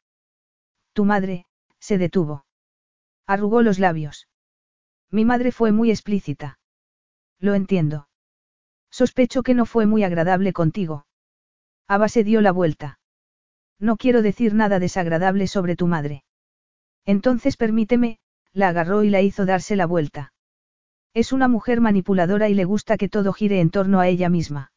[0.93, 1.45] Tu madre,
[1.80, 2.45] se detuvo.
[3.25, 4.27] Arrugó los labios.
[5.11, 6.59] Mi madre fue muy explícita.
[7.39, 8.07] Lo entiendo.
[8.89, 11.06] Sospecho que no fue muy agradable contigo.
[11.88, 12.97] Ava se dio la vuelta.
[13.80, 16.23] No quiero decir nada desagradable sobre tu madre.
[17.06, 18.19] Entonces permíteme,
[18.53, 20.33] la agarró y la hizo darse la vuelta.
[21.14, 24.72] Es una mujer manipuladora y le gusta que todo gire en torno a ella misma.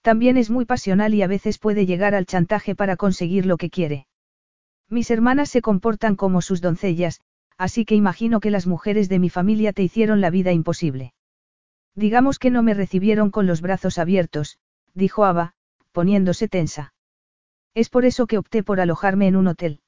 [0.00, 3.70] También es muy pasional y a veces puede llegar al chantaje para conseguir lo que
[3.70, 4.06] quiere.
[4.88, 7.20] Mis hermanas se comportan como sus doncellas,
[7.56, 11.14] así que imagino que las mujeres de mi familia te hicieron la vida imposible.
[11.94, 14.58] Digamos que no me recibieron con los brazos abiertos,
[14.94, 15.54] dijo Ava,
[15.92, 16.91] poniéndose tensa.
[17.74, 19.80] Es por eso que opté por alojarme en un hotel.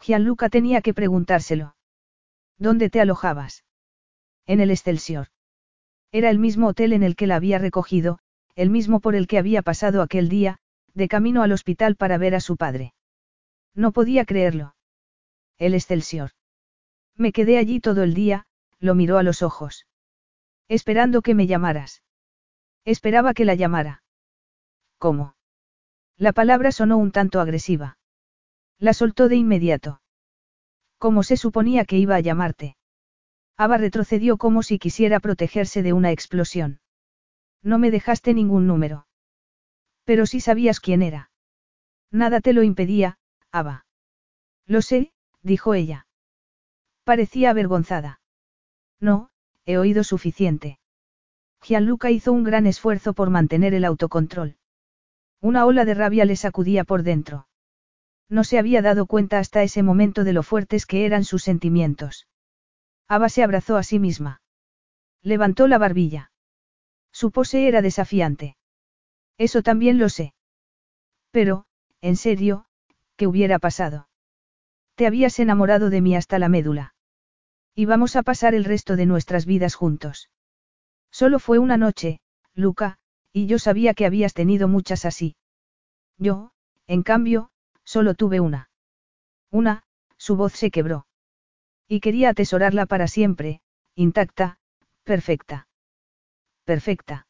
[0.00, 1.76] Gianluca tenía que preguntárselo.
[2.58, 3.64] ¿Dónde te alojabas?
[4.46, 5.28] En el Excelsior.
[6.12, 8.18] Era el mismo hotel en el que la había recogido,
[8.54, 10.58] el mismo por el que había pasado aquel día,
[10.94, 12.94] de camino al hospital para ver a su padre.
[13.74, 14.74] No podía creerlo.
[15.58, 16.30] El Excelsior.
[17.14, 18.46] Me quedé allí todo el día,
[18.78, 19.86] lo miró a los ojos.
[20.68, 22.02] Esperando que me llamaras.
[22.84, 24.02] Esperaba que la llamara.
[24.98, 25.35] ¿Cómo?
[26.18, 27.98] La palabra sonó un tanto agresiva.
[28.78, 30.00] La soltó de inmediato.
[30.98, 32.76] ¿Cómo se suponía que iba a llamarte?
[33.58, 36.80] Ava retrocedió como si quisiera protegerse de una explosión.
[37.62, 39.06] No me dejaste ningún número.
[40.04, 41.30] Pero sí sabías quién era.
[42.10, 43.18] Nada te lo impedía,
[43.50, 43.84] Ava.
[44.66, 45.12] Lo sé,
[45.42, 46.06] dijo ella.
[47.04, 48.20] Parecía avergonzada.
[49.00, 49.30] No,
[49.66, 50.78] he oído suficiente.
[51.62, 54.56] Gianluca hizo un gran esfuerzo por mantener el autocontrol.
[55.46, 57.46] Una ola de rabia le sacudía por dentro.
[58.28, 62.26] No se había dado cuenta hasta ese momento de lo fuertes que eran sus sentimientos.
[63.06, 64.40] Ava se abrazó a sí misma.
[65.22, 66.32] Levantó la barbilla.
[67.12, 68.56] Su pose era desafiante.
[69.38, 70.34] Eso también lo sé.
[71.30, 71.66] Pero,
[72.00, 72.66] en serio,
[73.14, 74.08] ¿qué hubiera pasado?
[74.96, 76.96] Te habías enamorado de mí hasta la médula.
[77.72, 80.28] Y vamos a pasar el resto de nuestras vidas juntos.
[81.12, 82.18] Solo fue una noche,
[82.52, 82.98] Luca,
[83.36, 85.36] y yo sabía que habías tenido muchas así.
[86.16, 86.52] Yo,
[86.86, 87.50] en cambio,
[87.84, 88.70] solo tuve una.
[89.50, 89.82] Una,
[90.16, 91.06] su voz se quebró.
[91.86, 93.60] Y quería atesorarla para siempre,
[93.94, 94.58] intacta,
[95.04, 95.68] perfecta.
[96.64, 97.28] Perfecta.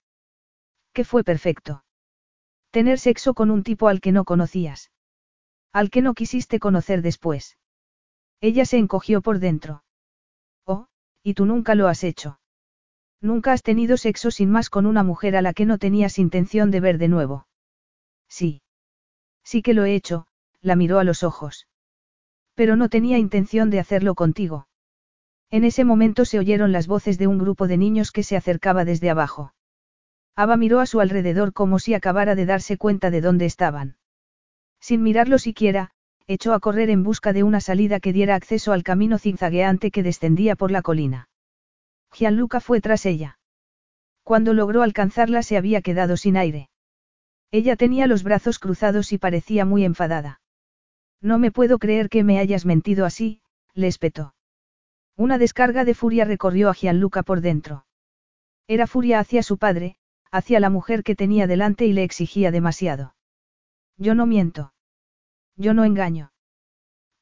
[0.93, 1.83] ¿Qué fue perfecto?
[2.70, 4.93] Tener sexo con un tipo al que no conocías.
[5.73, 7.59] Al que no quisiste conocer después.
[8.41, 9.83] Ella se encogió por dentro.
[10.67, 10.86] Oh,
[11.25, 12.39] y tú nunca lo has hecho.
[13.20, 16.70] Nunca has tenido sexo sin más con una mujer a la que no tenías intención
[16.70, 17.47] de ver de nuevo.
[18.28, 18.62] Sí.
[19.45, 20.27] Sí que lo he hecho,
[20.61, 21.67] la miró a los ojos.
[22.55, 24.69] Pero no tenía intención de hacerlo contigo.
[25.51, 28.85] En ese momento se oyeron las voces de un grupo de niños que se acercaba
[28.85, 29.55] desde abajo.
[30.35, 33.97] Ava miró a su alrededor como si acabara de darse cuenta de dónde estaban.
[34.81, 35.93] Sin mirarlo siquiera,
[36.27, 40.03] echó a correr en busca de una salida que diera acceso al camino zigzagueante que
[40.03, 41.28] descendía por la colina.
[42.17, 43.39] Gianluca fue tras ella.
[44.23, 46.70] Cuando logró alcanzarla se había quedado sin aire.
[47.51, 50.41] Ella tenía los brazos cruzados y parecía muy enfadada.
[51.20, 53.43] No me puedo creer que me hayas mentido así,
[53.75, 54.35] le espetó.
[55.15, 57.85] Una descarga de furia recorrió a Gianluca por dentro.
[58.67, 59.97] Era furia hacia su padre,
[60.31, 63.15] hacia la mujer que tenía delante y le exigía demasiado.
[63.99, 64.73] Yo no miento.
[65.55, 66.33] Yo no engaño.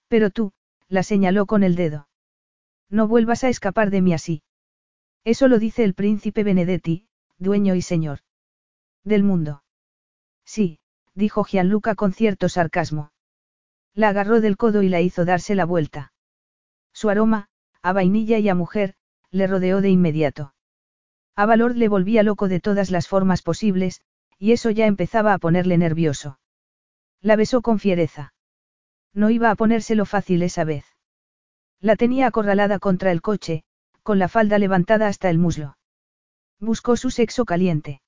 [0.07, 0.53] Pero tú,
[0.89, 2.09] la señaló con el dedo.
[2.89, 4.43] No vuelvas a escapar de mí así.
[5.25, 7.07] Eso lo dice el príncipe Benedetti,
[7.39, 8.21] dueño y señor.
[9.05, 9.65] Del mundo.
[10.45, 10.79] Sí,
[11.15, 13.13] dijo Gianluca con cierto sarcasmo.
[13.95, 16.13] La agarró del codo y la hizo darse la vuelta.
[16.93, 17.49] Su aroma,
[17.83, 18.95] a vainilla y a mujer,
[19.31, 20.55] le rodeó de inmediato.
[21.37, 24.03] A Valor le volvía loco de todas las formas posibles,
[24.39, 26.39] y eso ya empezaba a ponerle nervioso.
[27.21, 28.35] La besó con fiereza.
[29.13, 30.85] No iba a ponérselo fácil esa vez.
[31.81, 33.65] La tenía acorralada contra el coche,
[34.05, 35.77] con la falda levantada hasta el muslo.
[36.61, 38.01] Buscó su sexo caliente.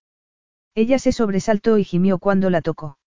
[0.74, 2.98] Ella se sobresaltó y gimió cuando la tocó.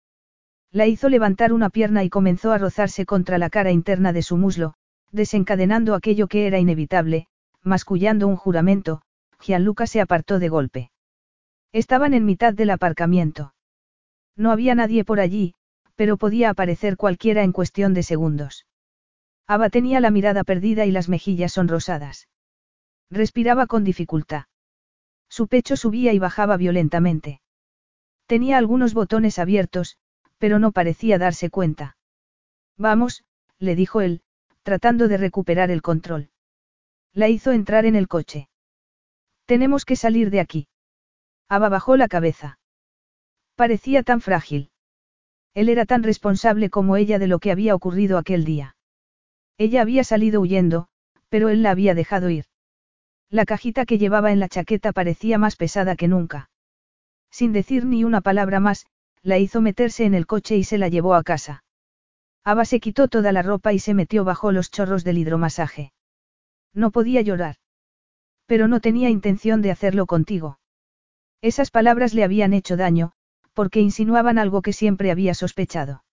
[0.73, 4.39] La hizo levantar una pierna y comenzó a rozarse contra la cara interna de su
[4.39, 4.75] muslo,
[5.13, 7.27] desencadenando aquello que era inevitable,
[7.63, 9.03] mascullando un juramento,
[9.39, 10.91] Gianluca se apartó de golpe.
[11.73, 13.55] Estaban en mitad del aparcamiento.
[14.35, 15.55] No había nadie por allí,
[15.95, 18.67] pero podía aparecer cualquiera en cuestión de segundos.
[19.47, 22.29] Ava tenía la mirada perdida y las mejillas sonrosadas.
[23.11, 24.45] Respiraba con dificultad.
[25.29, 27.41] Su pecho subía y bajaba violentamente.
[28.27, 29.99] Tenía algunos botones abiertos,
[30.39, 31.97] pero no parecía darse cuenta.
[32.77, 33.25] Vamos,
[33.59, 34.23] le dijo él,
[34.63, 36.31] tratando de recuperar el control.
[37.13, 38.49] La hizo entrar en el coche.
[39.47, 40.69] Tenemos que salir de aquí.
[41.49, 42.59] Ava bajó la cabeza.
[43.57, 44.71] Parecía tan frágil.
[45.55, 48.77] Él era tan responsable como ella de lo que había ocurrido aquel día.
[49.57, 50.89] Ella había salido huyendo,
[51.31, 52.45] pero él la había dejado ir.
[53.31, 56.51] La cajita que llevaba en la chaqueta parecía más pesada que nunca.
[57.31, 58.87] Sin decir ni una palabra más,
[59.23, 61.65] la hizo meterse en el coche y se la llevó a casa.
[62.45, 65.93] Ava se quitó toda la ropa y se metió bajo los chorros del hidromasaje.
[66.73, 67.57] No podía llorar.
[68.47, 70.59] Pero no tenía intención de hacerlo contigo.
[71.43, 73.13] Esas palabras le habían hecho daño,
[73.53, 76.05] porque insinuaban algo que siempre había sospechado.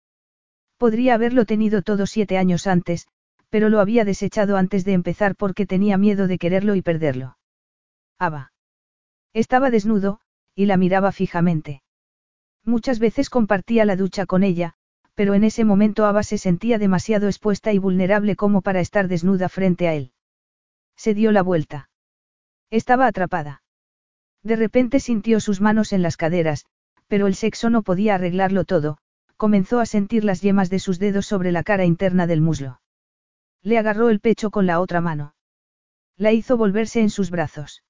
[0.77, 3.07] Podría haberlo tenido todo siete años antes,
[3.49, 7.37] pero lo había desechado antes de empezar porque tenía miedo de quererlo y perderlo.
[8.19, 8.51] Ava.
[9.33, 10.19] Estaba desnudo,
[10.55, 11.83] y la miraba fijamente.
[12.63, 14.73] Muchas veces compartía la ducha con ella,
[15.13, 19.49] pero en ese momento Ava se sentía demasiado expuesta y vulnerable como para estar desnuda
[19.49, 20.11] frente a él.
[20.95, 21.89] Se dio la vuelta.
[22.69, 23.63] Estaba atrapada.
[24.43, 26.65] De repente sintió sus manos en las caderas,
[27.07, 28.97] pero el sexo no podía arreglarlo todo,
[29.37, 32.79] comenzó a sentir las yemas de sus dedos sobre la cara interna del muslo.
[33.65, 35.33] Le agarró el pecho con la otra mano.
[36.17, 37.83] La hizo volverse en sus brazos.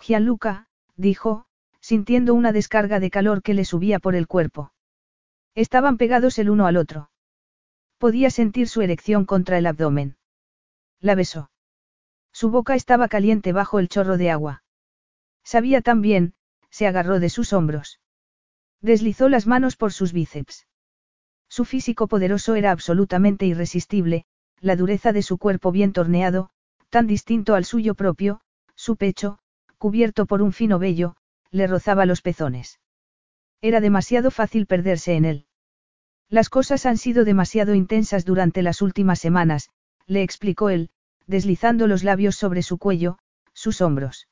[0.00, 1.46] Gianluca, dijo,
[1.80, 4.72] sintiendo una descarga de calor que le subía por el cuerpo.
[5.54, 7.12] Estaban pegados el uno al otro.
[7.98, 10.16] Podía sentir su erección contra el abdomen.
[10.98, 11.52] La besó.
[12.32, 14.64] Su boca estaba caliente bajo el chorro de agua.
[15.44, 16.34] Sabía tan bien,
[16.70, 18.00] se agarró de sus hombros.
[18.80, 20.66] Deslizó las manos por sus bíceps.
[21.48, 24.26] Su físico poderoso era absolutamente irresistible,
[24.60, 26.50] la dureza de su cuerpo bien torneado,
[26.90, 28.40] tan distinto al suyo propio,
[28.74, 29.38] su pecho,
[29.76, 31.16] cubierto por un fino vello,
[31.50, 32.80] le rozaba los pezones.
[33.60, 35.46] Era demasiado fácil perderse en él.
[36.28, 39.70] Las cosas han sido demasiado intensas durante las últimas semanas,
[40.06, 40.90] le explicó él,
[41.26, 43.18] deslizando los labios sobre su cuello,
[43.52, 44.28] sus hombros.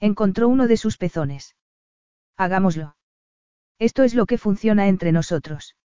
[0.00, 1.56] Encontró uno de sus pezones.
[2.36, 2.96] Hagámoslo.
[3.78, 5.76] Esto es lo que funciona entre nosotros.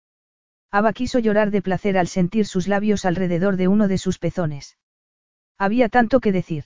[0.73, 4.79] Ava quiso llorar de placer al sentir sus labios alrededor de uno de sus pezones.
[5.59, 6.65] Había tanto que decir.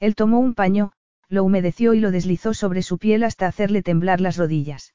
[0.00, 0.92] Él tomó un paño,
[1.28, 4.94] lo humedeció y lo deslizó sobre su piel hasta hacerle temblar las rodillas.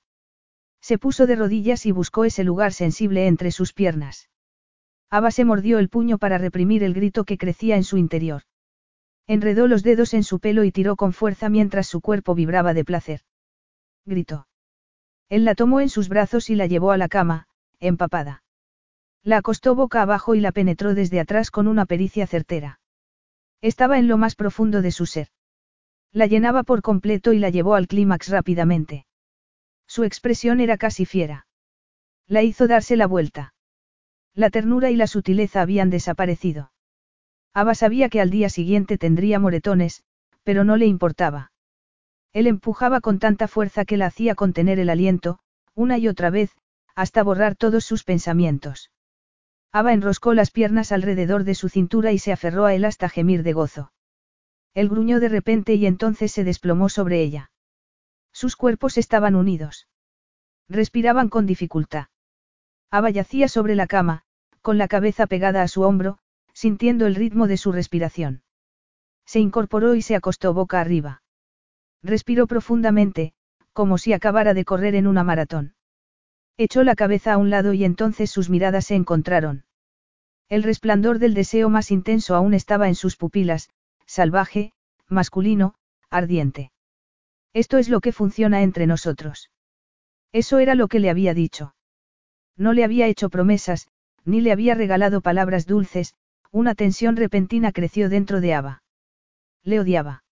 [0.81, 4.29] Se puso de rodillas y buscó ese lugar sensible entre sus piernas.
[5.09, 8.41] Ava se mordió el puño para reprimir el grito que crecía en su interior.
[9.25, 12.83] Enredó los dedos en su pelo y tiró con fuerza mientras su cuerpo vibraba de
[12.83, 13.21] placer.
[14.05, 14.47] Gritó.
[15.29, 17.46] Él la tomó en sus brazos y la llevó a la cama,
[17.79, 18.43] empapada.
[19.23, 22.79] La acostó boca abajo y la penetró desde atrás con una pericia certera.
[23.61, 25.29] Estaba en lo más profundo de su ser.
[26.11, 29.05] La llenaba por completo y la llevó al clímax rápidamente.
[29.87, 31.47] Su expresión era casi fiera.
[32.27, 33.53] La hizo darse la vuelta.
[34.33, 36.71] La ternura y la sutileza habían desaparecido.
[37.53, 40.03] Ava sabía que al día siguiente tendría moretones,
[40.43, 41.51] pero no le importaba.
[42.33, 45.39] Él empujaba con tanta fuerza que la hacía contener el aliento,
[45.73, 46.55] una y otra vez,
[46.97, 48.89] hasta borrar todos sus pensamientos.
[49.71, 53.43] Ava enroscó las piernas alrededor de su cintura y se aferró a él hasta gemir
[53.43, 53.91] de gozo.
[54.73, 57.51] Él gruñó de repente y entonces se desplomó sobre ella.
[58.33, 59.87] Sus cuerpos estaban unidos.
[60.67, 62.07] Respiraban con dificultad.
[62.89, 64.23] Ava yacía sobre la cama,
[64.63, 66.17] con la cabeza pegada a su hombro,
[66.53, 68.41] sintiendo el ritmo de su respiración.
[69.27, 71.21] Se incorporó y se acostó boca arriba.
[72.01, 73.33] Respiró profundamente,
[73.71, 75.76] como si acabara de correr en una maratón.
[76.57, 79.65] Echó la cabeza a un lado y entonces sus miradas se encontraron.
[80.49, 83.69] El resplandor del deseo más intenso aún estaba en sus pupilas,
[84.05, 84.73] salvaje,
[85.07, 85.75] masculino,
[86.09, 86.71] ardiente.
[87.53, 89.51] Esto es lo que funciona entre nosotros.
[90.31, 91.75] Eso era lo que le había dicho.
[92.55, 93.87] No le había hecho promesas,
[94.25, 96.15] ni le había regalado palabras dulces,
[96.51, 98.83] una tensión repentina creció dentro de Ava.
[99.63, 100.23] Le odiaba.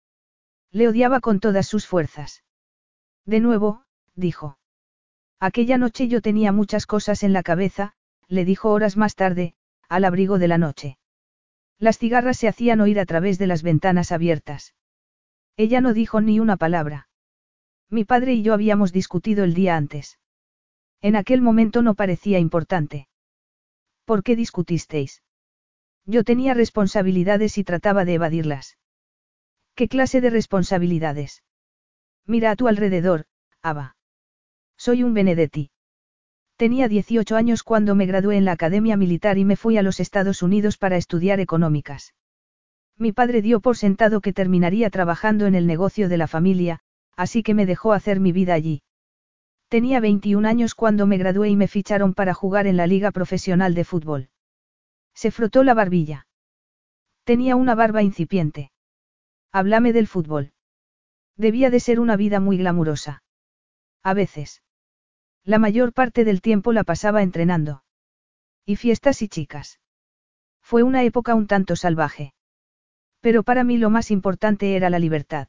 [0.70, 2.44] Le odiaba con todas sus fuerzas.
[3.26, 4.58] De nuevo, dijo.
[5.44, 7.92] Aquella noche yo tenía muchas cosas en la cabeza,
[8.28, 9.52] le dijo horas más tarde,
[9.90, 10.96] al abrigo de la noche.
[11.78, 14.74] Las cigarras se hacían oír a través de las ventanas abiertas.
[15.58, 17.10] Ella no dijo ni una palabra.
[17.90, 20.18] Mi padre y yo habíamos discutido el día antes.
[21.02, 23.08] En aquel momento no parecía importante.
[24.06, 25.22] ¿Por qué discutisteis?
[26.06, 28.78] Yo tenía responsabilidades y trataba de evadirlas.
[29.74, 31.42] ¿Qué clase de responsabilidades?
[32.24, 33.26] Mira a tu alrededor,
[33.60, 33.96] Ava.
[34.76, 35.70] Soy un Benedetti.
[36.56, 40.00] Tenía 18 años cuando me gradué en la Academia Militar y me fui a los
[40.00, 42.14] Estados Unidos para estudiar económicas.
[42.96, 46.80] Mi padre dio por sentado que terminaría trabajando en el negocio de la familia,
[47.16, 48.82] así que me dejó hacer mi vida allí.
[49.68, 53.74] Tenía 21 años cuando me gradué y me ficharon para jugar en la Liga Profesional
[53.74, 54.28] de Fútbol.
[55.14, 56.26] Se frotó la barbilla.
[57.24, 58.70] Tenía una barba incipiente.
[59.50, 60.52] Háblame del fútbol.
[61.36, 63.22] Debía de ser una vida muy glamurosa.
[64.02, 64.63] A veces.
[65.44, 67.84] La mayor parte del tiempo la pasaba entrenando.
[68.64, 69.78] Y fiestas y chicas.
[70.62, 72.32] Fue una época un tanto salvaje.
[73.20, 75.48] Pero para mí lo más importante era la libertad.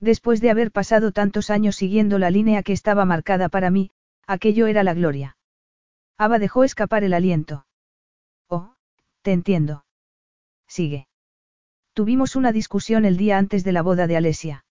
[0.00, 3.90] Después de haber pasado tantos años siguiendo la línea que estaba marcada para mí,
[4.26, 5.36] aquello era la gloria.
[6.16, 7.66] Ava dejó escapar el aliento.
[8.48, 8.74] Oh,
[9.20, 9.84] te entiendo.
[10.66, 11.06] Sigue.
[11.92, 14.64] Tuvimos una discusión el día antes de la boda de Alesia.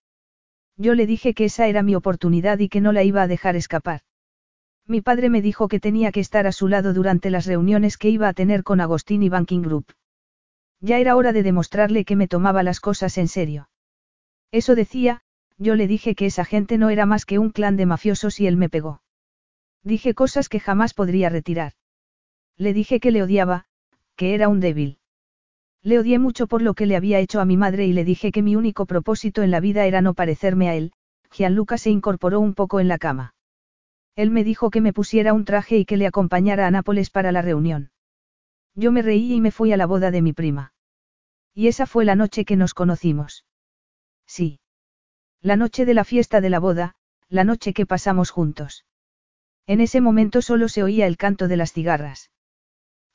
[0.76, 3.54] Yo le dije que esa era mi oportunidad y que no la iba a dejar
[3.54, 4.02] escapar.
[4.86, 8.10] Mi padre me dijo que tenía que estar a su lado durante las reuniones que
[8.10, 9.86] iba a tener con Agostini Banking Group.
[10.80, 13.68] Ya era hora de demostrarle que me tomaba las cosas en serio.
[14.50, 15.22] Eso decía,
[15.56, 18.46] yo le dije que esa gente no era más que un clan de mafiosos y
[18.48, 19.02] él me pegó.
[19.84, 21.72] Dije cosas que jamás podría retirar.
[22.56, 23.66] Le dije que le odiaba,
[24.16, 24.98] que era un débil.
[25.82, 28.30] Le odié mucho por lo que le había hecho a mi madre y le dije
[28.30, 30.92] que mi único propósito en la vida era no parecerme a él.
[31.30, 33.34] Gianluca se incorporó un poco en la cama.
[34.14, 37.32] Él me dijo que me pusiera un traje y que le acompañara a Nápoles para
[37.32, 37.90] la reunión.
[38.74, 40.72] Yo me reí y me fui a la boda de mi prima.
[41.54, 43.44] Y esa fue la noche que nos conocimos.
[44.26, 44.60] Sí.
[45.40, 46.94] La noche de la fiesta de la boda,
[47.28, 48.84] la noche que pasamos juntos.
[49.66, 52.30] En ese momento solo se oía el canto de las cigarras.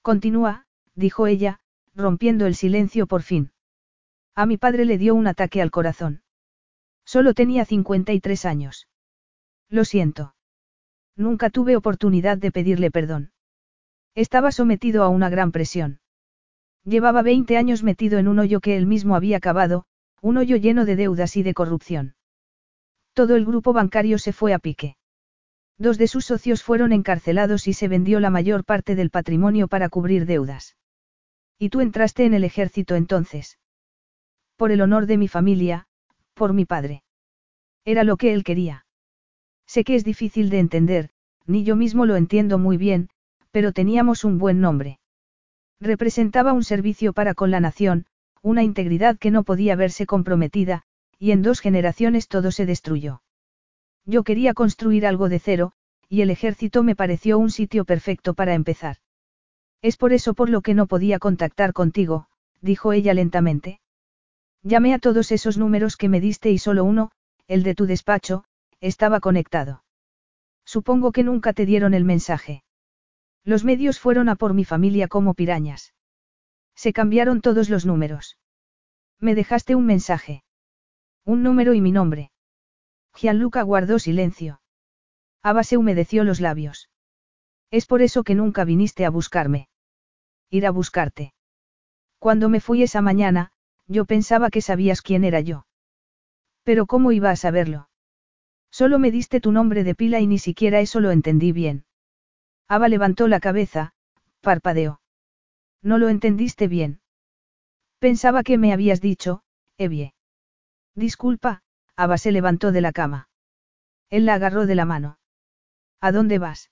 [0.01, 1.59] Continúa, dijo ella,
[1.93, 3.51] rompiendo el silencio por fin.
[4.35, 6.21] A mi padre le dio un ataque al corazón.
[7.05, 8.87] Solo tenía 53 años.
[9.69, 10.35] Lo siento.
[11.17, 13.31] Nunca tuve oportunidad de pedirle perdón.
[14.15, 15.99] Estaba sometido a una gran presión.
[16.83, 19.85] Llevaba 20 años metido en un hoyo que él mismo había cavado,
[20.21, 22.15] un hoyo lleno de deudas y de corrupción.
[23.13, 24.95] Todo el grupo bancario se fue a pique.
[25.77, 29.89] Dos de sus socios fueron encarcelados y se vendió la mayor parte del patrimonio para
[29.89, 30.77] cubrir deudas.
[31.59, 33.59] ¿Y tú entraste en el ejército entonces?
[34.55, 35.87] Por el honor de mi familia,
[36.33, 37.03] por mi padre.
[37.85, 38.86] Era lo que él quería.
[39.67, 41.09] Sé que es difícil de entender,
[41.45, 43.09] ni yo mismo lo entiendo muy bien,
[43.51, 44.99] pero teníamos un buen nombre.
[45.79, 48.05] Representaba un servicio para con la nación,
[48.41, 50.83] una integridad que no podía verse comprometida,
[51.19, 53.21] y en dos generaciones todo se destruyó.
[54.05, 55.73] Yo quería construir algo de cero,
[56.09, 58.97] y el ejército me pareció un sitio perfecto para empezar.
[59.81, 62.27] Es por eso por lo que no podía contactar contigo,
[62.61, 63.81] dijo ella lentamente.
[64.63, 67.11] Llamé a todos esos números que me diste y solo uno,
[67.47, 68.45] el de tu despacho,
[68.81, 69.83] estaba conectado.
[70.65, 72.63] Supongo que nunca te dieron el mensaje.
[73.43, 75.93] Los medios fueron a por mi familia como pirañas.
[76.75, 78.37] Se cambiaron todos los números.
[79.19, 80.43] Me dejaste un mensaje.
[81.25, 82.31] Un número y mi nombre.
[83.15, 84.61] Gianluca guardó silencio.
[85.41, 86.89] Ava se humedeció los labios.
[87.71, 89.69] Es por eso que nunca viniste a buscarme.
[90.49, 91.33] Ir a buscarte.
[92.19, 93.51] Cuando me fui esa mañana,
[93.87, 95.65] yo pensaba que sabías quién era yo.
[96.63, 97.89] Pero ¿cómo iba a saberlo?
[98.71, 101.85] Solo me diste tu nombre de pila y ni siquiera eso lo entendí bien.
[102.67, 103.93] Ava levantó la cabeza,
[104.41, 105.01] parpadeó.
[105.81, 107.01] No lo entendiste bien.
[107.99, 109.43] Pensaba que me habías dicho,
[109.77, 110.13] Evie.
[110.95, 111.63] Disculpa,
[111.95, 113.29] Ava se levantó de la cama.
[114.09, 115.19] Él la agarró de la mano.
[115.99, 116.71] ¿A dónde vas?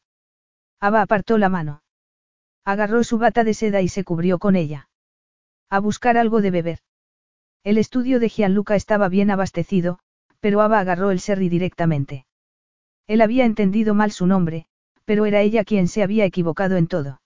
[0.79, 1.83] Ava apartó la mano.
[2.63, 4.89] Agarró su bata de seda y se cubrió con ella.
[5.69, 6.79] A buscar algo de beber.
[7.63, 9.99] El estudio de Gianluca estaba bien abastecido,
[10.45, 12.27] pero Ava agarró el serri directamente.
[13.07, 14.67] Él había entendido mal su nombre,
[15.03, 17.19] pero era ella quien se había equivocado en todo.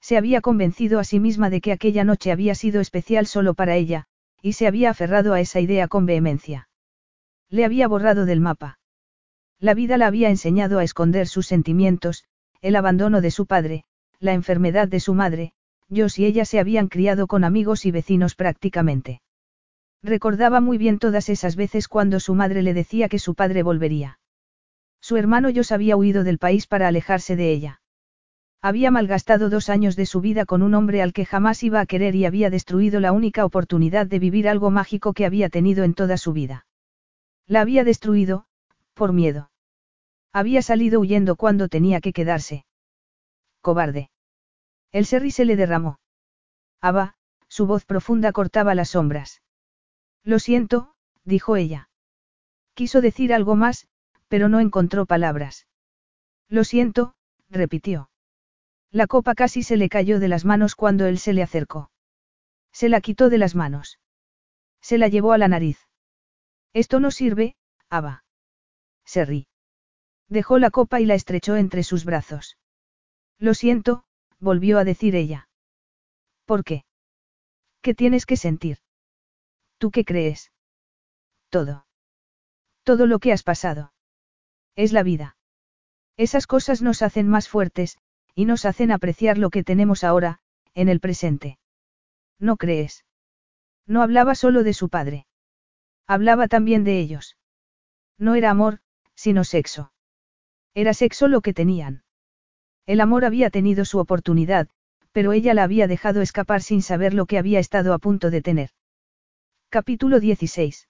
[0.00, 3.76] Se había convencido a sí misma de que aquella noche había sido especial solo para
[3.76, 4.06] ella,
[4.42, 6.68] y se había aferrado a esa idea con vehemencia.
[7.48, 8.80] Le había borrado del mapa.
[9.60, 12.24] La vida la había enseñado a esconder sus sentimientos,
[12.60, 13.84] el abandono de su padre,
[14.18, 15.52] la enfermedad de su madre,
[15.88, 19.22] yo y ella se habían criado con amigos y vecinos prácticamente.
[20.02, 24.18] Recordaba muy bien todas esas veces cuando su madre le decía que su padre volvería.
[25.00, 27.80] Su hermano Jos había huido del país para alejarse de ella.
[28.60, 31.86] Había malgastado dos años de su vida con un hombre al que jamás iba a
[31.86, 35.94] querer y había destruido la única oportunidad de vivir algo mágico que había tenido en
[35.94, 36.66] toda su vida.
[37.46, 38.46] La había destruido,
[38.94, 39.50] por miedo.
[40.32, 42.64] Había salido huyendo cuando tenía que quedarse.
[43.60, 44.10] Cobarde.
[44.92, 45.98] El serri se le derramó.
[46.80, 47.14] Aba,
[47.48, 49.41] su voz profunda cortaba las sombras.
[50.24, 50.94] Lo siento,
[51.24, 51.88] dijo ella.
[52.74, 53.88] Quiso decir algo más,
[54.28, 55.66] pero no encontró palabras.
[56.48, 57.14] Lo siento,
[57.50, 58.10] repitió.
[58.90, 61.90] La copa casi se le cayó de las manos cuando él se le acercó.
[62.72, 63.98] Se la quitó de las manos.
[64.80, 65.78] Se la llevó a la nariz.
[66.72, 67.56] Esto no sirve,
[67.88, 68.24] Ava.
[69.04, 69.46] Se
[70.28, 72.56] Dejó la copa y la estrechó entre sus brazos.
[73.38, 74.04] Lo siento,
[74.38, 75.48] volvió a decir ella.
[76.46, 76.84] ¿Por qué?
[77.82, 78.78] ¿Qué tienes que sentir?
[79.82, 80.52] ¿Tú qué crees?
[81.50, 81.86] Todo.
[82.84, 83.92] Todo lo que has pasado.
[84.76, 85.36] Es la vida.
[86.16, 87.98] Esas cosas nos hacen más fuertes,
[88.36, 90.38] y nos hacen apreciar lo que tenemos ahora,
[90.74, 91.58] en el presente.
[92.38, 93.04] ¿No crees?
[93.84, 95.26] No hablaba solo de su padre.
[96.06, 97.36] Hablaba también de ellos.
[98.18, 98.78] No era amor,
[99.16, 99.92] sino sexo.
[100.74, 102.04] Era sexo lo que tenían.
[102.86, 104.68] El amor había tenido su oportunidad,
[105.10, 108.42] pero ella la había dejado escapar sin saber lo que había estado a punto de
[108.42, 108.70] tener.
[109.74, 110.86] Capítulo 16.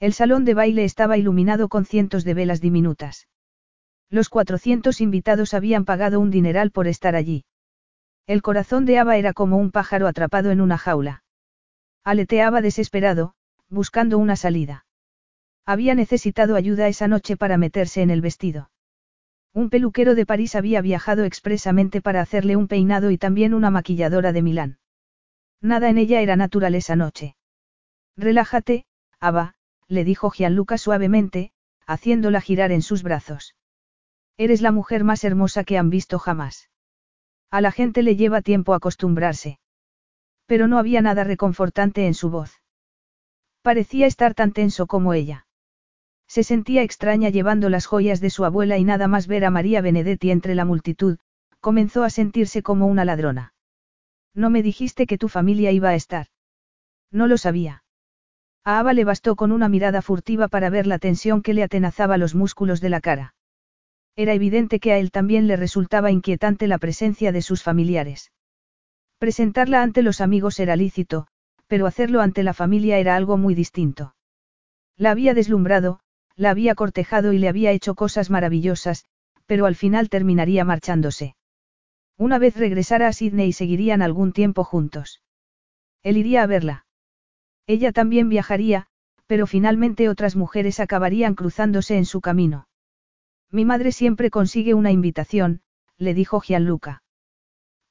[0.00, 3.28] El salón de baile estaba iluminado con cientos de velas diminutas.
[4.08, 7.44] Los 400 invitados habían pagado un dineral por estar allí.
[8.26, 11.24] El corazón de Ava era como un pájaro atrapado en una jaula.
[12.02, 13.34] Aleteaba desesperado,
[13.68, 14.86] buscando una salida.
[15.66, 18.70] Había necesitado ayuda esa noche para meterse en el vestido.
[19.52, 24.32] Un peluquero de París había viajado expresamente para hacerle un peinado y también una maquilladora
[24.32, 24.78] de Milán.
[25.60, 27.36] Nada en ella era natural esa noche.
[28.16, 28.84] Relájate,
[29.18, 29.54] Ava,
[29.88, 31.52] le dijo Gianluca suavemente,
[31.86, 33.56] haciéndola girar en sus brazos.
[34.36, 36.70] Eres la mujer más hermosa que han visto jamás.
[37.50, 39.58] A la gente le lleva tiempo acostumbrarse.
[40.46, 42.60] Pero no había nada reconfortante en su voz.
[43.62, 45.46] Parecía estar tan tenso como ella.
[46.26, 49.80] Se sentía extraña llevando las joyas de su abuela y nada más ver a María
[49.80, 51.18] Benedetti entre la multitud,
[51.60, 53.52] comenzó a sentirse como una ladrona.
[54.34, 56.28] No me dijiste que tu familia iba a estar.
[57.10, 57.82] No lo sabía.
[58.64, 62.18] A Ava le bastó con una mirada furtiva para ver la tensión que le atenazaba
[62.18, 63.34] los músculos de la cara.
[64.16, 68.32] Era evidente que a él también le resultaba inquietante la presencia de sus familiares.
[69.18, 71.26] Presentarla ante los amigos era lícito,
[71.68, 74.14] pero hacerlo ante la familia era algo muy distinto.
[74.96, 76.00] La había deslumbrado,
[76.36, 79.06] la había cortejado y le había hecho cosas maravillosas,
[79.46, 81.34] pero al final terminaría marchándose.
[82.18, 85.22] Una vez regresara a Sydney seguirían algún tiempo juntos.
[86.02, 86.86] Él iría a verla.
[87.74, 88.88] Ella también viajaría,
[89.28, 92.66] Pero finalmente otras mujeres acabarían cruzándose en su camino.
[93.52, 95.60] Mi madre siempre consigue una invitación,
[95.96, 97.04] le dijo Gianluca.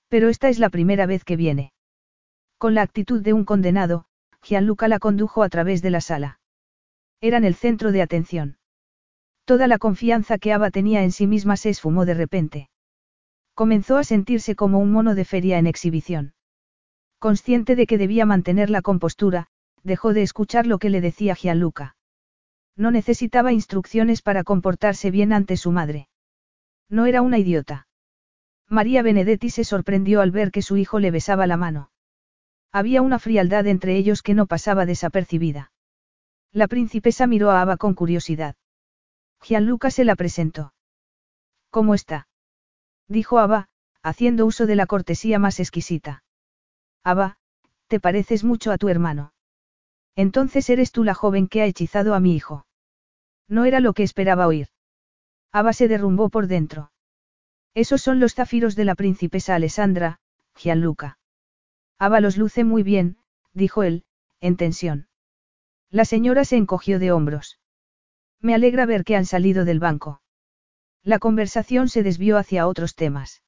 [0.09, 1.71] Pero esta es la primera vez que viene.
[2.57, 4.03] Con la actitud de un condenado,
[4.41, 6.41] Gianluca la condujo a través de la sala.
[7.21, 8.57] Eran el centro de atención.
[9.45, 12.69] Toda la confianza que Ava tenía en sí misma se esfumó de repente.
[13.53, 16.33] Comenzó a sentirse como un mono de feria en exhibición.
[17.17, 19.47] Consciente de que debía mantener la compostura,
[19.83, 21.95] dejó de escuchar lo que le decía Gianluca.
[22.75, 26.07] No necesitaba instrucciones para comportarse bien ante su madre.
[26.89, 27.87] No era una idiota.
[28.67, 31.91] María Benedetti se sorprendió al ver que su hijo le besaba la mano.
[32.71, 35.71] Había una frialdad entre ellos que no pasaba desapercibida.
[36.51, 38.55] La princesa miró a Ava con curiosidad.
[39.41, 40.73] Gianluca se la presentó.
[41.69, 42.27] ¿Cómo está?
[43.07, 43.69] Dijo Ava,
[44.03, 46.23] haciendo uso de la cortesía más exquisita.
[47.03, 47.37] Ava,
[47.87, 49.33] te pareces mucho a tu hermano.
[50.15, 52.65] Entonces eres tú la joven que ha hechizado a mi hijo.
[53.47, 54.67] No era lo que esperaba oír.
[55.51, 56.91] Ava se derrumbó por dentro.
[57.73, 60.19] Esos son los zafiros de la princesa Alessandra,
[60.55, 61.17] Gianluca.
[61.97, 63.17] Ava los luce muy bien,
[63.53, 64.03] dijo él,
[64.39, 65.07] en tensión.
[65.89, 67.59] La señora se encogió de hombros.
[68.41, 70.21] Me alegra ver que han salido del banco.
[71.03, 73.41] La conversación se desvió hacia otros temas.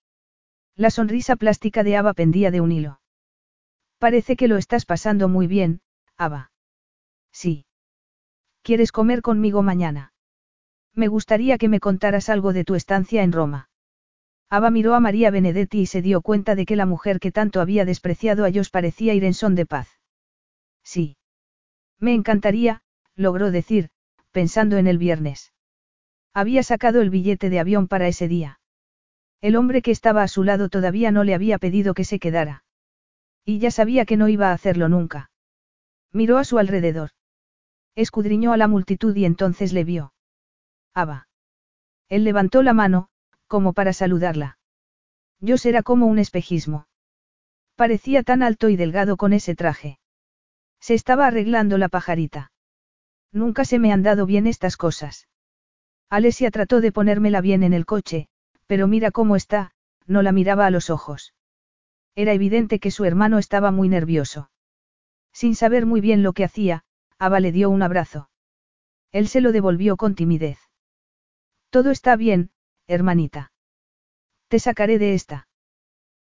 [0.75, 3.01] La sonrisa plástica de Ava pendía de un hilo.
[3.99, 5.81] Parece que lo estás pasando muy bien,
[6.17, 6.50] Ava.
[7.31, 7.65] Sí.
[8.63, 10.13] ¿Quieres comer conmigo mañana?
[10.93, 13.69] Me gustaría que me contaras algo de tu estancia en Roma.
[14.49, 17.61] Ava miró a María Benedetti y se dio cuenta de que la mujer que tanto
[17.61, 19.87] había despreciado a ellos parecía ir en son de paz.
[20.83, 21.15] Sí.
[21.99, 22.81] Me encantaría,
[23.15, 23.89] logró decir,
[24.31, 25.53] pensando en el viernes.
[26.33, 28.59] Había sacado el billete de avión para ese día.
[29.39, 32.63] El hombre que estaba a su lado todavía no le había pedido que se quedara.
[33.45, 35.31] Y ya sabía que no iba a hacerlo nunca.
[36.11, 37.11] Miró a su alrededor.
[37.95, 40.13] Escudriñó a la multitud y entonces le vio.
[40.93, 41.27] Aba.
[42.09, 43.09] Él levantó la mano,
[43.47, 44.57] como para saludarla.
[45.39, 46.87] Yo será como un espejismo.
[47.75, 49.99] Parecía tan alto y delgado con ese traje.
[50.79, 52.51] Se estaba arreglando la pajarita.
[53.31, 55.27] Nunca se me han dado bien estas cosas.
[56.09, 58.27] Alesia trató de ponérmela bien en el coche,
[58.67, 59.71] pero mira cómo está,
[60.05, 61.33] no la miraba a los ojos.
[62.15, 64.49] Era evidente que su hermano estaba muy nervioso.
[65.31, 66.83] Sin saber muy bien lo que hacía,
[67.21, 68.31] Ava le dio un abrazo.
[69.11, 70.57] Él se lo devolvió con timidez.
[71.69, 72.49] Todo está bien,
[72.87, 73.51] hermanita.
[74.47, 75.47] Te sacaré de esta.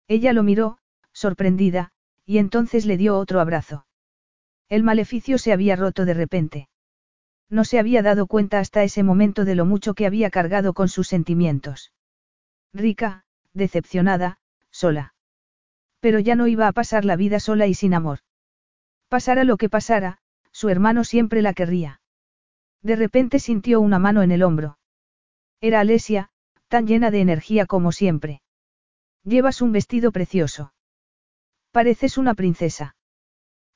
[0.09, 0.77] Ella lo miró,
[1.13, 1.93] sorprendida,
[2.27, 3.87] y entonces le dio otro abrazo.
[4.69, 6.69] El maleficio se había roto de repente.
[7.49, 10.91] No se había dado cuenta hasta ese momento de lo mucho que había cargado con
[10.91, 11.95] sus sentimientos.
[12.75, 14.39] Rica, decepcionada,
[14.71, 15.15] sola.
[16.01, 18.19] Pero ya no iba a pasar la vida sola y sin amor.
[19.09, 20.21] Pasara lo que pasara,
[20.61, 22.03] su hermano siempre la querría.
[22.83, 24.77] De repente sintió una mano en el hombro.
[25.63, 26.29] Era Alesia,
[26.69, 28.43] tan llena de energía como siempre.
[29.25, 30.75] Llevas un vestido precioso.
[31.71, 32.95] Pareces una princesa.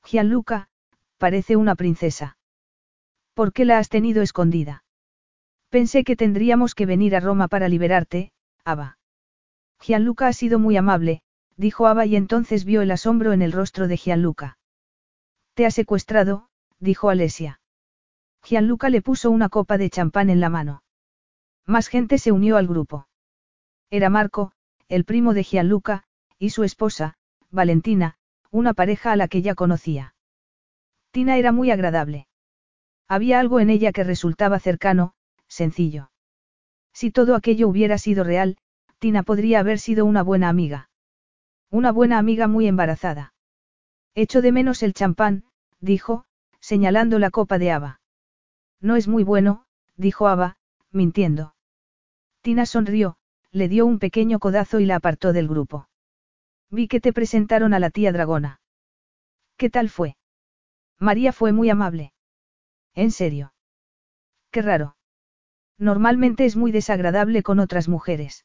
[0.03, 0.69] Gianluca,
[1.17, 2.37] parece una princesa.
[3.33, 4.83] ¿Por qué la has tenido escondida?
[5.69, 8.31] Pensé que tendríamos que venir a Roma para liberarte,
[8.63, 8.99] Ava.
[9.81, 11.23] Gianluca ha sido muy amable,
[11.57, 14.59] dijo Ava y entonces vio el asombro en el rostro de Gianluca.
[15.55, 16.49] Te ha secuestrado,
[16.85, 17.59] dijo Alesia.
[18.41, 20.83] Gianluca le puso una copa de champán en la mano.
[21.65, 23.07] Más gente se unió al grupo.
[23.89, 24.53] Era Marco,
[24.87, 26.03] el primo de Gianluca,
[26.37, 27.15] y su esposa,
[27.49, 28.15] Valentina,
[28.51, 30.15] una pareja a la que ya conocía.
[31.11, 32.27] Tina era muy agradable.
[33.07, 35.13] Había algo en ella que resultaba cercano,
[35.47, 36.11] sencillo.
[36.93, 38.57] Si todo aquello hubiera sido real,
[38.99, 40.89] Tina podría haber sido una buena amiga.
[41.69, 43.33] Una buena amiga muy embarazada.
[44.13, 45.43] Echo de menos el champán,
[45.79, 46.25] dijo,
[46.65, 48.01] señalando la copa de Ava.
[48.81, 50.57] No es muy bueno, dijo Ava,
[50.91, 51.53] mintiendo.
[52.41, 53.17] Tina sonrió,
[53.51, 55.87] le dio un pequeño codazo y la apartó del grupo.
[56.71, 58.61] Vi que te presentaron a la tía Dragona.
[59.57, 60.17] ¿Qué tal fue?
[60.97, 62.13] María fue muy amable.
[62.95, 63.53] ¿En serio?
[64.49, 64.95] Qué raro.
[65.77, 68.43] Normalmente es muy desagradable con otras mujeres.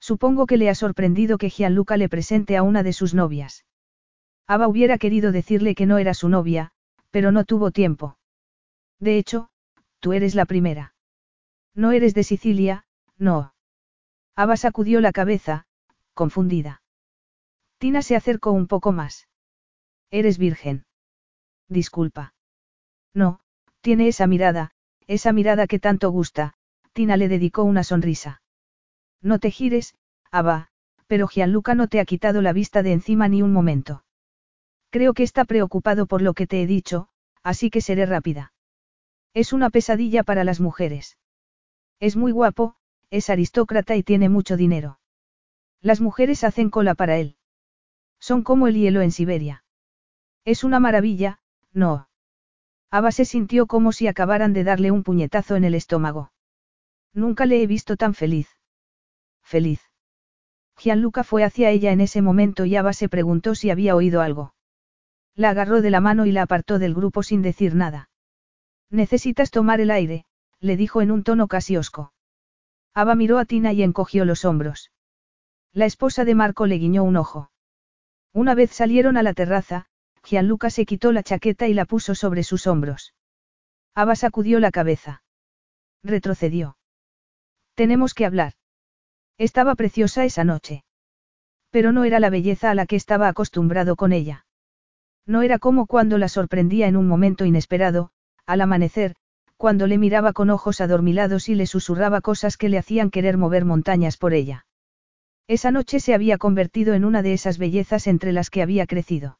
[0.00, 3.64] Supongo que le ha sorprendido que Gianluca le presente a una de sus novias.
[4.48, 6.72] Ava hubiera querido decirle que no era su novia,
[7.10, 8.18] pero no tuvo tiempo.
[8.98, 9.50] De hecho,
[10.00, 10.94] tú eres la primera.
[11.74, 12.84] No eres de Sicilia,
[13.16, 13.54] no.
[14.34, 15.66] Ava sacudió la cabeza,
[16.14, 16.82] confundida.
[17.78, 19.28] Tina se acercó un poco más.
[20.10, 20.86] Eres virgen.
[21.68, 22.34] Disculpa.
[23.14, 23.40] No,
[23.80, 24.72] tiene esa mirada,
[25.06, 26.54] esa mirada que tanto gusta,
[26.92, 28.42] Tina le dedicó una sonrisa.
[29.22, 29.94] No te gires,
[30.30, 30.68] Ava,
[31.06, 34.04] pero Gianluca no te ha quitado la vista de encima ni un momento.
[34.90, 37.08] Creo que está preocupado por lo que te he dicho,
[37.42, 38.52] así que seré rápida.
[39.34, 41.18] Es una pesadilla para las mujeres.
[42.00, 42.76] Es muy guapo,
[43.10, 44.98] es aristócrata y tiene mucho dinero.
[45.80, 47.36] Las mujeres hacen cola para él.
[48.18, 49.64] Son como el hielo en Siberia.
[50.44, 51.40] Es una maravilla,
[51.72, 52.08] no.
[52.90, 56.32] Ava se sintió como si acabaran de darle un puñetazo en el estómago.
[57.12, 58.48] Nunca le he visto tan feliz.
[59.42, 59.82] Feliz.
[60.76, 64.54] Gianluca fue hacia ella en ese momento y Ava se preguntó si había oído algo.
[65.38, 68.10] La agarró de la mano y la apartó del grupo sin decir nada.
[68.90, 70.24] Necesitas tomar el aire,
[70.58, 72.12] le dijo en un tono casi hosco.
[72.92, 74.90] Ava miró a Tina y encogió los hombros.
[75.72, 77.52] La esposa de Marco le guiñó un ojo.
[78.32, 79.86] Una vez salieron a la terraza,
[80.24, 83.14] Gianluca se quitó la chaqueta y la puso sobre sus hombros.
[83.94, 85.22] Ava sacudió la cabeza.
[86.02, 86.78] Retrocedió.
[87.76, 88.54] Tenemos que hablar.
[89.36, 90.82] Estaba preciosa esa noche.
[91.70, 94.46] Pero no era la belleza a la que estaba acostumbrado con ella.
[95.28, 98.10] No era como cuando la sorprendía en un momento inesperado,
[98.46, 99.14] al amanecer,
[99.58, 103.66] cuando le miraba con ojos adormilados y le susurraba cosas que le hacían querer mover
[103.66, 104.64] montañas por ella.
[105.46, 109.38] Esa noche se había convertido en una de esas bellezas entre las que había crecido.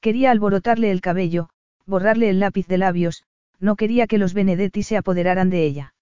[0.00, 1.50] Quería alborotarle el cabello,
[1.84, 3.24] borrarle el lápiz de labios,
[3.60, 5.94] no quería que los Benedetti se apoderaran de ella.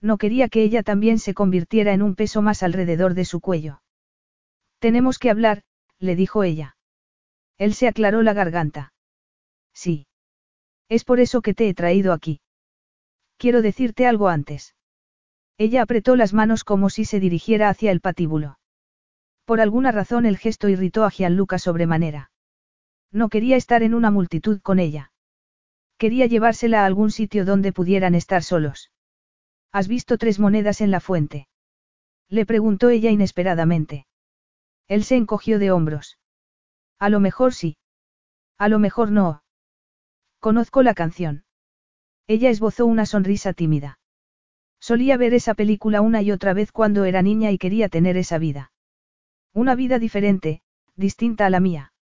[0.00, 3.82] No quería que ella también se convirtiera en un peso más alrededor de su cuello.
[4.78, 5.62] Tenemos que hablar,
[5.98, 6.76] le dijo ella.
[7.60, 8.94] Él se aclaró la garganta.
[9.74, 10.06] Sí.
[10.88, 12.40] Es por eso que te he traído aquí.
[13.36, 14.74] Quiero decirte algo antes.
[15.58, 18.58] Ella apretó las manos como si se dirigiera hacia el patíbulo.
[19.44, 22.30] Por alguna razón el gesto irritó a Gianluca sobremanera.
[23.12, 25.12] No quería estar en una multitud con ella.
[25.98, 28.90] Quería llevársela a algún sitio donde pudieran estar solos.
[29.70, 31.46] ¿Has visto tres monedas en la fuente?
[32.30, 34.06] Le preguntó ella inesperadamente.
[34.88, 36.16] Él se encogió de hombros.
[37.00, 37.78] A lo mejor sí.
[38.58, 39.42] A lo mejor no.
[40.38, 41.44] Conozco la canción.
[42.26, 43.98] Ella esbozó una sonrisa tímida.
[44.80, 48.38] Solía ver esa película una y otra vez cuando era niña y quería tener esa
[48.38, 48.72] vida.
[49.54, 50.62] Una vida diferente,
[50.94, 51.92] distinta a la mía.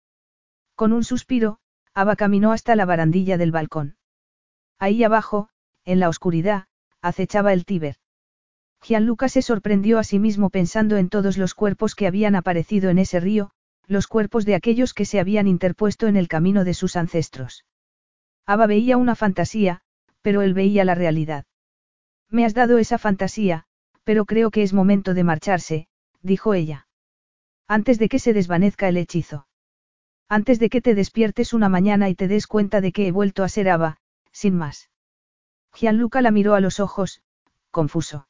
[0.74, 1.58] Con un suspiro,
[1.94, 3.96] Ava caminó hasta la barandilla del balcón.
[4.80, 5.48] Ahí abajo,
[5.84, 6.66] en la oscuridad,
[7.00, 7.96] acechaba el Tíber.
[8.82, 12.98] Gianluca se sorprendió a sí mismo pensando en todos los cuerpos que habían aparecido en
[12.98, 13.50] ese río,
[13.88, 17.64] los cuerpos de aquellos que se habían interpuesto en el camino de sus ancestros.
[18.46, 19.80] Ava veía una fantasía,
[20.20, 21.46] pero él veía la realidad.
[22.30, 23.64] Me has dado esa fantasía,
[24.04, 25.88] pero creo que es momento de marcharse,
[26.22, 26.86] dijo ella.
[27.66, 29.46] Antes de que se desvanezca el hechizo.
[30.28, 33.42] Antes de que te despiertes una mañana y te des cuenta de que he vuelto
[33.42, 33.98] a ser Ava,
[34.32, 34.90] sin más.
[35.74, 37.22] Gianluca la miró a los ojos,
[37.70, 38.28] confuso.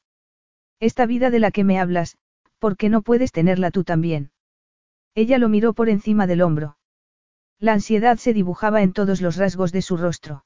[0.78, 2.16] Esta vida de la que me hablas,
[2.60, 4.30] ¿por qué no puedes tenerla tú también?
[5.18, 6.76] Ella lo miró por encima del hombro.
[7.58, 10.44] La ansiedad se dibujaba en todos los rasgos de su rostro.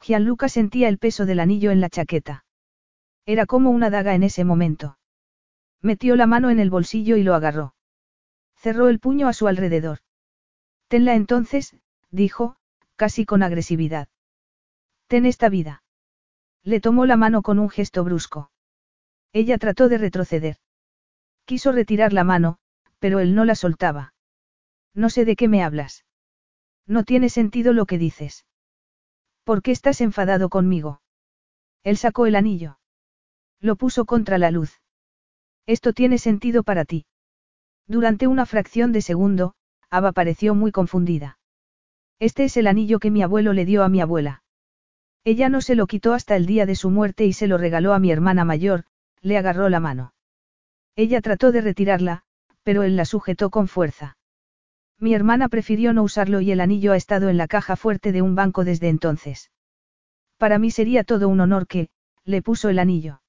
[0.00, 2.44] Gianluca sentía el peso del anillo en la chaqueta.
[3.26, 4.96] Era como una daga en ese momento.
[5.82, 7.74] Metió la mano en el bolsillo y lo agarró.
[8.54, 9.98] Cerró el puño a su alrededor.
[10.86, 11.74] Tenla entonces,
[12.12, 12.54] dijo,
[12.94, 14.06] casi con agresividad.
[15.08, 15.82] Ten esta vida.
[16.62, 18.52] Le tomó la mano con un gesto brusco.
[19.32, 20.58] Ella trató de retroceder.
[21.44, 22.60] Quiso retirar la mano,
[23.00, 24.14] pero él no la soltaba.
[24.94, 26.04] No sé de qué me hablas.
[26.86, 28.46] No tiene sentido lo que dices.
[29.42, 31.02] ¿Por qué estás enfadado conmigo?
[31.82, 32.78] Él sacó el anillo.
[33.58, 34.80] Lo puso contra la luz.
[35.66, 37.06] Esto tiene sentido para ti.
[37.86, 39.54] Durante una fracción de segundo,
[39.90, 41.38] Ava pareció muy confundida.
[42.18, 44.42] Este es el anillo que mi abuelo le dio a mi abuela.
[45.24, 47.92] Ella no se lo quitó hasta el día de su muerte y se lo regaló
[47.92, 48.84] a mi hermana mayor,
[49.20, 50.14] le agarró la mano.
[50.96, 52.24] Ella trató de retirarla,
[52.62, 54.16] pero él la sujetó con fuerza.
[54.98, 58.22] Mi hermana prefirió no usarlo y el anillo ha estado en la caja fuerte de
[58.22, 59.50] un banco desde entonces.
[60.36, 61.88] Para mí sería todo un honor que,
[62.24, 63.22] le puso el anillo.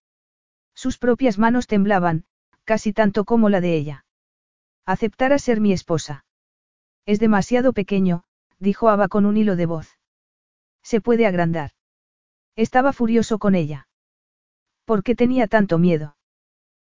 [0.74, 2.26] Sus propias manos temblaban,
[2.66, 4.06] casi tanto como la de ella.
[4.86, 6.26] Aceptara ser mi esposa.
[7.06, 8.24] Es demasiado pequeño,
[8.60, 9.98] dijo Ava con un hilo de voz.
[10.84, 11.72] Se puede agrandar.
[12.56, 13.88] Estaba furioso con ella.
[14.86, 16.18] ¿Por qué tenía tanto miedo?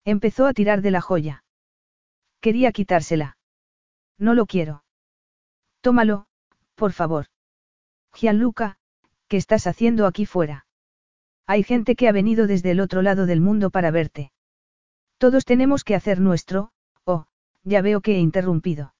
[0.05, 1.43] Empezó a tirar de la joya.
[2.47, 3.35] Quería quitársela.
[4.17, 4.85] No lo quiero.
[5.81, 6.27] Tómalo,
[6.75, 7.25] por favor.
[8.13, 8.77] Gianluca,
[9.27, 10.65] ¿qué estás haciendo aquí fuera?
[11.45, 14.31] Hay gente que ha venido desde el otro lado del mundo para verte.
[15.17, 16.71] Todos tenemos que hacer nuestro,
[17.03, 17.25] oh,
[17.65, 18.93] ya veo que he interrumpido.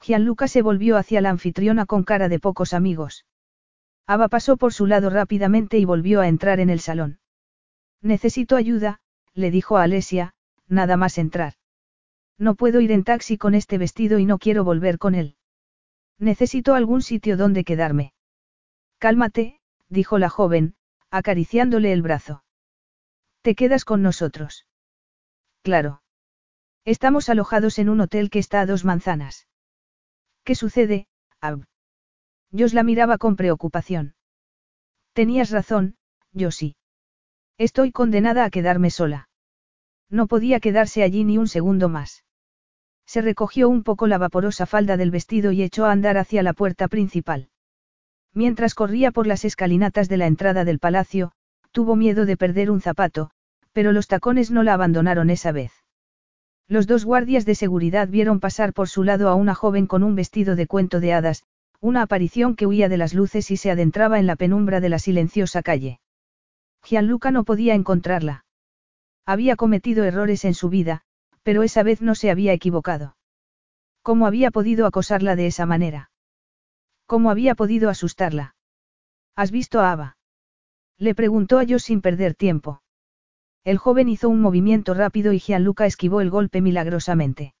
[0.00, 3.26] Gianluca se volvió hacia la anfitriona con cara de pocos amigos.
[4.06, 7.18] Ava pasó por su lado rápidamente y volvió a entrar en el salón.
[8.00, 9.00] Necesito ayuda,
[9.34, 10.34] le dijo a Alesia,
[10.68, 11.54] nada más entrar.
[12.40, 15.36] No puedo ir en taxi con este vestido y no quiero volver con él.
[16.18, 18.14] Necesito algún sitio donde quedarme.
[18.98, 19.60] Cálmate,
[19.90, 20.74] dijo la joven,
[21.10, 22.42] acariciándole el brazo.
[23.42, 24.66] ¿Te quedas con nosotros?
[25.62, 26.02] Claro.
[26.86, 29.46] Estamos alojados en un hotel que está a dos manzanas.
[30.42, 31.08] ¿Qué sucede,
[31.42, 31.66] Ab?
[32.58, 34.14] Jos la miraba con preocupación.
[35.12, 35.98] Tenías razón,
[36.32, 36.76] yo sí.
[37.58, 39.28] Estoy condenada a quedarme sola.
[40.08, 42.24] No podía quedarse allí ni un segundo más.
[43.10, 46.52] Se recogió un poco la vaporosa falda del vestido y echó a andar hacia la
[46.52, 47.48] puerta principal.
[48.34, 51.32] Mientras corría por las escalinatas de la entrada del palacio,
[51.72, 53.32] tuvo miedo de perder un zapato,
[53.72, 55.72] pero los tacones no la abandonaron esa vez.
[56.68, 60.14] Los dos guardias de seguridad vieron pasar por su lado a una joven con un
[60.14, 61.42] vestido de cuento de hadas,
[61.80, 65.00] una aparición que huía de las luces y se adentraba en la penumbra de la
[65.00, 65.98] silenciosa calle.
[66.84, 68.44] Gianluca no podía encontrarla.
[69.26, 71.02] Había cometido errores en su vida,
[71.50, 73.16] pero esa vez no se había equivocado.
[74.02, 76.12] ¿Cómo había podido acosarla de esa manera?
[77.06, 78.54] ¿Cómo había podido asustarla?
[79.34, 80.16] ¿Has visto a Ava?
[80.96, 82.82] Le preguntó a yo sin perder tiempo.
[83.64, 87.56] El joven hizo un movimiento rápido y Gianluca esquivó el golpe milagrosamente.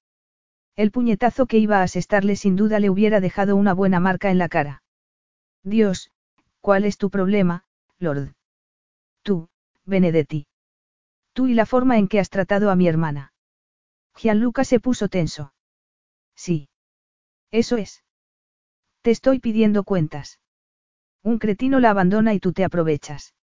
[0.76, 4.38] El puñetazo que iba a asestarle sin duda le hubiera dejado una buena marca en
[4.38, 4.84] la cara.
[5.64, 6.12] Dios,
[6.60, 7.64] ¿cuál es tu problema,
[7.98, 8.34] Lord?
[9.24, 9.48] Tú,
[9.84, 10.46] Benedetti.
[11.32, 13.32] Tú y la forma en que has tratado a mi hermana.
[14.20, 15.54] Gianluca se puso tenso.
[16.36, 16.68] Sí.
[17.50, 18.04] Eso es.
[19.00, 20.40] Te estoy pidiendo cuentas.
[21.22, 23.34] Un cretino la abandona y tú te aprovechas.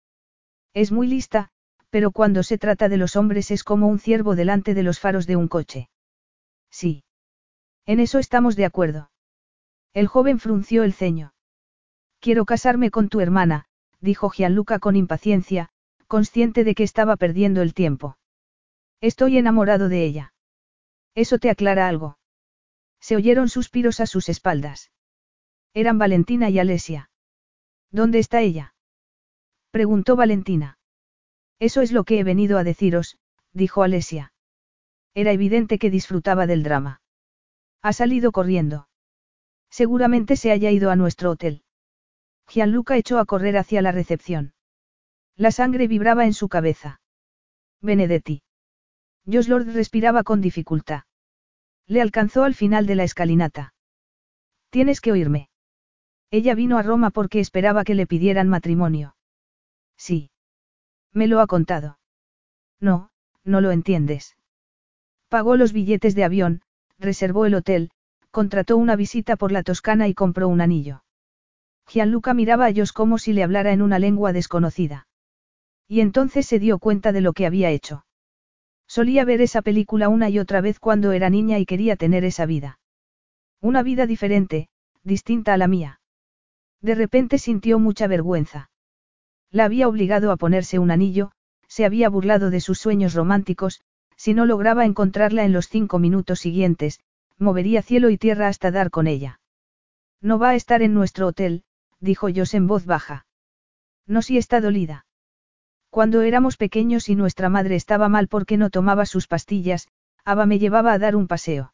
[0.75, 1.49] Es muy lista,
[1.89, 5.25] pero cuando se trata de los hombres es como un ciervo delante de los faros
[5.25, 5.89] de un coche.
[6.69, 7.03] Sí.
[7.87, 9.09] En eso estamos de acuerdo.
[9.93, 11.33] El joven frunció el ceño.
[12.19, 13.65] Quiero casarme con tu hermana,
[13.99, 15.69] dijo Gianluca con impaciencia,
[16.05, 18.19] consciente de que estaba perdiendo el tiempo.
[19.01, 20.33] Estoy enamorado de ella.
[21.17, 22.19] Eso te aclara algo.
[22.99, 24.91] Se oyeron suspiros a sus espaldas.
[25.73, 27.09] Eran Valentina y Alesia.
[27.89, 28.75] ¿Dónde está ella?
[29.71, 30.77] preguntó Valentina.
[31.57, 33.17] Eso es lo que he venido a deciros,
[33.51, 34.31] dijo Alesia.
[35.15, 37.01] Era evidente que disfrutaba del drama.
[37.81, 38.87] Ha salido corriendo.
[39.71, 41.63] Seguramente se haya ido a nuestro hotel.
[42.47, 44.53] Gianluca echó a correr hacia la recepción.
[45.35, 47.01] La sangre vibraba en su cabeza.
[47.81, 48.43] Benedetti.
[49.25, 51.06] Lord respiraba con dificultad.
[51.87, 53.73] Le alcanzó al final de la escalinata.
[54.69, 55.49] Tienes que oírme.
[56.29, 59.15] Ella vino a Roma porque esperaba que le pidieran matrimonio.
[59.95, 60.29] Sí.
[61.13, 61.99] Me lo ha contado.
[62.79, 63.09] No,
[63.43, 64.37] no lo entiendes.
[65.29, 66.61] Pagó los billetes de avión,
[66.99, 67.91] reservó el hotel,
[68.31, 71.03] contrató una visita por la Toscana y compró un anillo.
[71.87, 75.07] Gianluca miraba a ellos como si le hablara en una lengua desconocida.
[75.87, 78.05] Y entonces se dio cuenta de lo que había hecho.
[78.87, 82.45] Solía ver esa película una y otra vez cuando era niña y quería tener esa
[82.45, 82.79] vida.
[83.61, 84.69] Una vida diferente,
[85.03, 85.99] distinta a la mía.
[86.81, 88.69] De repente sintió mucha vergüenza.
[89.51, 91.31] La había obligado a ponerse un anillo,
[91.67, 93.81] se había burlado de sus sueños románticos,
[94.15, 96.99] si no lograba encontrarla en los cinco minutos siguientes,
[97.37, 99.39] movería cielo y tierra hasta dar con ella.
[100.21, 101.63] No va a estar en nuestro hotel,
[101.99, 103.25] dijo Jos en voz baja.
[104.05, 105.06] No si está dolida.
[105.97, 109.87] Cuando éramos pequeños y nuestra madre estaba mal porque no tomaba sus pastillas,
[110.23, 111.73] Ava me llevaba a dar un paseo.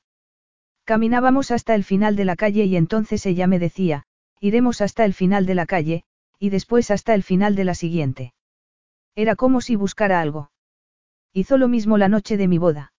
[0.85, 4.05] Caminábamos hasta el final de la calle y entonces ella me decía,
[4.39, 6.05] iremos hasta el final de la calle,
[6.39, 8.33] y después hasta el final de la siguiente.
[9.13, 10.51] Era como si buscara algo.
[11.33, 12.93] Hizo lo mismo la noche de mi boda.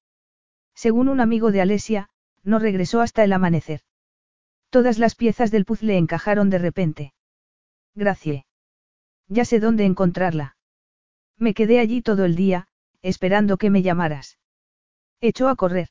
[0.75, 2.11] Según un amigo de Alesia,
[2.43, 3.81] no regresó hasta el amanecer.
[4.69, 7.15] Todas las piezas del puzzle encajaron de repente.
[7.95, 8.45] Gracie.
[9.29, 10.55] Ya sé dónde encontrarla.
[11.39, 12.69] Me quedé allí todo el día,
[13.03, 14.39] esperando que me llamaras.
[15.21, 15.89] Echó a correr.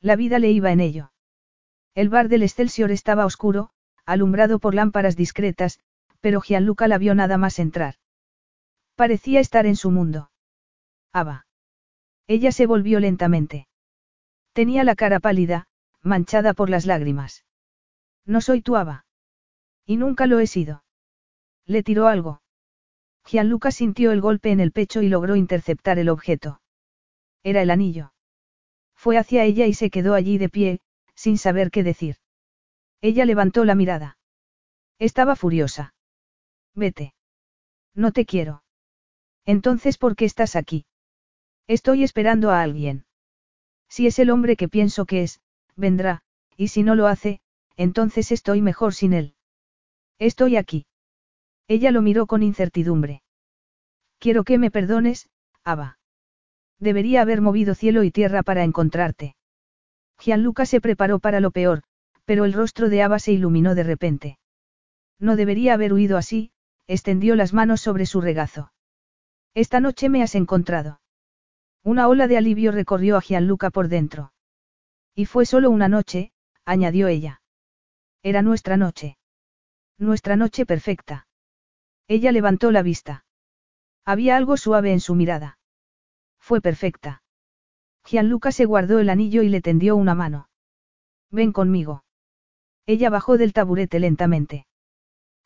[0.00, 1.12] La vida le iba en ello.
[1.94, 3.70] El bar del Excelsior estaba oscuro,
[4.04, 5.80] alumbrado por lámparas discretas,
[6.20, 7.96] pero Gianluca la vio nada más entrar.
[8.94, 10.30] Parecía estar en su mundo.
[11.12, 11.46] Ava.
[12.26, 13.68] Ella se volvió lentamente.
[14.52, 15.66] Tenía la cara pálida,
[16.02, 17.44] manchada por las lágrimas.
[18.24, 19.06] No soy tu Ava.
[19.84, 20.84] Y nunca lo he sido.
[21.66, 22.41] Le tiró algo.
[23.24, 26.60] Gianluca sintió el golpe en el pecho y logró interceptar el objeto.
[27.42, 28.12] Era el anillo.
[28.94, 30.80] Fue hacia ella y se quedó allí de pie,
[31.14, 32.16] sin saber qué decir.
[33.00, 34.18] Ella levantó la mirada.
[34.98, 35.94] Estaba furiosa.
[36.74, 37.14] Vete.
[37.94, 38.62] No te quiero.
[39.44, 40.86] Entonces, ¿por qué estás aquí?
[41.66, 43.04] Estoy esperando a alguien.
[43.88, 45.40] Si es el hombre que pienso que es,
[45.76, 46.22] vendrá,
[46.56, 47.40] y si no lo hace,
[47.76, 49.34] entonces estoy mejor sin él.
[50.18, 50.86] Estoy aquí.
[51.74, 53.22] Ella lo miró con incertidumbre.
[54.18, 55.30] Quiero que me perdones,
[55.64, 55.98] Ava.
[56.78, 59.36] Debería haber movido cielo y tierra para encontrarte.
[60.18, 61.82] Gianluca se preparó para lo peor,
[62.26, 64.38] pero el rostro de Ava se iluminó de repente.
[65.18, 66.50] No debería haber huido así,
[66.88, 68.70] extendió las manos sobre su regazo.
[69.54, 71.00] Esta noche me has encontrado.
[71.82, 74.34] Una ola de alivio recorrió a Gianluca por dentro.
[75.14, 76.32] Y fue solo una noche,
[76.66, 77.40] añadió ella.
[78.22, 79.16] Era nuestra noche.
[79.96, 81.26] Nuestra noche perfecta.
[82.14, 83.24] Ella levantó la vista.
[84.04, 85.56] Había algo suave en su mirada.
[86.38, 87.22] Fue perfecta.
[88.04, 90.50] Gianluca se guardó el anillo y le tendió una mano.
[91.30, 92.04] Ven conmigo.
[92.84, 94.66] Ella bajó del taburete lentamente.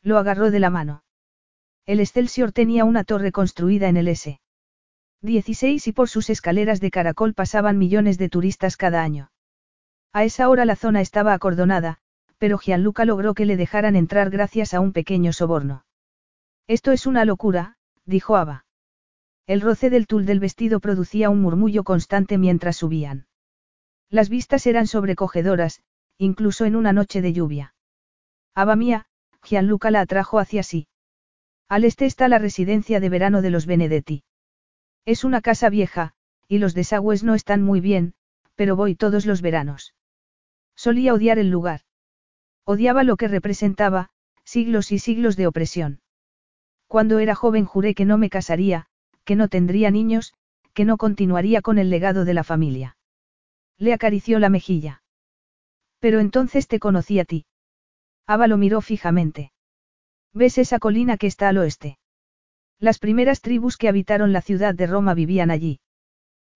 [0.01, 1.05] Lo agarró de la mano.
[1.85, 4.41] El Excelsior tenía una torre construida en el S.
[5.21, 9.31] 16 y por sus escaleras de caracol pasaban millones de turistas cada año.
[10.11, 11.99] A esa hora la zona estaba acordonada,
[12.37, 15.85] pero Gianluca logró que le dejaran entrar gracias a un pequeño soborno.
[16.67, 18.65] Esto es una locura, dijo Ava.
[19.45, 23.27] El roce del tul del vestido producía un murmullo constante mientras subían.
[24.09, 25.81] Las vistas eran sobrecogedoras,
[26.17, 27.73] incluso en una noche de lluvia.
[28.53, 29.05] Ava mía,
[29.43, 30.87] Gianluca la atrajo hacia sí.
[31.69, 34.23] Al este está la residencia de verano de los Benedetti.
[35.05, 36.13] Es una casa vieja,
[36.49, 38.13] y los desagües no están muy bien,
[38.55, 39.93] pero voy todos los veranos.
[40.75, 41.81] Solía odiar el lugar.
[42.65, 44.09] Odiaba lo que representaba,
[44.43, 46.01] siglos y siglos de opresión.
[46.87, 48.87] Cuando era joven juré que no me casaría,
[49.25, 50.33] que no tendría niños,
[50.73, 52.97] que no continuaría con el legado de la familia.
[53.77, 55.03] Le acarició la mejilla.
[55.99, 57.45] Pero entonces te conocí a ti.
[58.25, 59.51] Ava lo miró fijamente.
[60.33, 61.97] ¿Ves esa colina que está al oeste?
[62.79, 65.79] Las primeras tribus que habitaron la ciudad de Roma vivían allí.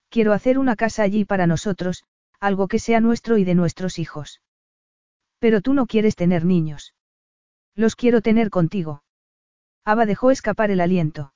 [0.10, 2.04] Quiero hacer una casa allí para nosotros,
[2.40, 4.42] algo que sea nuestro y de nuestros hijos.
[5.40, 6.94] Pero tú no quieres tener niños.
[7.76, 9.04] Los quiero tener contigo.
[9.84, 11.34] Ava dejó escapar el aliento.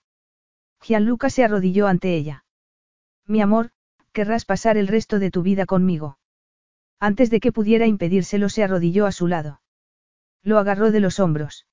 [0.81, 2.45] Gianluca se arrodilló ante ella.
[3.25, 3.71] Mi amor,
[4.11, 6.19] querrás pasar el resto de tu vida conmigo.
[6.99, 9.61] Antes de que pudiera impedírselo se arrodilló a su lado.
[10.43, 11.65] Lo agarró de los hombros.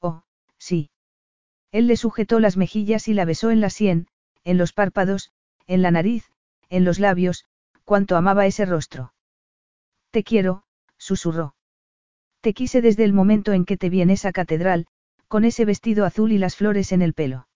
[0.00, 0.22] Oh,
[0.56, 0.90] sí.
[1.72, 4.06] Él le sujetó las mejillas y la besó en la sien,
[4.44, 5.32] en los párpados,
[5.66, 6.30] en la nariz,
[6.70, 7.44] en los labios,
[7.84, 9.14] cuánto amaba ese rostro.
[10.10, 10.64] Te quiero,
[10.96, 11.54] susurró.
[12.40, 14.86] Te quise desde el momento en que te vi en esa catedral,
[15.28, 17.48] con ese vestido azul y las flores en el pelo.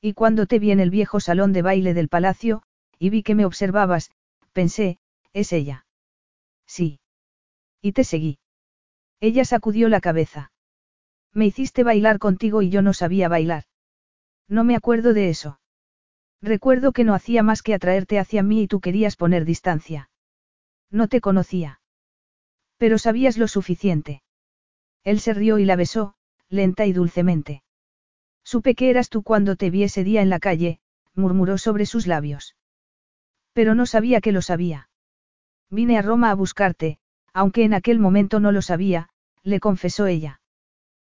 [0.00, 2.62] Y cuando te vi en el viejo salón de baile del palacio,
[2.98, 4.10] y vi que me observabas,
[4.52, 4.98] pensé,
[5.32, 5.86] es ella.
[6.66, 7.00] Sí.
[7.82, 8.38] Y te seguí.
[9.20, 10.52] Ella sacudió la cabeza.
[11.32, 13.64] Me hiciste bailar contigo y yo no sabía bailar.
[14.48, 15.60] No me acuerdo de eso.
[16.42, 20.10] Recuerdo que no hacía más que atraerte hacia mí y tú querías poner distancia.
[20.90, 21.80] No te conocía.
[22.78, 24.22] Pero sabías lo suficiente.
[25.04, 26.14] Él se rió y la besó,
[26.50, 27.62] lenta y dulcemente.
[28.44, 30.80] Supe que eras tú cuando te vi ese día en la calle,
[31.14, 32.56] murmuró sobre sus labios.
[33.52, 34.88] Pero no sabía que lo sabía.
[35.70, 36.98] Vine a Roma a buscarte,
[37.32, 39.08] aunque en aquel momento no lo sabía,
[39.42, 40.40] le confesó ella.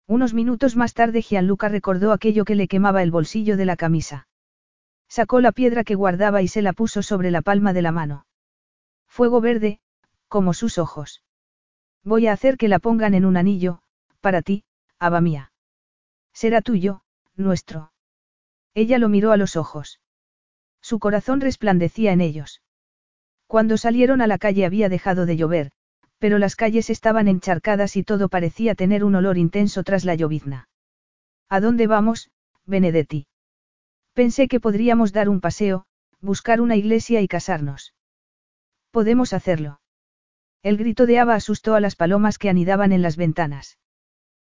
[0.07, 4.27] Unos minutos más tarde Gianluca recordó aquello que le quemaba el bolsillo de la camisa.
[5.09, 8.25] Sacó la piedra que guardaba y se la puso sobre la palma de la mano.
[9.07, 9.79] Fuego verde,
[10.27, 11.23] como sus ojos.
[12.03, 13.81] Voy a hacer que la pongan en un anillo,
[14.21, 14.63] para ti,
[14.99, 15.51] Ava mía.
[16.33, 17.01] Será tuyo,
[17.35, 17.91] nuestro.
[18.73, 19.99] Ella lo miró a los ojos.
[20.81, 22.61] Su corazón resplandecía en ellos.
[23.47, 25.71] Cuando salieron a la calle había dejado de llover,
[26.17, 30.69] pero las calles estaban encharcadas y todo parecía tener un olor intenso tras la llovizna.
[31.49, 32.31] ¿A dónde vamos,
[32.65, 33.27] Benedetti?
[34.13, 35.85] Pensé que podríamos dar un paseo,
[36.21, 37.93] buscar una iglesia y casarnos.
[38.91, 39.81] Podemos hacerlo.
[40.63, 43.77] El grito de Ava asustó a las palomas que anidaban en las ventanas.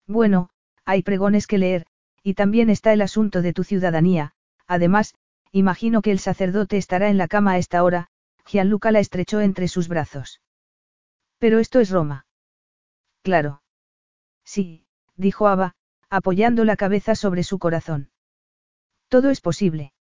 [0.06, 0.50] Bueno,
[0.84, 1.86] hay pregones que leer,
[2.22, 4.32] y también está el asunto de tu ciudadanía,
[4.66, 5.14] además,
[5.52, 8.08] imagino que el sacerdote estará en la cama a esta hora,
[8.46, 10.40] Gianluca la estrechó entre sus brazos.
[11.38, 12.26] Pero esto es Roma.
[13.22, 13.62] Claro.
[14.44, 15.74] Sí, dijo Ava,
[16.10, 18.10] apoyando la cabeza sobre su corazón.
[19.08, 19.92] Todo es posible.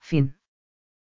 [0.00, 0.37] Fin.